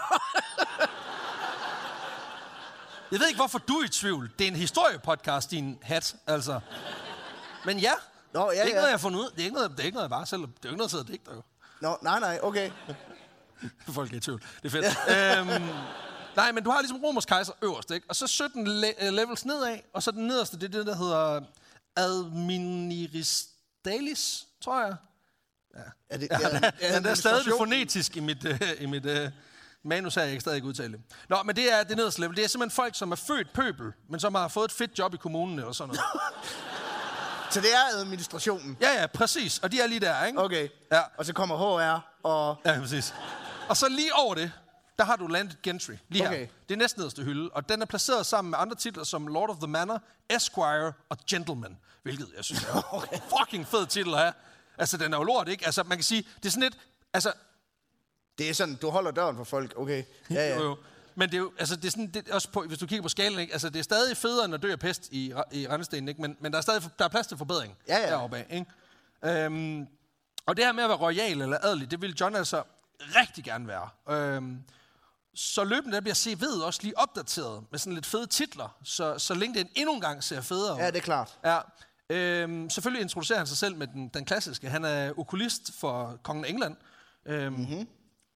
Jeg 3.11 3.19
ved 3.19 3.27
ikke, 3.27 3.37
hvorfor 3.37 3.59
du 3.59 3.73
er 3.73 3.85
i 3.85 3.87
tvivl. 3.89 4.31
Det 4.39 4.47
er 4.47 4.51
en 4.51 4.55
historiepodcast, 4.55 5.51
din 5.51 5.77
hat, 5.81 6.15
altså. 6.27 6.59
Men 7.65 7.79
ja, 7.79 7.91
Nå, 8.35 8.51
ja, 8.51 8.51
det 8.51 8.59
er 8.59 8.63
ikke 8.63 8.69
ja. 8.69 8.73
noget, 8.75 8.87
jeg 8.87 8.93
har 8.93 8.97
fundet 8.97 9.19
ud. 9.19 9.29
Det 9.31 9.39
er 9.39 9.43
ikke 9.43 9.55
noget, 9.55 9.71
det 9.71 9.79
er 9.79 9.83
ikke 9.83 9.95
noget 9.95 10.03
jeg 10.03 10.09
bare 10.09 10.25
selv. 10.25 10.41
Det 10.41 10.47
er 10.47 10.67
ikke 10.69 10.77
noget, 10.77 10.79
jeg 10.81 10.89
sidder 10.89 11.03
og 11.05 11.11
digter, 11.11 11.33
jo. 11.35 11.41
Nå, 11.81 11.97
nej, 12.01 12.19
nej, 12.19 12.39
okay. 12.43 12.71
Folk 13.97 14.13
er 14.13 14.17
i 14.17 14.19
tvivl. 14.19 14.43
Det 14.63 14.65
er 14.65 14.69
fedt. 14.69 14.85
øhm, 15.55 15.65
nej, 16.35 16.51
men 16.51 16.63
du 16.63 16.69
har 16.69 16.81
ligesom 16.81 17.03
Romers 17.03 17.25
kejser 17.25 17.53
øverst, 17.61 17.91
ikke? 17.91 18.05
Og 18.09 18.15
så 18.15 18.27
17 18.27 18.67
le- 18.67 19.05
øh, 19.07 19.13
levels 19.13 19.45
nedad, 19.45 19.79
og 19.93 20.03
så 20.03 20.11
den 20.11 20.27
nederste, 20.27 20.57
det 20.59 20.63
er 20.63 20.69
det, 20.77 20.85
der 20.85 20.95
hedder 20.95 21.41
Administalis, 23.15 24.45
tror 24.63 24.81
jeg. 24.85 24.95
Er 26.09 26.17
det, 26.17 26.27
Ja, 26.31 26.37
ja, 26.81 26.95
den, 26.95 27.03
den 27.03 27.05
er 27.11 27.15
stadig 27.15 27.45
fonetisk 27.57 28.17
i 28.17 28.19
mit, 28.19 28.45
øh, 28.45 28.59
i 28.79 28.85
mit 28.85 29.05
øh, 29.05 29.29
manus 29.83 30.15
her, 30.15 30.21
jeg 30.23 30.31
kan 30.31 30.41
stadig 30.41 30.55
ikke 30.55 30.67
udtale 30.67 30.93
det. 30.93 31.01
Nå, 31.29 31.43
men 31.45 31.55
det 31.55 31.73
er 31.73 31.83
det 31.83 31.97
nederste 31.97 32.21
level. 32.21 32.35
Det 32.37 32.43
er 32.43 32.47
simpelthen 32.47 32.75
folk, 32.75 32.95
som 32.95 33.11
er 33.11 33.15
født 33.15 33.53
pøbel, 33.53 33.91
men 34.09 34.19
som 34.19 34.35
har 34.35 34.47
fået 34.47 34.65
et 34.65 34.71
fedt 34.71 34.99
job 34.99 35.13
i 35.13 35.17
kommunen 35.17 35.59
eller 35.59 35.71
sådan 35.71 35.87
noget. 35.87 36.01
Så 37.51 37.61
det 37.61 37.73
er 37.73 37.99
administrationen? 37.99 38.77
Ja, 38.81 39.01
ja, 39.01 39.07
præcis. 39.07 39.59
Og 39.59 39.71
de 39.71 39.81
er 39.81 39.87
lige 39.87 39.99
der, 39.99 40.25
ikke? 40.25 40.39
Okay. 40.39 40.67
Ja. 40.91 41.01
Og 41.17 41.25
så 41.25 41.33
kommer 41.33 41.57
HR 41.57 41.99
og... 42.23 42.55
Ja, 42.65 42.79
præcis. 42.79 43.13
Og 43.69 43.77
så 43.77 43.89
lige 43.89 44.13
over 44.15 44.35
det, 44.35 44.51
der 44.99 45.05
har 45.05 45.15
du 45.15 45.27
Landed 45.27 45.55
Gentry, 45.63 45.93
lige 46.09 46.27
Okay. 46.27 46.39
her. 46.39 46.47
Det 46.69 46.75
er 46.75 46.77
næsten 46.79 46.99
nederste 46.99 47.23
hylde, 47.23 47.49
og 47.53 47.69
den 47.69 47.81
er 47.81 47.85
placeret 47.85 48.25
sammen 48.25 48.49
med 48.49 48.57
andre 48.59 48.75
titler 48.75 49.03
som 49.03 49.27
Lord 49.27 49.49
of 49.49 49.55
the 49.57 49.67
Manor, 49.67 50.01
Esquire 50.29 50.93
og 51.09 51.17
Gentleman, 51.29 51.77
hvilket 52.03 52.27
jeg 52.35 52.45
synes 52.45 52.63
er 52.63 52.93
okay. 52.95 53.17
fucking 53.39 53.67
fed 53.67 53.85
titel 53.87 54.13
at 54.13 54.19
have. 54.19 54.33
Altså, 54.77 54.97
den 54.97 55.13
er 55.13 55.17
jo 55.17 55.23
lort, 55.23 55.47
ikke? 55.49 55.65
Altså, 55.65 55.83
man 55.83 55.97
kan 55.97 56.03
sige, 56.03 56.27
det 56.37 56.45
er 56.45 56.49
sådan 56.49 56.63
lidt... 56.63 56.77
Altså, 57.13 57.33
Det 58.37 58.49
er 58.49 58.53
sådan, 58.53 58.75
du 58.75 58.89
holder 58.89 59.11
døren 59.11 59.35
for 59.37 59.43
folk, 59.43 59.73
okay. 59.77 60.03
Ja, 60.29 60.47
ja. 60.49 60.55
jo, 60.59 60.63
jo. 60.63 60.77
Men 61.15 61.29
det 61.29 61.35
er 61.35 61.41
jo, 61.41 61.51
altså, 61.59 61.75
det 61.75 61.85
er 61.85 61.89
sådan, 61.91 62.07
det 62.07 62.27
er 62.29 62.33
også 62.33 62.49
på, 62.49 62.61
hvis 62.61 62.79
du 62.79 62.87
kigger 62.87 63.03
på 63.03 63.09
skalen, 63.09 63.39
ikke? 63.39 63.53
Altså, 63.53 63.69
det 63.69 63.79
er 63.79 63.83
stadig 63.83 64.17
federe, 64.17 64.45
end 64.45 64.53
at 64.53 64.61
dø 64.63 64.71
af 64.71 64.79
pest 64.79 65.09
i, 65.11 65.33
i 65.51 65.67
Rendestenen, 65.67 66.07
ikke? 66.07 66.21
Men, 66.21 66.37
men 66.39 66.51
der 66.51 66.57
er 66.57 66.61
stadig 66.61 66.83
der 66.99 67.05
er 67.05 67.09
plads 67.09 67.27
til 67.27 67.37
forbedring 67.37 67.77
Ja, 67.87 67.97
ja. 67.97 68.09
deroppe 68.09 68.37
af, 68.37 68.45
ikke? 68.49 69.45
Øhm, 69.45 69.87
og 70.45 70.57
det 70.57 70.65
her 70.65 70.71
med 70.71 70.83
at 70.83 70.89
være 70.89 70.97
royal 70.97 71.41
eller 71.41 71.57
adelig, 71.63 71.91
det 71.91 72.01
vil 72.01 72.15
John 72.19 72.35
altså 72.35 72.63
rigtig 72.99 73.43
gerne 73.43 73.67
være. 73.67 73.89
Øhm, 74.09 74.59
så 75.35 75.63
løbende 75.63 75.95
der 75.95 76.01
bliver 76.01 76.15
CV'et 76.15 76.63
også 76.63 76.79
lige 76.83 76.97
opdateret 76.97 77.63
med 77.71 77.79
sådan 77.79 77.93
lidt 77.93 78.05
fede 78.05 78.27
titler, 78.27 78.77
så, 78.83 79.19
så 79.19 79.33
LinkedIn 79.33 79.69
endnu 79.75 79.93
en 79.93 80.01
gang 80.01 80.23
ser 80.23 80.41
federe 80.41 80.77
ja, 80.77 80.87
det 80.87 80.97
er 80.97 81.01
klart. 81.01 81.37
Ja. 81.45 81.59
Øhm, 82.09 82.69
selvfølgelig 82.69 83.01
introducerer 83.01 83.37
han 83.37 83.47
sig 83.47 83.57
selv 83.57 83.75
med 83.75 83.87
den, 83.87 84.07
den 84.07 84.25
klassiske. 84.25 84.69
Han 84.69 84.85
er 84.85 85.19
okulist 85.19 85.71
for 85.79 86.19
kongen 86.23 86.45
af 86.45 86.49
England. 86.49 86.75
Øhm, 87.25 87.53
mm-hmm. 87.53 87.87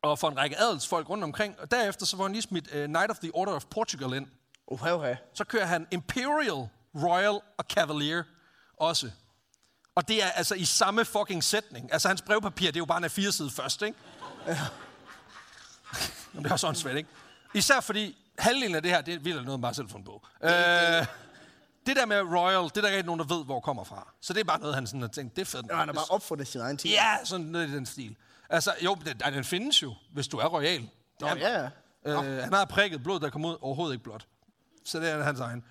Og 0.02 0.20
for 0.20 0.30
en 0.30 0.38
række 0.38 0.60
adelsfolk 0.60 1.10
rundt 1.10 1.24
omkring. 1.24 1.60
Og 1.60 1.72
derefter 1.72 2.06
så 2.06 2.18
får 2.18 2.24
han 2.24 2.32
lige 2.32 2.42
smidt 2.42 2.68
uh, 2.68 2.86
Knight 2.86 3.12
of 3.12 3.18
the 3.18 3.32
Order 3.34 3.54
of 3.54 3.66
Portugal 3.66 4.14
ind. 4.14 4.28
Uha, 4.68 4.96
uha. 4.96 5.16
Så 5.34 5.44
kører 5.44 5.66
han 5.66 5.88
Imperial, 5.92 6.68
Royal 6.96 7.42
og 7.58 7.66
Cavalier 7.70 8.24
også. 8.78 9.12
Og 9.96 10.08
det 10.08 10.24
er 10.24 10.30
altså 10.30 10.56
i 10.56 10.66
samme 10.66 11.06
fucking 11.06 11.44
sætning. 11.44 11.94
Altså 11.94 12.08
hans 12.08 12.22
brevpapir, 12.22 12.68
det 12.68 12.76
er 12.76 12.80
jo 12.80 12.86
bare 12.86 12.98
en 12.98 13.06
A4-side 13.06 13.50
først, 13.50 13.82
ikke? 13.82 13.98
Jamen, 16.34 16.44
det 16.44 16.46
er 16.46 16.52
også 16.52 16.68
åndssvagt, 16.68 16.98
ikke? 16.98 17.10
Især 17.54 17.80
fordi 17.80 18.18
halvdelen 18.38 18.76
af 18.76 18.82
det 18.82 18.92
her, 18.92 19.02
det 19.02 19.14
er 19.14 19.20
vildt 19.20 19.46
noget, 19.46 19.60
man 19.60 19.62
bare 19.62 19.74
selv 19.74 19.90
fundet 19.90 20.06
på. 20.06 20.28
Øh, 20.44 21.06
det 21.86 21.96
der 21.96 22.06
med 22.06 22.22
Royal, 22.22 22.64
det 22.64 22.78
er 22.78 22.82
der 22.82 22.90
ikke 22.90 23.06
nogen, 23.06 23.20
der 23.20 23.36
ved, 23.36 23.46
hvor 23.46 23.60
kommer 23.60 23.84
fra. 23.84 24.14
Så 24.22 24.34
det 24.34 24.40
er 24.40 24.44
bare 24.44 24.60
noget, 24.60 24.76
han 24.76 24.88
sådan 24.88 25.02
har 25.02 25.08
tænkt, 25.08 25.36
det 25.36 25.42
er 25.42 25.46
fedt. 25.46 25.66
Ja, 25.70 25.76
han 25.76 25.88
har 25.88 25.94
bare 25.94 26.06
opfundet 26.10 26.48
sin 26.48 26.62
egen 26.62 26.78
tid. 26.78 26.90
Ja, 26.90 27.18
sådan 27.24 27.46
noget 27.46 27.70
i 27.70 27.76
den 27.76 27.86
stil. 27.86 28.16
Altså, 28.50 28.76
jo, 28.82 28.96
den, 29.06 29.20
den 29.34 29.44
findes 29.44 29.82
jo, 29.84 29.94
hvis 30.14 30.28
du 30.28 30.38
er 30.38 30.46
royal. 30.46 30.90
Nå, 31.22 31.28
ja, 31.28 31.62
ja. 31.62 31.70
Øh, 32.06 32.44
han 32.44 32.54
har 32.54 32.66
prikket 32.66 33.04
blod, 33.04 33.20
der 33.20 33.30
kommer 33.30 33.50
ud 33.50 33.58
overhovedet 33.62 33.94
ikke 33.94 34.04
blot. 34.04 34.28
Så 34.86 35.00
det 35.00 35.10
er 35.10 35.24
hans 35.24 35.40
egen. 35.40 35.64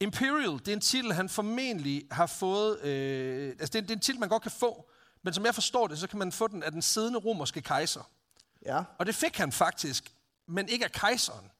Imperial, 0.00 0.58
det 0.58 0.68
er 0.68 0.72
en 0.72 0.80
titel, 0.80 1.12
han 1.12 1.28
formentlig 1.28 2.06
har 2.10 2.26
fået... 2.26 2.80
Øh, 2.80 3.48
altså, 3.48 3.66
det 3.66 3.74
er, 3.74 3.80
det 3.82 3.90
er 3.90 3.94
en 3.94 4.00
titel, 4.00 4.20
man 4.20 4.28
godt 4.28 4.42
kan 4.42 4.50
få, 4.50 4.90
men 5.22 5.34
som 5.34 5.44
jeg 5.44 5.54
forstår 5.54 5.86
det, 5.86 5.98
så 5.98 6.06
kan 6.06 6.18
man 6.18 6.32
få 6.32 6.46
den 6.48 6.62
af 6.62 6.72
den 6.72 6.82
siddende 6.82 7.18
romerske 7.18 7.60
kejser. 7.62 8.10
Ja. 8.66 8.82
Og 8.98 9.06
det 9.06 9.14
fik 9.14 9.36
han 9.38 9.52
faktisk, 9.52 10.12
men 10.48 10.68
ikke 10.68 10.84
af 10.84 10.92
kejseren. 10.92 11.50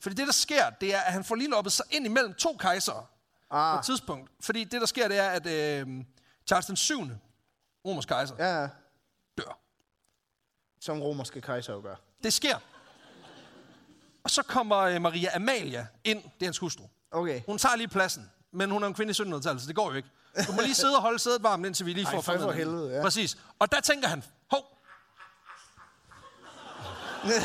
Fordi 0.00 0.14
det, 0.14 0.26
der 0.26 0.32
sker, 0.32 0.70
det 0.70 0.94
er, 0.94 1.00
at 1.00 1.12
han 1.12 1.24
får 1.24 1.34
lige 1.34 1.50
loppet 1.50 1.72
sig 1.72 1.84
ind 1.90 2.06
imellem 2.06 2.34
to 2.34 2.56
kejsere 2.60 3.06
Ah. 3.50 3.74
på 3.76 3.78
et 3.78 3.84
tidspunkt. 3.84 4.30
Fordi 4.40 4.64
det, 4.64 4.80
der 4.80 4.86
sker, 4.86 5.08
det 5.08 5.18
er, 5.18 5.28
at 5.28 5.46
øh, 5.46 5.86
Charles 6.46 6.66
den 6.66 6.76
7. 6.76 7.00
romersk 7.84 8.08
kejser, 8.08 8.34
Ja, 8.38 8.60
ja. 8.62 8.68
dør. 9.38 9.58
Som 10.84 11.02
romerske 11.02 11.40
kejser 11.40 11.80
gør. 11.80 11.94
Det 12.22 12.32
sker. 12.32 12.56
Og 14.24 14.30
så 14.30 14.42
kommer 14.42 14.76
øh, 14.76 15.02
Maria 15.02 15.36
Amalia 15.36 15.86
ind, 16.04 16.22
det 16.22 16.30
er 16.40 16.46
hans 16.46 16.58
hustru. 16.58 16.84
Okay. 17.10 17.42
Hun 17.46 17.58
tager 17.58 17.76
lige 17.76 17.88
pladsen, 17.88 18.30
men 18.52 18.70
hun 18.70 18.82
er 18.82 18.86
en 18.86 18.94
kvinde 18.94 19.10
i 19.10 19.14
1700-tallet, 19.14 19.62
så 19.62 19.68
det 19.68 19.76
går 19.76 19.90
jo 19.90 19.96
ikke. 19.96 20.08
Du 20.46 20.52
må 20.52 20.62
lige 20.62 20.74
sidde 20.74 20.96
og 20.96 21.02
holde 21.02 21.18
sædet 21.18 21.42
varmt, 21.42 21.66
indtil 21.66 21.86
vi 21.86 21.92
lige 21.92 22.06
Ej, 22.06 22.12
får 22.12 22.20
fundet 22.20 22.42
for 22.42 22.52
helvede, 22.52 22.96
ja. 22.96 23.02
Præcis. 23.02 23.38
Og 23.58 23.72
der 23.72 23.80
tænker 23.80 24.08
han, 24.08 24.24
hov. 24.50 24.78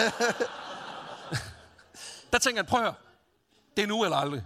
der 2.34 2.40
tænker 2.40 2.62
han, 2.62 2.66
prøv 2.66 2.80
at 2.80 2.86
høre. 2.86 2.96
Det 3.78 3.84
er 3.84 3.88
nu 3.88 4.04
eller 4.04 4.18
aldrig. 4.18 4.44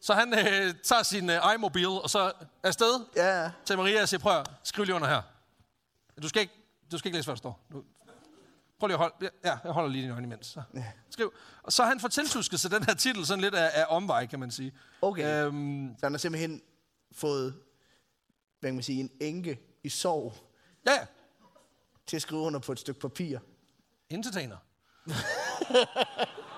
Så 0.00 0.14
han 0.14 0.38
øh, 0.38 0.74
tager 0.84 1.02
sin 1.02 1.30
øh, 1.30 1.54
iMobil, 1.54 1.88
og 1.88 2.10
så 2.10 2.32
afsted 2.62 3.00
Ja, 3.16 3.50
til 3.64 3.76
Maria 3.76 4.02
og 4.02 4.08
siger, 4.08 4.20
prøv 4.20 4.40
at 4.40 4.50
skriv 4.64 4.84
lige 4.84 4.94
under 4.94 5.08
her. 5.08 5.22
Du 6.22 6.28
skal 6.28 6.42
ikke, 6.42 6.54
du 6.92 6.98
skal 6.98 7.08
ikke 7.08 7.18
læse, 7.18 7.26
hvad 7.26 7.34
der 7.36 7.38
står. 7.38 7.60
Du, 7.72 7.82
prøv 8.78 8.86
lige 8.86 8.94
at 8.94 8.98
holde, 8.98 9.30
ja, 9.44 9.58
jeg 9.64 9.72
holder 9.72 9.90
lige 9.90 10.02
dine 10.02 10.12
øjne 10.14 10.26
imens. 10.26 10.46
Så. 10.46 10.62
Skriv. 11.10 11.32
Og 11.62 11.72
så 11.72 11.82
har 11.82 11.88
han 11.88 12.00
fået 12.00 12.12
tiltusket 12.12 12.60
sig 12.60 12.70
den 12.70 12.82
her 12.84 12.94
titel 12.94 13.26
sådan 13.26 13.40
lidt 13.40 13.54
af, 13.54 13.70
af 13.74 13.86
omvej, 13.88 14.26
kan 14.26 14.40
man 14.40 14.50
sige. 14.50 14.72
Okay. 15.02 15.44
Øhm, 15.46 15.94
Så 15.98 16.06
han 16.06 16.12
har 16.12 16.18
simpelthen 16.18 16.62
fået, 17.12 17.54
hvad 18.60 18.70
kan 18.70 18.74
man 18.74 18.82
sige, 18.82 19.00
en 19.00 19.10
enke 19.20 19.60
i 19.84 19.88
sorg 19.88 20.34
ja, 20.86 20.92
ja. 20.92 21.06
til 22.06 22.16
at 22.16 22.22
skrive 22.22 22.40
under 22.40 22.60
på 22.60 22.72
et 22.72 22.78
stykke 22.78 23.00
papir. 23.00 23.38
Entertainer. 24.10 24.56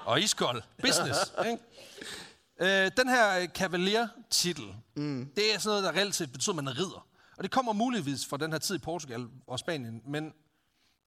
og 0.06 0.20
iskold. 0.20 0.62
Business. 0.82 1.32
ikke? 1.50 1.62
Øh, 2.60 2.90
den 2.96 3.08
her 3.08 3.38
øh, 3.38 3.48
Cavalier-titel, 3.48 4.74
mm. 4.96 5.32
det 5.36 5.54
er 5.54 5.58
sådan 5.58 5.70
noget, 5.80 5.94
der 5.94 6.00
reelt 6.00 6.14
set 6.14 6.32
betyder, 6.32 6.52
at 6.52 6.64
man 6.64 6.68
er 6.68 6.78
ridder. 6.78 7.06
Og 7.36 7.42
det 7.42 7.50
kommer 7.50 7.72
muligvis 7.72 8.26
fra 8.26 8.36
den 8.36 8.52
her 8.52 8.58
tid 8.58 8.76
i 8.76 8.78
Portugal 8.78 9.26
og 9.46 9.58
Spanien, 9.58 10.02
men 10.06 10.32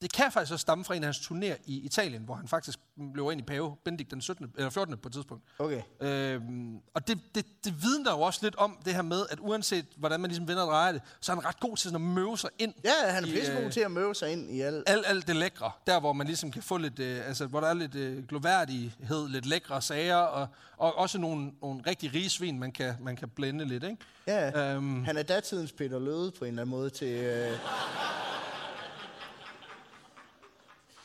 det 0.04 0.14
kan 0.14 0.32
faktisk 0.32 0.52
også 0.54 0.62
stamme 0.62 0.86
fra 0.86 0.96
en 0.96 1.04
af 1.04 1.08
hans 1.08 1.20
turnéer 1.20 1.56
i 1.66 1.78
Italien, 1.78 2.22
hvor 2.24 2.36
han 2.36 2.48
faktisk 2.48 2.80
blev 3.14 3.30
ind 3.32 3.42
i 3.42 3.44
pave, 3.44 3.76
Benedikt 3.86 4.12
den 4.12 4.22
17. 4.22 4.52
eller 4.58 4.70
14. 4.70 4.98
på 4.98 5.08
et 5.10 5.14
tidspunkt. 5.14 5.44
Okay. 5.60 5.82
Øhm, 6.02 6.76
og 6.94 7.08
det, 7.08 7.20
det, 7.36 7.46
det 7.66 7.84
vidner 7.84 8.12
jo 8.12 8.20
også 8.22 8.40
lidt 8.44 8.56
om 8.56 8.78
det 8.86 8.94
her 8.96 9.02
med, 9.02 9.26
at 9.30 9.38
uanset 9.42 9.86
hvordan 9.98 10.20
man 10.20 10.30
ligesom 10.30 10.48
vender 10.48 10.64
og 10.64 10.68
drejer 10.72 10.92
det, 10.92 11.02
så 11.22 11.32
er 11.32 11.36
han 11.36 11.46
ret 11.46 11.60
god 11.60 11.78
til 11.78 11.84
sådan 11.84 11.96
at 11.96 12.02
møve 12.02 12.38
sig 12.38 12.50
ind 12.60 12.74
Ja, 12.84 13.12
han 13.12 13.24
er 13.24 13.28
pissegod 13.28 13.62
øh, 13.64 13.72
til 13.72 13.80
at 13.80 13.92
møve 13.92 14.16
sig 14.16 14.32
ind 14.32 14.52
i 14.52 14.62
alt. 14.62 14.84
alt, 14.88 15.04
alt 15.08 15.28
det 15.28 15.36
lækre. 15.36 15.72
Der, 15.88 16.00
hvor 16.00 16.14
man 16.14 16.28
ligesom 16.28 16.52
kan 16.52 16.62
få 16.64 16.78
lidt, 16.78 17.00
øh, 17.00 17.28
altså, 17.28 17.46
hvor 17.46 17.60
der 17.60 17.68
er 17.68 17.74
lidt 17.74 17.96
øh, 17.96 18.24
gloværdighed, 18.28 19.28
lidt 19.30 19.46
lækre 19.46 19.82
sager, 19.82 20.16
og, 20.16 20.48
og 20.78 20.98
også 20.98 21.18
nogle, 21.18 21.52
nogle 21.62 21.82
rigtig 21.88 22.14
rige 22.14 22.30
svin, 22.30 22.60
man 22.60 22.72
kan, 22.72 22.94
man 23.02 23.16
kan 23.16 23.30
blende 23.30 23.66
lidt, 23.66 23.84
ikke? 23.84 23.98
Ja, 24.28 24.74
Øhm. 24.76 25.04
han 25.04 25.18
er 25.18 25.24
datidens 25.24 25.72
Peter 25.72 26.00
Løde 26.00 26.32
på 26.40 26.46
en 26.46 26.50
eller 26.50 26.62
anden 26.62 26.76
måde 26.76 26.90
til... 26.90 27.08
Øh, 27.08 27.52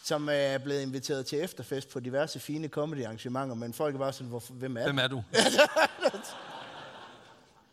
som 0.08 0.28
er 0.32 0.58
blevet 0.58 0.82
inviteret 0.82 1.26
til 1.26 1.40
efterfest 1.42 1.88
på 1.88 2.00
diverse 2.00 2.40
fine 2.40 2.68
comedy-arrangementer, 2.68 3.54
men 3.54 3.74
folk 3.74 3.94
er 3.94 3.98
bare 3.98 4.12
sådan, 4.12 4.28
Hvor, 4.28 4.42
hvem 4.50 4.76
er 4.76 4.84
Hvem 4.84 4.98
er 4.98 5.08
du? 5.08 5.22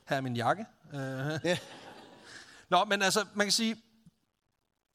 Her 0.09 0.17
er 0.17 0.21
min 0.21 0.35
jakke. 0.35 0.65
Uh, 0.93 0.99
Ja. 1.43 1.47
Nå, 2.69 2.85
men 2.85 3.01
altså, 3.01 3.25
man 3.33 3.47
kan 3.47 3.51
sige, 3.51 3.75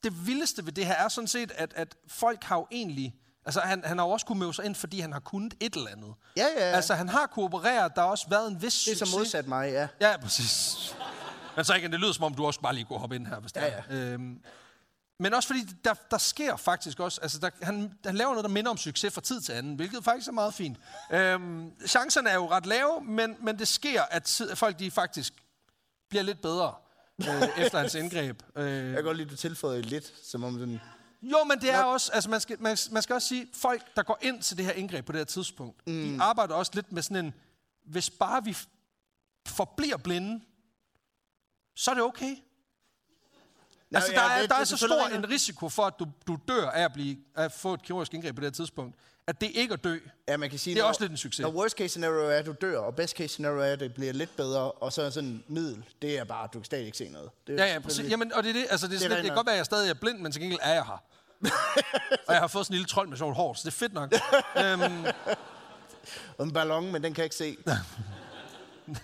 det 0.04 0.26
vildeste 0.26 0.66
ved 0.66 0.72
det 0.72 0.86
her 0.86 0.94
er 0.94 1.08
sådan 1.08 1.28
set, 1.28 1.52
at, 1.54 1.72
at 1.76 1.94
folk 2.08 2.44
har 2.44 2.56
jo 2.56 2.66
egentlig... 2.72 3.14
Altså, 3.44 3.60
han, 3.60 3.84
han 3.84 3.98
har 3.98 4.04
jo 4.06 4.10
også 4.10 4.26
kunnet 4.26 4.38
møde 4.38 4.54
sig 4.54 4.64
ind, 4.64 4.74
fordi 4.74 5.00
han 5.00 5.12
har 5.12 5.20
kunnet 5.20 5.54
et 5.60 5.74
eller 5.76 5.90
andet. 5.90 6.14
Ja, 6.36 6.46
ja. 6.56 6.60
Altså, 6.64 6.94
han 6.94 7.08
har 7.08 7.26
kunne 7.26 7.44
operere, 7.44 7.90
der 7.96 8.00
har 8.00 8.08
også 8.08 8.26
været 8.28 8.50
en 8.50 8.62
vis 8.62 8.84
det 8.84 8.92
er 8.92 8.96
så 8.96 8.98
succes. 8.98 9.16
modsat 9.18 9.46
mig, 9.48 9.70
ja. 9.72 9.88
Ja, 10.00 10.16
præcis. 10.16 10.76
Men 11.56 11.64
så 11.64 11.74
igen, 11.74 11.92
det 11.92 12.00
lyder 12.00 12.12
som 12.12 12.24
om, 12.24 12.34
du 12.34 12.46
også 12.46 12.60
bare 12.60 12.74
lige 12.74 12.84
kunne 12.84 12.98
hoppe 12.98 13.16
ind 13.16 13.26
her, 13.26 13.40
hvis 13.40 13.52
det 13.52 13.60
Ja, 13.60 13.66
er. 13.68 13.82
Øhm, 13.90 14.42
men 15.20 15.34
også 15.34 15.46
fordi, 15.46 15.60
der, 15.84 15.94
der 16.10 16.18
sker 16.18 16.56
faktisk 16.56 17.00
også, 17.00 17.20
altså 17.20 17.38
der, 17.38 17.50
han, 17.62 17.92
han 18.04 18.14
laver 18.14 18.30
noget, 18.30 18.44
der 18.44 18.50
minder 18.50 18.70
om 18.70 18.76
succes 18.76 19.14
fra 19.14 19.20
tid 19.20 19.40
til 19.40 19.52
anden, 19.52 19.74
hvilket 19.74 20.04
faktisk 20.04 20.28
er 20.28 20.32
meget 20.32 20.54
fint. 20.54 20.78
Øhm, 21.12 21.72
chancerne 21.86 22.30
er 22.30 22.34
jo 22.34 22.50
ret 22.50 22.66
lave, 22.66 23.00
men, 23.04 23.36
men 23.40 23.58
det 23.58 23.68
sker, 23.68 24.02
at, 24.02 24.22
tid, 24.22 24.50
at 24.50 24.58
folk 24.58 24.78
de 24.78 24.90
faktisk 24.90 25.32
bliver 26.08 26.22
lidt 26.22 26.42
bedre 26.42 26.74
øh, 27.20 27.42
efter 27.58 27.78
hans 27.78 27.94
indgreb. 27.94 28.42
Øh, 28.56 28.86
Jeg 28.86 28.94
kan 28.94 29.04
godt 29.04 29.16
lide, 29.16 29.26
at 29.26 29.30
du 29.30 29.36
tilføjede 29.36 29.82
lidt, 29.82 30.12
som 30.24 30.44
om 30.44 30.58
den... 30.58 30.80
jo, 31.22 31.44
men 31.44 31.60
det 31.60 31.70
er 31.70 31.82
også, 31.82 32.12
altså 32.12 32.30
man 32.30 32.40
skal, 32.40 32.56
man, 32.62 32.76
man 32.90 33.02
skal 33.02 33.14
også 33.14 33.28
sige, 33.28 33.48
folk, 33.54 33.96
der 33.96 34.02
går 34.02 34.18
ind 34.22 34.42
til 34.42 34.56
det 34.56 34.64
her 34.64 34.72
indgreb 34.72 35.06
på 35.06 35.12
det 35.12 35.18
her 35.20 35.24
tidspunkt, 35.24 35.86
mm. 35.86 35.92
de 35.92 36.22
arbejder 36.22 36.54
også 36.54 36.72
lidt 36.74 36.92
med 36.92 37.02
sådan 37.02 37.24
en, 37.24 37.34
hvis 37.86 38.10
bare 38.10 38.44
vi 38.44 38.56
forbliver 39.46 39.96
blinde, 39.96 40.44
så 41.76 41.90
er 41.90 41.94
det 41.94 42.04
okay. 42.04 42.36
Altså, 43.94 44.12
der, 44.12 44.20
ja, 44.22 44.36
er, 44.36 44.40
det- 44.40 44.50
der 44.50 44.56
det 44.56 44.60
er 44.60 44.64
så 44.64 44.76
stor 44.76 45.06
en 45.16 45.28
risiko 45.30 45.68
for, 45.68 45.82
at 45.82 45.94
du, 45.98 46.06
du 46.26 46.38
dør 46.48 46.70
af 46.70 46.82
at, 46.84 46.92
blive, 46.92 47.16
at 47.36 47.52
få 47.52 47.74
et 47.74 47.82
kirurgisk 47.82 48.14
indgreb 48.14 48.34
på 48.36 48.40
det 48.40 48.46
her 48.46 48.52
tidspunkt, 48.52 48.96
at 49.26 49.40
det 49.40 49.50
ikke 49.54 49.74
at 49.74 49.84
dø, 49.84 49.98
Ja, 50.28 50.36
man 50.36 50.50
kan 50.50 50.58
sige, 50.58 50.74
det 50.74 50.80
er 50.80 50.84
når- 50.84 50.88
også 50.88 51.00
lidt 51.00 51.10
en 51.12 51.16
succes. 51.18 51.42
Når 51.42 51.50
worst 51.50 51.76
case 51.76 51.88
scenario 51.88 52.20
er, 52.30 52.36
at 52.38 52.46
du 52.46 52.54
dør, 52.60 52.78
og 52.78 52.94
best 52.96 53.16
case 53.16 53.28
scenario 53.28 53.58
er, 53.60 53.72
at 53.72 53.80
det 53.80 53.94
bliver 53.94 54.12
lidt 54.12 54.36
bedre, 54.36 54.72
og 54.72 54.92
så 54.92 55.02
er 55.02 55.10
sådan 55.10 55.44
middel, 55.48 55.84
det 56.02 56.18
er 56.18 56.24
bare, 56.24 56.44
at 56.44 56.50
du 56.54 56.58
kan 56.58 56.64
stadig 56.64 56.86
ikke 56.86 56.98
se 56.98 57.08
noget. 57.08 57.30
Det 57.46 57.56
Ja, 57.58 57.72
ja, 57.72 57.78
præcis. 57.78 58.10
Jamen, 58.10 58.32
og 58.34 58.42
det 58.42 58.48
er 58.48 58.52
det, 58.52 58.66
altså 58.70 58.86
det 58.86 58.92
er, 58.94 58.98
Det 58.98 59.02
sådan, 59.02 59.16
det, 59.16 59.24
kan 59.26 59.34
godt 59.34 59.46
være, 59.46 59.54
at 59.54 59.58
jeg 59.58 59.66
stadig 59.66 59.90
er 59.90 59.94
blind, 59.94 60.18
men 60.18 60.32
til 60.32 60.40
gengæld 60.40 60.60
er 60.62 60.72
jeg 60.74 60.84
her. 60.84 61.02
og 62.28 62.32
jeg 62.34 62.40
har 62.40 62.46
fået 62.46 62.66
sådan 62.66 62.74
en 62.74 62.76
lille 62.76 62.86
trold 62.88 63.08
med 63.08 63.16
sjovt 63.16 63.36
hår, 63.36 63.54
så 63.54 63.60
det 63.64 63.66
er 63.74 63.78
fedt 63.78 63.92
nok. 63.92 64.12
øhm, 64.56 65.04
Og 66.38 66.44
en 66.46 66.52
ballon, 66.52 66.92
men 66.92 67.02
den 67.04 67.14
kan 67.14 67.22
jeg 67.22 67.24
ikke 67.26 67.36
se. 67.36 67.56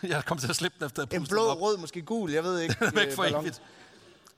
jeg 0.08 0.24
kommer 0.24 0.40
til 0.42 0.48
at 0.50 0.56
slippe 0.56 0.76
den 0.78 0.86
efter 0.86 1.02
at 1.02 1.14
En 1.14 1.26
blå, 1.26 1.46
op. 1.46 1.60
rød, 1.60 1.76
måske 1.76 2.02
gul, 2.02 2.30
jeg 2.32 2.44
ved 2.44 2.60
ikke. 2.60 2.76
væk 2.94 3.06
øh, 3.08 3.12
for 3.14 3.22
ballon. 3.22 3.42
evigt. 3.42 3.62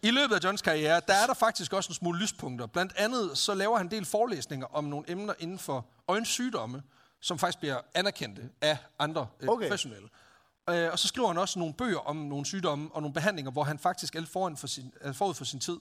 I 0.02 0.10
løbet 0.10 0.34
af 0.34 0.44
Johns 0.44 0.62
karriere, 0.62 1.00
der 1.08 1.14
er 1.14 1.26
der 1.26 1.34
faktisk 1.34 1.72
også 1.72 1.90
en 1.90 1.94
smule 1.94 2.18
lyspunkter. 2.18 2.66
Blandt 2.66 2.92
andet 2.96 3.38
så 3.38 3.54
laver 3.54 3.76
han 3.76 3.86
en 3.86 3.90
del 3.90 4.04
forelæsninger 4.04 4.66
om 4.66 4.84
nogle 4.84 5.10
emner 5.10 5.34
inden 5.38 5.58
for 5.58 5.86
øjensygdomme, 6.08 6.82
som 7.20 7.38
faktisk 7.38 7.58
bliver 7.58 7.80
anerkendte 7.94 8.50
af 8.60 8.76
andre 8.98 9.26
øh, 9.40 9.48
Okay. 9.48 9.66
professionelle. 9.66 10.08
Øh, 10.70 10.92
og 10.92 10.98
så 10.98 11.08
skriver 11.08 11.28
han 11.28 11.38
også 11.38 11.58
nogle 11.58 11.74
bøger 11.74 11.98
om 11.98 12.16
nogle 12.16 12.46
sygdomme 12.46 12.88
og 12.92 13.02
nogle 13.02 13.14
behandlinger, 13.14 13.50
hvor 13.50 13.64
han 13.64 13.78
faktisk 13.78 14.16
er 14.16 14.26
foran 14.26 14.56
for 14.56 14.66
sin, 14.66 14.92
er 15.00 15.12
forud 15.12 15.34
for 15.34 15.44
sin 15.44 15.60
tid. 15.60 15.76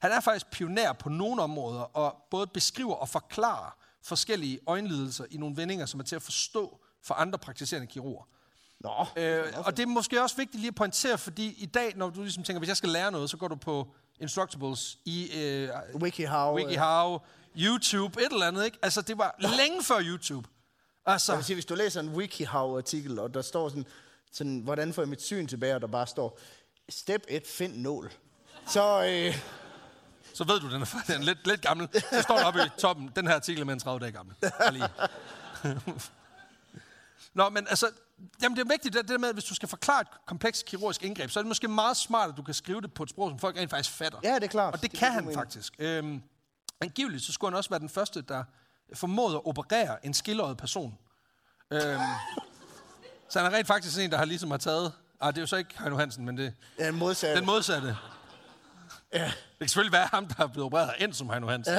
Han 0.00 0.12
er 0.12 0.20
faktisk 0.20 0.50
pioner 0.50 0.92
på 0.92 1.08
nogle 1.08 1.42
områder, 1.42 1.80
og 1.80 2.16
både 2.30 2.46
beskriver 2.46 2.94
og 2.94 3.08
forklarer 3.08 3.76
forskellige 4.02 4.60
øjenlidelser 4.66 5.24
i 5.30 5.36
nogle 5.36 5.56
vendinger, 5.56 5.86
som 5.86 6.00
er 6.00 6.04
til 6.04 6.16
at 6.16 6.22
forstå 6.22 6.80
for 7.02 7.14
andre 7.14 7.38
praktiserende 7.38 7.86
kirurger. 7.86 8.24
Nå, 8.82 9.06
Øh, 9.16 9.44
og 9.56 9.76
det 9.76 9.82
er 9.82 9.86
måske 9.86 10.22
også 10.22 10.36
vigtigt 10.36 10.60
lige 10.60 10.68
at 10.68 10.74
pointere, 10.74 11.18
fordi 11.18 11.54
i 11.58 11.66
dag, 11.66 11.92
når 11.96 12.10
du 12.10 12.22
ligesom 12.22 12.44
tænker, 12.44 12.58
hvis 12.58 12.68
jeg 12.68 12.76
skal 12.76 12.88
lære 12.90 13.12
noget, 13.12 13.30
så 13.30 13.36
går 13.36 13.48
du 13.48 13.56
på 13.56 13.88
Instructables 14.20 14.98
i 15.04 15.30
øh, 15.42 15.68
WikiHow. 15.94 16.48
øh, 16.48 16.54
WikiHow, 16.54 17.18
YouTube, 17.56 18.20
et 18.20 18.32
eller 18.32 18.46
andet, 18.46 18.64
ikke? 18.64 18.78
Altså, 18.82 19.02
det 19.02 19.18
var 19.18 19.34
længe 19.38 19.82
før 19.82 19.98
YouTube. 20.02 20.48
Altså, 21.06 21.32
Jeg 21.32 21.36
vil 21.38 21.44
sige, 21.44 21.56
hvis 21.56 21.64
du 21.64 21.74
læser 21.74 22.00
en 22.00 22.08
WikiHow-artikel, 22.08 23.18
og 23.18 23.34
der 23.34 23.42
står 23.42 23.68
sådan, 23.68 23.86
sådan, 24.32 24.60
hvordan 24.60 24.92
får 24.92 25.02
jeg 25.02 25.08
mit 25.08 25.22
syn 25.22 25.46
tilbage, 25.46 25.74
og 25.74 25.80
der 25.80 25.86
bare 25.86 26.06
står, 26.06 26.38
step 26.88 27.22
1, 27.28 27.46
find 27.46 27.76
nål. 27.76 28.12
Så, 28.68 29.04
øh, 29.04 29.38
så 30.34 30.44
ved 30.44 30.60
du, 30.60 30.70
den 30.72 30.82
er, 30.82 30.86
den 31.06 31.20
er 31.20 31.24
lidt, 31.24 31.46
lidt 31.46 31.60
gammel. 31.60 31.88
Så 32.12 32.22
står 32.22 32.36
der 32.36 32.44
oppe 32.44 32.60
i 32.66 32.68
toppen, 32.78 33.10
den 33.16 33.26
her 33.26 33.34
artikel 33.34 33.60
er 33.60 33.64
med 33.64 33.74
en 33.74 33.80
30 33.80 34.00
dage 34.00 34.12
gammel. 34.12 34.34
Nå, 37.34 37.48
men 37.48 37.66
altså, 37.70 37.86
jamen 38.42 38.56
det 38.56 38.64
er 38.64 38.68
vigtigt, 38.68 38.94
det, 38.94 39.02
det 39.02 39.08
der 39.08 39.18
med, 39.18 39.28
at 39.28 39.34
hvis 39.34 39.44
du 39.44 39.54
skal 39.54 39.68
forklare 39.68 40.00
et 40.00 40.06
komplekst 40.26 40.64
kirurgisk 40.66 41.02
indgreb, 41.02 41.30
så 41.30 41.38
er 41.40 41.42
det 41.42 41.48
måske 41.48 41.68
meget 41.68 41.96
smart, 41.96 42.30
at 42.30 42.36
du 42.36 42.42
kan 42.42 42.54
skrive 42.54 42.80
det 42.80 42.94
på 42.94 43.02
et 43.02 43.10
sprog, 43.10 43.30
som 43.30 43.38
folk 43.38 43.56
rent 43.56 43.70
faktisk 43.70 43.90
fatter. 43.96 44.18
ja, 44.24 44.34
det 44.34 44.44
er 44.44 44.48
klart. 44.48 44.74
Og 44.74 44.82
det, 44.82 44.90
det 44.90 44.98
kan 44.98 45.12
han 45.12 45.34
faktisk. 45.34 45.72
Øhm, 45.78 46.22
angiveligt, 46.80 47.24
så 47.24 47.32
skulle 47.32 47.50
han 47.50 47.56
også 47.56 47.70
være 47.70 47.80
den 47.80 47.88
første, 47.88 48.22
der 48.22 48.44
formåede 48.94 49.36
at 49.36 49.46
operere 49.46 50.06
en 50.06 50.14
skilløjet 50.14 50.56
person. 50.56 50.98
Øhm, 51.70 51.82
så 53.30 53.38
han 53.40 53.52
er 53.52 53.56
rent 53.56 53.66
faktisk 53.66 53.98
en, 53.98 54.10
der 54.10 54.16
har 54.18 54.24
ligesom 54.24 54.50
har 54.50 54.58
taget... 54.58 54.92
Ah, 55.20 55.32
det 55.32 55.38
er 55.38 55.42
jo 55.42 55.46
så 55.46 55.56
ikke 55.56 55.82
Heino 55.82 55.96
Hansen, 55.98 56.24
men 56.24 56.36
det 56.38 56.54
Ja, 56.78 56.90
modsat. 56.90 57.36
den 57.36 57.46
modsatte. 57.46 57.96
Ja. 59.12 59.24
Det 59.24 59.32
kan 59.58 59.68
selvfølgelig 59.68 59.92
være 59.92 60.08
ham, 60.12 60.26
der 60.26 60.42
er 60.42 60.46
blevet 60.46 60.66
opereret 60.66 60.94
ind 60.98 61.12
som 61.12 61.30
Heino 61.30 61.48
Hansen. 61.48 61.74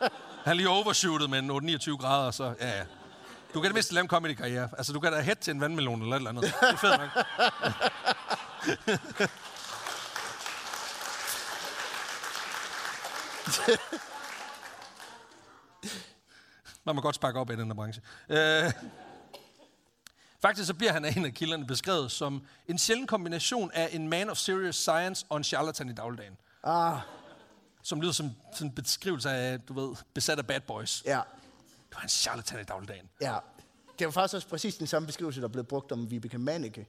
Han 0.44 0.50
er 0.52 0.52
lige 0.54 0.68
overshootet 0.68 1.30
med 1.30 1.38
en 1.38 1.50
8-29 1.80 1.96
grader, 1.96 2.30
så 2.30 2.54
ja, 2.60 2.78
ja. 2.78 2.84
Du 3.54 3.60
kan 3.60 3.64
det 3.68 3.74
mindste 3.74 3.94
lave 3.94 4.02
en 4.02 4.08
comedy-karriere. 4.08 4.68
Altså, 4.78 4.92
du 4.92 5.00
kan 5.00 5.12
da 5.12 5.20
hætte 5.20 5.42
til 5.42 5.50
en 5.50 5.60
vandmelon 5.60 6.02
eller 6.02 6.16
et 6.16 6.20
eller 6.20 6.30
andet. 6.30 6.42
Det 6.60 6.68
er 6.72 6.76
fedt 6.76 7.00
nok. 7.00 7.24
Man 16.84 16.94
må 16.94 17.00
godt 17.00 17.14
sparke 17.14 17.38
op 17.40 17.50
i 17.50 17.56
den 17.56 17.66
her 17.66 17.74
branche. 17.74 18.02
Øh, 18.28 18.72
faktisk 20.42 20.66
så 20.66 20.74
bliver 20.74 20.92
han 20.92 21.04
af 21.04 21.16
en 21.16 21.24
af 21.24 21.34
kilderne 21.34 21.66
beskrevet 21.66 22.12
som 22.12 22.42
en 22.68 22.78
sjælden 22.78 23.06
kombination 23.06 23.70
af 23.74 23.88
en 23.92 24.08
man 24.08 24.30
of 24.30 24.36
serious 24.36 24.76
science 24.76 25.26
og 25.28 25.36
en 25.36 25.44
charlatan 25.44 25.88
i 25.88 25.92
dagligdagen. 25.92 26.36
Ah, 26.64 26.98
Som 27.82 28.00
lyder 28.00 28.12
som 28.12 28.30
sådan 28.54 28.66
en 28.66 28.72
beskrivelse 28.74 29.30
af, 29.30 29.60
du 29.60 29.72
ved, 29.88 29.96
besat 30.14 30.38
af 30.38 30.46
bad 30.46 30.60
boys. 30.60 31.02
ja, 31.06 31.20
Du 31.92 31.98
er 31.98 32.02
en 32.02 32.08
charlatan 32.08 32.60
i 32.60 32.64
dagligdagen. 32.64 33.08
ja. 33.20 33.38
Det 33.98 34.06
var 34.06 34.10
faktisk 34.10 34.34
også 34.34 34.48
præcis 34.48 34.76
den 34.76 34.86
samme 34.86 35.06
beskrivelse, 35.06 35.40
der 35.40 35.48
blev 35.48 35.64
brugt 35.64 35.92
om 35.92 36.10
Vibeke 36.10 36.38
Mannicke. 36.38 36.88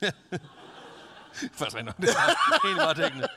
Først 1.52 1.76
rent. 1.76 1.96
Det 1.96 2.08
er 2.08 2.64
egentlig 2.64 2.82
meget 2.82 2.96
dækkende. 2.96 3.28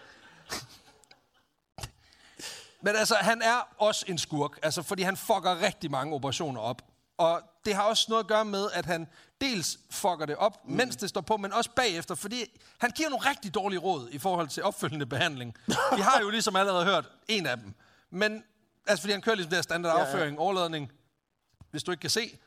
Men 2.81 2.95
altså, 2.95 3.15
han 3.15 3.41
er 3.41 3.67
også 3.77 4.05
en 4.07 4.17
skurk, 4.17 4.59
altså, 4.63 4.81
fordi 4.81 5.03
han 5.03 5.17
fucker 5.17 5.61
rigtig 5.61 5.91
mange 5.91 6.15
operationer 6.15 6.61
op. 6.61 6.81
Og 7.17 7.41
det 7.65 7.75
har 7.75 7.83
også 7.83 8.05
noget 8.09 8.23
at 8.23 8.27
gøre 8.27 8.45
med, 8.45 8.69
at 8.73 8.85
han 8.85 9.07
dels 9.41 9.79
fucker 9.91 10.25
det 10.25 10.35
op, 10.35 10.65
mm. 10.65 10.75
mens 10.75 10.95
det 10.95 11.09
står 11.09 11.21
på, 11.21 11.37
men 11.37 11.53
også 11.53 11.69
bagefter, 11.75 12.15
fordi 12.15 12.59
han 12.77 12.91
giver 12.91 13.09
nogle 13.09 13.29
rigtig 13.29 13.53
dårlige 13.53 13.79
råd 13.79 14.09
i 14.11 14.17
forhold 14.17 14.47
til 14.47 14.63
opfølgende 14.63 15.05
behandling. 15.05 15.55
Vi 15.67 16.01
har 16.01 16.19
jo 16.21 16.29
ligesom 16.29 16.55
allerede 16.55 16.85
hørt 16.85 17.09
en 17.27 17.45
af 17.45 17.57
dem. 17.57 17.73
Men, 18.09 18.43
altså 18.87 19.01
fordi 19.01 19.11
han 19.11 19.21
kører 19.21 19.35
ligesom 19.35 19.49
det 19.49 19.57
her 19.57 19.63
standard 19.63 19.99
afføring, 20.01 20.39
overladning. 20.39 20.91
Hvis 21.73 21.83
du 21.83 21.91
ikke 21.91 22.01
kan 22.01 22.09
se, 22.09 22.37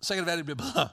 så 0.00 0.14
kan 0.14 0.18
det 0.18 0.26
være, 0.26 0.32
at 0.32 0.36
det 0.36 0.44
bliver 0.44 0.72
bedre. 0.72 0.88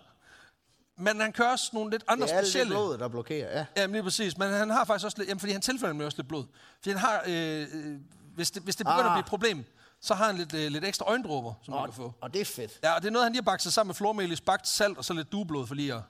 Men 0.98 1.22
han 1.22 1.34
kører 1.34 1.52
også 1.52 1.70
nogle 1.74 1.92
lidt 1.92 2.04
andre 2.08 2.28
Det 2.28 2.34
er 2.34 2.42
specielle... 2.42 2.70
blodet, 2.70 3.00
der 3.00 3.08
blokerer, 3.08 3.58
ja. 3.60 3.66
Ja, 3.78 3.86
lige 3.86 4.04
præcis. 4.04 4.38
Men 4.38 4.54
han 4.54 4.70
har 4.70 4.86
faktisk 4.86 5.06
også 5.06 5.18
lidt... 5.18 5.30
Jamen, 5.30 5.40
fordi 5.40 5.52
han 5.52 5.62
tilfælder 5.62 5.94
med 5.94 6.06
også 6.06 6.18
lidt 6.18 6.28
blod. 6.28 6.46
Fordi 6.78 6.90
han 6.90 7.00
har... 7.00 7.24
Øh, 7.28 7.68
øh, 7.74 8.00
hvis, 8.36 8.52
det, 8.52 8.64
hvis 8.64 8.76
det 8.76 8.86
begynder 8.86 9.04
ah. 9.04 9.12
at 9.12 9.16
blive 9.16 9.20
et 9.20 9.26
problem, 9.26 9.66
så 10.02 10.14
har 10.14 10.26
han 10.26 10.36
lidt, 10.36 10.54
øh, 10.54 10.72
lidt 10.72 10.86
ekstra 10.86 11.06
øjendråber, 11.06 11.54
som 11.64 11.74
du 11.74 11.84
kan 11.84 11.94
få. 11.94 12.04
Og, 12.04 12.14
og 12.22 12.34
det 12.34 12.42
er 12.42 12.46
fedt. 12.46 12.80
Ja, 12.84 12.96
og 12.96 13.02
det 13.02 13.08
er 13.08 13.12
noget, 13.12 13.26
han 13.26 13.32
lige 13.32 13.42
har 13.42 13.52
bakset 13.52 13.74
sammen 13.74 13.90
med 13.90 13.96
flormelis, 13.96 14.42
bagt 14.42 14.68
salt 14.68 14.98
og 14.98 15.06
så 15.06 15.14
lidt 15.14 15.32
dueblod 15.32 15.68
for 15.68 15.76
lige 15.76 15.94
at 15.94 16.02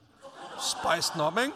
spice 0.60 1.12
den 1.12 1.20
op, 1.20 1.38
ikke? 1.38 1.52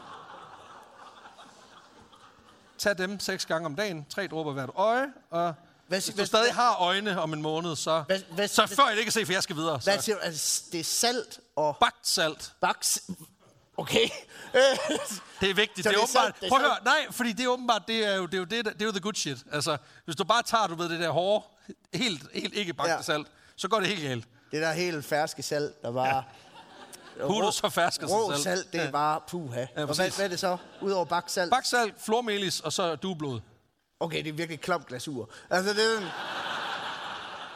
Tag 2.79 2.99
dem 2.99 3.21
seks 3.21 3.47
gange 3.47 3.67
om 3.67 3.75
dagen, 3.77 4.07
tre 4.09 4.27
dråber 4.27 4.53
hvert 4.53 4.71
øje, 4.75 5.07
og 5.31 5.55
Hvad, 5.91 5.99
hvis 5.99 6.07
du 6.07 6.13
hvad, 6.13 6.27
stadig 6.27 6.55
har 6.55 6.77
øjne 6.77 7.21
om 7.21 7.33
en 7.33 7.43
måned, 7.43 7.77
så, 7.77 8.03
Hvad- 8.07 8.19
hvad- 8.35 8.49
så 8.49 8.67
hvad- 8.67 8.77
før 8.77 8.89
jeg 8.89 9.03
kan 9.03 9.13
se, 9.13 9.27
for 9.27 9.33
jeg 9.33 9.43
skal 9.43 9.57
videre. 9.57 9.81
hvad 9.85 9.99
Så. 9.99 10.05
siger 10.05 10.17
du? 10.17 10.21
Altså, 10.23 10.63
det 10.73 10.81
er 10.81 10.85
salt 10.85 11.41
og 11.57 11.77
Bagt 11.81 12.09
salt. 12.09 12.53
baks. 12.61 13.01
Okay. 13.77 14.09
Det 15.41 15.51
er 15.51 15.55
vigtigt. 15.55 15.85
Så 15.87 15.89
det 15.89 15.89
er, 15.89 15.91
det 15.91 15.97
er 15.97 16.03
åbenbart, 16.03 16.09
sandt, 16.25 16.41
det 16.41 16.47
er 16.47 16.49
prøv 16.51 16.59
at 16.59 16.65
høre, 16.67 16.77
nej, 16.85 17.07
fordi 17.11 17.33
det 17.33 17.45
er 17.45 17.49
åbenbart, 17.49 17.83
det 17.89 18.07
er 18.07 18.15
jo, 18.17 18.27
det 18.27 18.35
er 18.35 18.39
jo, 18.39 18.45
det, 18.45 18.65
det 18.65 18.83
er 18.83 18.87
jo 18.87 18.91
the 18.93 19.01
good 19.01 19.15
shit. 19.15 19.39
Altså, 19.53 19.77
hvis 20.05 20.17
du 20.17 20.25
bare 20.25 20.43
tager, 20.43 20.67
du 20.67 20.75
ved, 20.75 20.89
det 20.89 21.01
der 21.01 21.11
hårde, 21.11 21.45
helt, 21.95 22.23
helt 22.35 22.55
ikke 22.55 22.75
bagte 22.75 22.91
Ja. 22.91 22.97
ja. 22.97 23.03
salt, 23.03 23.27
så 23.57 23.69
går 23.69 23.79
det 23.81 23.89
helt 23.89 24.03
galt. 24.03 24.25
det 24.53 24.63
der 24.63 24.73
helt 24.73 25.05
ferske 25.05 25.43
salt, 25.43 25.83
der 25.83 25.91
var... 25.91 26.25
Hulet 27.23 27.55
så 27.55 27.69
fersk 27.69 28.03
og 28.03 28.09
så 28.09 28.15
Rå 28.17 28.31
salt. 28.33 28.43
salt, 28.43 28.73
det 28.73 28.81
er 28.81 28.91
bare 28.91 29.21
puha. 29.29 29.67
og 29.77 29.85
hvad, 29.95 30.11
hvad 30.17 30.25
er 30.25 30.29
det 30.29 30.41
så? 30.41 30.57
Udover 30.83 31.05
baksalt? 31.05 31.51
Bagt 31.51 31.67
salt, 31.67 31.95
flormelis 31.99 32.61
og 32.61 32.73
så 32.73 32.97
dueblod. 32.97 33.41
Okay, 34.01 34.19
det 34.19 34.29
er 34.29 34.33
virkelig 34.33 34.61
klam 34.61 34.83
glasur. 34.83 35.31
Altså, 35.51 35.75
det 35.75 35.97
er. 35.97 36.11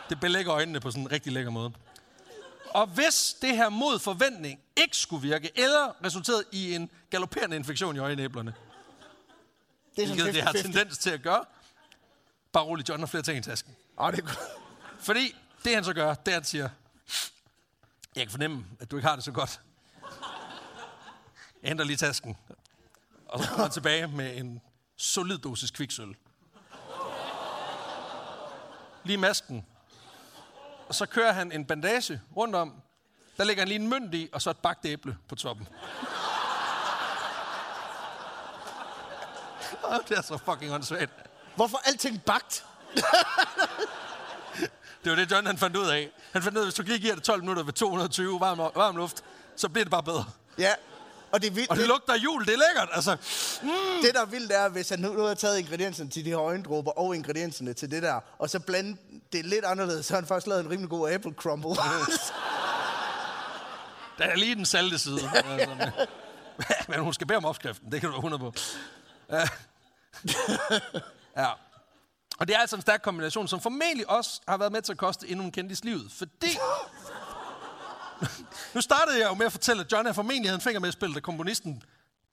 Det 0.09 0.21
belægger 0.21 0.55
øjnene 0.55 0.81
på 0.81 0.91
sådan 0.91 1.03
en 1.03 1.13
rigtig 1.13 1.33
lækker 1.33 1.51
måde. 1.51 1.73
Og 2.71 2.87
hvis 2.87 3.37
det 3.43 3.57
her 3.57 3.69
mod 3.69 3.99
forventning 3.99 4.61
ikke 4.77 4.97
skulle 4.97 5.23
virke, 5.23 5.51
eller 5.59 6.05
resulterede 6.05 6.45
i 6.53 6.75
en 6.75 6.91
galopperende 7.11 7.57
infektion 7.57 7.97
i 7.97 7.99
øjenæblerne, 7.99 8.55
Det 9.97 10.11
er 10.11 10.15
det 10.33 10.43
har 10.43 10.53
50-50. 10.53 10.63
tendens 10.63 10.99
til 10.99 11.11
at 11.11 11.23
gøre, 11.23 11.45
bare 12.53 12.65
rolig, 12.65 12.89
John 12.89 13.01
har 13.01 13.07
flere 13.07 13.23
ting 13.23 13.39
i 13.39 13.43
tasken. 13.43 13.77
Åh, 13.99 14.13
det 14.13 14.25
er. 14.25 14.29
Fordi 14.99 15.37
det 15.65 15.75
han 15.75 15.85
så 15.85 15.93
gør, 15.93 16.15
det 16.15 16.29
er, 16.33 16.37
han 16.37 16.45
siger, 16.45 16.69
jeg 18.17 18.23
kan 18.23 18.31
fornemme, 18.31 18.65
at 18.81 18.91
du 18.91 18.97
ikke 18.97 19.09
har 19.09 19.15
det 19.15 19.25
så 19.25 19.33
godt. 19.33 19.61
Jeg 21.63 21.69
henter 21.69 21.85
lige 21.85 21.97
tasken. 21.97 22.37
Og 23.27 23.41
så 23.41 23.49
kommer 23.49 23.65
han 23.65 23.73
tilbage 23.73 24.07
med 24.09 24.37
en 24.37 24.61
solid 24.97 25.39
dosis 25.39 25.71
kviksøl. 25.71 26.17
Lige 29.05 29.19
masken. 29.19 29.67
Og 30.89 30.95
så 30.95 31.07
kører 31.07 31.33
han 31.33 31.53
en 31.53 31.65
bandage 31.65 32.21
rundt 32.37 32.55
om. 32.55 32.75
Der 33.37 33.45
lægger 33.45 33.61
han 33.61 33.69
lige 33.69 33.81
en 33.81 33.89
mønt 33.89 34.15
i, 34.15 34.29
og 34.33 34.43
så 34.43 34.51
et 34.51 34.59
bagt 34.59 34.87
æble 34.87 35.17
på 35.29 35.35
toppen. 35.35 35.69
Åh, 39.91 39.99
det 40.09 40.19
er 40.19 40.23
så 40.23 40.39
fucking 40.39 40.73
åndssvagt. 40.73 41.13
Hvorfor 41.57 41.79
alting 41.85 42.23
bagt? 42.23 42.65
Det 45.05 45.11
var 45.11 45.17
det, 45.17 45.31
John 45.31 45.47
han 45.47 45.59
fandt 45.59 45.77
ud 45.77 45.87
af. 45.87 46.11
Han 46.33 46.43
fandt 46.43 46.59
ud 46.59 46.63
af, 46.63 46.65
at 46.65 46.67
hvis 46.67 46.75
du 46.75 46.83
lige 46.83 46.99
giver 46.99 47.15
det 47.15 47.23
12 47.23 47.41
minutter 47.41 47.63
ved 47.63 47.73
220 47.73 48.41
varm, 48.41 48.59
varm 48.59 48.97
luft, 48.97 49.25
så 49.57 49.69
bliver 49.69 49.85
det 49.85 49.91
bare 49.91 50.03
bedre. 50.03 50.25
Ja. 50.59 50.73
Og 51.35 51.43
det, 51.43 51.57
vildt, 51.57 51.70
Og 51.70 51.76
det 51.76 51.87
lugter 51.89 52.12
af 52.12 52.18
jul, 52.18 52.47
det 52.47 52.55
er 52.55 52.59
lækkert. 52.68 52.89
Altså, 52.93 53.16
det, 54.03 54.14
der 54.14 54.20
er 54.20 54.26
vildt, 54.26 54.53
er, 54.53 54.68
hvis 54.68 54.89
han 54.89 54.99
nu 54.99 55.12
nu 55.12 55.22
har 55.22 55.35
taget 55.35 55.59
ingredienserne 55.59 56.11
til 56.11 56.24
de 56.24 56.30
her 56.30 56.41
øjendråber 56.41 56.91
og 56.91 57.16
ingredienserne 57.16 57.72
til 57.72 57.91
det 57.91 58.03
der, 58.03 58.20
og 58.39 58.51
så 58.51 58.61
blande 58.61 58.97
det 59.32 59.47
lidt 59.47 59.64
anderledes, 59.64 60.07
så 60.07 60.12
har 60.12 60.20
han 60.20 60.28
faktisk 60.28 60.47
lavet 60.47 60.64
en 60.64 60.70
rimelig 60.70 60.91
god 60.91 61.11
apple 61.11 61.32
crumble. 61.32 61.70
der 64.18 64.24
er 64.24 64.37
lige 64.37 64.55
den 64.55 64.66
salte 64.66 64.99
side. 64.99 65.20
altså, 65.35 65.91
men, 66.89 67.01
hun 67.01 67.12
skal 67.12 67.27
bede 67.27 67.36
om 67.36 67.44
opskriften, 67.44 67.93
det 67.93 68.01
kan 68.01 68.11
du 68.11 68.12
være 68.12 68.35
100 68.36 68.40
på. 68.40 68.55
Ja. 69.31 69.48
ja. 71.43 71.51
Og 72.39 72.48
det 72.48 72.56
er 72.56 72.61
altså 72.61 72.77
en 72.77 72.82
stærk 72.82 73.02
kombination, 73.02 73.48
som 73.48 73.61
formentlig 73.61 74.11
også 74.11 74.40
har 74.48 74.56
været 74.56 74.73
med 74.73 74.82
til 74.82 74.93
at 74.93 74.98
koste 74.98 75.28
endnu 75.28 75.44
en 75.44 75.52
kendis 75.52 75.85
livet. 75.85 76.12
Fordi... 76.19 76.59
nu 78.74 78.81
startede 78.81 79.19
jeg 79.19 79.28
jo 79.28 79.35
med 79.35 79.47
at 79.47 79.53
fortælle, 79.53 79.85
at 79.85 79.93
John 79.93 80.07
er 80.07 80.12
formentlig 80.12 80.49
havde 80.49 80.55
en 80.55 80.61
finger 80.61 80.81
med 80.81 80.89
i 80.89 80.93
spillet, 80.93 81.15
da 81.15 81.20
komponisten 81.20 81.82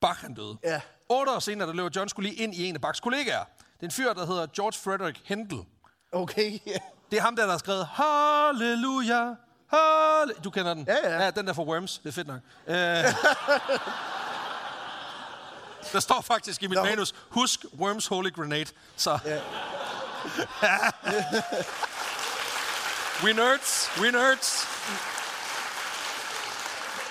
Bach 0.00 0.20
han 0.20 0.34
døde. 0.34 0.58
Ja. 0.64 0.80
Otte 1.08 1.32
år 1.32 1.38
senere, 1.38 1.68
der 1.68 1.74
løber 1.74 1.90
John 1.96 2.08
skulle 2.08 2.28
lige 2.28 2.42
ind 2.42 2.54
i 2.54 2.68
en 2.68 2.74
af 2.74 2.80
Bachs 2.80 3.00
kollegaer. 3.00 3.44
Det 3.58 3.80
er 3.80 3.84
en 3.84 3.90
fyr, 3.90 4.12
der 4.12 4.26
hedder 4.26 4.46
George 4.46 4.78
Frederick 4.84 5.20
Händel. 5.24 5.58
okay, 6.12 6.58
ja. 6.66 6.76
Det 7.10 7.18
er 7.18 7.22
ham 7.22 7.36
der, 7.36 7.42
der 7.42 7.50
har 7.50 7.58
skrevet 7.58 7.86
Halleluja, 7.86 9.34
halle... 9.72 10.34
Du 10.44 10.50
kender 10.50 10.74
den? 10.74 10.84
Ja, 10.88 11.10
ja. 11.10 11.24
ja 11.24 11.30
den 11.30 11.46
der 11.46 11.52
for 11.52 11.64
Worms. 11.64 11.98
Det 11.98 12.08
er 12.08 12.12
fedt 12.12 12.26
nok. 12.26 12.40
Øh, 12.66 12.74
der 15.92 16.00
står 16.00 16.20
faktisk 16.20 16.62
i 16.62 16.66
mit 16.66 16.78
Nå. 16.78 16.84
manus, 16.84 17.14
husk 17.28 17.64
Worms 17.78 18.06
Holy 18.06 18.32
Grenade. 18.32 18.66
Så... 18.96 19.18
Ja. 19.24 19.40
we 23.24 23.32
nerds, 23.32 23.90
we 24.00 24.10
nerds. 24.10 24.66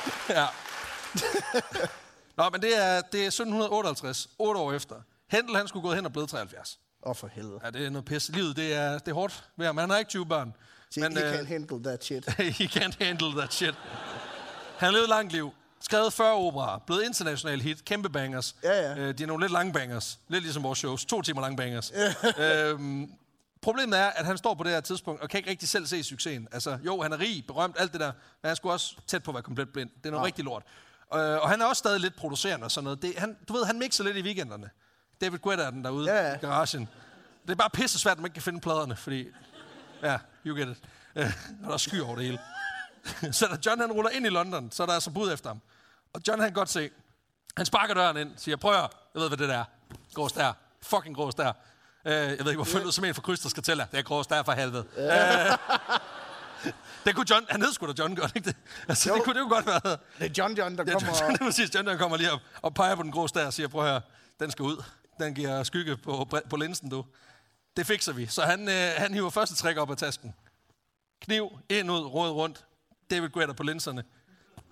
ja. 0.37 0.45
Nå, 2.37 2.49
men 2.49 2.61
det 2.61 2.77
er, 2.77 3.01
det 3.01 3.21
er 3.21 3.27
1758, 3.27 4.29
otte 4.39 4.59
år 4.59 4.73
efter. 4.73 4.95
Händel, 5.31 5.55
han 5.55 5.67
skulle 5.67 5.83
gå 5.83 5.93
hen 5.93 6.05
og 6.05 6.11
blive 6.11 6.27
73. 6.27 6.79
Åh, 7.03 7.09
oh, 7.09 7.15
for 7.15 7.27
helvede. 7.27 7.59
Ja, 7.63 7.69
det 7.69 7.85
er 7.85 7.89
noget 7.89 8.05
pisse. 8.05 8.31
Livet, 8.31 8.55
det 8.55 8.73
er, 8.73 8.97
det 8.97 9.07
er 9.07 9.13
hårdt 9.13 9.43
ved 9.57 9.65
ham. 9.65 9.77
Han 9.77 9.89
har 9.89 9.97
ikke 9.97 10.09
20 10.09 10.25
børn. 10.25 10.53
See, 10.89 11.03
men, 11.03 11.17
he 11.17 11.23
can't 11.23 11.47
handle 11.47 11.83
that 11.83 12.03
shit. 12.03 12.29
he 12.59 12.65
can't 12.65 13.05
handle 13.05 13.31
that 13.37 13.53
shit. 13.53 13.75
Han 14.77 14.93
levede 14.93 15.09
langt 15.09 15.33
liv. 15.33 15.53
Skrevet 15.81 16.13
40 16.13 16.33
operaer, 16.33 16.79
blevet 16.85 17.03
international 17.03 17.61
hit, 17.61 17.85
kæmpe 17.85 18.09
bangers. 18.09 18.55
Ja, 18.63 18.89
ja. 18.89 18.97
Øh, 18.97 19.17
de 19.17 19.23
er 19.23 19.27
nogle 19.27 19.43
lidt 19.43 19.51
lange 19.51 19.73
bangers. 19.73 20.19
Lidt 20.27 20.43
ligesom 20.43 20.63
vores 20.63 20.79
shows. 20.79 21.05
To 21.05 21.21
timer 21.21 21.41
lange 21.41 21.57
bangers. 21.57 21.91
øhm, 22.37 23.11
problemet 23.61 23.99
er, 23.99 24.05
at 24.05 24.25
han 24.25 24.37
står 24.37 24.53
på 24.53 24.63
det 24.63 24.71
her 24.71 24.81
tidspunkt 24.81 25.21
og 25.21 25.29
kan 25.29 25.37
ikke 25.37 25.49
rigtig 25.49 25.69
selv 25.69 25.85
se 25.85 26.03
succesen. 26.03 26.47
Altså, 26.51 26.77
jo, 26.85 27.01
han 27.01 27.13
er 27.13 27.19
rig, 27.19 27.43
berømt, 27.47 27.75
alt 27.79 27.91
det 27.91 28.01
der, 28.01 28.11
men 28.41 28.47
han 28.47 28.55
skulle 28.55 28.73
også 28.73 28.95
tæt 29.07 29.23
på 29.23 29.31
at 29.31 29.35
være 29.35 29.43
komplet 29.43 29.69
blind. 29.73 29.89
Det 29.89 30.05
er 30.05 30.11
noget 30.11 30.21
ja. 30.21 30.25
rigtig 30.25 30.45
lort. 30.45 30.63
Øh, 31.13 31.19
og 31.19 31.49
han 31.49 31.61
er 31.61 31.65
også 31.65 31.79
stadig 31.79 31.99
lidt 31.99 32.15
producerende 32.15 32.63
og 32.65 32.71
sådan 32.71 32.83
noget. 32.83 33.01
Det, 33.01 33.13
han, 33.17 33.37
du 33.47 33.53
ved, 33.53 33.65
han 33.65 33.79
mixer 33.79 34.03
lidt 34.03 34.17
i 34.17 34.21
weekenderne. 34.21 34.69
David 35.21 35.39
Guetta 35.39 35.63
er 35.63 35.69
den 35.69 35.83
derude 35.83 36.13
Ja, 36.13 36.27
ja. 36.27 36.35
i 36.35 36.37
garagen. 36.37 36.89
Det 37.43 37.51
er 37.51 37.55
bare 37.55 37.69
pisse 37.69 37.99
svært, 37.99 38.11
at 38.11 38.17
man 38.17 38.25
ikke 38.25 38.33
kan 38.33 38.43
finde 38.43 38.59
pladerne, 38.59 38.95
fordi... 38.95 39.27
Ja, 40.03 40.17
you 40.45 40.57
get 40.57 40.67
it. 40.69 40.77
Øh, 41.15 41.25
og 41.63 41.67
der 41.67 41.73
er 41.73 41.77
skyer 41.77 42.05
over 42.05 42.15
det 42.15 42.25
hele. 42.25 42.39
så 43.37 43.45
da 43.47 43.57
John 43.65 43.81
han 43.81 43.91
ruller 43.91 44.09
ind 44.09 44.25
i 44.25 44.29
London, 44.29 44.71
så 44.71 44.83
er 44.83 44.87
der 44.87 44.93
altså 44.93 45.11
bud 45.11 45.31
efter 45.31 45.49
ham. 45.49 45.61
Og 46.13 46.21
John 46.27 46.39
han 46.39 46.49
kan 46.49 46.53
godt 46.53 46.69
se, 46.69 46.89
han 47.57 47.65
sparker 47.65 47.93
døren 47.93 48.17
ind, 48.17 48.31
siger, 48.37 48.55
prøv 48.57 48.73
at 48.73 48.79
jeg 48.79 49.21
ved, 49.21 49.27
hvad 49.27 49.37
det 49.37 49.49
der 49.49 49.57
er. 49.57 49.63
Grås 50.13 50.31
der. 50.31 50.53
Fucking 50.81 51.15
grås 51.15 51.35
der. 51.35 51.53
Øh, 52.05 52.13
jeg 52.13 52.29
ved 52.29 52.37
ikke, 52.37 52.53
hvorfor 52.55 52.79
det 52.79 52.93
som 52.93 53.05
en 53.05 53.13
fra 53.13 53.21
kryds, 53.21 53.39
der 53.39 53.49
skal 53.49 53.63
tælle. 53.63 53.87
Det 53.91 53.97
er 53.99 54.03
grås 54.03 54.27
der 54.27 54.43
for 54.43 54.51
helvede. 54.51 54.85
Øh, 54.97 55.57
det 57.05 57.15
kunne 57.15 57.25
John, 57.29 57.45
han 57.49 57.61
hed 57.61 57.73
sgu 57.73 57.87
da 57.87 57.93
John, 57.99 58.15
godt 58.15 58.31
ikke 58.35 58.49
det? 58.49 58.55
Altså, 58.87 59.09
Jo. 59.09 59.15
det 59.15 59.23
kunne 59.23 59.33
det 59.35 59.39
jo 59.39 59.47
godt 59.49 59.65
være. 59.65 59.81
Det 59.83 59.99
er 60.19 60.29
John 60.37 60.53
John, 60.57 60.77
der 60.77 60.83
Ja, 60.87 60.91
kommer... 60.93 61.13
John, 61.21 61.37
præcis, 61.37 61.75
John 61.75 61.87
der 61.87 61.97
kommer 61.97 62.17
lige 62.17 62.31
op 62.31 62.39
og 62.61 62.73
peger 62.73 62.95
på 62.95 63.03
den 63.03 63.11
grå 63.11 63.27
der 63.27 63.45
og 63.45 63.53
siger, 63.53 63.67
prøv 63.67 63.83
høre, 63.83 64.01
den 64.39 64.51
skal 64.51 64.63
ud. 64.63 64.83
Den 65.19 65.33
giver 65.35 65.63
skygge 65.63 65.97
på, 65.97 66.27
på 66.49 66.55
linsen, 66.55 66.89
du. 66.89 67.05
Det 67.77 67.87
fikser 67.87 68.13
vi. 68.13 68.25
Så 68.27 68.41
han, 68.41 68.69
øh, 68.69 68.91
han 68.97 69.13
hiver 69.13 69.29
første 69.29 69.55
træk 69.55 69.77
op 69.77 69.91
af 69.91 69.97
tasken. 69.97 70.33
Kniv, 71.21 71.59
ind, 71.69 71.91
ud, 71.91 71.99
råd 72.05 72.29
rundt. 72.31 72.65
David 73.11 73.29
Guetta 73.29 73.53
på 73.53 73.63
linserne. 73.63 74.03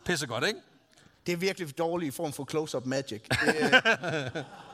Pisse 0.06 0.28
godt, 0.28 0.48
ikke? 0.48 0.60
Det 1.26 1.32
er 1.34 1.38
virkelig 1.38 1.78
dårlig 1.78 2.14
form 2.14 2.34
for 2.34 2.46
close-up 2.50 2.86
magic. 2.86 3.22
Det, 3.30 3.56
øh, 4.36 4.44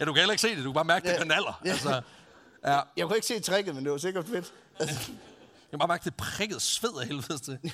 Ja, 0.00 0.04
du 0.04 0.12
kan 0.12 0.20
heller 0.20 0.32
ikke 0.32 0.40
se 0.42 0.48
det. 0.56 0.64
Du 0.64 0.70
kan 0.70 0.74
bare 0.74 0.84
mærke, 0.84 1.08
det 1.08 1.12
Ja. 1.12 1.18
kan 1.18 1.30
alder. 1.30 1.60
Ja. 1.64 1.70
Altså, 1.70 2.02
ja, 2.66 2.80
jeg 2.96 3.06
kunne 3.06 3.16
ikke 3.16 3.26
se 3.26 3.40
tricket, 3.40 3.74
men 3.74 3.84
det 3.84 3.92
var 3.92 3.98
sikkert 3.98 4.26
fedt. 4.26 4.52
Altså, 4.80 4.94
jeg 5.10 5.70
kan 5.70 5.78
bare 5.78 5.88
mærke, 5.88 6.04
det 6.04 6.14
prikket 6.14 6.62
sved 6.62 7.00
af 7.00 7.06
helvede 7.06 7.38
til. 7.38 7.58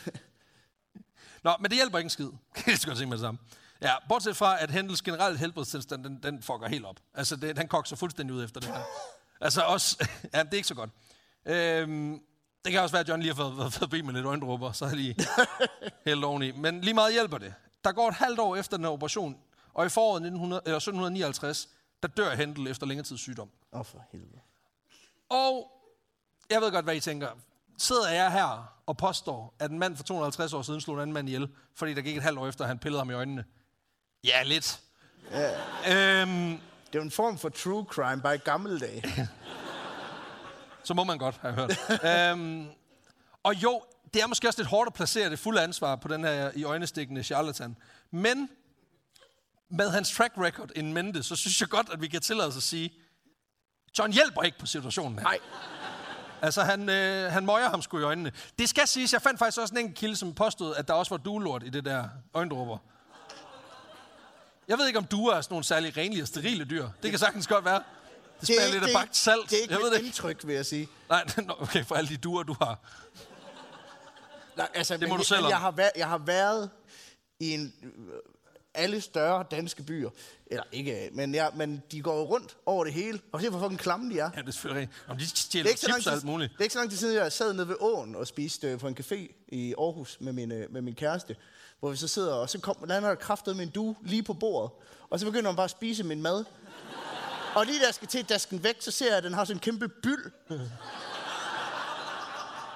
Nå, 1.44 1.54
men 1.60 1.70
det 1.70 1.76
hjælper 1.78 1.98
ikke 1.98 2.06
en 2.06 2.10
skid. 2.10 2.28
Det 2.66 2.80
skal 2.80 2.90
jeg 2.90 2.96
sige 2.96 3.06
med 3.06 3.16
det 3.16 3.20
samme. 3.20 3.40
Ja, 3.82 3.92
bortset 4.08 4.36
fra, 4.36 4.62
at 4.62 4.70
Hendels 4.70 5.02
generelle 5.02 5.38
helbredstilstand, 5.38 6.04
den, 6.04 6.20
den 6.22 6.42
fucker 6.42 6.68
helt 6.68 6.84
op. 6.86 6.96
Altså, 7.14 7.36
det, 7.36 7.58
han 7.58 7.68
kokser 7.68 7.96
fuldstændig 7.96 8.36
ud 8.36 8.44
efter 8.44 8.60
det 8.60 8.68
her. 8.68 8.82
Altså 9.40 9.60
også, 9.62 10.08
ja, 10.34 10.42
det 10.42 10.52
er 10.52 10.56
ikke 10.56 10.68
så 10.68 10.74
godt. 10.74 10.90
Øhm, 11.46 12.20
det 12.64 12.72
kan 12.72 12.80
også 12.80 12.92
være, 12.92 13.00
at 13.00 13.08
John 13.08 13.22
lige 13.22 13.34
har 13.34 13.42
fået, 13.42 13.56
fået 13.56 13.72
forbi 13.72 14.00
med 14.02 14.14
lidt 14.14 14.26
øjendråber, 14.26 14.72
så 14.72 14.84
er 14.84 14.94
lige 14.94 15.16
helt 16.06 16.24
oveni. 16.24 16.50
Men 16.50 16.80
lige 16.80 16.94
meget 16.94 17.12
hjælper 17.12 17.38
det. 17.38 17.54
Der 17.84 17.92
går 17.92 18.08
et 18.08 18.14
halvt 18.14 18.38
år 18.40 18.56
efter 18.56 18.76
den 18.76 18.84
her 18.84 18.92
operation, 18.92 19.36
og 19.74 19.86
i 19.86 19.88
foråret 19.88 20.16
1900, 20.20 20.62
eller 20.64 20.76
1759, 20.76 21.68
der 22.02 22.08
dør 22.08 22.34
Hendel 22.34 22.66
efter 22.66 22.86
længere 22.86 23.04
tids 23.06 23.20
sygdom. 23.20 23.50
Åh, 23.72 23.80
oh, 23.80 23.86
for 23.86 24.04
helvede. 24.12 24.40
Og 25.28 25.70
jeg 26.50 26.60
ved 26.60 26.72
godt, 26.72 26.84
hvad 26.84 26.96
I 26.96 27.00
tænker. 27.00 27.28
Sidder 27.78 28.08
jeg 28.10 28.32
her 28.32 28.74
og 28.86 28.96
påstår, 28.96 29.54
at 29.58 29.70
en 29.70 29.78
mand 29.78 29.96
for 29.96 30.04
250 30.04 30.52
år 30.52 30.62
siden 30.62 30.80
slog 30.80 30.96
en 30.96 31.02
anden 31.02 31.14
mand 31.14 31.28
ihjel, 31.28 31.48
fordi 31.74 31.94
der 31.94 32.02
gik 32.02 32.16
et 32.16 32.22
halvt 32.22 32.38
år 32.38 32.46
efter, 32.48 32.64
at 32.64 32.68
han 32.68 32.78
pillede 32.78 33.00
ham 33.00 33.10
i 33.10 33.12
øjnene? 33.12 33.44
Ja, 34.24 34.42
lidt. 34.42 34.80
Ja. 35.30 36.20
Øhm, 36.22 36.60
Det 36.92 36.98
er 36.98 37.02
en 37.02 37.10
form 37.10 37.38
for 37.38 37.48
true 37.48 37.84
crime, 37.84 38.22
bare 38.22 38.34
i 38.34 38.38
gamle 38.38 38.78
dage. 38.80 39.02
så 40.84 40.94
må 40.94 41.04
man 41.04 41.18
godt 41.18 41.36
have 41.36 41.54
hørt. 41.54 41.78
øhm, 42.32 42.66
og 43.42 43.54
jo, 43.62 43.82
det 44.14 44.22
er 44.22 44.26
måske 44.26 44.48
også 44.48 44.60
lidt 44.60 44.68
hårdt 44.68 44.86
at 44.86 44.94
placere 44.94 45.30
det 45.30 45.38
fulde 45.38 45.60
ansvar 45.62 45.96
på 45.96 46.08
den 46.08 46.24
her 46.24 46.50
i 46.54 46.64
øjnestikkende 46.64 47.22
charlatan. 47.22 47.76
Men 48.10 48.48
med 49.70 49.90
hans 49.90 50.10
track 50.10 50.34
record 50.38 50.70
in 50.76 50.92
mente, 50.92 51.22
så 51.22 51.36
synes 51.36 51.60
jeg 51.60 51.68
godt, 51.68 51.88
at 51.92 52.02
vi 52.02 52.08
kan 52.08 52.20
tillade 52.20 52.48
os 52.48 52.56
at 52.56 52.62
sige, 52.62 52.90
John 53.98 54.12
hjælper 54.12 54.42
ikke 54.42 54.58
på 54.58 54.66
situationen 54.66 55.18
her. 55.18 55.24
Nej, 55.24 55.38
Altså, 56.42 56.62
han, 56.62 56.88
øh, 56.88 57.32
han 57.32 57.46
møjer 57.46 57.68
ham 57.70 57.82
sgu 57.82 57.98
i 57.98 58.02
øjnene. 58.02 58.32
Det 58.58 58.68
skal 58.68 58.88
siges, 58.88 59.12
jeg 59.12 59.22
fandt 59.22 59.38
faktisk 59.38 59.60
også 59.60 59.74
en 59.74 59.78
enkelt 59.78 59.98
kilde, 59.98 60.16
som 60.16 60.34
påstod, 60.34 60.74
at 60.76 60.88
der 60.88 60.94
også 60.94 61.10
var 61.10 61.16
duelort 61.16 61.62
i 61.62 61.68
det 61.68 61.84
der 61.84 62.08
øjendråber. 62.34 62.78
Jeg 64.68 64.78
ved 64.78 64.86
ikke, 64.86 64.98
om 64.98 65.04
duer 65.04 65.34
er 65.34 65.40
sådan 65.40 65.52
nogle 65.52 65.64
særlig 65.64 65.96
renlige 65.96 66.22
og 66.22 66.28
sterile 66.28 66.64
dyr. 66.64 66.88
Det 67.02 67.10
kan 67.10 67.18
sagtens 67.18 67.46
godt 67.46 67.64
være. 67.64 67.82
Det 68.40 68.46
smager 68.48 68.72
lidt 68.72 68.84
af 68.84 68.90
bagt 68.94 69.16
salt. 69.16 69.50
Det 69.50 69.58
er 69.58 69.62
ikke 69.62 69.74
jeg 69.74 69.82
ved 69.82 69.90
det 69.90 70.04
indtryk, 70.04 70.46
vil 70.46 70.54
jeg 70.54 70.66
sige. 70.66 70.88
Nej, 71.08 71.24
okay, 71.62 71.84
for 71.84 71.94
alle 71.94 72.08
de 72.08 72.16
duer, 72.16 72.42
du 72.42 72.56
har. 72.60 72.78
Nej, 74.56 74.68
altså, 74.74 74.96
Det 74.96 75.08
må 75.08 75.14
men, 75.14 75.18
du 75.18 75.24
selv 75.24 75.44
om. 75.44 75.50
jeg, 75.50 75.58
har 75.58 75.70
været, 75.70 75.90
jeg 75.96 76.08
har 76.08 76.18
været 76.18 76.70
i 77.40 77.54
en, 77.54 77.74
alle 78.78 79.00
større 79.00 79.44
danske 79.50 79.82
byer. 79.82 80.10
Eller 80.46 80.64
ikke, 80.72 81.10
men, 81.12 81.34
jeg, 81.34 81.50
men 81.54 81.82
de 81.92 82.02
går 82.02 82.22
rundt 82.22 82.56
over 82.66 82.84
det 82.84 82.92
hele. 82.92 83.20
Og 83.32 83.40
se, 83.40 83.48
hvor 83.48 83.60
fucking 83.60 83.80
klamme 83.80 84.14
de 84.14 84.18
er. 84.18 84.30
Ja, 84.36 84.40
det 84.40 84.48
er 84.48 84.52
selvfølgelig. 84.52 84.88
Om 85.08 85.16
de 85.16 85.22
Det 85.22 85.32
er, 85.32 85.36
stjæler 85.36 85.76
chips 85.76 86.06
og 86.06 86.12
alt 86.12 86.24
muligt. 86.24 86.52
det 86.52 86.58
er 86.58 86.62
ikke 86.62 86.72
så 86.72 86.78
lang 86.78 86.90
tid 86.90 86.98
siden, 86.98 87.16
jeg 87.16 87.32
sad 87.32 87.52
nede 87.52 87.68
ved 87.68 87.76
åen 87.80 88.16
og 88.16 88.26
spiste 88.26 88.68
øh, 88.68 88.78
på 88.78 88.88
en 88.88 88.96
café 89.00 89.46
i 89.48 89.74
Aarhus 89.78 90.16
med 90.20 90.32
min, 90.32 90.52
øh, 90.52 90.72
med 90.72 90.82
min 90.82 90.94
kæreste. 90.94 91.36
Hvor 91.80 91.90
vi 91.90 91.96
så 91.96 92.08
sidder, 92.08 92.34
og 92.34 92.50
så 92.50 92.60
kom, 92.60 92.76
lander 92.86 93.08
der 93.08 93.14
kraftet 93.16 93.56
med 93.56 93.64
en 93.64 93.70
du 93.70 93.96
lige 94.02 94.22
på 94.22 94.34
bordet. 94.34 94.70
Og 95.10 95.20
så 95.20 95.26
begynder 95.26 95.50
man 95.50 95.56
bare 95.56 95.64
at 95.64 95.70
spise 95.70 96.04
min 96.04 96.22
mad. 96.22 96.44
Og 97.54 97.66
lige 97.66 97.86
jeg 97.86 97.94
skal 97.94 98.08
til 98.08 98.18
at 98.18 98.28
daske 98.28 98.50
den 98.50 98.64
væk, 98.64 98.76
så 98.80 98.90
ser 98.90 99.06
jeg, 99.06 99.16
at 99.16 99.24
den 99.24 99.34
har 99.34 99.44
sådan 99.44 99.56
en 99.56 99.60
kæmpe 99.60 99.88
byld. 99.88 100.32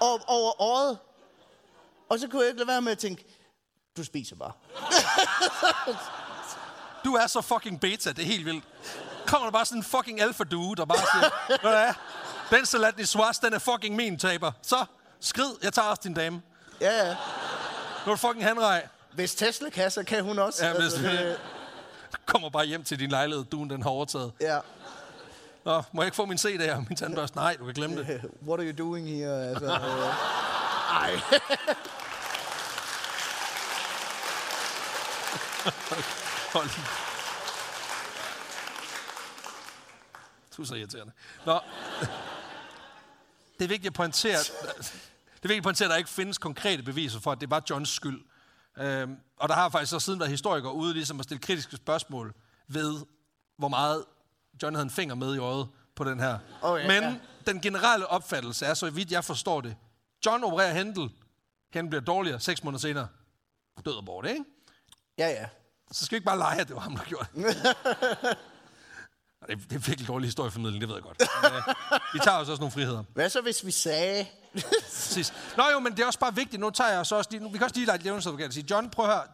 og, 0.09 0.21
over 0.27 0.63
øjet. 0.63 0.99
Og 2.09 2.19
så 2.19 2.29
kunne 2.29 2.41
jeg 2.41 2.49
ikke 2.49 2.59
lade 2.59 2.69
være 2.69 2.83
med 2.83 2.93
at 2.93 2.99
tænke, 2.99 3.25
du 3.97 4.05
spiser 4.05 4.37
bare. 4.37 4.53
Du 7.05 7.15
er 7.15 7.27
så 7.27 7.41
fucking 7.41 7.81
beta, 7.81 8.11
det 8.13 8.19
er 8.19 8.27
helt 8.27 8.47
vildt. 8.47 8.65
Kommer 9.27 9.47
der 9.47 9.53
bare 9.53 9.65
sådan 9.65 9.79
en 9.79 9.85
fucking 9.85 10.21
alfa 10.21 10.45
due, 10.45 10.77
der 10.77 10.85
bare 10.85 10.99
siger, 10.99 11.59
hvad 11.61 11.73
er? 11.75 11.93
Den 12.51 12.67
salat 12.67 13.01
i 13.01 13.05
swaz, 13.07 13.39
den 13.39 13.53
er 13.53 13.59
fucking 13.59 13.97
min 13.97 14.19
taber. 14.19 14.53
Så, 14.63 14.85
skrid, 15.21 15.51
jeg 15.63 15.73
tager 15.73 15.89
også 15.89 16.01
din 16.05 16.15
dame. 16.15 16.43
Ja, 16.81 17.07
ja. 17.07 17.17
Nu 18.07 18.13
er 18.13 18.17
fucking 18.17 18.45
henrej. 18.45 18.87
Hvis 19.13 19.35
Tesla 19.35 19.71
kan, 19.71 19.91
så 19.91 20.05
kan 20.05 20.25
hun 20.25 20.39
også. 20.39 20.67
Ja, 20.67 20.73
hvis 20.81 20.93
det, 20.93 21.03
det- 21.05 21.41
Kommer 22.27 22.51
bare 22.51 22.65
hjem 22.67 22.85
til 22.85 22.99
din 22.99 23.11
lejlighed, 23.11 23.45
duen 23.45 23.71
den 23.71 23.83
har 23.83 23.91
overtaget. 23.91 24.33
ja. 24.41 24.59
Nå, 25.65 25.83
må 25.93 26.03
jeg 26.03 26.07
ikke 26.07 26.17
få 26.17 26.25
min 26.27 26.39
CD 26.39 26.61
her, 26.61 26.77
min 26.89 26.97
tandbørste? 26.97 27.37
Nej, 27.37 27.57
du 27.57 27.65
kan 27.65 27.75
glemme 27.75 27.97
det. 27.97 28.21
What 28.49 28.61
are 28.61 28.69
you 28.69 28.79
doing 28.89 29.09
here? 29.09 29.49
Altså, 29.49 29.65
øh, 29.65 30.15
ej. 31.03 31.21
Hold. 36.53 36.69
Du 40.57 40.63
er 40.63 40.67
så 40.67 40.75
irriterende. 40.75 41.13
Nå. 41.47 41.61
Det 43.59 43.65
er 43.65 43.69
vigtigt 43.69 43.87
at 43.87 43.95
pointere, 43.95 44.39
det 44.39 45.45
er 45.45 45.49
vigtigt 45.49 45.57
at 45.57 45.63
pointere, 45.63 45.87
at 45.87 45.91
der 45.91 45.97
ikke 45.97 46.11
findes 46.11 46.39
konkrete 46.39 46.83
beviser 46.83 47.21
for, 47.21 47.33
at 47.33 47.41
det 47.41 47.51
var 47.51 47.63
Johns 47.71 47.89
skyld. 47.89 48.25
Øhm, 48.79 49.17
og 49.37 49.49
der 49.49 49.55
har 49.55 49.69
faktisk 49.69 49.91
så 49.91 50.01
siden 50.01 50.21
været 50.21 50.31
historikere 50.31 50.75
ude 50.75 50.93
ligesom 50.93 51.21
at 51.21 51.25
stille 51.25 51.41
kritiske 51.41 51.77
spørgsmål 51.77 52.35
ved, 52.69 53.01
hvor 53.59 53.69
meget 53.69 54.05
John 54.63 54.75
havde 54.75 54.85
en 54.85 54.91
finger 54.91 55.15
med 55.15 55.35
i 55.35 55.39
øjet 55.39 55.69
på 55.95 56.05
den 56.05 56.21
her. 56.21 56.39
Åh, 56.63 56.81
ja, 56.81 56.87
Men 56.87 57.03
ja. 57.03 57.17
den 57.47 57.61
generelle 57.61 58.07
opfattelse 58.07 58.67
er, 58.67 58.75
så 58.75 58.91
vidt 58.91 59.13
jeg 59.13 59.25
forstår 59.25 59.61
det, 59.61 59.77
John 60.27 60.45
opererer 60.45 60.75
Hendel, 60.75 61.11
han 61.73 61.89
bliver 61.89 62.03
dårligere 62.03 62.41
seks 62.41 62.65
måneder 62.65 62.81
senere. 62.81 63.09
Død 63.85 63.93
og 63.93 64.05
borte, 64.05 64.31
ikke? 64.31 64.45
Ja, 65.19 65.29
ja. 65.29 65.47
Så 65.93 66.05
skal 66.05 66.15
vi 66.15 66.17
ikke 66.17 66.27
bare 66.27 66.39
lege, 66.39 66.61
at 66.61 66.69
det 66.69 66.77
var 66.77 66.83
ham, 66.83 66.97
der 66.97 67.05
gjorde 67.05 67.27
det. 67.35 67.57
Det, 69.47 69.53
er, 69.53 69.57
det 69.57 69.73
er 69.73 69.79
virkelig 69.79 70.09
dårlig 70.09 70.27
historieformidling, 70.27 70.81
det 70.81 70.89
ved 70.89 70.97
jeg 70.97 71.03
godt. 71.03 71.19
Men, 71.43 71.53
øh, 71.53 72.01
vi 72.15 72.19
tager 72.19 72.39
os 72.39 72.49
også 72.49 72.61
nogle 72.61 72.73
friheder. 72.73 73.05
Hvad 73.15 73.31
så, 73.31 73.41
hvis 73.41 73.67
vi 73.67 73.71
sagde... 73.71 74.27
Præcis. 74.83 75.35
Nå 75.57 75.63
jo, 75.73 75.79
men 75.79 75.93
det 75.93 76.03
er 76.03 76.07
også 76.07 76.19
bare 76.19 76.35
vigtigt. 76.35 76.61
Nu 76.61 76.71
tager 76.71 76.91
jeg 76.91 77.07
så 77.07 77.17
også 77.17 77.31
lige, 77.31 77.43
nu, 77.43 77.49
vi 77.49 77.59
kan 77.59 77.65
også 77.65 77.77
lige 77.77 77.87
lade 77.87 78.03
Jævnens 78.03 78.27
advokat 78.27 78.47
og 78.47 78.53
sige, 78.53 78.67
John, 78.71 78.91
prøv 78.91 79.05
at 79.05 79.13
høre. 79.15 79.25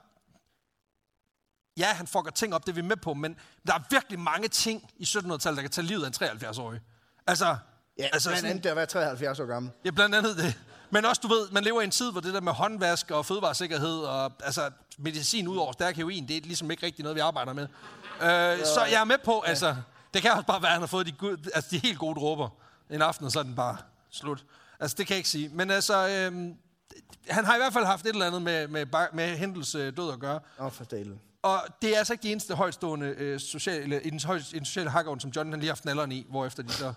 Ja, 1.77 1.93
han 1.93 2.07
fucker 2.07 2.31
ting 2.31 2.55
op, 2.55 2.67
det 2.67 2.73
er 2.73 2.75
vi 2.75 2.81
med 2.81 2.97
på, 2.97 3.15
men 3.15 3.37
der 3.67 3.75
er 3.75 3.81
virkelig 3.91 4.19
mange 4.19 4.49
ting 4.49 4.91
i 4.97 5.05
1700-tallet, 5.05 5.57
der 5.57 5.63
kan 5.63 5.71
tage 5.71 5.87
livet 5.87 6.21
af 6.21 6.31
en 6.31 6.39
73-årig. 6.39 6.81
Altså, 7.27 7.57
Ja, 7.99 8.09
altså 8.13 8.31
blandt 8.31 8.47
andet 8.47 8.65
det 8.65 8.71
at 8.71 8.77
være 8.77 8.87
73 8.87 9.41
år 9.41 9.47
gammel. 9.47 9.73
Ja, 9.85 9.91
blandt 9.91 10.15
andet 10.15 10.37
det. 10.37 10.59
Men 10.91 11.05
også, 11.05 11.21
du 11.23 11.29
ved, 11.29 11.51
man 11.51 11.65
lever 11.65 11.81
i 11.81 11.85
en 11.85 11.91
tid, 11.91 12.13
hvor 12.13 12.21
det 12.21 12.35
der 12.35 12.41
med 12.41 12.53
håndvask 12.53 13.11
og 13.11 13.27
fødevaresikkerhed 13.27 13.99
og 13.99 14.33
altså, 14.45 14.71
medicin 14.99 15.49
ud 15.49 15.57
over 15.57 15.73
stærk 15.73 15.97
heroin, 15.97 16.29
det 16.29 16.37
er 16.37 16.41
ligesom 16.41 16.71
ikke 16.71 16.87
rigtig 16.87 17.03
noget, 17.03 17.17
vi 17.17 17.21
arbejder 17.21 17.53
med. 17.53 17.69
Øh, 18.23 18.65
så 18.65 18.85
jeg 18.91 19.01
er 19.01 19.05
med 19.05 19.19
på, 19.25 19.41
altså, 19.41 19.77
det 20.15 20.23
kan 20.23 20.31
også 20.31 20.47
bare 20.47 20.63
være, 20.63 20.69
at 20.69 20.73
han 20.73 20.83
har 20.83 20.87
fået 20.87 21.07
de, 21.07 21.13
gode, 21.13 21.39
altså, 21.55 21.71
de 21.71 21.79
helt 21.79 21.99
gode 21.99 22.21
dråber 22.21 22.49
en 22.91 23.03
aften, 23.03 23.27
og 23.27 23.33
så 23.33 23.39
er 23.39 23.43
den 23.43 23.55
bare 23.55 23.77
slut. 24.11 24.45
Altså, 24.81 24.95
det 24.99 25.07
kan 25.07 25.15
jeg 25.15 25.19
ikke 25.19 25.29
sige. 25.29 25.51
Men 25.53 25.71
altså, 25.71 26.09
øh, 26.09 26.33
han 27.29 27.45
har 27.45 27.55
i 27.55 27.59
hvert 27.59 27.73
fald 27.73 27.85
haft 27.85 28.07
et 28.07 28.13
eller 28.13 28.27
andet 28.27 28.43
med, 28.43 28.69
med, 28.69 28.87
med 29.13 29.37
Hendels 29.37 29.75
øh, 29.75 29.97
død 29.97 30.13
at 30.13 30.19
gøre. 30.19 30.41
Oh, 30.59 30.73
for 30.73 30.85
delen. 30.85 31.21
Og 31.43 31.61
det 31.83 31.95
er 31.95 31.99
altså 31.99 32.13
ikke 32.13 32.23
de 32.23 32.33
eneste 32.33 32.55
højtstående 32.55 33.07
øh, 33.07 33.41
sociale, 33.41 34.03
i 34.03 34.11
den, 34.11 34.21
høj, 34.27 34.37
i 34.37 34.59
den 34.59 34.65
sociale 34.65 34.91
hakkeovn, 34.91 35.21
som 35.21 35.31
John 35.31 35.51
han 35.51 35.61
lige 35.61 35.69
har 35.69 35.75
haft 35.75 35.85
nalderen 35.85 36.13
i, 36.13 36.27
hvorefter 36.31 36.63
de 36.63 36.73
så 36.73 36.93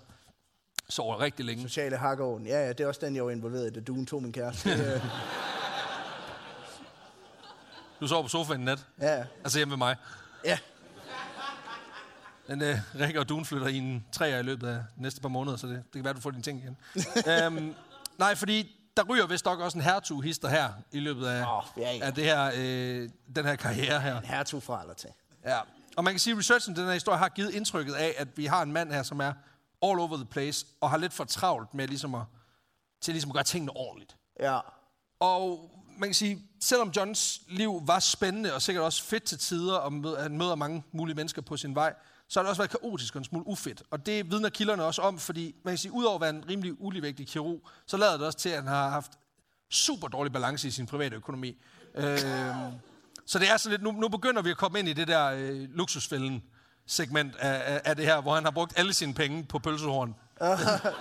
sover 0.88 1.20
rigtig 1.20 1.44
længe. 1.44 1.62
Sociale 1.62 1.96
hakkeovn. 1.96 2.46
Ja, 2.46 2.66
ja, 2.66 2.68
det 2.68 2.80
er 2.80 2.86
også 2.86 3.00
den, 3.06 3.16
jeg 3.16 3.24
var 3.24 3.30
involveret 3.30 3.66
i, 3.66 3.70
da 3.70 3.80
duen 3.80 4.06
tog 4.06 4.22
min 4.22 4.32
kæreste. 4.32 4.70
Du 8.02 8.08
sover 8.08 8.22
på 8.22 8.28
sofaen 8.28 8.60
i 8.60 8.64
nat. 8.64 8.86
Ja, 9.00 9.24
Altså 9.44 9.58
hjemme 9.58 9.72
ved 9.72 9.78
mig. 9.78 9.96
ja. 10.44 10.58
Men 12.48 12.62
øh, 12.62 12.78
Rikke 13.00 13.20
og 13.20 13.28
Dun 13.28 13.44
flytter 13.44 13.66
i 13.66 13.76
en 13.78 14.06
træer 14.12 14.38
i 14.38 14.42
løbet 14.42 14.68
af 14.68 14.84
næste 14.96 15.20
par 15.20 15.28
måneder, 15.28 15.56
så 15.56 15.66
det, 15.66 15.76
det 15.76 15.92
kan 15.92 16.04
være, 16.04 16.14
du 16.14 16.20
får 16.20 16.30
dine 16.30 16.42
ting 16.42 16.62
igen. 16.62 16.76
øhm, 17.42 17.74
nej, 18.18 18.34
fordi 18.34 18.76
der 18.96 19.02
ryger 19.02 19.26
vist 19.26 19.44
nok 19.44 19.60
også 19.60 19.78
en 19.78 19.84
hertughister 19.84 20.48
her 20.48 20.72
i 20.92 21.00
løbet 21.00 21.26
af, 21.26 21.56
Åh, 21.56 21.62
ja, 21.76 21.92
ja. 21.92 22.04
af 22.06 22.14
det 22.14 22.24
her, 22.24 22.50
øh, 22.56 23.08
den 23.36 23.44
her 23.44 23.56
karriere 23.56 24.00
her. 24.00 24.20
Hertug 24.24 24.62
fra 24.62 24.80
eller 24.80 24.94
til. 24.94 25.10
Ja. 25.44 25.60
Og 25.96 26.04
man 26.04 26.12
kan 26.12 26.20
sige, 26.20 26.32
at 26.32 26.38
researchen 26.38 26.76
den 26.76 26.84
her 26.86 26.92
historie 26.92 27.18
har 27.18 27.28
givet 27.28 27.50
indtrykket 27.54 27.94
af, 27.94 28.14
at 28.18 28.28
vi 28.36 28.46
har 28.46 28.62
en 28.62 28.72
mand 28.72 28.92
her, 28.92 29.02
som 29.02 29.20
er 29.20 29.32
all 29.82 29.98
over 30.00 30.16
the 30.16 30.26
place, 30.26 30.66
og 30.80 30.90
har 30.90 30.96
lidt 30.96 31.12
for 31.12 31.24
travlt 31.24 31.74
med 31.74 31.88
ligesom 31.88 32.14
at, 32.14 32.22
til 33.00 33.14
ligesom 33.14 33.30
at 33.30 33.34
gøre 33.34 33.44
tingene 33.44 33.72
ordentligt. 33.76 34.16
Ja. 34.40 34.58
Og 35.20 35.70
man 35.96 36.08
kan 36.08 36.14
sige, 36.14 36.42
selvom 36.60 36.92
Johns 36.96 37.40
liv 37.48 37.82
var 37.86 37.98
spændende 37.98 38.54
og 38.54 38.62
sikkert 38.62 38.84
også 38.84 39.02
fedt 39.02 39.22
til 39.22 39.38
tider, 39.38 39.74
og 39.74 40.22
han 40.22 40.38
møder 40.38 40.54
mange 40.54 40.84
mulige 40.92 41.16
mennesker 41.16 41.42
på 41.42 41.56
sin 41.56 41.74
vej, 41.74 41.94
så 42.28 42.40
har 42.40 42.42
det 42.42 42.48
også 42.48 42.62
været 42.62 42.70
kaotisk 42.70 43.14
og 43.14 43.18
en 43.18 43.24
smule 43.24 43.46
ufedt. 43.46 43.82
Og 43.90 44.06
det 44.06 44.30
vidner 44.30 44.48
kilderne 44.48 44.84
også 44.84 45.02
om, 45.02 45.18
fordi 45.18 45.54
man 45.64 45.72
kan 45.72 45.78
sige, 45.78 45.92
udover 45.92 46.14
at 46.14 46.20
være 46.20 46.30
en 46.30 46.44
rimelig 46.48 46.80
uligevægtig 46.80 47.26
kirurg, 47.26 47.68
så 47.86 47.96
lader 47.96 48.16
det 48.16 48.26
også 48.26 48.38
til, 48.38 48.48
at 48.48 48.56
han 48.56 48.66
har 48.66 48.90
haft 48.90 49.12
super 49.70 50.08
dårlig 50.08 50.32
balance 50.32 50.68
i 50.68 50.70
sin 50.70 50.86
private 50.86 51.16
økonomi. 51.16 51.56
øhm, 51.94 52.18
så 53.26 53.38
det 53.38 53.50
er 53.50 53.56
sådan 53.56 53.70
lidt, 53.70 53.82
nu, 53.82 53.92
nu 53.92 54.08
begynder 54.08 54.42
vi 54.42 54.50
at 54.50 54.56
komme 54.56 54.78
ind 54.78 54.88
i 54.88 54.92
det 54.92 55.08
der 55.08 55.26
øh, 55.26 55.68
luksusfælden 55.70 56.42
segment 56.86 57.36
af, 57.36 57.74
af, 57.74 57.80
af 57.84 57.96
det 57.96 58.04
her, 58.04 58.20
hvor 58.20 58.34
han 58.34 58.44
har 58.44 58.50
brugt 58.50 58.78
alle 58.78 58.94
sine 58.94 59.14
penge 59.14 59.44
på 59.44 59.58
pølsehorn. 59.58 60.14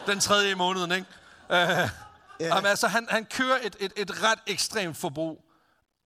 Den 0.07 0.19
tredje 0.19 0.51
i 0.51 0.55
måneden, 0.55 0.91
ikke? 0.91 1.05
Øh, 1.49 1.89
Jamen, 2.47 2.65
altså, 2.65 2.88
han, 2.88 3.07
han 3.09 3.26
kører 3.26 3.57
et, 3.63 3.76
et, 3.80 3.93
et 3.97 4.23
ret 4.23 4.39
ekstremt 4.47 4.97
forbrug. 4.97 5.41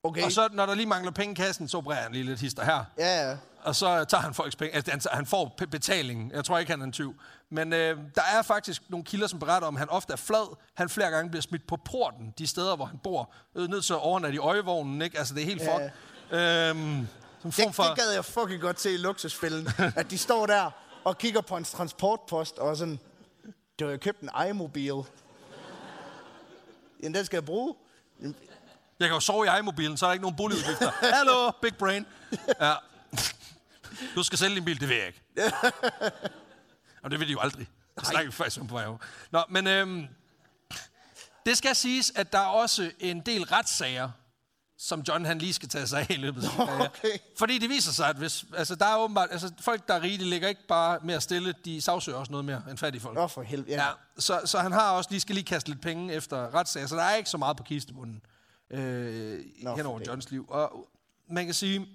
Okay. 0.03 0.24
Og 0.24 0.32
så, 0.32 0.49
når 0.52 0.66
der 0.66 0.76
lige 0.76 0.86
mangler 0.86 1.12
penge 1.12 1.32
i 1.32 1.36
kassen, 1.36 1.68
så 1.68 1.78
opererer 1.78 2.02
han 2.02 2.12
lige 2.12 2.24
lidt 2.24 2.40
hister 2.40 2.64
her. 2.66 2.84
Ja, 2.98 3.30
ja. 3.30 3.38
Og 3.64 3.76
så 3.76 4.03
tager 4.03 4.22
han 4.22 4.34
folks 4.34 4.56
penge. 4.56 4.76
Altså, 4.76 4.91
han, 4.91 5.02
han 5.12 5.26
får 5.26 5.60
betaling. 5.72 6.32
Jeg 6.34 6.45
tror 6.45 6.57
ikke, 6.57 6.72
han 6.72 6.82
er 6.82 6.86
en 6.86 6.91
tyv. 6.91 7.16
Men 7.49 7.74
øh, 7.74 7.98
der 8.16 8.22
er 8.34 8.41
faktisk 8.41 8.82
nogle 8.90 9.03
kilder, 9.03 9.28
som 9.28 9.40
beretter 9.40 9.68
om, 9.68 9.76
at 9.76 9.80
han 9.80 9.90
ofte 9.90 10.14
er 10.14 10.18
flad. 10.18 10.56
Han 10.74 10.90
flere 10.90 11.12
gange 11.12 11.30
bliver 11.30 11.41
smidt 11.41 11.68
på 11.68 11.78
porten, 11.86 12.34
de 12.38 12.48
steder, 12.48 12.76
hvor 12.76 12.86
han 12.86 12.98
bor. 13.03 13.32
Øh, 13.56 13.70
nødt 13.70 13.86
til 13.86 13.94
at 13.94 13.99
overnatte 13.99 14.36
i 14.36 14.40
øjevognen, 14.40 15.02
ikke? 15.02 15.18
Altså, 15.18 15.34
det 15.34 15.41
er 15.41 15.45
helt 15.45 15.62
Ja. 15.62 15.86
fuck. 15.86 15.94
Øhm, 16.32 17.07
som 17.41 17.52
form 17.52 17.66
Det, 17.68 17.76
for... 17.76 17.84
det 17.84 17.95
gad 17.98 18.12
jeg 18.14 18.26
fucking 18.26 18.62
godt 18.62 18.82
se 18.82 18.94
i 18.94 18.98
luksusfælden. 18.98 19.70
at 19.95 20.12
de 20.12 20.18
står 20.18 20.45
der 20.45 20.72
og 21.03 21.18
kigger 21.18 21.41
på 21.41 21.57
en 21.57 21.64
transportpost 21.64 22.57
og 22.57 22.78
sådan, 22.78 22.99
du 23.80 23.86
har 23.86 23.91
jo 23.91 23.98
købt 23.98 24.22
en 24.22 24.30
iMobil. 24.49 24.94
Jamen, 27.03 27.15
den 27.15 27.26
skal 27.26 27.38
jeg 27.38 27.45
bruge. 27.45 27.76
Jeg 28.99 29.07
kan 29.07 29.09
jo 29.09 29.19
sove 29.19 29.45
i 29.45 29.49
iMobilen, 29.59 29.97
så 29.97 30.05
er 30.05 30.09
der 30.09 30.13
ikke 30.13 30.22
nogen 30.22 30.35
boligudgifter. 30.35 30.91
Hallo, 31.15 31.51
big 31.61 31.77
brain. 31.77 32.05
Ja. 32.61 32.73
Du 34.15 34.23
skal 34.23 34.38
sælge 34.38 34.55
din 34.55 34.65
bil, 34.65 34.80
det 34.80 34.89
ved 34.89 34.95
jeg 34.95 35.07
ikke. 35.07 35.22
Og 37.03 37.11
det 37.11 37.19
vil 37.19 37.27
de 37.27 37.31
jo 37.31 37.39
aldrig. 37.39 37.67
Det 37.99 38.07
snakker 38.07 38.31
vi 38.31 38.35
faktisk 38.35 38.61
om 38.61 38.67
på 38.67 38.73
vej. 38.73 38.85
Nå, 39.31 39.43
men 39.49 39.67
øhm, 39.67 40.07
det 41.45 41.57
skal 41.57 41.76
siges, 41.76 42.11
at 42.15 42.34
der 42.34 42.39
er 42.39 42.45
også 42.45 42.91
en 42.99 43.19
del 43.19 43.43
retssager, 43.43 44.11
som 44.77 45.03
John 45.07 45.26
han 45.26 45.38
lige 45.38 45.53
skal 45.53 45.69
tage 45.69 45.88
sig 45.88 45.99
af 45.99 46.07
i 46.10 46.18
løbet 46.18 46.43
af. 46.43 46.85
Okay. 46.85 47.18
Fordi 47.38 47.57
det 47.57 47.69
viser 47.69 47.91
sig, 47.91 48.10
at 48.10 48.15
hvis, 48.15 48.45
altså, 48.57 48.76
der 48.76 48.85
er 48.85 48.97
åbenbart, 48.97 49.30
altså, 49.31 49.52
folk, 49.60 49.88
der 49.88 49.93
er 49.93 50.02
rige, 50.02 50.18
de 50.18 50.23
ligger 50.23 50.47
ikke 50.47 50.68
bare 50.68 50.99
mere 51.03 51.22
stille, 51.22 51.53
de 51.65 51.81
sagsøger 51.81 52.18
også 52.18 52.31
noget 52.31 52.45
mere 52.45 52.64
end 52.69 52.77
fattige 52.77 53.02
folk. 53.02 53.18
Åh, 53.18 53.30
for 53.30 53.41
helvede. 53.41 53.72
Ja. 53.72 53.84
Ja, 53.84 53.89
så, 54.18 54.41
så 54.45 54.60
han 54.60 54.72
har 54.72 54.91
også 54.91 55.10
lige 55.11 55.19
skal 55.19 55.35
lige 55.35 55.45
kaste 55.45 55.69
lidt 55.69 55.81
penge 55.81 56.14
efter 56.14 56.56
retssager, 56.56 56.88
så 56.88 56.95
der 56.95 57.02
er 57.03 57.15
ikke 57.15 57.30
så 57.30 57.38
meget 57.38 57.57
på 57.57 57.64
kistebunden 57.64 58.22
øh, 58.69 59.39
Nå, 59.61 59.76
hen 59.76 59.85
over. 59.85 59.99
Johns 60.07 60.31
liv. 60.31 60.45
Og 60.49 60.88
man 61.30 61.45
kan 61.45 61.53
sige, 61.53 61.88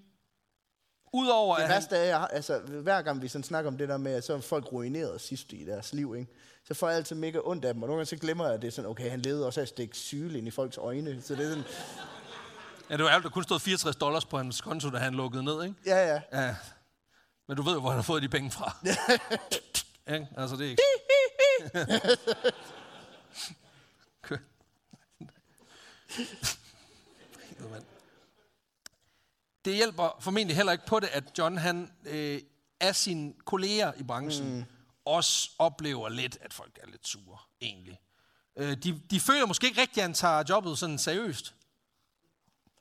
udover 1.12 1.56
Det 1.56 1.62
at 1.62 1.68
han, 1.68 1.74
værste 1.74 1.96
er, 1.96 2.04
jeg, 2.04 2.28
altså, 2.32 2.58
hver 2.58 3.02
gang 3.02 3.22
vi 3.22 3.28
sådan 3.28 3.44
snakker 3.44 3.70
om 3.70 3.78
det 3.78 3.88
der 3.88 3.96
med, 3.96 4.12
at 4.12 4.24
så 4.24 4.34
er 4.34 4.40
folk 4.40 4.72
ruineret 4.72 5.20
sidst 5.20 5.52
i 5.52 5.64
deres 5.66 5.92
liv, 5.92 6.14
ikke? 6.18 6.32
så 6.64 6.74
får 6.74 6.88
jeg 6.88 6.96
altid 6.96 7.16
mega 7.16 7.38
ondt 7.44 7.64
af 7.64 7.74
dem, 7.74 7.82
og 7.82 7.86
nogle 7.86 7.98
gange 7.98 8.06
så 8.06 8.16
glemmer 8.16 8.44
jeg, 8.44 8.54
at 8.54 8.62
det 8.62 8.68
er 8.68 8.72
sådan, 8.72 8.90
okay, 8.90 9.10
han 9.10 9.20
levede 9.20 9.46
også 9.46 9.60
af 9.60 9.62
at 9.62 9.68
stikke 9.68 9.96
syge 9.96 10.38
ind 10.38 10.46
i 10.46 10.50
folks 10.50 10.78
øjne, 10.78 11.22
så 11.22 11.34
det 11.34 11.44
er 11.44 11.48
sådan, 11.48 11.64
ja, 12.90 12.96
det 12.96 13.04
var 13.04 13.10
ærligt, 13.10 13.24
der 13.24 13.30
kun 13.30 13.42
stod 13.42 13.60
64 13.60 13.96
dollars 13.96 14.24
på 14.24 14.36
hans 14.36 14.60
konto, 14.60 14.90
da 14.90 14.98
han 14.98 15.14
lukkede 15.14 15.44
ned, 15.44 15.64
ikke? 15.64 15.74
ja, 15.86 16.14
ja. 16.14 16.20
Ja. 16.32 16.56
Men 17.48 17.56
du 17.56 17.62
ved 17.62 17.72
jo, 17.72 17.80
hvor 17.80 17.90
han 17.90 17.98
har 17.98 18.02
fået 18.02 18.22
de 18.22 18.28
penge 18.28 18.50
fra. 18.50 18.76
ikke? 20.14 20.28
Altså, 20.36 20.56
det 20.56 20.66
er 20.66 20.70
ikke... 20.70 20.82
Det 29.64 29.74
hjælper 29.74 30.16
formentlig 30.20 30.56
heller 30.56 30.72
ikke 30.72 30.86
på 30.86 31.00
det, 31.00 31.08
at 31.12 31.38
John 31.38 31.58
han 31.58 31.92
øh, 32.04 32.40
af 32.80 32.96
sine 32.96 33.32
kolleger 33.44 33.92
i 33.96 34.02
branchen 34.02 34.56
mm. 34.56 34.64
også 35.04 35.50
oplever 35.58 36.08
lidt, 36.08 36.38
at 36.40 36.54
folk 36.54 36.78
er 36.82 36.86
lidt 36.86 37.06
sure, 37.06 37.38
egentlig. 37.60 38.00
Øh, 38.56 38.76
de, 38.76 39.00
de 39.10 39.20
føler 39.20 39.46
måske 39.46 39.66
ikke 39.66 39.80
rigtigt, 39.80 39.98
at 39.98 40.02
han 40.02 40.14
tager 40.14 40.44
jobbet 40.48 40.78
sådan 40.78 40.98
seriøst. 40.98 41.54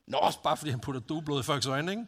Nå, 0.09 0.17
også 0.17 0.39
bare 0.41 0.57
fordi 0.57 0.71
han 0.71 0.79
putter 0.79 1.01
dueblod 1.01 1.39
i 1.39 1.43
folks 1.43 1.65
øjne, 1.65 1.91
ikke? 1.91 2.05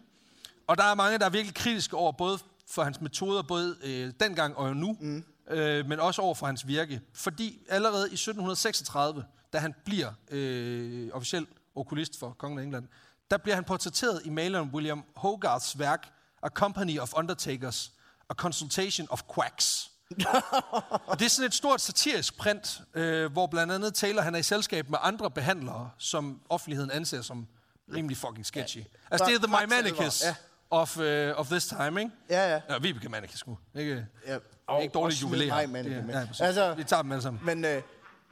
Og 0.67 0.77
der 0.77 0.83
er 0.83 0.95
mange, 0.95 1.17
der 1.17 1.25
er 1.25 1.29
virkelig 1.29 1.55
kritiske 1.55 1.97
over, 1.97 2.11
både 2.11 2.39
for 2.67 2.83
hans 2.83 3.01
metoder, 3.01 3.41
både 3.41 3.75
øh, 3.83 4.13
dengang 4.19 4.57
og 4.57 4.75
nu, 4.75 4.97
mm. 4.99 5.23
øh, 5.49 5.87
men 5.87 5.99
også 5.99 6.21
over 6.21 6.35
for 6.35 6.45
hans 6.45 6.67
virke. 6.67 7.01
Fordi 7.13 7.59
allerede 7.69 8.03
i 8.03 8.13
1736, 8.13 9.25
da 9.53 9.57
han 9.57 9.73
bliver 9.85 10.11
øh, 10.31 11.09
officiel 11.13 11.47
okulist 11.75 12.19
for 12.19 12.35
kongen 12.37 12.59
af 12.59 12.63
England, 12.63 12.87
der 13.31 13.37
bliver 13.37 13.55
han 13.55 13.63
portrætteret 13.63 14.21
i 14.25 14.29
maleren 14.29 14.69
William 14.73 15.03
Hogarths 15.15 15.79
værk 15.79 16.07
A 16.43 16.49
Company 16.49 16.99
of 16.99 17.13
Undertakers, 17.13 17.91
A 18.29 18.33
Consultation 18.33 19.07
of 19.09 19.21
Quacks. 19.35 19.91
og 21.07 21.19
det 21.19 21.25
er 21.25 21.29
sådan 21.29 21.47
et 21.47 21.53
stort 21.53 21.81
satirisk 21.81 22.37
print, 22.37 22.81
øh, 22.93 23.31
hvor 23.31 23.47
blandt 23.47 23.73
andet 23.73 23.93
Taylor 23.93 24.21
han 24.21 24.35
er 24.35 24.39
i 24.39 24.43
selskab 24.43 24.89
med 24.89 24.99
andre 25.01 25.31
behandlere, 25.31 25.89
som 25.97 26.41
offentligheden 26.49 26.91
anser 26.91 27.21
som 27.21 27.47
rimelig 27.95 28.17
fucking 28.17 28.45
sketchy. 28.45 28.77
Ja. 28.77 28.83
Altså 29.11 29.25
det 29.25 29.35
er 29.35 29.47
The 29.47 29.65
Mymanicus 29.67 30.23
Ja. 30.23 30.35
of, 30.69 30.97
uh, 30.97 31.03
of 31.39 31.47
this 31.47 31.65
time, 31.67 32.01
ikke? 32.01 32.11
Ja, 32.29 32.51
ja. 32.53 32.61
Ja, 32.69 32.77
Vibeke 32.79 33.09
Manicus 33.09 33.47
nu. 33.47 33.57
Ikke, 33.75 34.05
ja. 34.27 34.79
ikke 34.81 34.93
dårligt 34.93 35.21
jubilæer. 35.21 35.67
mand, 35.67 35.85
Det- 35.87 36.05
ja. 36.39 36.45
Altså- 36.45 36.73
Vi 36.73 36.83
tager 36.83 37.01
dem 37.01 37.11
alle 37.11 37.21
sammen. 37.21 37.45
Men 37.45 37.65
øh, 37.65 37.81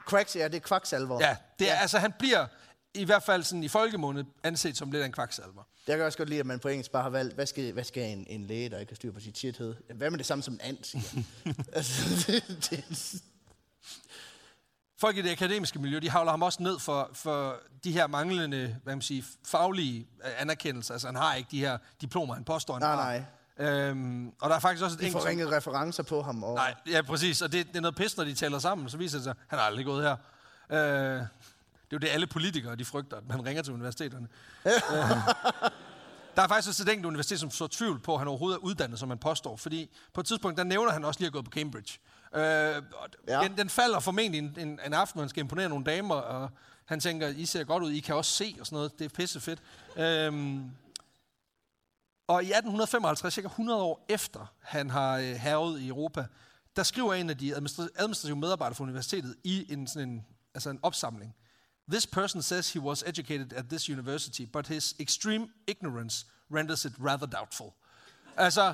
cracks, 0.06 0.36
ja, 0.36 0.48
det 0.48 0.56
er 0.56 0.60
kvaksalver. 0.60 1.18
Ja, 1.22 1.36
det 1.60 1.70
er, 1.70 1.74
ja. 1.74 1.80
altså 1.82 2.00
han 2.00 2.14
bliver 2.20 2.46
i 2.94 3.06
hvert 3.06 3.24
fald 3.24 3.44
sådan 3.44 3.64
i 3.64 3.68
folkemåned 3.68 4.24
anset 4.44 4.78
som 4.78 4.92
lidt 4.92 5.02
af 5.02 5.06
en 5.06 5.12
kvaksalver. 5.12 5.64
Jeg 5.88 5.98
kan 5.98 6.06
også 6.06 6.18
godt 6.18 6.30
lide, 6.30 6.40
at 6.40 6.46
man 6.46 6.60
på 6.60 6.68
engelsk 6.68 6.92
bare 6.92 7.04
har 7.04 7.10
valgt, 7.10 7.36
hvad 7.36 7.46
skal, 7.46 7.72
hvad 7.74 7.84
skal 7.84 8.04
en, 8.04 8.26
en 8.30 8.48
læge, 8.48 8.70
der 8.70 8.80
ikke 8.80 8.92
har 8.92 8.96
styr 8.96 9.12
på 9.12 9.20
sit 9.20 9.38
shit 9.38 9.58
hed? 9.58 9.76
Hvad 9.96 10.10
med 10.10 10.18
det 10.18 10.26
samme 10.26 10.44
som 10.44 10.54
en 10.54 10.60
and, 10.64 10.78
siger? 10.84 11.24
altså, 11.74 12.02
det, 12.32 12.44
det, 12.70 13.22
Folk 15.00 15.18
i 15.18 15.22
det 15.22 15.32
akademiske 15.32 15.80
miljø, 15.80 16.00
de 16.00 16.10
havler 16.10 16.32
ham 16.32 16.42
også 16.44 16.64
ned 16.64 16.80
for, 16.80 17.10
for 17.14 17.56
de 17.84 17.92
her 17.92 18.08
manglende 18.08 18.76
hvad 18.84 18.96
man 18.96 19.02
siger, 19.02 19.24
faglige 19.46 20.08
anerkendelser. 20.38 20.94
Altså 20.94 21.08
han 21.08 21.16
har 21.16 21.36
ikke 21.36 21.48
de 21.52 21.60
her 21.60 21.78
diplomer, 22.02 22.34
han 22.34 22.44
påstår, 22.44 22.74
han 22.74 22.82
Nej, 22.82 22.96
har. 22.96 23.04
nej. 23.04 23.24
Øhm, 23.68 24.28
og 24.42 24.50
der 24.50 24.56
er 24.56 24.60
faktisk 24.60 24.84
også 24.84 24.96
et 24.96 25.00
de 25.02 25.06
enkelt... 25.06 25.26
ringet 25.26 25.52
referencer 25.52 26.04
på 26.04 26.22
ham. 26.22 26.44
Og, 26.44 26.56
Nej, 26.56 26.76
ja, 26.88 27.02
præcis. 27.02 27.42
Og 27.42 27.52
det, 27.52 27.68
det 27.68 27.76
er 27.76 27.82
noget 27.82 27.96
pis, 27.96 28.18
når 28.18 28.24
de 28.24 28.34
taler 28.34 28.60
sammen. 28.60 28.90
Så 28.90 28.98
viser 28.98 29.18
det 29.18 29.24
sig, 29.24 29.32
at 29.32 29.38
han 29.48 29.60
har 29.60 29.66
aldrig 29.66 29.86
gået 29.86 30.04
her. 30.04 30.16
Øh, 30.70 30.78
det 30.78 31.22
er 31.22 31.28
jo 31.94 31.98
det, 31.98 32.08
alle 32.08 32.28
politikere 32.28 32.76
de 32.76 32.86
frygter, 32.86 33.18
at 33.18 33.28
man 33.28 33.46
ringer 33.46 33.64
til 33.64 33.74
universiteterne. 33.74 34.28
øh, 34.66 34.72
der 36.36 36.42
er 36.42 36.48
faktisk 36.48 36.70
også 36.70 36.84
et 36.84 36.90
enkelt 36.90 37.06
universitet, 37.06 37.40
som 37.40 37.52
så 37.52 37.68
tvivl 37.68 38.00
på, 38.00 38.14
at 38.14 38.20
han 38.20 38.28
overhovedet 38.28 38.58
er 38.58 38.62
uddannet, 38.62 39.00
som 39.00 39.10
han 39.10 39.18
påstår. 39.18 39.58
Fordi 39.58 39.90
på 40.14 40.22
et 40.22 40.28
tidspunkt, 40.28 40.58
der 40.58 40.64
nævner 40.64 40.92
han 40.92 41.06
også 41.06 41.20
lige 41.20 41.28
at 41.28 41.34
gå 41.34 41.42
på 41.42 41.52
Cambridge. 41.52 42.00
Øh, 42.36 42.42
Ja. 43.28 43.44
den, 43.44 43.58
den 43.58 43.70
falder 43.70 44.00
formentlig 44.00 44.40
en, 44.40 44.56
en, 44.60 44.80
en 44.86 44.94
aften, 44.94 45.18
hvor 45.18 45.22
han 45.22 45.30
skal 45.30 45.40
imponere 45.42 45.70
nogle 45.70 45.86
damer, 45.86 46.16
og 46.16 46.50
han 46.86 47.00
tænker, 47.00 47.28
I 47.28 47.46
ser 47.46 47.64
godt 47.64 47.84
ud, 47.84 47.92
I 47.92 48.00
kan 48.00 48.16
også 48.16 48.32
se 48.32 48.56
og 48.60 48.66
sådan 48.66 48.76
noget. 48.76 49.00
Det 49.00 49.06
er 49.06 49.10
pisse 49.10 49.40
fedt. 49.40 49.60
Øh, 49.98 50.62
og 52.28 52.44
i 52.44 52.46
1855, 52.46 53.34
cirka 53.34 53.48
100 53.48 53.82
år 53.82 54.06
efter 54.10 54.54
han 54.62 54.90
har 54.90 55.18
øh, 55.18 55.24
hervet 55.24 55.80
i 55.82 55.88
Europa, 55.88 56.26
der 56.76 56.84
skriver 56.84 57.14
en 57.14 57.30
af 57.30 57.38
de 57.38 57.56
administra- 57.56 57.88
administrative 57.96 58.36
medarbejdere 58.38 58.76
fra 58.76 58.84
universitetet 58.84 59.36
i 59.44 59.74
en, 59.74 59.88
sådan 59.88 60.10
en, 60.10 60.26
altså 60.54 60.70
en 60.70 60.80
opsamling. 60.84 61.36
This 61.92 62.08
person 62.08 62.42
says 62.42 62.74
he 62.74 62.80
was 62.80 63.04
educated 63.08 63.54
at 63.54 63.66
this 63.70 63.90
university, 63.90 64.42
but 64.54 64.68
his 64.68 64.96
extreme 65.00 65.48
ignorance 65.68 66.26
renders 66.56 66.86
it 66.86 66.94
rather 67.06 67.26
doubtful. 67.26 67.68
Altså, 68.38 68.74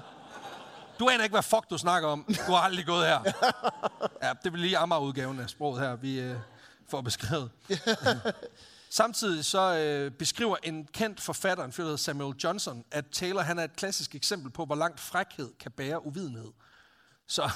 du 0.99 1.09
aner 1.09 1.23
ikke, 1.23 1.33
hvad 1.33 1.43
fuck 1.43 1.69
du 1.69 1.77
snakker 1.77 2.09
om. 2.09 2.25
Du 2.47 2.51
har 2.51 2.61
aldrig 2.61 2.85
gået 2.85 3.05
her. 3.07 3.19
Ja, 4.23 4.33
det 4.43 4.53
vil 4.53 4.61
lige 4.61 4.77
Amager-udgaven 4.77 5.39
af 5.39 5.49
sproget 5.49 5.81
her, 5.81 5.95
vi 5.95 6.19
øh, 6.19 6.35
får 6.89 7.01
beskrevet. 7.01 7.51
Samtidig 8.89 9.45
så 9.45 9.77
øh, 9.77 10.11
beskriver 10.11 10.57
en 10.63 10.87
kendt 10.93 11.21
forfatter, 11.21 11.63
en 11.63 11.71
fyr, 11.71 11.83
der 11.83 11.87
hedder 11.87 11.97
Samuel 11.97 12.35
Johnson, 12.43 12.85
at 12.91 13.05
Taylor 13.11 13.41
han 13.41 13.59
er 13.59 13.63
et 13.63 13.75
klassisk 13.75 14.15
eksempel 14.15 14.51
på, 14.51 14.65
hvor 14.65 14.75
langt 14.75 14.99
frækhed 14.99 15.53
kan 15.59 15.71
bære 15.71 16.05
uvidenhed. 16.05 16.51
Så 17.27 17.49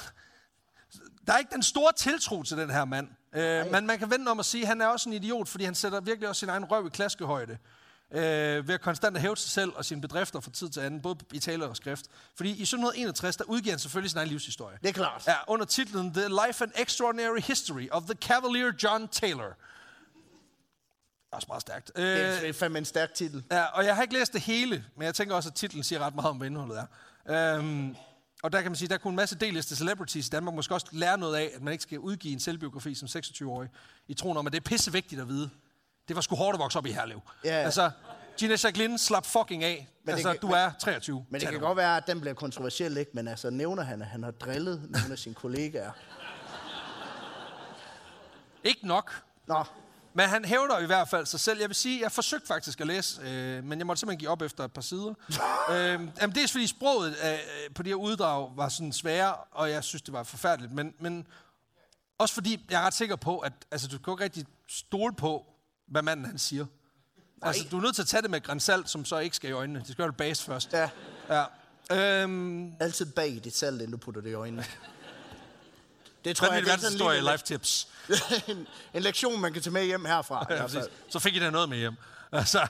der 1.26 1.32
er 1.32 1.38
ikke 1.38 1.54
den 1.54 1.62
store 1.62 1.92
tiltro 1.92 2.42
til 2.42 2.56
den 2.56 2.70
her 2.70 2.84
mand. 2.84 3.08
Øh, 3.32 3.72
men 3.72 3.86
man 3.86 3.98
kan 3.98 4.10
vende 4.10 4.30
om 4.30 4.38
at 4.38 4.46
sige, 4.46 4.62
at 4.62 4.68
han 4.68 4.80
er 4.80 4.86
også 4.86 5.08
en 5.08 5.12
idiot, 5.12 5.48
fordi 5.48 5.64
han 5.64 5.74
sætter 5.74 6.00
virkelig 6.00 6.28
også 6.28 6.40
sin 6.40 6.48
egen 6.48 6.64
røv 6.64 6.86
i 6.86 6.90
klaskehøjde. 6.90 7.58
Øh, 8.12 8.68
ved 8.68 8.74
at 8.74 8.80
konstant 8.80 9.16
at 9.16 9.22
hæve 9.22 9.36
sig 9.36 9.50
selv 9.50 9.72
og 9.76 9.84
sine 9.84 10.00
bedrifter 10.00 10.40
fra 10.40 10.50
tid 10.50 10.68
til 10.68 10.80
anden, 10.80 11.00
både 11.02 11.18
i 11.32 11.38
tale 11.38 11.64
og 11.66 11.76
skrift. 11.76 12.04
Fordi 12.36 12.48
i 12.48 12.62
1761, 12.62 13.36
der 13.36 13.44
udgiver 13.44 13.72
han 13.72 13.78
selvfølgelig 13.78 14.10
sin 14.10 14.18
egen 14.18 14.28
livshistorie. 14.28 14.78
Det 14.82 14.88
er 14.88 14.92
klart. 14.92 15.26
Ja, 15.26 15.34
under 15.48 15.66
titlen 15.66 16.12
The 16.12 16.28
Life 16.28 16.64
and 16.64 16.72
Extraordinary 16.76 17.40
History 17.40 17.88
of 17.90 18.02
the 18.02 18.14
Cavalier 18.14 18.72
John 18.82 19.08
Taylor. 19.08 19.56
Også 21.32 21.46
meget 21.48 21.60
stærkt. 21.60 21.90
Det 21.96 22.02
Øh, 22.02 22.18
er- 22.18 22.40
det 22.40 22.48
er 22.48 22.52
fandme 22.52 22.78
en 22.78 22.84
stærk 22.84 23.14
titel. 23.14 23.44
Ja, 23.50 23.62
og 23.64 23.84
jeg 23.84 23.94
har 23.94 24.02
ikke 24.02 24.14
læst 24.14 24.32
det 24.32 24.40
hele, 24.40 24.84
men 24.96 25.04
jeg 25.06 25.14
tænker 25.14 25.34
også, 25.34 25.48
at 25.48 25.54
titlen 25.54 25.82
siger 25.82 25.98
ret 25.98 26.14
meget 26.14 26.30
om, 26.30 26.36
hvad 26.36 26.46
indholdet 26.46 26.78
er. 27.26 27.56
Øhm, 27.58 27.96
og 28.42 28.52
der 28.52 28.62
kan 28.62 28.70
man 28.70 28.76
sige, 28.76 28.88
der 28.88 28.98
kunne 28.98 29.10
en 29.10 29.16
masse 29.16 29.36
deliste 29.36 29.76
celebrities 29.76 30.26
i 30.26 30.30
Danmark 30.30 30.54
måske 30.54 30.74
også 30.74 30.86
lære 30.92 31.18
noget 31.18 31.36
af, 31.36 31.50
at 31.54 31.62
man 31.62 31.72
ikke 31.72 31.82
skal 31.82 31.98
udgive 31.98 32.32
en 32.32 32.40
selvbiografi 32.40 32.94
som 32.94 33.08
26-årig, 33.08 33.68
i 34.08 34.14
troen 34.14 34.36
om, 34.36 34.46
at 34.46 34.52
det 34.52 34.60
er 34.60 34.64
pisse 34.64 34.92
vigtigt 34.92 35.20
at 35.20 35.28
vide. 35.28 35.50
Det 36.10 36.16
var 36.16 36.20
sgu 36.22 36.34
hårdt 36.36 36.54
at 36.54 36.60
vokse 36.60 36.78
op 36.78 36.86
i 36.86 36.92
Herlev. 36.92 37.20
Ja. 37.44 37.50
Altså, 37.50 37.90
Gina 38.38 38.56
Jacqueline 38.64 38.98
slap 38.98 39.26
fucking 39.26 39.64
af. 39.64 39.88
det 40.06 40.12
altså, 40.12 40.32
kan- 40.32 40.40
du 40.40 40.48
er 40.50 40.70
23. 40.80 41.26
Men 41.30 41.40
det 41.40 41.48
kan 41.48 41.60
godt 41.60 41.76
være, 41.76 41.96
at 41.96 42.06
den 42.06 42.20
bliver 42.20 42.34
kontroversiel, 42.34 42.96
ikke? 42.96 43.10
Men 43.14 43.28
altså, 43.28 43.50
nævner 43.50 43.82
han, 43.82 44.02
at 44.02 44.08
han 44.08 44.22
har 44.22 44.30
drillet 44.30 44.90
nogle 44.90 45.12
af 45.12 45.18
sine 45.18 45.34
kollegaer. 45.34 45.90
Ikke 48.64 48.86
nok. 48.86 49.22
Nå, 49.46 49.64
Men 50.14 50.28
han 50.28 50.44
hævder 50.44 50.78
i 50.78 50.86
hvert 50.86 51.08
fald 51.08 51.26
sig 51.26 51.40
selv. 51.40 51.60
Jeg 51.60 51.68
vil 51.68 51.76
sige, 51.76 52.02
jeg 52.02 52.12
forsøgte 52.12 52.46
faktisk 52.46 52.80
at 52.80 52.86
læse, 52.86 53.22
øh, 53.22 53.64
men 53.64 53.78
jeg 53.78 53.86
måtte 53.86 54.00
simpelthen 54.00 54.18
give 54.18 54.30
op 54.30 54.42
efter 54.42 54.64
et 54.64 54.72
par 54.72 54.82
sider. 54.82 55.14
øh, 55.72 56.00
jamen, 56.20 56.34
dels 56.34 56.52
fordi 56.52 56.66
sproget 56.66 57.16
øh, 57.24 57.38
på 57.74 57.82
de 57.82 57.88
her 57.90 57.94
uddrag 57.96 58.52
var 58.56 58.68
sådan 58.68 58.92
svære, 58.92 59.34
og 59.34 59.70
jeg 59.70 59.84
synes, 59.84 60.02
det 60.02 60.12
var 60.12 60.22
forfærdeligt. 60.22 60.72
Men, 60.72 60.94
men 61.00 61.26
også 62.18 62.34
fordi 62.34 62.66
jeg 62.70 62.82
er 62.82 62.86
ret 62.86 62.94
sikker 62.94 63.16
på, 63.16 63.38
at 63.38 63.52
altså, 63.70 63.88
du 63.88 63.98
kan 63.98 64.12
ikke 64.12 64.24
rigtig 64.24 64.44
stole 64.68 65.14
på, 65.14 65.46
hvad 65.90 66.02
manden 66.02 66.26
han 66.26 66.38
siger. 66.38 66.66
Altså, 67.42 67.64
du 67.70 67.78
er 67.78 67.82
nødt 67.82 67.94
til 67.94 68.02
at 68.02 68.08
tage 68.08 68.22
det 68.22 68.30
med 68.30 68.40
grænsalt, 68.42 68.90
som 68.90 69.04
så 69.04 69.18
ikke 69.18 69.36
skal 69.36 69.50
i 69.50 69.52
øjnene. 69.52 69.78
Det 69.78 69.88
skal 69.88 70.02
være 70.02 70.12
base 70.12 70.44
først. 70.44 70.72
ja. 70.72 70.88
Ja. 71.30 71.44
Øhm, 72.22 72.72
Altid 72.80 73.06
bag 73.06 73.40
dit 73.44 73.56
salt, 73.56 73.74
inden 73.74 73.90
du 73.90 73.96
putter 73.96 74.20
det 74.20 74.30
i 74.30 74.34
øjnene. 74.34 74.64
Det 76.24 76.36
tror 76.36 76.46
er 76.46 76.52
jeg, 76.54 76.62
det 76.64 76.72
er 76.72 76.76
sådan 76.76 77.12
lille- 77.14 77.32
life 77.32 77.44
tips? 77.44 77.88
en, 78.48 78.66
en 78.94 79.02
lektion, 79.02 79.40
man 79.40 79.52
kan 79.52 79.62
tage 79.62 79.72
med 79.72 79.84
hjem 79.84 80.04
herfra. 80.04 80.46
Ja. 80.50 80.66
Så 81.08 81.18
fik 81.18 81.36
I 81.36 81.38
da 81.38 81.50
noget 81.50 81.68
med 81.68 81.78
hjem. 81.78 81.94
Altså, 82.32 82.66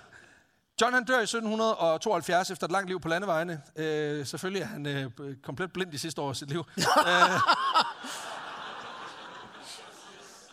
John 0.80 0.94
han 0.94 1.04
dør 1.04 1.18
i 1.18 1.22
1772 1.22 2.50
efter 2.50 2.66
et 2.66 2.70
langt 2.72 2.88
liv 2.88 3.00
på 3.00 3.08
landevejene. 3.08 3.62
Øh, 3.76 4.26
selvfølgelig 4.26 4.62
er 4.62 4.66
han 4.66 4.86
øh, 4.86 5.10
komplet 5.44 5.72
blind 5.72 5.92
de 5.92 5.98
sidste 5.98 6.20
år 6.20 6.28
af 6.30 6.36
sit 6.36 6.48
liv. 6.48 6.64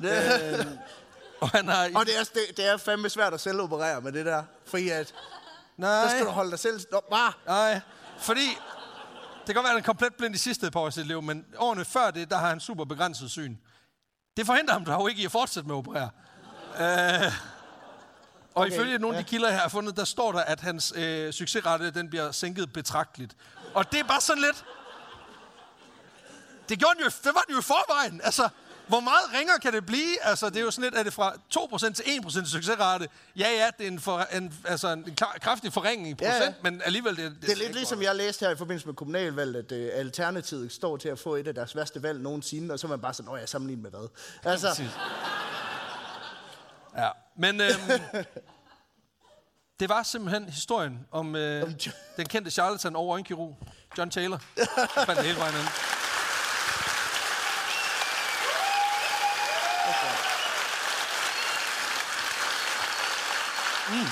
Det, 0.01 0.79
Og 1.41 1.49
han 1.49 1.67
har... 1.67 1.89
og 1.95 2.05
det 2.05 2.17
er, 2.19 2.23
det, 2.23 2.57
det 2.57 2.67
er 2.67 2.77
fandme 2.77 3.09
svært 3.09 3.33
at 3.33 3.41
selv 3.41 3.61
operere 3.61 4.01
med 4.01 4.11
det 4.11 4.25
der. 4.25 4.43
Fordi 4.65 4.89
at, 4.89 5.13
nej, 5.77 6.03
så 6.03 6.09
skal 6.09 6.25
du 6.25 6.31
holde 6.31 6.51
dig 6.51 6.59
selv... 6.59 6.79
Nå, 6.91 7.01
bare. 7.11 7.33
nej, 7.45 7.81
fordi... 8.19 8.57
Det 9.47 9.55
kan 9.55 9.55
godt 9.55 9.63
være, 9.63 9.71
at 9.71 9.75
han 9.75 9.83
er 9.83 9.85
komplet 9.85 10.15
blind 10.15 10.33
de 10.33 10.39
sidste 10.39 10.71
par 10.71 10.79
år 10.79 10.85
af 10.85 10.93
sit 10.93 11.07
liv, 11.07 11.21
men 11.21 11.45
årene 11.57 11.85
før 11.85 12.11
det, 12.11 12.31
der 12.31 12.37
har 12.37 12.49
han 12.49 12.59
super 12.59 12.85
begrænset 12.85 13.31
syn. 13.31 13.57
Det 14.37 14.45
forhindrer 14.45 14.73
ham 14.73 14.85
dog 14.85 15.09
ikke 15.09 15.21
i 15.21 15.25
at 15.25 15.31
fortsætte 15.31 15.67
med 15.67 15.75
at 15.75 15.77
operere. 15.77 16.09
Øh, 16.79 17.31
og 18.55 18.63
Okay, 18.63 18.71
ifølge 18.71 18.99
nogle 18.99 19.17
af 19.17 19.23
de 19.23 19.29
kilder, 19.29 19.49
jeg 19.49 19.59
har 19.59 19.69
fundet, 19.69 19.97
der 19.97 20.05
står 20.05 20.31
der, 20.31 20.39
at 20.39 20.59
hans 20.59 20.93
øh, 20.95 21.33
succesrate 21.33 21.91
den 21.91 22.09
bliver 22.09 22.31
sænket 22.31 22.73
betragteligt. 22.73 23.35
Og 23.73 23.91
det 23.91 23.99
er 23.99 24.03
bare 24.03 24.21
sådan 24.21 24.41
lidt... 24.43 24.65
Det, 26.69 26.79
gjorde 26.79 26.95
den 26.95 27.03
jo, 27.03 27.09
det 27.23 27.35
var 27.35 27.41
den 27.47 27.53
jo 27.53 27.59
i 27.59 27.63
forvejen. 27.63 28.21
Altså, 28.23 28.49
hvor 28.87 28.99
meget 28.99 29.23
ringer 29.33 29.57
kan 29.61 29.73
det 29.73 29.85
blive? 29.85 30.25
Altså, 30.25 30.49
det 30.49 30.57
er 30.57 30.61
jo 30.61 30.71
sådan 30.71 30.83
lidt, 30.83 30.95
er 30.95 31.03
det 31.03 31.13
fra 31.13 31.33
2% 31.57 31.93
til 31.93 32.03
1% 32.03 32.51
succesrate? 32.51 33.07
Ja, 33.35 33.49
ja, 33.49 33.69
det 33.77 33.87
er 33.87 33.91
en, 33.91 33.99
for, 33.99 34.19
en, 34.19 34.53
altså 34.65 34.87
en 34.87 35.03
klar, 35.15 35.37
kraftig 35.41 35.73
forringning 35.73 36.09
i 36.09 36.13
procent, 36.13 36.35
Ja, 36.35 36.43
ja, 36.43 36.53
men 36.63 36.81
alligevel... 36.85 37.17
Det, 37.17 37.31
det, 37.31 37.41
Det 37.41 37.51
er 37.51 37.55
lidt 37.55 37.73
ligesom 37.73 38.01
jeg 38.01 38.15
læste 38.15 38.45
her 38.45 38.53
i 38.53 38.55
forbindelse 38.55 38.87
med 38.87 38.95
kommunalvalget, 38.95 39.71
at 39.71 39.93
uh, 39.93 39.99
Alternativet 39.99 40.71
står 40.71 40.97
til 40.97 41.09
at 41.09 41.19
få 41.19 41.35
et 41.35 41.47
af 41.47 41.53
deres 41.55 41.75
værste 41.75 42.03
valg 42.03 42.19
nogensinde, 42.19 42.73
og 42.73 42.79
så 42.79 42.87
er 42.87 42.89
man 42.89 43.01
bare 43.01 43.13
sådan, 43.13 43.31
åh, 43.31 43.39
jeg 43.39 43.49
sammenligner 43.49 43.83
med 43.83 43.91
hvad? 43.91 44.07
Altså, 44.51 44.67
Præcis. 44.67 44.91
Ja, 46.97 47.09
men 47.37 47.61
øhm, 47.61 48.01
det 49.79 49.89
var 49.89 50.03
simpelthen 50.03 50.49
historien 50.49 50.99
om 51.11 51.35
øh, 51.35 51.63
Om 51.63 51.75
den 52.17 52.25
kendte 52.25 52.51
charlatan 52.51 52.95
over 52.95 53.13
øjenkirurg, 53.13 53.57
John 53.97 54.11
Taylor. 54.11 54.41
Jeg 54.57 54.67
fandt 55.05 55.17
det 55.17 55.25
hele 55.25 55.39
vejen 55.39 55.55
ind. 55.55 55.96
Mm. 63.89 64.07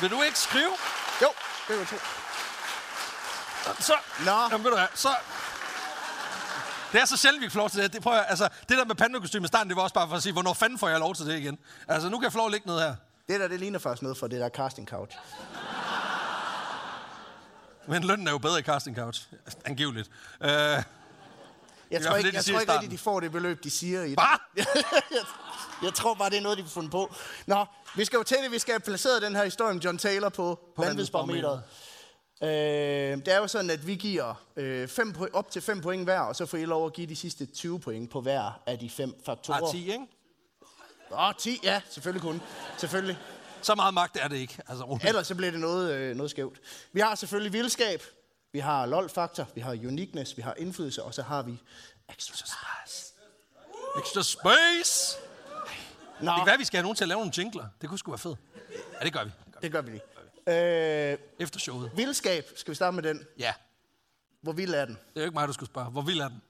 Vil 0.00 0.10
du 0.10 0.22
ikke 0.22 0.38
skrive? 0.38 0.72
jo, 1.22 1.28
det 1.68 1.78
var 1.78 1.84
to. 1.84 1.96
Så, 3.82 3.94
Nå. 4.24 4.30
Jamen, 4.50 4.64
ved 4.64 4.70
du 4.70 4.76
hvad, 4.76 4.86
så... 4.94 5.08
Det 6.92 7.00
er 7.00 7.04
så 7.04 7.16
sjældent, 7.16 7.44
vi 7.44 7.48
får 7.50 7.60
lov 7.60 7.70
til 7.70 7.82
det. 7.82 7.92
det 7.92 8.02
prøver 8.02 8.16
jeg, 8.16 8.26
altså, 8.28 8.48
det 8.68 8.78
der 8.78 8.84
med 8.84 8.94
pandakostyme 8.94 9.44
i 9.44 9.48
starten, 9.48 9.68
det 9.68 9.76
var 9.76 9.82
også 9.82 9.94
bare 9.94 10.08
for 10.08 10.16
at 10.16 10.22
sige, 10.22 10.32
hvornår 10.32 10.54
fanden 10.54 10.78
får 10.78 10.88
jeg 10.88 10.98
lov 10.98 11.14
til 11.14 11.26
det 11.26 11.38
igen? 11.38 11.58
Altså, 11.88 12.08
nu 12.08 12.18
kan 12.18 12.24
jeg 12.24 12.32
få 12.32 12.38
lov 12.38 12.46
at 12.46 12.52
ligge 12.52 12.66
ned 12.66 12.78
her. 12.78 12.94
Det 13.28 13.40
der, 13.40 13.48
det 13.48 13.60
ligner 13.60 13.78
faktisk 13.78 14.02
noget 14.02 14.18
fra 14.18 14.28
det 14.28 14.40
der 14.40 14.48
casting 14.48 14.88
couch. 14.88 15.16
Men 17.86 18.04
lønnen 18.04 18.26
er 18.26 18.30
jo 18.32 18.38
bedre 18.38 18.58
i 18.58 18.62
casting 18.62 18.96
couch. 18.96 19.28
Angiveligt. 19.64 20.10
Øh, 20.40 20.82
Jeg 21.94 22.06
tror 22.06 22.16
ikke, 22.16 22.30
jeg 22.34 22.44
tror 22.44 22.50
ikke 22.50 22.58
rigtig, 22.58 22.64
starten. 22.74 22.90
de 22.90 22.98
får 22.98 23.20
det 23.20 23.32
beløb, 23.32 23.64
de 23.64 23.70
siger 23.70 24.02
i 24.02 24.10
det. 24.10 24.18
Hvad? 24.54 24.64
jeg, 25.82 25.94
tror 25.94 26.14
bare, 26.14 26.30
det 26.30 26.38
er 26.38 26.42
noget, 26.42 26.58
de 26.58 26.62
har 26.62 26.70
fundet 26.70 26.90
på. 26.92 27.14
Nå, 27.46 27.66
vi 27.96 28.04
skal 28.04 28.16
jo 28.16 28.22
til 28.22 28.36
det. 28.44 28.50
Vi 28.52 28.58
skal 28.58 28.72
have 28.72 28.80
placeret 28.80 29.22
den 29.22 29.36
her 29.36 29.44
historie 29.44 29.70
om 29.70 29.78
John 29.78 29.98
Taylor 29.98 30.28
på, 30.28 30.58
på 30.76 30.82
vanvidsbarometeret. 30.82 31.62
Øh, 32.42 32.48
det 32.48 33.28
er 33.28 33.36
jo 33.38 33.46
sådan, 33.46 33.70
at 33.70 33.86
vi 33.86 33.94
giver 33.94 34.34
øh, 34.56 34.88
fem, 34.88 35.14
po- 35.18 35.30
op 35.32 35.50
til 35.50 35.62
5 35.62 35.80
point 35.80 36.04
hver, 36.04 36.20
og 36.20 36.36
så 36.36 36.46
får 36.46 36.58
I 36.58 36.64
lov 36.64 36.86
at 36.86 36.92
give 36.92 37.06
de 37.06 37.16
sidste 37.16 37.46
20 37.46 37.80
point 37.80 38.10
på 38.10 38.20
hver 38.20 38.60
af 38.66 38.78
de 38.78 38.90
fem 38.90 39.14
faktorer. 39.26 39.62
Ah, 39.66 39.72
10, 39.72 39.92
ikke? 39.92 40.06
Åh, 41.12 41.32
10, 41.38 41.60
ja, 41.62 41.80
selvfølgelig 41.90 42.22
kun. 42.22 42.42
Selvfølgelig. 42.78 43.18
Så 43.62 43.74
meget 43.74 43.94
magt 43.94 44.16
er 44.20 44.28
det 44.28 44.36
ikke. 44.36 44.58
Altså. 44.68 44.98
Ellers 45.04 45.26
så 45.26 45.34
bliver 45.34 45.50
det 45.50 45.60
noget, 45.60 45.92
øh, 45.92 46.16
noget 46.16 46.30
skævt. 46.30 46.60
Vi 46.92 47.00
har 47.00 47.14
selvfølgelig 47.14 47.52
vildskab, 47.52 48.02
vi 48.54 48.58
har 48.58 48.86
lol-faktor, 48.86 49.48
vi 49.54 49.60
har 49.60 49.70
uniqueness, 49.72 50.36
vi 50.36 50.42
har 50.42 50.54
indflydelse, 50.58 51.02
og 51.02 51.14
så 51.14 51.22
har 51.22 51.42
vi 51.42 51.62
extra 52.08 52.36
spice. 52.36 53.12
Extra 53.98 54.22
space! 54.22 55.16
Nå, 56.20 56.30
Det 56.30 56.38
kan 56.38 56.46
være, 56.46 56.58
vi 56.58 56.64
skal 56.64 56.76
have 56.78 56.82
nogen 56.82 56.96
til 56.96 57.04
at 57.04 57.08
lave 57.08 57.18
nogle 57.18 57.32
jingler. 57.38 57.66
Det 57.80 57.88
kunne 57.88 57.98
sgu 57.98 58.10
være 58.10 58.18
fedt. 58.18 58.38
Ja, 59.00 59.04
det 59.04 59.12
gør 59.12 59.24
vi. 59.24 59.30
Det 59.30 59.52
gør 59.52 59.60
vi. 59.60 59.62
det 59.62 59.72
gør 59.72 59.80
vi 59.80 59.90
lige. 60.46 61.12
Øh, 61.12 61.18
Efter 61.38 61.58
showet. 61.60 61.90
vildskab, 61.96 62.50
skal 62.56 62.70
vi 62.70 62.74
starte 62.74 62.94
med 62.94 63.02
den? 63.02 63.26
Ja. 63.38 63.54
Hvor 64.42 64.52
vild 64.52 64.74
er 64.74 64.84
den? 64.84 64.94
Det 64.94 65.16
er 65.16 65.20
jo 65.20 65.24
ikke 65.26 65.34
mig, 65.34 65.48
du 65.48 65.52
skulle 65.52 65.70
spørge. 65.70 65.90
Hvor 65.90 66.02
vild 66.02 66.20
er 66.20 66.28
den? 66.28 66.42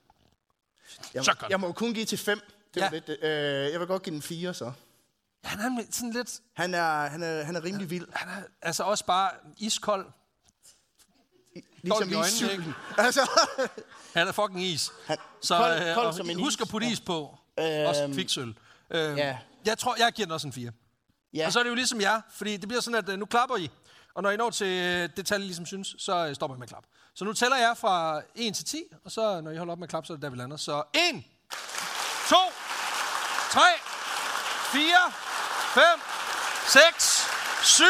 Jeg, 1.15 1.25
Shotgun. 1.25 1.51
jeg 1.51 1.61
må 1.61 1.73
kun 1.73 1.95
give 1.95 2.05
til 2.07 2.19
5. 2.19 2.41
Det 2.75 2.81
Ja. 2.81 2.89
lidt, 2.93 3.09
øh, 3.09 3.73
jeg 3.73 3.81
vil 3.81 3.87
godt 3.89 4.03
give 4.03 4.15
den 4.15 4.23
4 4.23 4.55
så. 4.55 4.73
Han 5.45 5.61
er 5.79 5.85
sådan 5.91 6.13
lidt... 6.13 6.41
Han 6.55 6.75
er, 6.75 7.07
han 7.09 7.23
er, 7.23 7.43
han 7.45 7.57
er 7.57 7.65
rimelig 7.65 7.91
vild. 7.91 8.07
Han 8.13 8.29
er 8.29 8.43
altså 8.63 8.83
også 8.85 9.05
bare 9.07 9.31
iskold. 9.57 10.07
Ligesom 11.83 12.09
i 12.11 12.15
øjnene, 12.15 12.27
iscyklen. 12.27 12.75
Altså, 12.99 13.31
Han 14.17 14.29
er 14.29 14.33
fucking 14.33 14.63
is. 14.63 14.93
Han- 15.07 15.19
så 15.43 15.57
kold- 15.57 15.89
øh, 15.89 15.95
kold 15.95 16.13
som 16.13 16.31
en 16.31 16.39
husk 16.41 16.61
at 16.61 16.67
is. 16.67 16.71
putte 16.71 16.87
is 16.87 17.01
på. 17.01 17.39
Øhm, 17.59 17.87
også 17.87 18.11
kviksøl. 18.15 18.55
Øh, 18.91 19.19
ja. 19.19 19.39
Jeg 19.65 19.79
tror, 19.79 19.97
jeg 19.99 20.13
giver 20.13 20.27
den 20.27 20.33
også 20.33 20.47
en 20.47 20.53
4. 20.53 20.71
ja. 21.35 21.47
Og 21.47 21.53
så 21.53 21.59
er 21.59 21.63
det 21.63 21.71
jo 21.71 21.75
ligesom 21.75 22.01
jer, 22.01 22.21
fordi 22.37 22.57
det 22.57 22.69
bliver 22.69 22.81
sådan, 22.81 22.99
at 22.99 23.09
øh, 23.09 23.19
nu 23.19 23.27
klapper 23.27 23.57
I. 23.57 23.71
Og 24.15 24.23
når 24.23 24.31
I 24.31 24.37
når 24.37 24.51
til 24.51 24.67
øh, 24.67 25.09
det 25.17 25.27
tal, 25.27 25.41
I 25.43 25.45
ligesom 25.45 25.67
synes, 25.67 25.95
så 25.99 26.27
øh, 26.27 26.35
stopper 26.35 26.57
I 26.57 26.59
med 26.59 26.67
at 26.67 26.69
klappe. 26.69 26.89
Så 27.15 27.25
nu 27.25 27.33
tæller 27.33 27.57
jeg 27.57 27.77
fra 27.79 28.21
1 28.35 28.55
til 28.55 28.65
10, 28.65 28.83
og 29.05 29.11
så 29.11 29.41
når 29.41 29.51
I 29.51 29.57
holder 29.57 29.73
op 29.73 29.79
med 29.79 29.87
at 29.87 29.91
klappe, 29.91 30.07
så 30.07 30.13
er 30.13 30.17
det 30.17 30.23
der, 30.23 30.31
vi 30.31 30.37
lander. 30.37 30.57
Så 30.57 30.83
1, 31.13 31.25
2, 32.29 32.37
3, 33.51 33.61
4, 34.73 35.13
5, 35.75 35.83
6, 36.69 37.27
7, 37.63 37.85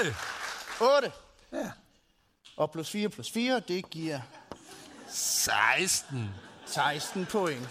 8. 0.00 0.16
8. 0.80 1.12
Ja. 1.52 1.70
Og 2.56 2.70
plus 2.70 2.90
4 2.90 3.08
plus 3.08 3.30
4, 3.30 3.60
det 3.68 3.90
giver 3.90 4.20
16. 5.08 6.30
16 6.66 7.26
point. 7.26 7.68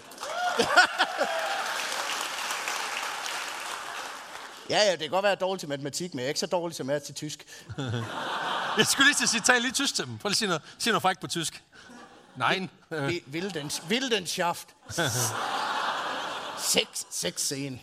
ja, 4.70 4.78
ja, 4.78 4.90
det 4.92 5.00
kan 5.00 5.10
godt 5.10 5.22
være 5.22 5.34
dårligt 5.34 5.60
til 5.60 5.68
matematik, 5.68 6.14
men 6.14 6.18
jeg 6.18 6.24
er 6.24 6.28
ikke 6.28 6.40
så 6.40 6.46
dårlig 6.46 6.76
som 6.76 6.90
jeg 6.90 6.96
er 6.96 7.00
til 7.00 7.14
tysk. 7.14 7.44
Jeg 8.78 8.86
skulle 8.86 9.06
lige 9.06 9.14
til 9.14 9.24
at 9.24 9.28
sige, 9.28 9.40
tag 9.40 9.60
lige 9.60 9.72
tysk 9.72 9.94
til 9.94 10.06
dem. 10.06 10.18
Prøv 10.18 10.28
lige 10.28 10.34
at 10.34 10.38
sige 10.38 10.48
noget, 10.48 10.62
sige 10.78 10.90
noget 10.92 11.02
frækt 11.02 11.20
på 11.20 11.26
tysk. 11.26 11.62
Nej. 12.36 12.68
Øh, 12.90 13.12
Wildens, 13.32 13.82
Wildenschaft. 13.88 14.68
Seks, 16.58 17.06
seks 17.10 17.42
scene. 17.42 17.80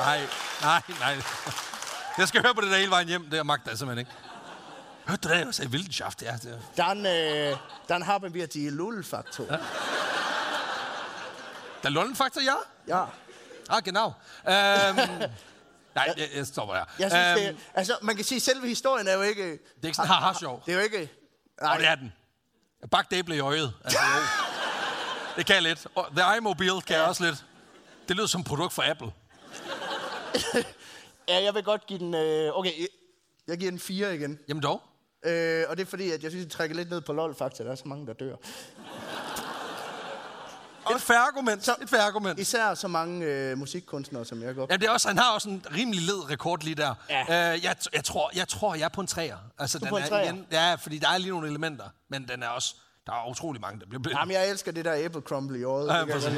nej, 0.00 0.26
nej, 0.62 0.82
nej. 1.00 1.16
Jeg 2.18 2.28
skal 2.28 2.42
høre 2.42 2.54
på 2.54 2.60
det 2.60 2.70
der 2.70 2.76
hele 2.76 2.90
vejen 2.90 3.08
hjem. 3.08 3.30
Det 3.30 3.38
er 3.38 3.42
magter 3.42 3.70
jeg 3.70 3.78
simpelthen 3.78 3.98
ikke. 3.98 4.10
Hørte 5.06 5.28
du 5.28 5.34
det, 5.34 5.40
jeg 5.46 5.54
sagde 5.54 5.70
Wildenschaft? 5.70 6.22
Ja, 6.22 6.32
det 6.42 6.52
er... 6.52 6.58
Dann, 6.84 7.06
äh, 7.06 7.56
dann 7.88 8.06
haben 8.06 8.34
wir 8.34 8.46
die 8.46 8.70
Lull-Faktor. 8.70 9.44
Der 11.82 11.88
er 11.88 11.88
Lollen 11.88 12.16
faktor, 12.16 12.40
ja. 12.42 12.54
Ja. 12.88 13.04
Ah, 13.70 13.82
genau. 13.84 14.06
Øhm, 14.06 14.96
nej, 15.94 16.14
jeg, 16.16 16.28
jeg 16.34 16.46
stopper 16.46 16.74
her. 16.74 16.84
Jeg 16.98 17.10
synes, 17.10 17.24
Øhm, 17.26 17.36
det, 17.38 17.48
er- 17.48 17.54
altså, 17.78 17.96
man 18.02 18.16
kan 18.16 18.24
sige, 18.24 18.36
at 18.36 18.42
selve 18.42 18.68
historien 18.68 19.08
er 19.08 19.12
jo 19.14 19.22
ikke... 19.22 19.50
det 19.52 19.60
er 19.82 19.86
ikke 19.86 19.96
sådan 19.96 20.08
haha 20.10 20.32
sjov. 20.38 20.62
Det 20.66 20.72
er 20.72 20.76
jo 20.78 20.82
ikke... 20.84 21.10
Og 21.62 21.78
det 21.78 21.86
er 21.86 21.94
den. 21.94 22.12
Bak 22.90 23.10
det 23.10 23.28
i 23.28 23.40
øjet. 23.40 23.74
Altså, 23.84 23.98
jo. 23.98 24.20
Det 25.36 25.46
kan 25.46 25.54
jeg 25.54 25.62
lidt. 25.62 25.86
Og 25.94 26.08
The 26.16 26.36
iMobile 26.36 26.80
kan 26.82 26.96
jeg 26.96 27.04
også 27.04 27.24
lidt. 27.24 27.44
Det 28.08 28.16
lyder 28.16 28.26
som 28.26 28.44
produkt 28.44 28.72
fra 28.72 28.90
Apple. 28.90 29.12
Ja, 31.28 31.42
jeg 31.42 31.54
vil 31.54 31.62
godt 31.64 31.86
give 31.86 31.98
den... 31.98 32.14
Øh, 32.14 32.58
okay, 32.58 32.70
jeg, 33.48 33.58
giver 33.58 33.70
den 33.70 33.80
4 33.80 34.14
igen. 34.14 34.38
Jamen 34.48 34.62
dog. 34.62 34.82
Øh, 35.24 35.64
og 35.68 35.76
det 35.76 35.82
er 35.82 35.86
fordi, 35.86 36.10
at 36.10 36.22
jeg 36.22 36.30
synes, 36.30 36.44
det 36.44 36.52
trækker 36.52 36.76
lidt 36.76 36.90
ned 36.90 37.00
på 37.00 37.12
LOL, 37.12 37.34
faktisk. 37.34 37.62
Der 37.64 37.70
er 37.70 37.74
så 37.74 37.88
mange, 37.88 38.06
der 38.06 38.12
dør. 38.12 38.34
Et 40.96 41.00
færre 41.02 41.18
argument. 41.28 41.64
Så- 41.64 41.76
Et 41.82 41.88
færre 41.90 42.02
argument. 42.02 42.38
Især 42.38 42.74
så 42.74 42.88
mange 42.88 43.26
øh, 43.26 43.58
musikkunstnere, 43.58 44.24
som 44.24 44.42
jeg 44.42 44.54
godt... 44.54 44.70
Ja, 44.70 44.76
det 44.76 44.86
er 44.86 44.90
også, 44.90 45.08
han 45.08 45.18
har 45.18 45.34
også 45.34 45.48
en 45.48 45.64
rimelig 45.74 46.00
led 46.02 46.30
rekord 46.30 46.62
lige 46.62 46.74
der. 46.74 46.94
Ja. 47.10 47.20
Øh, 47.54 47.64
jeg, 47.64 47.76
jeg, 47.92 48.04
tror, 48.04 48.30
jeg 48.34 48.48
tror, 48.48 48.74
jeg 48.74 48.84
er 48.84 48.88
på 48.88 49.00
en 49.00 49.06
træer. 49.06 49.36
Altså, 49.58 49.78
Du 49.78 49.84
den 49.84 49.90
på 49.90 49.96
en 49.96 50.02
er 50.02 50.08
treer? 50.08 50.24
Igen, 50.24 50.46
ja, 50.52 50.74
fordi 50.74 50.98
der 50.98 51.08
er 51.08 51.18
lige 51.18 51.30
nogle 51.30 51.48
elementer, 51.48 51.84
men 52.08 52.28
den 52.28 52.42
er 52.42 52.48
også... 52.48 52.74
Der 53.08 53.14
er 53.14 53.30
utrolig 53.30 53.60
mange, 53.60 53.80
der 53.80 53.86
bliver 53.86 54.02
blind. 54.02 54.18
Jamen, 54.18 54.32
jeg 54.34 54.50
elsker 54.50 54.72
det 54.72 54.84
der 54.84 54.94
æble 54.96 55.20
crumble 55.20 55.58
i 55.58 55.64
året. 55.64 55.94
Ja, 55.94 56.00
det 56.00 56.08
præcis. 56.12 56.32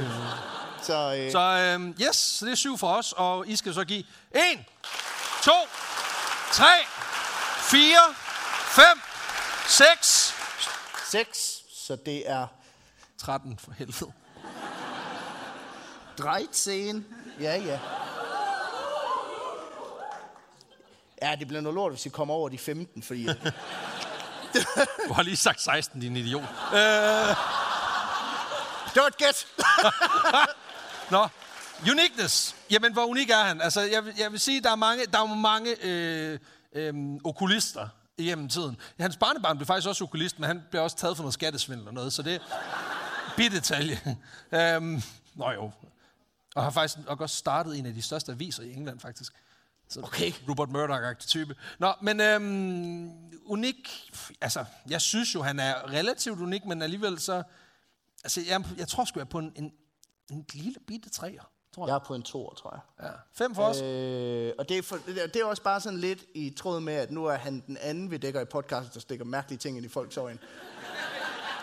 så, 0.83 1.15
øh, 1.19 1.33
Så 1.33 1.41
øhm, 1.75 1.97
yes, 2.01 2.17
så 2.17 2.47
det 2.47 2.53
er 2.53 2.57
syv 2.57 2.79
for 2.79 2.89
os, 2.93 3.15
og 3.17 3.49
I 3.49 3.57
skal 3.57 3.75
så 3.75 3.85
give 3.85 4.05
1, 4.31 4.37
2, 5.43 5.51
3, 6.53 6.67
4, 7.71 7.81
5, 8.65 8.85
6, 9.69 10.35
6, 11.11 11.63
så 11.87 11.97
det 12.07 12.31
er 12.31 12.47
13 13.19 13.59
for 13.59 13.73
helvede. 13.73 14.13
13. 16.17 17.07
Ja, 17.41 17.57
ja. 17.57 17.79
Ja, 21.23 21.37
det 21.39 21.49
bliver 21.49 21.61
noget 21.61 21.75
lort, 21.75 21.93
hvis 21.93 22.07
I 22.07 22.09
kommer 22.09 22.35
over 22.35 22.49
de 22.49 22.59
15, 22.59 23.03
fordi... 23.03 23.29
Du 25.09 25.13
har 25.13 25.23
lige 25.23 25.37
sagt 25.37 25.61
16, 25.63 26.01
din 26.01 26.17
idiot. 26.17 26.43
det 28.95 29.03
var 29.03 29.07
et 29.07 29.17
gæt! 29.17 29.47
Nå, 31.11 31.29
uniqueness. 31.91 32.57
Jamen, 32.71 32.93
hvor 32.93 33.05
unik 33.05 33.31
er 33.31 33.45
han? 33.45 33.61
Altså, 33.61 33.81
jeg, 33.81 34.05
vil- 34.05 34.15
jeg 34.19 34.33
vil 34.33 34.41
sige, 34.41 34.61
der 34.63 34.71
er 34.71 34.77
mange, 34.77 35.07
der 35.13 35.19
er 35.21 35.35
mange 35.35 35.77
øh, 35.83 36.39
øh, 36.73 36.95
okulister 37.25 37.89
igennem 38.19 38.49
tiden. 38.49 38.77
Hans 39.01 39.17
barnebarn 39.17 39.57
blev 39.57 39.67
faktisk 39.67 39.89
også 39.89 40.05
okulist, 40.05 40.39
men 40.39 40.47
han 40.47 40.63
blev 40.71 40.83
også 40.83 40.97
taget 40.97 41.17
for 41.17 41.23
noget 41.23 41.35
skattesvindel 41.35 41.89
og 41.89 41.95
noget, 41.95 42.13
så 42.13 42.23
det 42.23 42.35
er 42.35 42.39
bidetalje. 43.37 44.01
øhm, 44.53 45.03
nå 45.35 45.51
jo. 45.51 45.71
Og 46.55 46.63
har 46.63 46.71
faktisk 46.71 46.99
nok 47.09 47.21
også 47.21 47.37
startet 47.37 47.79
en 47.79 47.87
af 47.87 47.95
de 47.95 48.03
største 48.03 48.33
aviser 48.33 48.63
i 48.63 48.73
England, 48.73 49.01
faktisk. 49.01 49.33
Så 49.91 50.01
Okay. 50.03 50.33
Rupert 50.49 50.69
Murdoch-agtig 50.69 51.29
type. 51.29 51.55
Nå, 51.79 51.93
men 52.03 52.21
øhm, 52.21 53.11
unik... 53.45 54.11
Altså, 54.41 54.65
jeg 54.91 55.01
synes 55.01 55.35
jo, 55.35 55.43
han 55.43 55.61
er 55.61 55.91
relativt 55.93 56.41
unik, 56.41 56.65
men 56.65 56.83
alligevel 56.83 57.21
så... 57.21 57.43
Altså, 58.25 58.41
jeg, 58.49 58.65
jeg 58.77 58.89
tror 58.89 59.05
sgu, 59.05 59.19
jeg 59.19 59.25
er 59.25 59.29
på 59.29 59.39
en, 59.39 59.53
en, 59.57 59.73
en 60.31 60.47
lille 60.53 60.81
bitte 60.87 61.11
træer, 61.11 61.43
tror 61.75 61.87
Jeg 61.87 61.89
jeg. 61.89 61.95
er 61.95 61.99
på 61.99 62.15
en 62.15 62.23
toer, 62.23 62.55
tror 62.55 62.75
jeg. 62.75 63.07
Ja. 63.07 63.13
Fem 63.33 63.55
for 63.55 63.63
os. 63.63 63.81
Øh, 63.81 64.53
og 64.59 64.69
det 64.69 64.79
er, 64.79 64.83
for, 64.83 64.99
det, 65.07 65.23
er, 65.23 65.27
det 65.27 65.37
er 65.41 65.45
også 65.45 65.63
bare 65.63 65.81
sådan 65.81 65.99
lidt 65.99 66.25
i 66.35 66.51
tråd 66.51 66.81
med, 66.81 66.95
at 66.95 67.11
nu 67.11 67.27
er 67.27 67.37
han 67.37 67.63
den 67.67 67.77
anden, 67.81 68.11
vi 68.11 68.17
dækker 68.17 68.41
i 68.41 68.45
podcast, 68.45 68.95
der 68.95 69.01
stikker 69.01 69.25
mærkelige 69.25 69.59
ting 69.59 69.77
ind 69.77 69.87
i 69.87 69.89
folks 69.89 70.17
øjne. 70.17 70.39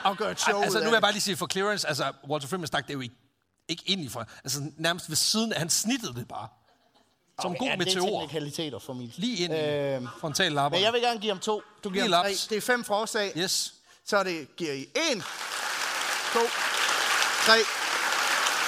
Og 0.04 0.18
gør 0.18 0.30
et 0.30 0.40
show 0.40 0.62
altså, 0.62 0.80
nu 0.80 0.86
vil 0.86 0.94
jeg 0.94 1.02
bare 1.02 1.12
lige 1.12 1.22
sige, 1.22 1.38
for 1.38 1.48
clearance, 1.48 1.88
altså, 1.88 2.14
Walter 2.30 2.48
Freeman 2.48 2.68
stak 2.68 2.88
det 2.88 2.94
jo 2.94 3.00
ikke, 3.00 3.16
ikke 3.68 3.84
ind 3.86 4.02
i 4.02 4.10
for... 4.10 4.26
Altså, 4.44 4.72
nærmest 4.78 5.10
ved 5.10 5.16
siden 5.16 5.54
af, 5.54 5.60
han 5.60 5.70
snittede 5.70 6.14
det 6.14 6.28
bare. 6.28 6.48
Som 7.42 7.52
Okay, 7.52 7.60
god 7.60 7.68
ja, 7.68 7.76
Det 7.76 7.96
er 7.96 8.50
meteor. 8.52 8.80
for 8.80 8.94
mig. 8.94 9.14
Lige 9.16 9.38
ind 9.44 9.54
i 9.54 9.58
Øh, 9.58 10.02
frontallapper. 10.20 10.78
men 10.78 10.86
jeg 10.86 10.94
vil 10.94 11.02
gerne 11.02 11.20
give 11.20 11.32
ham 11.32 11.40
to. 11.40 11.62
Du 11.84 11.90
giver 11.90 12.04
ham 12.16 12.24
tre. 12.26 12.30
Det 12.50 12.58
er 12.58 12.62
fem 12.62 12.84
for 12.84 12.96
os 12.96 13.16
af. 13.16 13.32
Yes. 13.38 13.74
Så 14.06 14.24
det, 14.24 14.56
giver 14.56 14.74
I 14.74 14.88
en, 15.12 15.22
to, 16.34 16.40
tre, 17.46 17.58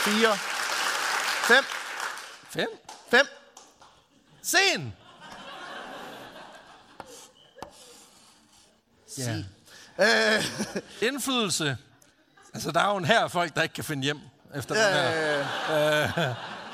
fire, 0.03 0.37
fem, 1.47 1.63
Fem. 2.49 2.67
fem. 3.11 3.25
Sen. 4.41 4.93
Ja. 9.17 9.35
Øh, 9.99 10.45
Indflydelse. 11.01 11.77
Altså, 12.53 12.71
der 12.71 12.79
er 12.79 12.89
jo 12.91 12.97
en 12.97 13.05
her 13.05 13.27
folk, 13.27 13.55
der 13.55 13.61
ikke 13.63 13.73
kan 13.73 13.83
finde 13.83 14.03
hjem 14.03 14.19
efter 14.55 14.75
den 14.75 14.83
her. 16.13 16.33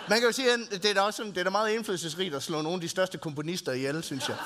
Man 0.10 0.20
kan 0.20 0.28
jo 0.28 0.32
sige, 0.32 0.54
at 0.54 0.60
det 0.72 0.86
er 0.86 0.94
da 0.94 1.02
også 1.02 1.18
sådan, 1.18 1.32
det 1.32 1.38
er 1.40 1.44
da 1.44 1.50
meget 1.50 1.72
indflydelsesrigt 1.72 2.36
at 2.36 2.44
slå 2.44 2.62
nogle 2.62 2.76
af 2.76 2.82
de 2.82 2.88
største 2.90 3.18
komponister 3.18 3.72
ihjel, 3.72 4.04
synes 4.04 4.30
jeg. 4.30 4.38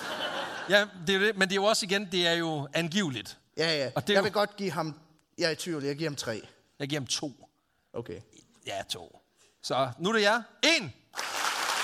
Ja, 0.69 0.85
det 1.07 1.15
er 1.15 1.19
det. 1.19 1.37
Men 1.37 1.41
det 1.49 1.51
er 1.51 1.55
jo 1.55 1.63
også 1.65 1.85
igen, 1.85 2.07
det 2.11 2.27
er 2.27 2.33
jo 2.33 2.67
angiveligt. 2.73 3.37
Ja, 3.57 3.77
ja. 3.77 3.91
Og 3.95 4.07
det 4.07 4.13
jeg 4.13 4.19
jo- 4.19 4.23
vil 4.23 4.31
godt 4.31 4.55
give 4.55 4.71
ham... 4.71 4.99
Jeg 5.37 5.45
er 5.45 5.49
i 5.51 5.55
tvivl, 5.55 5.83
jeg 5.83 5.95
giver 5.95 6.09
ham 6.09 6.15
tre. 6.15 6.41
Jeg 6.79 6.87
giver 6.89 7.01
ham 7.01 7.07
to. 7.07 7.47
Okay. 7.93 8.19
Ja, 8.67 8.81
to. 8.89 9.19
Så 9.63 9.89
nu 9.99 10.09
er 10.09 10.13
det 10.13 10.21
jer. 10.21 10.41
En, 10.63 10.93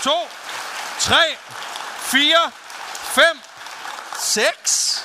to, 0.04 0.12
tre, 1.00 1.22
fire, 2.00 2.52
fem, 3.16 3.38
seks. 4.22 5.02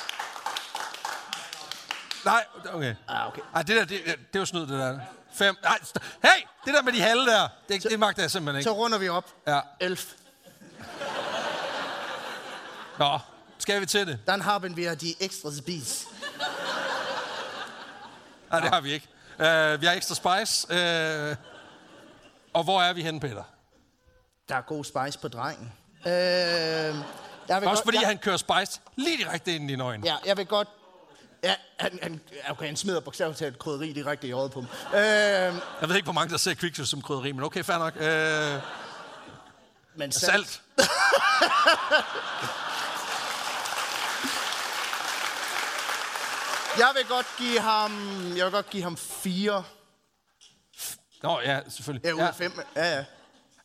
Nej, 2.25 2.45
okay. 2.73 2.95
Ah, 3.07 3.27
okay. 3.27 3.41
Ej, 3.55 3.61
det 3.63 3.75
der, 3.75 3.85
det, 3.85 4.01
det 4.33 4.39
jo 4.39 4.45
snyd, 4.45 4.61
det 4.61 4.69
der. 4.69 4.99
Fem. 5.33 5.57
Nej, 5.63 5.79
hey, 6.23 6.47
det 6.65 6.73
der 6.73 6.81
med 6.81 6.93
de 6.93 7.01
halve 7.01 7.25
der, 7.25 7.47
det, 7.69 7.83
det 7.83 7.99
magter 7.99 8.23
jeg 8.23 8.31
simpelthen 8.31 8.63
Så 8.63 8.69
ikke. 8.69 8.81
runder 8.81 8.97
vi 8.97 9.09
op. 9.09 9.25
Ja. 9.47 9.59
Elf. 9.79 10.13
Nå, 12.99 13.19
skal 13.57 13.81
vi 13.81 13.85
til 13.85 14.07
det? 14.07 14.19
Dan 14.27 14.41
haben 14.41 14.75
wir 14.75 14.95
die 14.95 15.15
extra 15.19 15.49
Bees. 15.65 16.07
Nej, 18.51 18.59
det 18.59 18.69
har 18.69 18.81
vi 18.81 18.91
ikke. 18.91 19.07
Uh, 19.39 19.81
vi 19.81 19.85
har 19.85 19.93
ekstra 19.93 20.15
spice. 20.15 20.67
Uh, 20.69 21.35
og 22.53 22.63
hvor 22.63 22.81
er 22.81 22.93
vi 22.93 23.03
henne, 23.03 23.19
Peter? 23.19 23.43
Der 24.49 24.55
er 24.55 24.61
god 24.61 24.83
spice 24.85 25.19
på 25.19 25.27
drengen. 25.27 25.73
Øh, 26.05 26.11
jeg 26.11 27.61
vil 27.61 27.69
Også 27.69 27.83
fordi 27.83 27.97
jeg, 27.97 28.07
han 28.07 28.17
kører 28.17 28.37
spice 28.37 28.79
lige 28.95 29.17
direkte 29.17 29.55
ind 29.55 29.69
i 29.69 29.73
dine 29.73 29.83
øjne. 29.83 30.07
Ja, 30.07 30.15
jeg 30.25 30.37
vil 30.37 30.45
godt... 30.45 30.67
Ja, 31.43 31.55
han, 31.79 31.99
han, 32.01 32.21
okay, 32.49 32.65
han 32.65 32.75
smider 32.75 32.99
bogstaveligt 32.99 33.39
talt 33.39 33.59
krydderi 33.59 33.93
direkte 33.93 34.27
i 34.27 34.31
øjet 34.31 34.51
på 34.51 34.61
ham. 34.61 34.69
Øh, 34.93 35.01
Jeg 35.81 35.89
ved 35.89 35.95
ikke, 35.95 36.05
hvor 36.05 36.13
mange 36.13 36.31
der 36.31 36.37
ser 36.37 36.53
kviksøl 36.53 36.85
som 36.87 37.01
krydderi, 37.01 37.31
men 37.31 37.43
okay, 37.43 37.63
fair 37.63 37.77
nok. 37.77 37.95
Uh, 37.95 38.61
men 39.99 40.11
salt. 40.11 40.61
Jeg 46.77 46.91
vil 46.95 47.05
godt 47.05 47.25
give 47.37 47.59
ham... 47.59 47.91
Jeg 48.37 48.45
vil 48.45 48.51
godt 48.51 48.69
give 48.69 48.83
ham 48.83 48.97
fire. 48.97 49.63
Nå, 51.23 51.39
ja, 51.39 51.59
selvfølgelig. 51.69 52.05
Ja, 52.05 52.13
ud 52.13 52.19
af 52.19 52.35
fem. 52.35 52.59
Ja, 52.75 52.95
ja. 52.95 53.03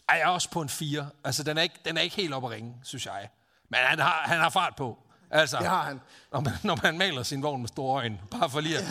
Ej, 0.08 0.16
jeg 0.16 0.20
er 0.20 0.28
også 0.28 0.50
på 0.50 0.60
en 0.60 0.68
4. 0.68 1.10
Altså, 1.24 1.42
den 1.42 1.58
er 1.58 1.62
ikke, 1.62 1.74
den 1.84 1.96
er 1.96 2.00
ikke 2.02 2.16
helt 2.16 2.34
op 2.34 2.44
at 2.44 2.50
ringe, 2.50 2.74
synes 2.84 3.06
jeg. 3.06 3.28
Men 3.70 3.80
han 3.82 3.98
har, 3.98 4.22
han 4.24 4.38
har 4.40 4.50
fart 4.50 4.76
på. 4.76 4.98
Altså, 5.30 5.58
Det 5.58 5.66
har 5.66 5.82
han. 5.82 6.00
Når 6.32 6.40
man, 6.40 6.52
når 6.62 6.78
man 6.82 6.98
maler 6.98 7.22
sin 7.22 7.42
vogn 7.42 7.60
med 7.60 7.68
store 7.68 8.00
øjne. 8.02 8.20
Bare 8.30 8.50
for 8.50 8.60
lige 8.60 8.78
at... 8.78 8.84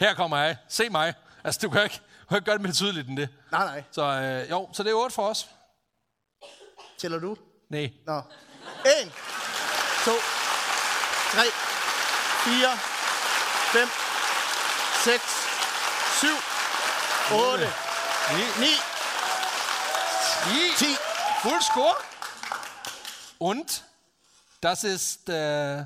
Her 0.00 0.14
kommer 0.14 0.36
jeg. 0.36 0.56
Se 0.68 0.88
mig. 0.90 1.14
Altså, 1.44 1.60
du 1.62 1.70
kan 1.70 1.82
ikke, 1.84 2.00
du 2.22 2.26
kan 2.28 2.36
ikke 2.36 2.44
gøre 2.46 2.54
det 2.54 2.62
mere 2.62 2.72
tydeligt 2.72 3.08
end 3.08 3.16
det. 3.16 3.28
Nej, 3.52 3.64
nej. 3.64 3.82
Så 3.92 4.02
øh, 4.02 4.50
jo, 4.50 4.68
så 4.72 4.82
det 4.82 4.90
er 4.90 4.94
8 4.94 5.14
for 5.14 5.26
os. 5.28 5.48
Tæller 6.98 7.18
du? 7.18 7.36
Nej. 7.70 7.90
Nå. 8.06 8.16
En, 9.02 9.12
to, 10.04 10.12
tre, 11.34 11.44
fire, 12.44 12.72
fem, 13.74 13.88
seks, 15.04 15.28
syv, 16.20 16.36
otte, 17.36 17.68
9. 18.32 18.66
ni, 18.66 18.72
10. 20.78 20.84
ti. 20.84 20.96
Fuld 21.42 21.62
score. 21.62 21.94
Und 23.40 23.82
das 24.64 24.84
ist... 24.84 25.28
Äh, 25.28 25.84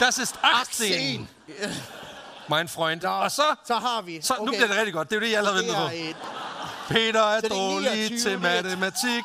das 0.00 0.18
ist 0.18 0.38
18, 0.42 1.28
mein 2.48 2.68
Freund. 2.68 3.04
Og 3.04 3.32
så... 3.32 3.42
Så 3.64 3.74
har 3.74 4.02
vi... 4.02 4.22
Så, 4.22 4.34
nu 4.40 4.46
bliver 4.46 4.66
det 4.66 4.76
rigtig 4.76 4.94
godt. 4.94 5.10
Det 5.10 5.16
er 5.16 5.20
det, 5.20 5.30
jeg 5.32 5.40
havde 5.40 5.58
det 5.58 5.66
ventet 5.66 5.76
på. 5.76 5.90
et, 5.92 6.16
Peter 6.88 7.22
er 7.22 7.36
er 7.36 7.40
dårlig 7.40 7.90
29 7.90 8.18
til 8.18 8.38
matematik. 8.38 9.24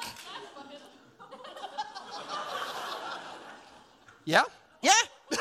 Ja, 4.28 4.42
Ja! 4.84 4.90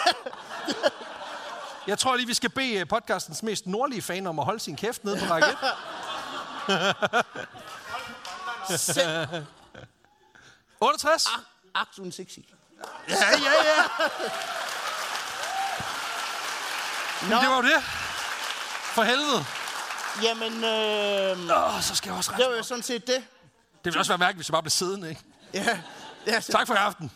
jeg 1.87 1.99
tror 1.99 2.17
lige, 2.17 2.27
vi 2.27 2.35
skal 2.35 2.51
bede 2.51 2.75
øh, 2.75 2.89
podcastens 2.89 3.43
mest 3.43 3.67
nordlige 3.67 4.03
fan 4.03 4.27
om 4.27 4.39
at 4.39 4.45
holde 4.45 4.61
sin 4.61 4.77
kæft 4.77 5.05
nede 5.05 5.19
på 5.19 5.25
række 5.25 5.49
1. 9.39 9.47
Selv 10.83 10.89
68? 10.89 11.29
68. 11.75 12.39
Ja, 13.09 13.15
ja, 13.19 13.53
ja. 13.71 13.83
Nå, 17.31 17.37
Det 17.37 17.49
var 17.49 17.57
jo 17.57 17.63
det. 17.63 17.83
For 18.95 19.03
helvede. 19.03 19.45
Jamen, 20.23 20.65
øh, 20.65 21.75
Åh, 21.75 21.83
så 21.83 21.95
skal 21.95 22.11
jeg 22.11 22.17
også 22.17 22.31
det 22.31 22.39
rejse 22.39 22.45
var 22.45 22.51
mig 22.51 22.59
jo 22.59 22.63
sådan 22.63 22.83
set 22.83 23.07
det. 23.07 23.17
Det 23.17 23.85
ville 23.85 23.99
også 23.99 24.13
være 24.13 24.19
mærkeligt, 24.19 24.39
hvis 24.39 24.49
jeg 24.49 24.53
bare 24.53 24.63
blev 24.63 24.71
siddende, 24.71 25.09
ikke? 25.09 25.23
Ja, 25.55 25.79
ja 26.27 26.41
så, 26.41 26.53
Tak 26.53 26.67
for 26.67 26.75
i 26.75 26.77
aften. 26.77 27.11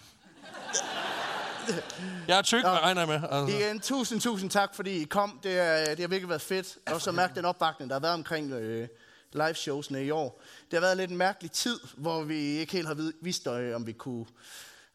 Jeg 2.28 2.38
er 2.38 2.42
tyk, 2.42 2.62
hvad 2.62 2.82
regner 2.82 3.00
jeg 3.00 3.08
med. 3.08 3.28
Altså. 3.30 3.56
Igen, 3.56 3.80
tusind, 3.80 4.20
tusind 4.20 4.50
tak, 4.50 4.74
fordi 4.74 5.02
I 5.02 5.04
kom. 5.04 5.40
Det, 5.42 5.58
er, 5.58 5.86
det 5.86 6.00
har 6.00 6.08
virkelig 6.08 6.28
været 6.28 6.42
fedt. 6.42 6.78
Og 6.86 7.00
så 7.00 7.12
mærke 7.12 7.34
den 7.34 7.44
opbakning, 7.44 7.90
der 7.90 7.94
har 7.94 8.00
været 8.00 8.14
omkring 8.14 8.52
øh, 8.52 8.88
live-showsene 9.36 10.04
i 10.04 10.10
år. 10.10 10.42
Det 10.70 10.72
har 10.72 10.80
været 10.80 10.96
lidt 10.96 11.10
en 11.10 11.16
mærkelig 11.16 11.50
tid, 11.52 11.80
hvor 11.96 12.22
vi 12.22 12.34
ikke 12.36 12.72
helt 12.72 12.86
har 12.86 12.94
vid- 12.94 13.12
vidst, 13.22 13.46
øh, 13.46 13.76
om 13.76 13.86
vi 13.86 13.92
kunne 13.92 14.26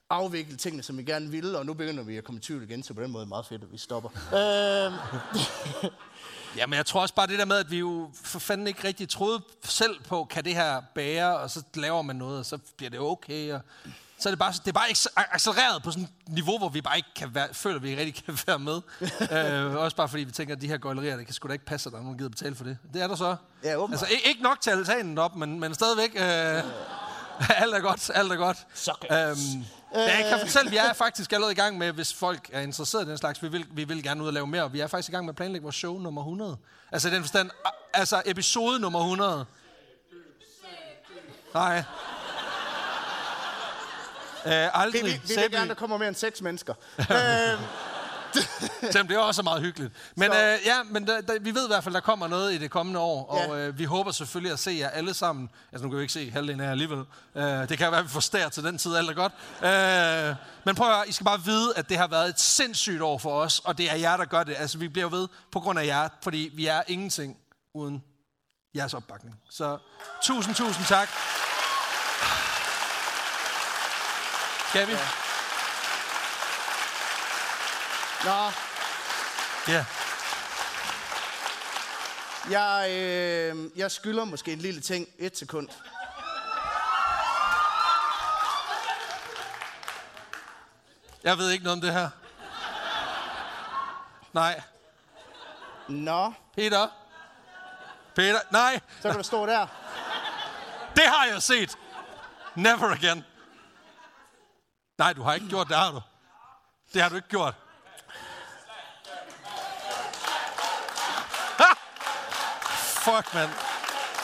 afvikle 0.10 0.58
tingene, 0.58 0.84
som 0.84 0.98
vi 0.98 1.04
gerne 1.04 1.30
ville. 1.30 1.58
Og 1.58 1.66
nu 1.66 1.74
begynder 1.74 2.04
vi 2.04 2.18
at 2.18 2.24
komme 2.24 2.40
i 2.40 2.42
tvivl 2.42 2.64
igen, 2.64 2.84
så 2.84 2.94
på 2.94 3.02
den 3.02 3.12
måde 3.12 3.22
er 3.22 3.26
det 3.26 3.30
meget 3.30 3.46
fedt, 3.46 3.64
at 3.64 3.72
vi 3.72 3.78
stopper. 3.78 4.10
øh, 4.40 5.92
Ja, 6.58 6.66
men 6.68 6.74
jeg 6.78 6.86
tror 6.86 7.02
også 7.02 7.14
bare 7.16 7.28
det 7.28 7.40
der 7.40 7.46
med, 7.46 7.56
at 7.58 7.72
vi 7.72 7.80
jo 7.80 8.12
for 8.14 8.40
fanden 8.40 8.68
ikke 8.68 8.88
rigtig 8.88 9.10
troede 9.10 9.42
selv 9.64 10.00
på, 10.04 10.24
kan 10.30 10.46
det 10.46 10.56
her 10.56 10.82
bære, 10.96 11.38
og 11.40 11.50
så 11.50 11.64
laver 11.74 12.02
man 12.02 12.16
noget, 12.16 12.40
og 12.40 12.46
så 12.46 12.58
bliver 12.78 12.90
det 12.90 13.00
okay. 13.00 13.54
Og 13.54 13.62
så 14.22 14.30
er 14.30 14.32
det 14.32 14.40
bare, 14.40 14.52
det 14.54 14.68
er 14.68 14.72
bare 14.72 14.90
acce- 14.90 15.14
accelereret 15.16 15.84
på 15.84 15.92
sådan 15.92 16.04
et 16.04 16.10
niveau, 16.34 16.58
hvor 16.58 16.70
vi 16.70 16.82
bare 16.82 16.98
ikke 16.98 17.10
kan 17.16 17.36
være, 17.36 17.48
føler, 17.54 17.76
at 17.76 17.84
vi 17.84 17.90
ikke 17.90 18.02
rigtig 18.02 18.26
kan 18.26 18.40
være 18.48 18.60
med. 18.60 18.82
øh, 19.72 19.76
også 19.76 19.98
bare 19.98 20.10
fordi 20.10 20.24
vi 20.24 20.32
tænker, 20.32 20.56
at 20.56 20.62
de 20.62 20.68
her 20.68 20.78
gøjlerier, 20.78 21.18
det 21.18 21.26
kan 21.26 21.34
sgu 21.36 21.48
da 21.48 21.54
ikke 21.54 21.66
passe, 21.66 21.88
at 21.88 21.94
der 21.94 22.00
er 22.00 22.04
nogen, 22.04 22.18
der 22.18 22.24
gider 22.24 22.30
betale 22.30 22.56
for 22.56 22.64
det. 22.64 22.78
Det 22.94 23.02
er 23.02 23.08
der 23.08 23.16
så. 23.16 23.36
Ja, 23.64 23.76
åbenbart. 23.76 24.02
Altså, 24.02 24.16
ikke, 24.16 24.28
ikke 24.28 24.44
nok 24.44 24.62
til 24.62 24.70
altanen 24.70 25.18
op, 25.18 25.36
men, 25.36 25.60
men 25.60 25.74
stadigvæk... 25.74 26.16
Øh, 26.16 26.64
alt 27.64 27.74
er 27.74 27.80
godt, 27.80 28.12
alt 28.14 28.32
er 28.32 28.36
godt. 28.36 28.58
Så 28.74 28.94
godt. 29.02 29.30
Øhm, 29.30 29.38
men 29.94 30.10
jeg 30.10 30.26
kan 30.30 30.40
fortælle, 30.40 30.68
at 30.68 30.72
vi 30.72 30.78
er 30.78 30.94
faktisk 30.94 31.34
allerede 31.34 31.52
i 31.52 31.56
gang 31.56 31.78
med, 31.78 31.92
hvis 31.92 32.14
folk 32.14 32.50
er 32.54 32.62
interesseret 32.62 33.06
i 33.06 33.10
den 33.10 33.18
slags, 33.18 33.44
vi 33.44 33.48
vil, 33.48 33.66
vi 33.72 33.84
vil 33.84 34.04
gerne 34.04 34.22
ud 34.22 34.28
og 34.28 34.34
lave 34.34 34.48
mere, 34.48 34.64
og 34.64 34.74
vi 34.74 34.80
er 34.80 34.88
faktisk 34.88 35.10
i 35.10 35.12
gang 35.12 35.26
med 35.26 35.32
at 35.32 35.36
planlægge 35.36 35.64
vores 35.64 35.76
show 35.76 36.00
nummer 36.00 36.22
100. 36.22 36.58
Altså 36.92 37.08
i 37.08 37.12
den 37.12 37.24
forstand, 37.24 37.50
altså 37.94 38.22
episode 38.26 38.80
nummer 38.80 39.00
100. 39.00 39.46
Nej. 41.54 41.84
Øh, 44.46 44.82
aldrig. 44.82 45.04
vi, 45.06 45.10
vi, 45.12 45.22
vi 45.28 45.34
vil 45.42 45.52
gerne, 45.52 45.68
der 45.70 45.74
kommer 45.76 45.98
mere 45.98 46.08
end 46.08 46.16
seks 46.16 46.42
mennesker. 46.42 46.74
øh, 47.00 47.60
Selvom 48.92 49.08
det 49.08 49.16
er 49.16 49.20
også 49.20 49.42
meget 49.44 49.62
hyggeligt. 49.62 49.94
Men 50.16 50.32
Så- 50.32 50.38
øh, 50.44 50.58
ja, 50.66 50.84
men 50.84 51.08
der, 51.08 51.22
der, 51.22 51.40
vi 51.40 51.56
ved 51.56 51.64
i 51.66 51.68
hvert 51.68 51.84
fald, 51.84 51.96
der 51.96 52.02
kommer 52.02 52.28
noget 52.28 52.54
i 52.54 52.58
det 52.58 52.72
kommende 52.72 53.00
år, 53.00 53.26
og 53.26 53.58
Ja. 53.58 53.68
øh, 53.68 53.78
vi 53.80 53.84
håber 53.84 54.12
selvfølgelig 54.12 54.54
at 54.54 54.60
se 54.60 54.72
jer 54.80 54.90
alle 54.90 55.14
sammen. 55.14 55.50
Altså 55.72 55.84
nu 55.86 55.90
kan 55.90 55.98
vi 55.98 56.02
ikke 56.04 56.14
se 56.14 56.32
halvdelen 56.32 56.60
af 56.60 56.66
jer 56.66 56.72
alligevel. 56.72 57.04
Øh, 57.36 57.44
det 57.70 57.78
kan 57.78 57.92
være, 57.92 58.00
at 58.00 58.06
vi 58.06 58.10
får 58.10 58.20
stær 58.20 58.50
til 58.50 58.64
den 58.64 58.78
tid, 58.78 58.96
alt 58.96 59.10
er 59.10 59.14
godt. 59.14 59.34
Øh, 60.32 60.36
men 60.66 60.76
prøv 60.76 60.88
at 60.90 60.96
høre, 60.96 61.10
I 61.10 61.12
skal 61.12 61.26
bare 61.26 61.42
vide, 61.46 61.74
at 61.76 61.90
det 61.90 61.98
har 61.98 62.08
været 62.08 62.30
et 62.30 62.40
sindssygt 62.40 63.02
år 63.02 63.18
for 63.18 63.42
os, 63.42 63.60
og 63.60 63.78
det 63.78 63.92
er 63.92 63.96
jer, 63.96 64.18
der 64.18 64.26
gør 64.26 64.44
det. 64.44 64.56
Altså 64.58 64.78
vi 64.78 64.88
bliver 64.88 65.10
ved 65.10 65.28
på 65.52 65.60
grund 65.60 65.80
af 65.80 65.86
jer, 65.86 66.10
fordi 66.24 66.52
vi 66.54 66.66
er 66.68 66.82
ingenting 66.88 67.38
uden 67.76 68.04
jeres 68.76 68.94
opbakning. 68.94 69.36
Så 69.50 69.78
tusind, 70.24 70.56
tusind 70.56 70.86
tak. 70.86 71.10
Skal 74.72 74.88
vi? 74.88 74.94
nå, 78.26 78.52
Ja. 79.68 79.86
jeg, 82.50 82.90
øh, 82.92 83.78
jeg 83.78 83.92
skylder 83.92 84.26
måske 84.26 84.54
en 84.54 84.60
lille 84.60 84.82
ting. 84.82 85.08
Et 85.20 85.38
sekund. 85.38 85.70
Jeg 91.24 91.38
ved 91.38 91.50
ikke 91.52 91.64
noget 91.64 91.76
om 91.78 91.82
det 91.82 91.94
her. 91.94 92.10
Nej. 94.34 94.62
Nå, 95.88 96.34
Peter? 96.56 96.88
Peter? 98.16 98.40
Nej, 98.52 98.80
så 99.02 99.08
kan 99.10 99.18
du 99.18 99.24
stå 99.24 99.46
der. 99.46 99.68
det 100.96 101.04
har 101.04 101.26
jeg 101.26 101.42
set. 101.42 101.78
Never 102.56 102.92
again. 102.92 103.26
Nej, 105.02 105.14
du 105.14 105.24
har 105.24 105.34
ikke 105.34 105.48
gjort 105.48 105.68
det, 105.68 105.76
har 105.78 105.92
du? 105.92 106.02
Det 106.94 107.02
har 107.02 107.10
du 107.10 107.16
ikke 107.16 107.28
gjort. 107.28 107.54
Ha! 111.60 111.74
Fuck, 113.06 113.34
mand. 113.34 113.50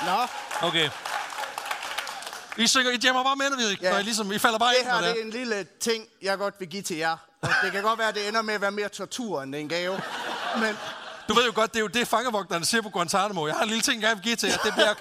Nå, 0.06 0.28
Okay. 0.68 0.90
I 2.58 2.68
synger, 2.68 2.92
I 2.92 2.98
jammer 3.04 3.24
bare 3.24 3.36
med, 3.36 3.50
når 3.50 3.58
vi, 3.58 3.78
Ja. 3.82 3.92
når 3.92 4.00
I, 4.00 4.04
ligesom, 4.04 4.32
I 4.32 4.40
falder 4.40 4.60
bare 4.60 4.70
det 4.74 4.80
ind, 4.80 4.88
her 4.88 4.96
det 4.96 5.04
det 5.04 5.20
er. 5.22 5.26
en 5.26 5.30
lille 5.30 5.68
ting, 5.80 6.06
jeg 6.22 6.38
godt 6.38 6.56
vil 6.60 6.68
give 6.70 6.82
til 6.82 6.98
jer. 6.98 7.18
Og 7.42 7.50
det 7.64 7.72
kan 7.72 7.84
godt 7.84 8.00
være, 8.00 8.08
at 8.08 8.16
det 8.16 8.28
ender 8.28 8.42
med 8.42 8.54
at 8.54 8.62
være 8.62 8.72
mere 8.72 8.90
tortur, 8.90 9.42
end 9.42 9.56
en 9.56 9.70
gave. 9.70 10.02
Men 10.60 10.78
Du 11.28 11.34
ved 11.34 11.46
jo 11.46 11.52
godt, 11.56 11.72
det 11.74 11.80
er 11.80 11.82
jo 11.84 11.88
det, 11.88 12.08
fangevogterne 12.08 12.66
siger 12.66 12.82
på 12.82 12.90
Guantanamo. 12.90 13.48
Jeg 13.48 13.56
har 13.56 13.64
en 13.64 13.68
lille 13.70 13.82
ting, 13.82 14.02
jeg 14.02 14.16
vil 14.16 14.24
give 14.24 14.36
til 14.36 14.50
jer. 14.50 14.58
Det 14.58 14.74
bliver 14.74 14.94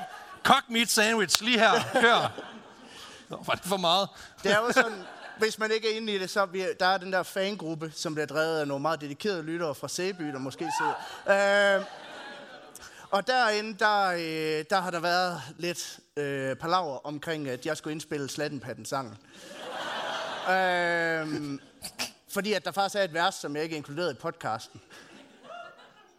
cock 0.45 0.63
meat 0.69 0.91
sandwich 0.91 1.43
lige 1.43 1.59
her. 1.59 1.81
Hør. 2.01 2.29
Nå, 3.29 3.43
var 3.47 3.55
det 3.55 3.65
for 3.65 3.77
meget? 3.77 4.09
det 4.43 4.53
er 4.53 4.59
jo 4.59 4.73
sådan, 4.73 5.07
hvis 5.39 5.59
man 5.59 5.71
ikke 5.71 5.93
er 5.93 5.97
inde 5.97 6.15
i 6.15 6.19
det, 6.19 6.31
så 6.31 6.47
vi, 6.47 6.65
der 6.81 6.87
er 6.87 6.99
den 6.99 7.13
der 7.13 7.23
fangruppe, 7.23 7.93
som 7.95 8.15
bliver 8.15 8.27
drevet 8.27 8.61
af 8.61 8.69
nogle 8.69 8.83
meget 8.83 9.01
dedikerede 9.01 9.43
lyttere 9.43 9.75
fra 9.75 9.89
Sæby, 9.89 10.25
der 10.25 10.39
måske 10.39 10.69
sidder. 10.79 11.77
Øh, 11.79 11.85
og 13.11 13.27
derinde, 13.27 13.79
der, 13.79 14.07
øh, 14.07 14.65
der 14.71 14.81
har 14.81 14.91
der 14.91 15.01
været 15.01 15.43
lidt 15.59 15.99
øh, 16.17 16.57
palaver 16.57 17.07
omkring, 17.07 17.49
at 17.49 17.67
jeg 17.67 17.77
skulle 17.77 17.93
indspille 17.93 18.29
Slattenpatten-sangen. 18.29 19.17
øh, 20.51 21.59
fordi 22.33 22.53
at 22.53 22.65
der 22.65 22.73
faktisk 22.73 22.97
er 22.97 23.03
et 23.03 23.15
vers, 23.15 23.35
som 23.35 23.57
jeg 23.57 23.65
ikke 23.65 23.77
inkluderede 23.77 24.13
i 24.13 24.15
podcasten. 24.15 24.81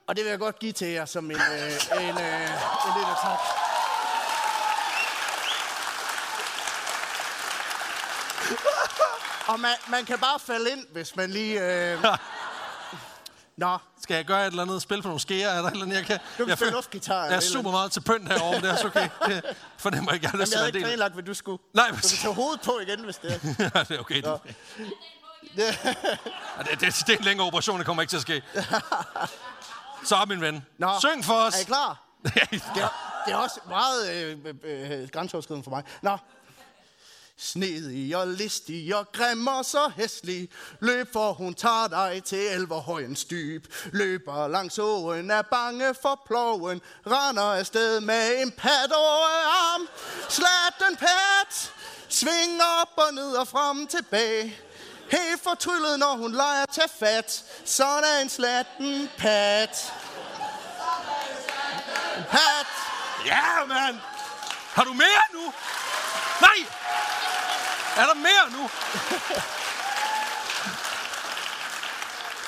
Og 0.08 0.16
det 0.16 0.24
vil 0.24 0.30
jeg 0.30 0.40
godt 0.40 0.60
give 0.60 0.72
til 0.72 0.88
jer 0.88 1.06
som 1.06 1.32
en, 1.32 1.38
øh, 1.38 2.02
en, 2.02 2.18
øh, 2.18 2.50
en 2.88 2.94
lille 2.98 3.16
tak. 3.24 3.67
Og 9.48 9.60
man, 9.60 9.72
man 9.90 10.06
kan 10.06 10.20
bare 10.20 10.40
falde 10.40 10.72
ind, 10.72 10.86
hvis 10.92 11.16
man 11.16 11.30
lige... 11.30 11.62
Øh... 11.92 12.04
Nå, 13.58 13.78
Skal 14.02 14.16
jeg 14.16 14.26
gøre 14.26 14.42
et 14.42 14.48
eller 14.48 14.64
andet? 14.64 14.82
Spil 14.82 15.02
på 15.02 15.08
nogle 15.08 15.20
skeer? 15.20 15.50
Er 15.50 15.62
der 15.62 15.68
et 15.68 15.72
eller 15.72 15.86
andet, 15.86 15.98
jeg 15.98 16.06
kan? 16.06 16.18
Du 16.18 16.24
kan 16.38 16.50
jeg 16.50 16.58
spille 16.58 16.74
luftguitar 16.74 17.16
Jeg 17.16 17.24
er 17.24 17.28
eller 17.28 17.42
super 17.42 17.70
et 17.70 17.74
meget 17.74 17.92
til 17.92 18.02
pynt 18.02 18.28
herovre, 18.28 18.52
men 18.52 18.62
det 18.62 18.70
er 18.70 18.74
også 18.74 18.88
okay. 18.88 19.10
Det 19.28 19.44
fornemmer 19.78 20.12
jeg, 20.12 20.22
lyst 20.22 20.34
Jamen, 20.34 20.48
jeg 20.52 20.58
havde 20.60 20.68
ikke 20.68 20.80
planlagt, 20.80 21.14
hvad 21.14 21.24
du 21.24 21.34
skulle. 21.34 21.64
Nej, 21.74 21.88
Du 21.88 21.94
men... 21.94 22.02
kan 22.02 22.10
tage 22.10 22.34
hovedet 22.34 22.62
på 22.62 22.80
igen, 22.80 23.04
hvis 23.04 23.18
det 23.18 23.34
er. 23.34 23.40
Ja, 23.76 23.84
det 23.84 23.92
er 23.92 24.00
okay. 24.00 24.22
Du. 24.22 24.38
Det, 25.56 25.80
Det, 26.72 26.82
det, 26.82 27.04
det 27.08 27.14
er 27.14 27.18
en 27.18 27.24
længere 27.24 27.48
operation, 27.48 27.78
det 27.78 27.86
kommer 27.86 28.04
ikke 28.04 28.12
til 28.12 28.18
at 28.18 28.22
ske. 28.22 28.42
Så, 30.06 30.26
min 30.28 30.42
ven. 30.42 30.66
Nå, 30.80 30.90
Syng 31.00 31.26
for 31.26 31.34
os. 31.34 31.56
er 31.56 31.62
I 31.62 31.64
klar? 31.64 32.04
Det 32.24 32.36
er, 32.36 33.22
det 33.26 33.34
er 33.34 33.38
også 33.38 33.60
meget 33.68 34.12
øh, 34.16 34.38
øh, 34.64 35.02
øh, 35.02 35.10
grænseoverskridende 35.10 35.64
for 35.64 35.72
mig. 35.72 35.84
Nå. 36.02 36.18
Snedig 37.40 38.18
og 38.18 38.28
listig 38.28 38.96
og 38.96 39.12
grim 39.12 39.48
og 39.48 39.66
så 39.66 39.92
hæslig 39.96 40.50
Løb 40.80 41.14
for 41.14 41.34
hun 41.34 41.54
tager 41.54 41.88
dig 41.88 42.24
til 42.24 42.48
elverhøjens 42.48 43.26
dyb. 43.26 43.66
Løber 43.86 44.48
langs 44.48 44.80
åen 44.80 45.32
er 45.32 45.42
bange 45.42 45.94
for 46.02 46.22
ploven. 46.26 46.82
Render 47.08 47.54
afsted 47.60 48.00
med 48.00 48.42
en 48.42 48.52
pat 48.52 48.92
over 48.92 49.28
arm. 49.48 49.88
Slatten 50.30 50.98
pat 50.98 51.74
Sving 52.10 52.62
op 52.82 53.08
og 53.08 53.14
ned 53.14 53.32
og 53.32 53.48
frem 53.48 53.88
tilbage. 53.88 54.60
Helt 55.12 55.44
fortryllet 55.44 56.00
når 56.00 56.16
hun 56.18 56.32
leger 56.32 56.66
til 56.66 56.84
fat. 57.00 57.44
Sådan 57.66 58.22
en 58.22 58.30
slatten 58.30 59.10
pat. 59.18 59.94
Pat. 62.30 62.68
Ja, 63.26 63.66
mand. 63.68 63.98
Har 64.76 64.84
du 64.84 64.94
mere 64.94 65.24
nu? 65.34 65.54
Er 67.98 68.06
der 68.06 68.14
mere 68.14 68.52
nu? 68.52 68.70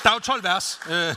Der 0.02 0.10
er 0.10 0.14
jo 0.14 0.20
12 0.20 0.44
vers. 0.44 0.80
Øh, 0.90 1.16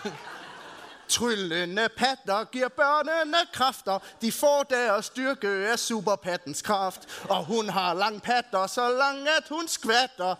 Tryllende 1.07 1.89
patter 1.97 2.43
giver 2.43 2.67
børnene 2.67 3.37
kræfter. 3.53 3.99
De 4.21 4.31
får 4.31 4.63
deres 4.63 5.05
styrke 5.05 5.47
af 5.47 5.79
superpattens 5.79 6.61
kraft. 6.61 7.01
Og 7.29 7.45
hun 7.45 7.69
har 7.69 7.93
lang 7.93 8.21
patter, 8.21 8.67
så 8.67 8.89
lang 8.89 9.27
at 9.27 9.43
hun 9.49 9.67
skvatter. 9.67 10.35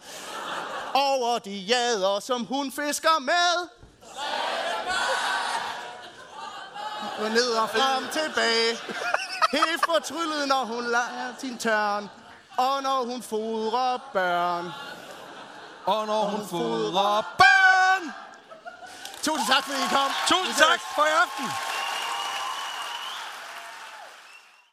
Over 0.94 1.40
de 1.40 1.52
jader, 1.52 2.20
som 2.20 2.46
hun 2.46 2.72
fisker 2.72 3.20
med. 3.20 3.68
Og 7.20 7.30
ned 7.32 7.52
og 7.52 7.70
frem 7.70 8.08
tilbage. 8.12 8.78
Helt 9.52 9.86
fortryllet, 9.86 10.48
når 10.48 10.66
hun 10.66 10.84
lader 10.84 11.34
sin 11.40 11.58
tørn. 11.58 12.10
Og 12.58 12.84
når 12.84 13.06
hun 13.06 13.22
fodrer 13.24 13.98
børn. 14.14 14.72
og 15.86 16.08
når 16.08 16.24
hun 16.24 16.48
fodrer 16.48 17.22
børn. 17.38 18.14
Tusind 19.24 19.48
tak, 19.48 19.64
fordi 19.64 19.78
I 19.78 19.88
kom. 19.90 20.12
Tusind 20.28 20.56
tak 20.56 20.80
for 20.96 21.06
i 21.06 21.14
aften. 21.24 21.73